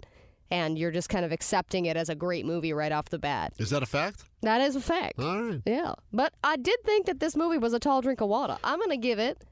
and 0.50 0.78
you're 0.78 0.90
just 0.90 1.08
kind 1.08 1.24
of 1.24 1.32
accepting 1.32 1.86
it 1.86 1.96
as 1.96 2.10
a 2.10 2.14
great 2.14 2.44
movie 2.44 2.74
right 2.74 2.92
off 2.92 3.08
the 3.08 3.18
bat. 3.18 3.54
Is 3.58 3.70
that 3.70 3.82
a 3.82 3.86
fact? 3.86 4.24
That 4.42 4.60
is 4.60 4.76
a 4.76 4.80
fact. 4.80 5.18
All 5.18 5.42
right. 5.42 5.62
Yeah. 5.64 5.94
But 6.12 6.34
I 6.44 6.56
did 6.56 6.82
think 6.84 7.06
that 7.06 7.20
this 7.20 7.34
movie 7.34 7.56
was 7.56 7.72
a 7.72 7.78
tall 7.78 8.02
drink 8.02 8.20
of 8.20 8.28
water. 8.28 8.58
I'm 8.62 8.78
going 8.78 8.90
to 8.90 8.98
give 8.98 9.18
it 9.18 9.42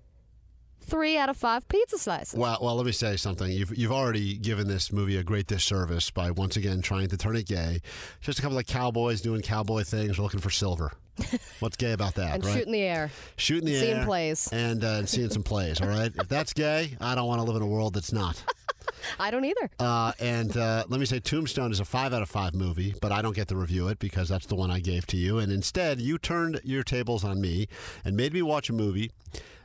three 0.81 1.17
out 1.17 1.29
of 1.29 1.37
five 1.37 1.67
pizza 1.69 1.99
slices. 1.99 2.39
Well, 2.39 2.59
well, 2.61 2.75
let 2.77 2.85
me 2.87 2.93
say 2.93 3.17
something. 3.17 3.51
You've 3.51 3.77
you've 3.77 3.93
already 3.93 4.37
given 4.37 4.69
this 4.69 4.93
movie 4.93 5.17
a 5.17 5.23
great 5.23 5.47
disservice 5.47 6.11
by 6.11 6.31
once 6.31 6.57
again 6.57 6.83
trying 6.83 7.09
to 7.09 7.17
turn 7.17 7.37
it 7.37 7.47
gay. 7.47 7.81
Just 8.21 8.39
a 8.39 8.43
couple 8.43 8.59
of 8.59 8.67
cowboys 8.67 9.21
doing 9.21 9.41
cowboy 9.43 9.83
things, 9.85 10.19
looking 10.19 10.41
for 10.41 10.51
silver. 10.51 10.93
What's 11.61 11.77
gay 11.77 11.93
about 11.93 12.15
that, 12.15 12.35
and 12.37 12.45
right? 12.45 12.55
shoot 12.55 12.67
in 12.67 12.73
the 12.73 12.83
air. 12.83 13.11
Shooting 13.37 13.67
the 13.67 13.81
seeing 13.81 13.97
air 13.99 14.05
plays. 14.05 14.49
and 14.53 14.85
uh, 14.85 15.07
seeing 15.07 15.31
some 15.31 15.43
plays. 15.43 15.81
All 15.81 15.89
right. 15.89 16.13
If 16.15 16.29
that's 16.29 16.53
gay, 16.53 16.97
I 17.01 17.15
don't 17.15 17.27
want 17.27 17.41
to 17.41 17.45
live 17.45 17.57
in 17.57 17.63
a 17.63 17.67
world 17.67 17.95
that's 17.95 18.13
not. 18.13 18.43
I 19.21 19.31
don't 19.31 19.45
either. 19.45 19.71
Uh, 19.79 20.13
and 20.19 20.57
uh, 20.57 20.85
let 20.89 20.99
me 20.99 21.07
say, 21.07 21.21
Tombstone 21.21 21.71
is 21.73 21.81
a 21.81 21.85
five 21.85 22.13
out 22.13 22.23
of 22.23 22.29
five 22.29 22.55
movie, 22.55 22.95
but 23.01 23.13
I 23.13 23.23
don't 23.23 23.35
get 23.35 23.49
to 23.49 23.57
review 23.57 23.89
it 23.89 23.99
because 23.99 24.29
that's 24.29 24.47
the 24.47 24.55
one 24.57 24.71
I 24.71 24.81
gave 24.81 25.07
to 25.09 25.17
you. 25.17 25.39
And 25.39 25.53
instead, 25.53 26.01
you 26.01 26.19
turned 26.19 26.61
your 26.65 26.83
tables 26.83 27.25
on 27.25 27.41
me 27.41 27.69
and 28.05 28.17
made 28.17 28.33
me 28.33 28.43
watch 28.43 28.69
a 28.69 28.73
movie 28.73 29.11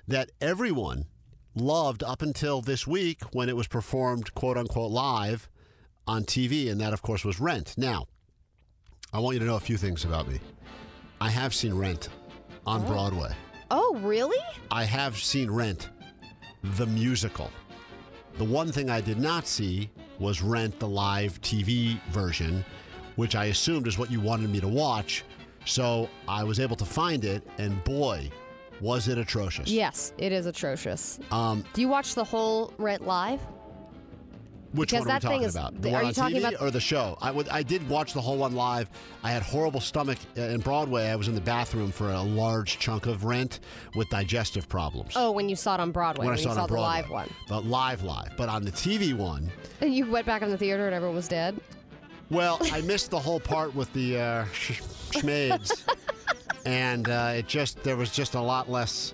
that 0.07 0.31
everyone 0.39 1.05
loved 1.55 2.03
up 2.03 2.21
until 2.21 2.61
this 2.61 2.85
week 2.85 3.21
when 3.33 3.49
it 3.49 3.55
was 3.55 3.67
performed, 3.67 4.33
quote 4.33 4.57
unquote, 4.57 4.91
live 4.91 5.49
on 6.07 6.23
TV. 6.23 6.69
And 6.71 6.79
that, 6.81 6.93
of 6.93 7.01
course, 7.01 7.23
was 7.25 7.39
Rent. 7.39 7.73
Now, 7.77 8.05
I 9.11 9.19
want 9.19 9.35
you 9.35 9.39
to 9.39 9.45
know 9.45 9.55
a 9.55 9.59
few 9.61 9.77
things 9.77 10.03
about 10.05 10.27
me. 10.27 10.39
I 11.23 11.29
have 11.29 11.53
seen 11.55 11.73
Rent 11.73 12.09
on 12.65 12.85
Broadway. 12.85 13.31
Oh, 13.71 13.97
really? 14.01 14.43
I 14.69 14.83
have 14.83 15.15
seen 15.15 15.49
Rent, 15.49 15.89
the 16.75 16.85
musical. 16.85 17.49
The 18.37 18.43
one 18.43 18.73
thing 18.73 18.89
I 18.89 18.99
did 18.99 19.17
not 19.17 19.47
see 19.47 19.89
was 20.19 20.41
Rent, 20.41 20.77
the 20.81 20.87
live 20.89 21.39
TV 21.39 21.97
version, 22.09 22.65
which 23.15 23.35
I 23.37 23.45
assumed 23.45 23.87
is 23.87 23.97
what 23.97 24.11
you 24.11 24.19
wanted 24.19 24.49
me 24.49 24.59
to 24.59 24.67
watch. 24.67 25.23
So 25.63 26.09
I 26.27 26.43
was 26.43 26.59
able 26.59 26.75
to 26.75 26.85
find 26.85 27.23
it, 27.23 27.47
and 27.57 27.81
boy, 27.85 28.29
was 28.81 29.07
it 29.07 29.17
atrocious. 29.17 29.69
Yes, 29.69 30.11
it 30.17 30.33
is 30.33 30.45
atrocious. 30.45 31.21
Um, 31.31 31.63
Do 31.71 31.79
you 31.79 31.87
watch 31.87 32.15
the 32.15 32.25
whole 32.25 32.73
Rent 32.77 33.07
live? 33.07 33.39
Which 34.73 34.89
Because 34.91 35.05
one 35.05 35.11
are 35.11 35.15
we 35.17 35.19
talking 35.21 35.41
is- 35.43 35.55
about? 35.55 35.81
The 35.81 35.89
are 35.89 35.91
one 35.93 36.01
you 36.01 36.07
on 36.09 36.13
talking 36.13 36.35
TV 36.37 36.47
about- 36.49 36.61
or 36.61 36.71
the 36.71 36.79
show? 36.79 37.17
I 37.21 37.31
would. 37.31 37.47
I 37.49 37.63
did 37.63 37.87
watch 37.87 38.13
the 38.13 38.21
whole 38.21 38.37
one 38.37 38.53
live. 38.55 38.89
I 39.23 39.31
had 39.31 39.43
horrible 39.43 39.79
stomach 39.79 40.17
uh, 40.37 40.41
in 40.41 40.61
Broadway. 40.61 41.07
I 41.09 41.15
was 41.15 41.27
in 41.27 41.35
the 41.35 41.41
bathroom 41.41 41.91
for 41.91 42.11
a 42.11 42.21
large 42.21 42.79
chunk 42.79 43.05
of 43.05 43.23
Rent 43.23 43.59
with 43.95 44.09
digestive 44.09 44.67
problems. 44.67 45.13
Oh, 45.15 45.31
when 45.31 45.47
you 45.49 45.55
saw 45.55 45.75
it 45.75 45.79
on 45.79 45.91
Broadway, 45.91 46.25
when 46.25 46.33
I 46.33 46.37
you 46.37 46.43
saw 46.43 46.51
it 46.51 46.55
saw 46.55 46.61
on 46.63 46.67
the 46.67 46.73
Broadway. 46.73 46.87
live 47.01 47.09
one. 47.09 47.29
The 47.47 47.61
live, 47.61 48.03
live. 48.03 48.31
But 48.37 48.49
on 48.49 48.63
the 48.63 48.71
TV 48.71 49.13
one, 49.13 49.51
And 49.81 49.93
you 49.93 50.09
went 50.09 50.25
back 50.25 50.41
in 50.41 50.49
the 50.49 50.57
theater 50.57 50.85
and 50.87 50.95
everyone 50.95 51.15
was 51.15 51.27
dead. 51.27 51.59
Well, 52.29 52.57
I 52.71 52.81
missed 52.81 53.11
the 53.11 53.19
whole 53.19 53.39
part 53.39 53.75
with 53.75 53.91
the 53.93 54.19
uh, 54.19 54.45
sh- 54.53 54.81
schmades, 55.11 55.71
and 56.65 57.07
uh, 57.09 57.33
it 57.35 57.47
just 57.47 57.83
there 57.83 57.95
was 57.97 58.09
just 58.11 58.33
a 58.35 58.41
lot 58.41 58.71
less 58.71 59.13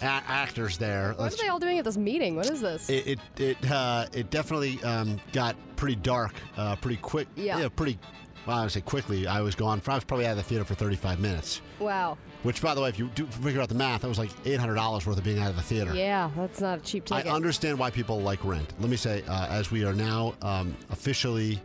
a- 0.00 0.04
actors 0.04 0.78
there. 0.78 1.10
What 1.10 1.20
Let's- 1.20 1.34
are 1.34 1.42
they 1.44 1.48
all 1.48 1.58
doing 1.58 1.78
at 1.78 1.84
this 1.84 1.96
meeting? 1.96 2.36
What 2.36 2.48
is 2.50 2.60
this? 2.60 2.88
it 2.88 3.06
it 3.06 3.40
it, 3.40 3.70
uh, 3.70 4.06
it 4.12 4.30
definitely 4.30 4.82
um, 4.82 5.20
got 5.32 5.56
pretty 5.76 5.96
dark, 5.96 6.32
uh, 6.56 6.76
pretty 6.76 6.96
quick. 6.96 7.28
Yeah. 7.36 7.68
pretty. 7.74 7.98
Well, 8.46 8.56
I 8.58 8.62
would 8.62 8.72
say 8.72 8.80
quickly. 8.80 9.26
I 9.26 9.42
was 9.42 9.54
gone. 9.54 9.80
For, 9.80 9.90
I 9.90 9.96
was 9.96 10.04
probably 10.04 10.26
out 10.26 10.30
of 10.32 10.36
the 10.38 10.42
theater 10.42 10.64
for 10.64 10.74
35 10.74 11.20
minutes. 11.20 11.60
wow. 11.78 12.16
Which, 12.44 12.62
by 12.62 12.72
the 12.74 12.80
way, 12.80 12.88
if 12.88 12.98
you 13.00 13.08
do 13.16 13.26
figure 13.26 13.60
out 13.60 13.68
the 13.68 13.74
math, 13.74 14.02
that 14.02 14.08
was 14.08 14.18
like 14.18 14.30
$800 14.44 15.04
worth 15.06 15.18
of 15.18 15.24
being 15.24 15.40
out 15.40 15.50
of 15.50 15.56
the 15.56 15.62
theater. 15.62 15.92
Yeah, 15.92 16.30
that's 16.36 16.60
not 16.60 16.78
a 16.78 16.82
cheap 16.82 17.04
ticket. 17.04 17.26
I 17.26 17.30
understand 17.30 17.76
why 17.80 17.90
people 17.90 18.20
like 18.20 18.42
rent. 18.44 18.72
Let 18.78 18.88
me 18.90 18.96
say, 18.96 19.24
uh, 19.26 19.48
as 19.50 19.72
we 19.72 19.84
are 19.84 19.92
now 19.92 20.34
um, 20.40 20.76
officially 20.90 21.60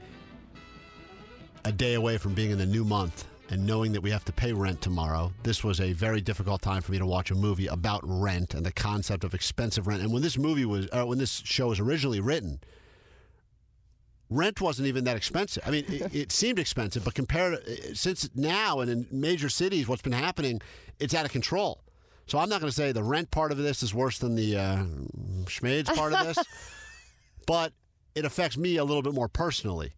a 1.64 1.72
day 1.72 1.94
away 1.94 2.18
from 2.18 2.34
being 2.34 2.50
in 2.50 2.58
the 2.58 2.66
new 2.66 2.84
month 2.84 3.26
and 3.54 3.68
knowing 3.68 3.92
that 3.92 4.02
we 4.02 4.10
have 4.10 4.26
to 4.26 4.34
pay 4.34 4.52
rent 4.52 4.82
tomorrow, 4.82 5.32
this 5.44 5.64
was 5.64 5.80
a 5.80 5.94
very 5.94 6.20
difficult 6.22 6.60
time 6.64 6.82
for 6.82 6.92
me 6.92 6.98
to 6.98 7.06
watch 7.06 7.30
a 7.30 7.36
movie 7.36 7.68
about 7.68 8.02
rent 8.04 8.56
and 8.56 8.66
the 8.66 8.72
concept 8.72 9.24
of 9.24 9.36
expensive 9.36 9.86
rent. 9.86 10.02
And 10.02 10.12
when 10.12 10.24
this 10.24 10.40
movie 10.40 10.66
was, 10.66 10.88
uh, 10.92 11.06
when 11.06 11.20
this 11.20 11.44
show 11.46 11.68
was 11.68 11.80
originally 11.80 12.20
written, 12.20 12.60
rent 14.30 14.60
wasn't 14.60 14.88
even 14.88 15.04
that 15.04 15.16
expensive. 15.16 15.62
I 15.68 15.70
mean, 15.70 15.86
it, 15.88 16.16
it 16.16 16.32
seemed 16.32 16.58
expensive, 16.58 17.06
but 17.06 17.14
compared 17.14 17.54
uh, 17.54 17.94
since 17.94 18.28
now 18.34 18.80
and 18.80 18.90
in 18.90 19.06
major 19.12 19.50
cities, 19.50 19.88
what's 19.88 20.02
been 20.02 20.14
happening, 20.14 20.60
it's 21.00 21.14
out 21.14 21.26
of 21.26 21.32
control. 21.32 21.84
So 22.26 22.40
I'm 22.40 22.50
not 22.50 22.60
going 22.60 22.72
to 22.72 22.76
say 22.76 22.92
the 22.92 23.04
rent 23.04 23.30
part 23.30 23.52
of 23.52 23.60
this 23.60 23.84
is 23.84 23.94
worse 23.94 24.18
than 24.18 24.34
the 24.36 24.58
uh, 24.58 24.84
schmades 25.46 25.94
part 25.94 26.14
of 26.14 26.26
this, 26.26 26.44
but 27.46 27.74
it 28.16 28.26
affects 28.26 28.58
me 28.58 28.78
a 28.78 28.84
little 28.84 29.04
bit 29.04 29.14
more 29.14 29.28
personally. 29.28 29.94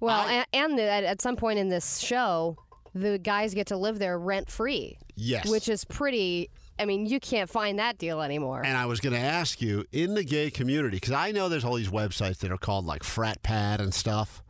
well, 0.00 0.20
I- 0.20 0.44
and, 0.52 0.78
and 0.78 1.06
at 1.06 1.22
some 1.22 1.36
point 1.36 1.58
in 1.58 1.68
this 1.70 1.98
show, 1.98 2.58
the 2.94 3.18
guys 3.18 3.54
get 3.54 3.66
to 3.68 3.76
live 3.76 3.98
there 3.98 4.18
rent 4.18 4.48
free, 4.50 4.98
Yes. 5.16 5.48
which 5.48 5.68
is 5.68 5.84
pretty. 5.84 6.50
I 6.78 6.86
mean, 6.86 7.06
you 7.06 7.20
can't 7.20 7.48
find 7.48 7.78
that 7.78 7.98
deal 7.98 8.20
anymore. 8.20 8.62
And 8.64 8.76
I 8.76 8.86
was 8.86 8.98
going 9.00 9.12
to 9.14 9.18
ask 9.20 9.60
you 9.62 9.84
in 9.92 10.14
the 10.14 10.24
gay 10.24 10.50
community 10.50 10.96
because 10.96 11.12
I 11.12 11.30
know 11.30 11.48
there's 11.48 11.64
all 11.64 11.74
these 11.74 11.88
websites 11.90 12.38
that 12.38 12.50
are 12.50 12.58
called 12.58 12.84
like 12.84 13.04
Frat 13.04 13.42
Pad 13.44 13.80
and 13.80 13.94
stuff, 13.94 14.42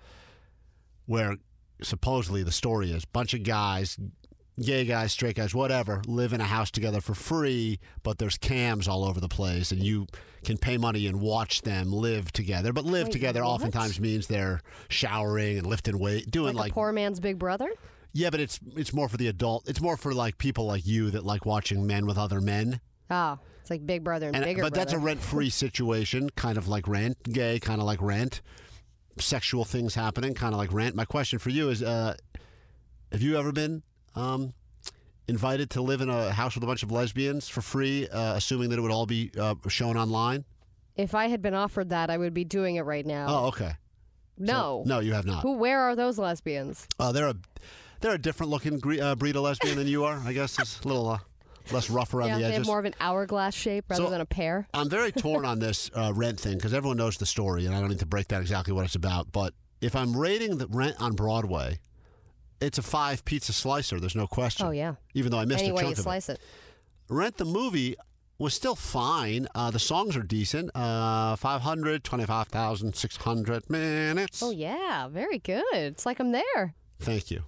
where 1.06 1.36
supposedly 1.82 2.42
the 2.42 2.52
story 2.52 2.90
is 2.90 3.04
bunch 3.04 3.34
of 3.34 3.42
guys, 3.42 3.98
gay 4.60 4.84
guys, 4.84 5.12
straight 5.12 5.36
guys, 5.36 5.54
whatever, 5.54 6.00
live 6.06 6.32
in 6.32 6.40
a 6.40 6.44
house 6.44 6.70
together 6.70 7.00
for 7.00 7.12
free, 7.14 7.78
but 8.02 8.18
there's 8.18 8.38
cams 8.38 8.88
all 8.88 9.04
over 9.04 9.20
the 9.20 9.28
place, 9.28 9.70
and 9.70 9.82
you 9.82 10.06
can 10.44 10.56
pay 10.56 10.78
money 10.78 11.06
and 11.06 11.20
watch 11.20 11.62
them 11.62 11.92
live 11.92 12.32
together. 12.32 12.72
But 12.72 12.84
live 12.84 13.08
Wait, 13.08 13.12
together 13.12 13.42
what? 13.42 13.50
oftentimes 13.50 14.00
means 14.00 14.26
they're 14.28 14.60
showering 14.88 15.58
and 15.58 15.66
lifting 15.66 15.98
weight, 15.98 16.30
doing 16.30 16.54
like, 16.54 16.64
like 16.64 16.70
a 16.72 16.74
poor 16.74 16.92
man's 16.92 17.20
big 17.20 17.38
brother. 17.38 17.68
Yeah, 18.14 18.30
but 18.30 18.40
it's 18.40 18.58
it's 18.76 18.92
more 18.94 19.08
for 19.08 19.16
the 19.16 19.26
adult. 19.26 19.68
It's 19.68 19.80
more 19.80 19.96
for 19.96 20.14
like 20.14 20.38
people 20.38 20.64
like 20.64 20.86
you 20.86 21.10
that 21.10 21.24
like 21.24 21.44
watching 21.44 21.86
men 21.86 22.06
with 22.06 22.16
other 22.16 22.40
men. 22.40 22.80
Oh, 23.10 23.38
it's 23.60 23.70
like 23.70 23.84
Big 23.84 24.02
Brother 24.02 24.28
and, 24.28 24.36
And, 24.36 24.44
Bigger 24.44 24.62
but 24.62 24.72
that's 24.72 24.92
a 24.92 24.98
rent-free 24.98 25.50
situation, 25.64 26.30
kind 26.30 26.56
of 26.56 26.68
like 26.68 26.88
rent. 26.88 27.22
Gay, 27.24 27.58
kind 27.58 27.80
of 27.80 27.86
like 27.86 28.00
rent. 28.00 28.40
Sexual 29.18 29.64
things 29.64 29.94
happening, 29.94 30.32
kind 30.32 30.54
of 30.54 30.58
like 30.58 30.72
rent. 30.72 30.94
My 30.94 31.04
question 31.04 31.38
for 31.38 31.50
you 31.50 31.68
is: 31.68 31.82
uh, 31.82 32.14
Have 33.12 33.20
you 33.20 33.36
ever 33.36 33.52
been 33.52 33.82
um, 34.14 34.54
invited 35.28 35.70
to 35.70 35.82
live 35.82 36.00
in 36.00 36.08
a 36.08 36.32
house 36.32 36.54
with 36.54 36.64
a 36.64 36.66
bunch 36.66 36.82
of 36.82 36.90
lesbians 36.90 37.48
for 37.48 37.60
free, 37.60 38.08
uh, 38.08 38.34
assuming 38.36 38.70
that 38.70 38.78
it 38.78 38.82
would 38.82 38.90
all 38.90 39.06
be 39.06 39.30
uh, 39.38 39.56
shown 39.68 39.96
online? 39.96 40.44
if 40.96 41.12
I 41.14 41.26
had 41.26 41.42
been 41.42 41.54
offered 41.54 41.88
that, 41.88 42.10
I 42.10 42.16
would 42.16 42.34
be 42.34 42.44
doing 42.44 42.76
it 42.76 42.82
right 42.82 43.04
now. 43.04 43.26
Oh, 43.28 43.46
okay. 43.48 43.72
no, 44.38 44.84
No, 44.86 45.00
you 45.00 45.12
have 45.14 45.26
not. 45.26 45.42
Who? 45.42 45.54
Where 45.54 45.80
are 45.80 45.96
those 45.96 46.18
lesbians? 46.18 46.86
Uh, 47.00 47.10
they're 47.10 47.28
a 47.28 47.36
they're 48.04 48.14
a 48.14 48.18
different 48.18 48.50
looking 48.50 48.78
gre- 48.78 49.00
uh, 49.00 49.14
breed 49.14 49.34
of 49.34 49.40
lesbian 49.42 49.78
than 49.78 49.86
you 49.86 50.04
are. 50.04 50.20
I 50.26 50.34
guess 50.34 50.58
it's 50.58 50.78
a 50.80 50.86
little 50.86 51.08
uh, 51.08 51.18
less 51.72 51.88
rough 51.88 52.12
around 52.12 52.28
yeah, 52.28 52.34
the 52.34 52.40
they 52.42 52.46
edges. 52.48 52.58
have 52.58 52.66
more 52.66 52.78
of 52.78 52.84
an 52.84 52.94
hourglass 53.00 53.54
shape 53.54 53.86
rather 53.88 54.04
So- 54.04 54.10
than 54.10 54.20
a 54.20 54.26
pear. 54.26 54.68
I'm 54.74 54.90
very 54.90 55.10
torn 55.10 55.46
on 55.46 55.58
this 55.58 55.90
uh, 55.94 56.12
rent 56.14 56.38
thing 56.38 56.58
because 56.58 56.74
everyone 56.74 56.98
knows 56.98 57.16
the 57.16 57.24
story, 57.24 57.64
and 57.64 57.74
I 57.74 57.80
don't 57.80 57.88
need 57.88 58.00
to 58.00 58.06
break 58.06 58.28
down 58.28 58.42
exactly 58.42 58.74
what 58.74 58.84
it's 58.84 58.94
about. 58.94 59.32
But 59.32 59.54
if 59.80 59.96
I'm 59.96 60.14
rating 60.14 60.58
the 60.58 60.66
rent 60.66 60.96
on 61.00 61.14
Broadway, 61.14 61.78
it's 62.60 62.76
a 62.76 62.82
five 62.82 63.24
pizza 63.24 63.54
slicer. 63.54 63.98
There's 63.98 64.14
no 64.14 64.26
question. 64.26 64.66
Oh 64.66 64.70
yeah. 64.70 64.96
Even 65.14 65.32
though 65.32 65.38
I 65.38 65.46
missed 65.46 65.60
Any 65.60 65.70
a 65.70 65.74
way 65.74 65.84
chunk 65.84 65.96
you 65.96 66.00
of 66.00 66.04
slice 66.04 66.28
it. 66.28 66.34
it. 66.34 66.40
Rent 67.08 67.38
the 67.38 67.46
movie, 67.46 67.96
was 68.38 68.52
still 68.52 68.76
fine. 68.76 69.48
Uh, 69.54 69.70
the 69.70 69.78
songs 69.78 70.14
are 70.14 70.22
decent. 70.22 70.70
Uh, 70.76 71.36
525,600 71.36 73.70
minutes. 73.70 74.42
Oh 74.42 74.50
yeah, 74.50 75.08
very 75.08 75.38
good. 75.38 75.64
It's 75.72 76.04
like 76.04 76.20
I'm 76.20 76.32
there. 76.32 76.74
Thank 76.98 77.30
you. 77.30 77.44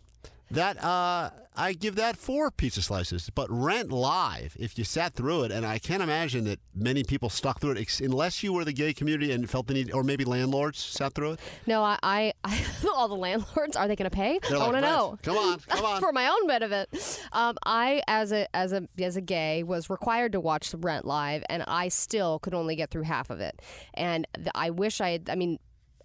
That 0.50 0.82
uh, 0.82 1.30
I 1.56 1.72
give 1.72 1.96
that 1.96 2.16
four 2.16 2.52
pizza 2.52 2.80
slices. 2.80 3.30
But 3.34 3.48
Rent 3.50 3.90
Live, 3.90 4.56
if 4.60 4.78
you 4.78 4.84
sat 4.84 5.14
through 5.14 5.42
it, 5.44 5.50
and 5.50 5.66
I 5.66 5.78
can't 5.78 6.02
imagine 6.02 6.44
that 6.44 6.60
many 6.72 7.02
people 7.02 7.28
stuck 7.30 7.60
through 7.60 7.72
it, 7.72 7.78
ex- 7.78 8.00
unless 8.00 8.44
you 8.44 8.52
were 8.52 8.64
the 8.64 8.72
gay 8.72 8.92
community 8.92 9.32
and 9.32 9.50
felt 9.50 9.66
the 9.66 9.74
need, 9.74 9.92
or 9.92 10.04
maybe 10.04 10.24
landlords 10.24 10.78
sat 10.78 11.14
through 11.14 11.32
it. 11.32 11.40
No, 11.66 11.82
I, 11.82 11.98
I, 12.02 12.32
I 12.44 12.64
all 12.94 13.08
the 13.08 13.16
landlords 13.16 13.74
are 13.74 13.88
they 13.88 13.96
going 13.96 14.08
to 14.08 14.14
pay? 14.14 14.38
They're 14.48 14.56
I 14.56 14.60
like, 14.60 14.72
want 14.72 14.84
to 14.84 14.88
know. 14.88 15.18
Come 15.22 15.36
on, 15.36 15.58
come 15.60 15.84
on. 15.84 16.00
for 16.00 16.12
my 16.12 16.28
own 16.28 16.46
benefit. 16.46 17.20
Um, 17.32 17.56
I, 17.64 18.02
as 18.06 18.30
a 18.30 18.46
as 18.54 18.72
a 18.72 18.86
as 19.00 19.16
a 19.16 19.20
gay, 19.20 19.64
was 19.64 19.90
required 19.90 20.30
to 20.32 20.40
watch 20.40 20.70
the 20.70 20.78
Rent 20.78 21.04
live, 21.04 21.42
and 21.48 21.64
I 21.66 21.88
still 21.88 22.38
could 22.38 22.54
only 22.54 22.76
get 22.76 22.90
through 22.90 23.02
half 23.02 23.30
of 23.30 23.40
it. 23.40 23.60
And 23.94 24.28
th- 24.36 24.48
I 24.54 24.70
wish 24.70 25.00
I 25.00 25.10
had. 25.10 25.28
I 25.28 25.34
mean. 25.34 25.58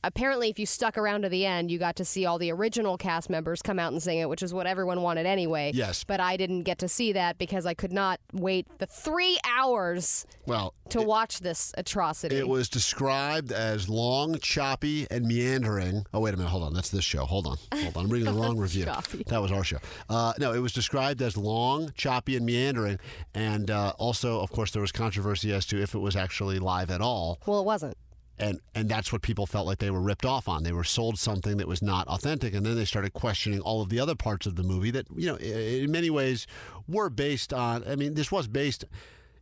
Apparently, 0.04 0.49
if 0.49 0.58
you 0.58 0.66
stuck 0.66 0.97
around 0.97 1.22
to 1.22 1.30
the 1.30 1.45
end, 1.45 1.70
you 1.70 1.78
got 1.78 1.95
to 1.97 2.06
see 2.06 2.26
all 2.26 2.39
the 2.39 2.52
original 2.52 2.97
cast 2.97 3.30
members 3.30 3.62
come 3.62 3.78
out 3.78 3.91
and 3.91 4.02
sing 4.02 4.18
it, 4.18 4.28
which 4.28 4.41
is 4.41 4.54
what 4.54 4.66
everyone 4.66 5.02
wanted 5.02 5.26
anyway. 5.26 5.72
Yes. 5.74 6.04
But 6.04 6.20
I 6.20 6.38
didn't 6.38 6.64
get 6.64 6.80
to 6.80 6.88
see 6.88 7.14
that 7.14 7.38
because 7.38 7.66
I 7.66 7.74
could 7.74 7.93
not 7.93 8.20
wait 8.34 8.68
the 8.80 8.88
three 8.88 9.38
hours 9.47 10.26
well, 10.47 10.74
to 10.89 11.02
watch 11.02 11.41
this 11.41 11.72
atrocity. 11.78 12.36
It 12.36 12.47
was 12.47 12.68
described 12.68 13.52
as 13.52 13.88
long, 13.88 14.39
choppy, 14.39 15.06
and 15.12 15.28
meandering. 15.28 16.06
Oh, 16.14 16.20
wait 16.22 16.34
a 16.34 16.38
minute. 16.38 16.49
Hold 16.49 16.64
on. 16.64 16.74
That's 16.74 16.89
this 16.89 17.06
show. 17.06 17.26
Hold 17.26 17.45
on. 17.45 17.58
Hold 17.74 17.97
on. 17.97 18.06
I'm 18.06 18.10
reading 18.12 18.34
the 18.34 18.39
wrong 18.39 18.58
review. 18.62 18.86
Choppy. 18.86 19.24
That 19.28 19.41
was 19.41 19.52
our 19.52 19.64
show. 19.64 19.78
Uh, 20.10 20.34
no, 20.39 20.54
it 20.54 20.60
was 20.60 20.74
described 20.74 21.22
as 21.22 21.38
long, 21.38 21.91
choppy, 21.95 22.36
and 22.36 22.45
meandering. 22.45 22.99
And 23.36 23.70
uh, 23.70 23.93
also, 23.99 24.41
of 24.41 24.52
course, 24.52 24.72
there 24.72 24.82
was 24.82 24.91
controversy 24.91 25.54
as 25.54 25.66
to 25.68 25.82
if 25.82 25.93
it 25.93 25.99
was 25.99 26.16
actually 26.16 26.58
live 26.58 26.89
at 26.89 27.02
all. 27.02 27.39
well, 27.45 27.60
it 27.60 27.66
wasn't. 27.66 27.95
And, 28.41 28.59
and 28.73 28.89
that's 28.89 29.13
what 29.13 29.21
people 29.21 29.45
felt 29.45 29.67
like 29.67 29.77
they 29.77 29.91
were 29.91 30.01
ripped 30.01 30.25
off 30.25 30.49
on. 30.49 30.63
They 30.63 30.71
were 30.71 30.83
sold 30.83 31.19
something 31.19 31.57
that 31.57 31.67
was 31.67 31.81
not 31.81 32.07
authentic. 32.07 32.53
And 32.53 32.65
then 32.65 32.75
they 32.75 32.85
started 32.85 33.13
questioning 33.13 33.59
all 33.61 33.81
of 33.81 33.89
the 33.89 33.99
other 33.99 34.15
parts 34.15 34.47
of 34.47 34.55
the 34.55 34.63
movie 34.63 34.91
that, 34.91 35.05
you 35.15 35.27
know, 35.27 35.35
in 35.35 35.91
many 35.91 36.09
ways 36.09 36.47
were 36.87 37.09
based 37.09 37.53
on. 37.53 37.83
I 37.87 37.95
mean, 37.95 38.15
this 38.15 38.31
was 38.31 38.47
based 38.47 38.83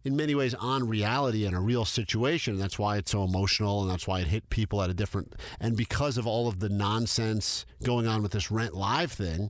in 0.03 0.15
many 0.15 0.35
ways 0.35 0.53
on 0.55 0.87
reality 0.87 1.45
and 1.45 1.55
a 1.55 1.59
real 1.59 1.85
situation. 1.85 2.55
And 2.55 2.61
that's 2.61 2.77
why 2.77 2.97
it's 2.97 3.11
so 3.11 3.23
emotional 3.23 3.81
and 3.81 3.89
that's 3.89 4.07
why 4.07 4.19
it 4.19 4.27
hit 4.27 4.49
people 4.49 4.81
at 4.81 4.89
a 4.89 4.93
different. 4.93 5.33
And 5.59 5.77
because 5.77 6.17
of 6.17 6.27
all 6.27 6.47
of 6.47 6.59
the 6.59 6.69
nonsense 6.69 7.65
going 7.83 8.05
on 8.07 8.21
with 8.21 8.31
this 8.31 8.51
Rent 8.51 8.73
Live 8.73 9.11
thing, 9.11 9.49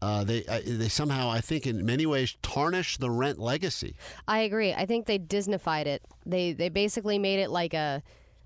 uh, 0.00 0.24
they 0.24 0.44
uh, 0.46 0.60
they 0.66 0.88
somehow, 0.88 1.30
I 1.30 1.40
think, 1.40 1.64
in 1.64 1.86
many 1.86 2.06
ways, 2.06 2.36
tarnish 2.42 2.96
the 2.96 3.08
Rent 3.08 3.38
legacy. 3.38 3.94
I 4.26 4.40
agree. 4.40 4.72
I 4.72 4.84
think 4.84 5.06
they 5.06 5.20
Disneyfied 5.20 5.86
it. 5.86 6.02
They 6.26 6.52
they 6.52 6.68
basically 6.68 7.20
made 7.20 7.38
it 7.38 7.50
like 7.50 7.72
a 7.72 8.02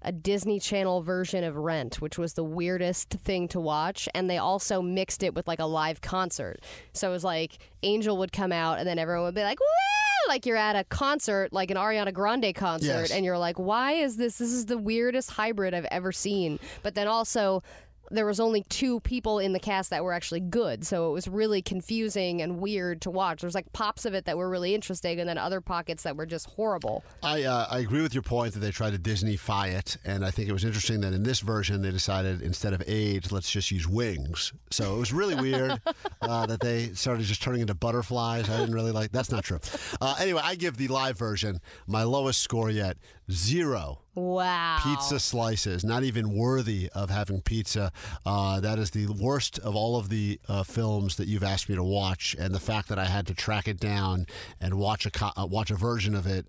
a 0.07 0.13
Disney 0.13 0.59
Channel 0.61 1.03
version 1.03 1.45
of 1.45 1.57
Rent, 1.57 2.01
which 2.01 2.17
was 2.17 2.33
the 2.35 2.45
weirdest 2.45 3.11
thing 3.11 3.49
to 3.49 3.61
watch, 3.61 4.09
and 4.15 4.31
they 4.31 4.39
also 4.39 4.81
mixed 4.81 5.23
it 5.23 5.35
with 5.35 5.47
like 5.49 5.59
a 5.59 5.67
live 5.67 6.01
concert. 6.01 6.61
So 6.95 7.09
it 7.09 7.13
was 7.13 7.25
like 7.25 7.59
Angel 7.83 8.17
would 8.19 8.33
come 8.33 8.53
out, 8.53 8.79
and 8.79 8.87
then 8.87 8.99
everyone 8.99 9.25
would 9.25 9.35
be 9.35 9.43
like, 9.43 9.59
"Woo!" 9.61 10.29
Like 10.29 10.47
you're 10.47 10.57
at 10.57 10.75
a 10.77 10.85
concert, 10.85 11.53
like 11.53 11.71
an 11.71 11.77
Ariana 11.77 12.13
Grande 12.13 12.55
concert, 12.55 12.87
Yes. 13.03 13.11
and 13.11 13.25
you're 13.25 13.39
like, 13.39 13.59
"Why 13.59 13.93
is 13.93 14.17
this? 14.17 14.39
This 14.39 14.53
is 14.53 14.67
the 14.67 14.79
weirdest 14.79 15.33
hybrid 15.33 15.75
I've 15.75 15.85
ever 15.87 16.13
seen." 16.13 16.59
But 16.83 16.95
then 16.95 17.09
also. 17.09 17.63
There 18.11 18.27
was 18.27 18.41
only 18.41 18.63
two 18.69 19.01
people 19.01 19.39
in 19.39 19.53
the 19.53 19.59
cast 19.59 19.91
that 19.91 20.05
were 20.05 20.13
actually 20.13 20.41
good, 20.41 20.87
so 20.87 21.11
it 21.11 21.13
was 21.13 21.29
really 21.29 21.63
confusing 21.63 22.43
and 22.43 22.61
weird 22.61 23.01
to 23.03 23.11
watch. 23.11 23.41
There 23.41 23.49
was 23.49 23.55
like 23.55 23.73
pops 23.73 24.05
of 24.05 24.15
it 24.15 24.25
that 24.27 24.37
were 24.37 24.49
really 24.49 24.75
interesting, 24.75 25.21
and 25.21 25.29
then 25.29 25.39
other 25.39 25.61
pockets 25.61 26.03
that 26.05 26.17
were 26.17 26.27
just 26.27 26.47
horrible. 26.51 27.05
I 27.23 27.45
uh, 27.45 27.67
I 27.71 27.79
agree 27.79 28.03
with 28.03 28.15
your 28.15 28.23
point 28.23 28.55
that 28.55 28.61
they 28.61 28.71
tried 28.71 28.93
to 28.93 28.99
Disneyfy 28.99 29.73
it, 29.73 29.97
and 30.05 30.25
I 30.25 30.31
think 30.31 30.49
it 30.49 30.53
was 30.53 30.65
interesting 30.65 31.01
that 31.01 31.13
in 31.13 31.23
this 31.23 31.41
version 31.41 31.83
they 31.83 31.91
decided 31.91 32.43
instead 32.43 32.73
of 32.73 32.83
AIDS, 32.87 33.33
let's 33.33 33.51
just 33.51 33.71
use 33.71 33.89
wings. 33.89 34.53
So 34.71 34.95
it 34.95 34.99
was 34.99 35.13
really 35.13 35.35
weird 35.35 35.81
uh, 36.23 36.47
that 36.47 36.61
they 36.61 36.89
started 36.95 37.25
just 37.25 37.43
turning 37.43 37.61
into 37.61 37.75
butterflies. 37.75 38.49
I 38.49 38.59
didn't 38.59 38.75
really 38.75 38.93
like. 38.93 39.13
That's 39.13 39.31
not 39.31 39.45
true. 39.45 39.61
Uh, 40.01 40.17
anyway, 40.21 40.41
I 40.43 40.55
give 40.55 40.77
the 40.77 40.89
live 40.89 41.19
version 41.19 41.61
my 41.87 42.03
lowest 42.03 42.43
score 42.43 42.71
yet, 42.71 42.97
zero. 43.31 44.01
Wow. 44.17 44.79
Pizza 44.83 45.21
slices, 45.21 45.85
not 45.85 46.03
even 46.03 46.35
worthy 46.35 46.89
of 46.95 47.11
having 47.11 47.43
pizza. 47.43 47.93
Uh, 48.25 48.61
that 48.61 48.79
is 48.79 48.91
the 48.91 49.09
worst 49.09 49.59
of 49.59 49.77
all 49.77 49.97
of 49.97 50.09
the 50.09 50.41
uh, 50.49 50.63
films 50.63 51.17
that 51.17 51.29
you've 51.29 51.45
asked 51.45 51.69
me 51.69 51.75
to 51.75 51.85
watch, 51.85 52.35
and 52.39 52.55
the 52.55 52.61
fact 52.61 52.89
that 52.89 52.99
I 52.99 53.05
had 53.05 53.27
to 53.27 53.35
track 53.35 53.69
it 53.69 53.79
down 53.79 54.27
and 54.59 54.75
watch 54.79 55.05
a 55.05 55.11
co- 55.11 55.33
uh, 55.37 55.45
watch 55.47 55.71
a 55.71 55.75
version 55.75 56.15
of 56.15 56.27
it. 56.27 56.47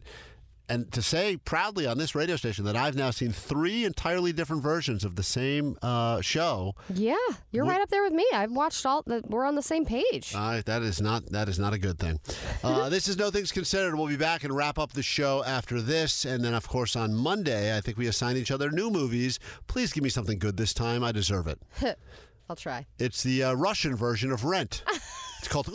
And 0.69 0.91
to 0.91 1.01
say 1.01 1.37
proudly 1.37 1.87
on 1.87 1.97
this 1.97 2.13
radio 2.13 2.35
station 2.35 2.65
that 2.65 2.75
I've 2.75 2.95
now 2.95 3.09
seen 3.11 3.31
three 3.31 3.85
entirely 3.85 4.33
different 4.33 4.61
versions 4.61 5.05
of 5.05 5.15
the 5.15 5.23
same 5.23 5.77
uh, 5.81 6.19
show, 6.19 6.75
Yeah, 6.93 7.15
you're 7.51 7.63
What- 7.63 7.71
right 7.71 7.81
up 7.81 7.89
there 7.89 8.03
with 8.03 8.11
me. 8.11 8.25
I've 8.33 8.51
watched 8.51 8.85
all. 8.85 9.01
The, 9.05 9.21
we're 9.27 9.45
on 9.45 9.55
the 9.55 9.61
same 9.61 9.85
page. 9.85 10.33
uh, 10.35 10.61
that 10.65 10.81
is 10.81 10.99
not 11.01 11.25
that 11.27 11.47
is 11.47 11.57
not 11.57 11.73
a 11.73 11.77
good 11.77 11.97
thing. 11.99 12.19
Uh, 12.63 12.89
this 12.95 13.07
is 13.07 13.15
no 13.17 13.31
things 13.31 13.51
considered. 13.53 13.95
We'll 13.95 14.07
be 14.07 14.17
back 14.17 14.43
and 14.43 14.53
wrap 14.53 14.77
up 14.77 14.91
the 14.91 15.03
show 15.03 15.41
after 15.45 15.81
this, 15.81 16.25
and 16.25 16.43
then 16.43 16.53
of 16.53 16.67
course 16.67 16.97
on 16.97 17.13
Monday, 17.15 17.75
I 17.77 17.79
think 17.79 17.97
we 17.97 18.07
assign 18.07 18.35
each 18.35 18.51
other 18.51 18.69
new 18.69 18.89
movies. 18.89 19.39
Please 19.67 19.93
give 19.93 20.03
me 20.03 20.09
something 20.09 20.37
good 20.37 20.57
this 20.57 20.73
time. 20.73 21.01
I 21.03 21.13
deserve 21.13 21.47
it. 21.47 21.59
I'll 22.49 22.55
try. 22.57 22.85
It's 22.99 23.23
the 23.23 23.43
uh, 23.43 23.53
Russian 23.53 23.95
version 23.95 24.31
of 24.33 24.43
Rent. 24.43 24.83
It's 25.39 25.47
called. 25.49 25.67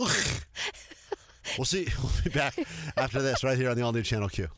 we'll 1.57 1.65
see. 1.65 1.87
We'll 2.03 2.13
be 2.25 2.31
back 2.31 2.55
after 2.97 3.23
this 3.23 3.45
right 3.45 3.57
here 3.57 3.71
on 3.71 3.77
the 3.77 3.83
all 3.83 3.93
new 3.93 4.03
Channel 4.03 4.29
Q. 4.29 4.49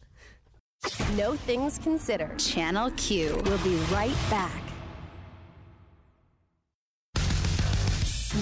No 1.16 1.35
Things 1.35 1.78
Considered. 1.78 2.39
Channel 2.39 2.91
Q. 2.97 3.41
We'll 3.45 3.59
be 3.59 3.76
right 3.93 4.16
back. 4.30 4.62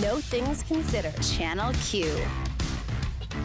No 0.00 0.16
Things 0.20 0.62
Considered. 0.62 1.20
Channel 1.22 1.72
Q. 1.84 2.10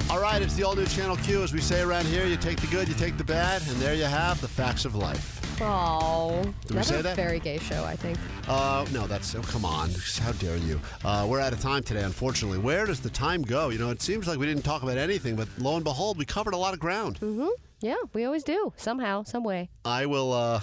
All 0.09 0.21
right, 0.21 0.41
it's 0.41 0.55
the 0.55 0.63
all 0.63 0.75
new 0.75 0.85
Channel 0.85 1.17
Q. 1.17 1.43
As 1.43 1.53
we 1.53 1.61
say 1.61 1.81
around 1.81 2.05
here, 2.05 2.25
you 2.25 2.37
take 2.37 2.59
the 2.61 2.67
good, 2.67 2.87
you 2.87 2.93
take 2.93 3.17
the 3.17 3.23
bad, 3.23 3.61
and 3.67 3.77
there 3.77 3.93
you 3.93 4.05
have 4.05 4.39
the 4.41 4.47
facts 4.47 4.85
of 4.85 4.95
life. 4.95 5.33
Oh, 5.61 6.43
that's 6.67 6.91
a 6.91 7.01
that? 7.01 7.15
very 7.15 7.39
gay 7.39 7.57
show. 7.57 7.83
I 7.83 7.95
think. 7.95 8.17
Uh, 8.47 8.85
no, 8.93 9.07
that's 9.07 9.35
oh, 9.35 9.41
come 9.41 9.65
on. 9.65 9.89
How 10.21 10.31
dare 10.33 10.57
you? 10.57 10.79
Uh, 11.03 11.25
we're 11.27 11.39
out 11.39 11.51
of 11.51 11.59
time 11.59 11.83
today, 11.83 12.03
unfortunately. 12.03 12.59
Where 12.59 12.85
does 12.85 12.99
the 12.99 13.09
time 13.09 13.41
go? 13.41 13.69
You 13.69 13.79
know, 13.79 13.89
it 13.89 14.01
seems 14.01 14.27
like 14.27 14.37
we 14.37 14.45
didn't 14.45 14.63
talk 14.63 14.83
about 14.83 14.97
anything, 14.97 15.35
but 15.35 15.47
lo 15.57 15.75
and 15.75 15.83
behold, 15.83 16.17
we 16.17 16.25
covered 16.25 16.53
a 16.53 16.57
lot 16.57 16.73
of 16.73 16.79
ground. 16.79 17.19
Yeah, 17.81 17.95
we 18.13 18.25
always 18.25 18.43
do 18.43 18.73
somehow, 18.75 19.23
some 19.23 19.43
way. 19.43 19.69
I 19.85 20.05
will 20.05 20.33
uh, 20.33 20.61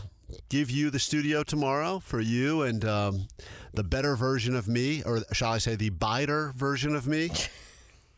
give 0.48 0.70
you 0.70 0.90
the 0.90 0.98
studio 0.98 1.42
tomorrow 1.42 2.00
for 2.00 2.20
you 2.20 2.62
and 2.62 2.84
um, 2.84 3.28
the 3.72 3.84
better 3.84 4.16
version 4.16 4.56
of 4.56 4.66
me, 4.68 5.02
or 5.04 5.20
shall 5.32 5.52
I 5.52 5.58
say, 5.58 5.76
the 5.76 5.90
bider 5.90 6.52
version 6.54 6.94
of 6.94 7.06
me. 7.06 7.30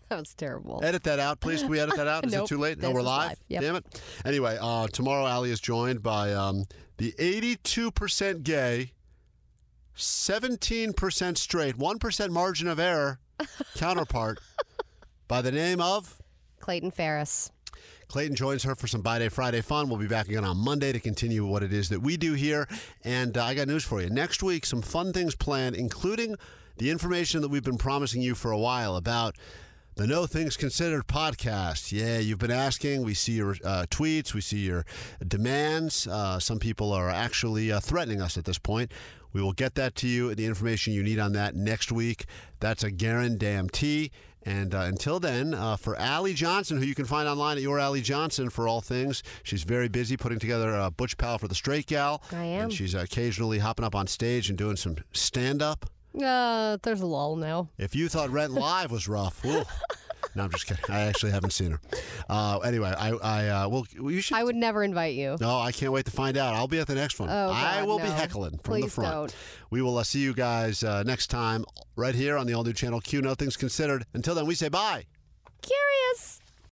That 0.09 0.21
was 0.21 0.35
terrible. 0.35 0.79
Edit 0.85 1.03
that 1.03 1.19
out, 1.19 1.41
please. 1.41 1.63
Can 1.63 1.69
we 1.69 1.81
edit 1.81 1.97
that 1.97 2.07
out? 2.07 2.25
Is 2.27 2.33
Nope. 2.33 2.45
it 2.45 2.49
too 2.49 2.59
late? 2.59 2.79
No, 2.81 2.93
we're 2.93 3.03
live. 3.03 3.31
live. 3.31 3.39
Yep. 3.49 3.61
Damn 3.61 3.75
it. 3.75 4.03
Anyway, 4.25 4.57
uh, 4.61 4.87
tomorrow 4.87 5.27
Allie 5.27 5.51
is 5.51 5.59
joined 5.59 6.01
by 6.01 6.33
um, 6.33 6.63
the 6.99 7.11
82% 7.19 8.45
gay, 8.45 8.93
17% 9.97 11.37
straight, 11.37 11.77
1% 11.77 12.31
margin 12.31 12.69
of 12.69 12.79
error 12.79 13.19
counterpart 13.75 14.39
by 15.27 15.43
the 15.43 15.51
name 15.51 15.81
of 15.81 16.23
Clayton 16.61 16.93
Ferris. 16.93 17.51
Clayton 18.09 18.37
joins 18.37 18.63
her 18.63 18.75
for 18.75 18.87
some 18.87 19.03
By 19.03 19.19
Day 19.19 19.29
Friday 19.29 19.61
fun. 19.61 19.89
We'll 19.89 19.99
be 19.99 20.07
back 20.07 20.29
again 20.29 20.45
on 20.45 20.57
Monday 20.57 20.93
to 20.93 21.01
continue 21.01 21.45
what 21.45 21.63
it 21.63 21.73
is 21.73 21.89
that 21.89 22.01
we 22.01 22.17
do 22.17 22.35
here. 22.35 22.69
And 23.05 23.37
uh, 23.37 23.45
I 23.45 23.55
got 23.55 23.69
news 23.69 23.85
for 23.85 24.01
you. 24.01 24.11
Next 24.11 24.43
week, 24.43 24.65
some 24.65 24.83
fun 24.83 25.13
things 25.13 25.35
planned, 25.35 25.77
including 25.77 26.37
the 26.79 26.91
information 26.91 27.41
that 27.43 27.49
we've 27.49 27.65
been 27.65 27.79
promising 27.79 28.23
you 28.23 28.35
for 28.35 28.51
a 28.51 28.59
while 28.59 28.97
about 28.97 29.37
the 29.97 30.07
No 30.07 30.27
Things 30.27 30.57
Considered 30.57 31.07
podcast. 31.07 31.91
Yeah, 31.91 32.19
you've 32.19 32.39
been 32.39 32.51
asking. 32.51 33.03
We 33.03 33.15
see 33.15 33.33
your 33.33 33.57
uh, 33.65 33.87
tweets, 33.91 34.35
we 34.35 34.43
see 34.43 34.59
your 34.59 34.85
demands. 35.27 36.07
Uh, 36.07 36.39
some 36.39 36.59
people 36.59 36.93
are 36.93 37.09
actually 37.09 37.73
uh, 37.73 37.81
threatening 37.81 38.21
us 38.21 38.37
at 38.37 38.45
this 38.45 38.59
point. 38.59 38.93
We 39.33 39.43
will 39.43 39.55
get 39.55 39.75
that 39.75 39.95
to 39.97 40.09
you, 40.09 40.35
the 40.35 40.47
information 40.47 40.93
you 40.93 41.03
need 41.03 41.19
on 41.19 41.33
that 41.33 41.55
next 41.55 41.91
week. 41.91 42.27
That's 42.61 42.85
a 42.85 42.91
guarantee. 42.91 44.11
And 44.47 44.77
uh, 44.77 44.83
until 44.83 45.19
then, 45.19 45.55
uh, 45.55 45.77
for 45.77 45.97
Allie 45.97 46.33
Johnson, 46.33 46.79
who 46.79 46.85
you 46.85 46.95
can 46.95 47.05
find 47.05 47.29
online 47.29 47.57
at 47.57 47.65
Your 47.65 47.81
Allie 47.81 48.01
Johnson 48.01 48.49
for 48.49 48.69
all 48.69 48.81
things, 48.81 49.25
she's 49.43 49.65
very 49.65 49.89
busy 49.89 50.17
putting 50.17 50.39
together 50.39 50.73
a 50.73 50.89
Butch 50.89 51.19
Pal 51.19 51.39
for 51.39 51.49
the 51.49 51.55
Straight 51.55 51.87
Gal. 51.87 52.23
I 52.31 52.45
am. 52.45 52.63
And 52.65 52.73
she's 52.73 52.95
occasionally 52.95 53.59
hopping 53.59 53.85
up 53.85 53.97
on 53.97 54.07
stage 54.07 54.49
and 54.49 54.57
doing 54.57 54.77
some 54.77 54.99
stand 55.13 55.63
up. 55.63 55.91
Uh, 56.15 56.79
there's 56.85 57.01
a 57.01 57.07
lull 57.07 57.35
now. 57.35 57.71
If 57.77 57.97
you 57.97 58.09
thought 58.09 58.31
Rent 58.31 58.53
Live 58.53 58.93
was 58.93 59.09
rough. 59.09 59.45
no, 60.35 60.45
I'm 60.45 60.51
just 60.51 60.67
kidding. 60.67 60.85
I 60.89 61.01
actually 61.03 61.33
haven't 61.33 61.53
seen 61.53 61.73
her. 61.73 61.81
Uh, 62.29 62.59
anyway, 62.59 62.93
I, 62.97 63.11
I, 63.13 63.49
uh, 63.49 63.69
well, 63.69 63.87
you 63.95 64.21
should. 64.21 64.37
I 64.37 64.45
would 64.45 64.57
never 64.57 64.83
invite 64.83 65.15
you. 65.15 65.37
no, 65.41 65.59
I 65.59 65.73
can't 65.73 65.93
wait 65.93 66.05
to 66.07 66.11
find 66.11 66.37
out. 66.37 66.55
I'll 66.55 66.69
be 66.69 66.79
at 66.79 66.87
the 66.87 66.95
next 66.95 67.19
one. 67.19 67.29
Oh, 67.31 67.51
I 67.51 67.79
God, 67.81 67.89
will 67.89 67.99
be 67.99 68.09
heckling 68.09 68.59
from 68.59 68.75
the 68.75 68.81
Please 68.81 68.95
front. 68.95 69.13
don't. 69.13 69.37
We 69.71 69.83
will 69.83 69.99
uh, 69.99 70.05
see 70.05 70.21
you 70.21 70.35
guys 70.35 70.83
uh, 70.83 71.03
next 71.05 71.29
time 71.29 71.65
right 71.97 72.15
here 72.15 72.37
on 72.37 72.47
the 72.47 72.55
all 72.55 72.65
new 72.65 72.73
channel 72.73 73.01
Q. 73.01 73.23
No 73.23 73.35
things 73.35 73.57
considered. 73.57 74.05
Until 74.15 74.35
then, 74.35 74.47
we 74.47 74.55
say 74.55 74.69
bye. 74.69 75.07
Curious. 75.63 76.41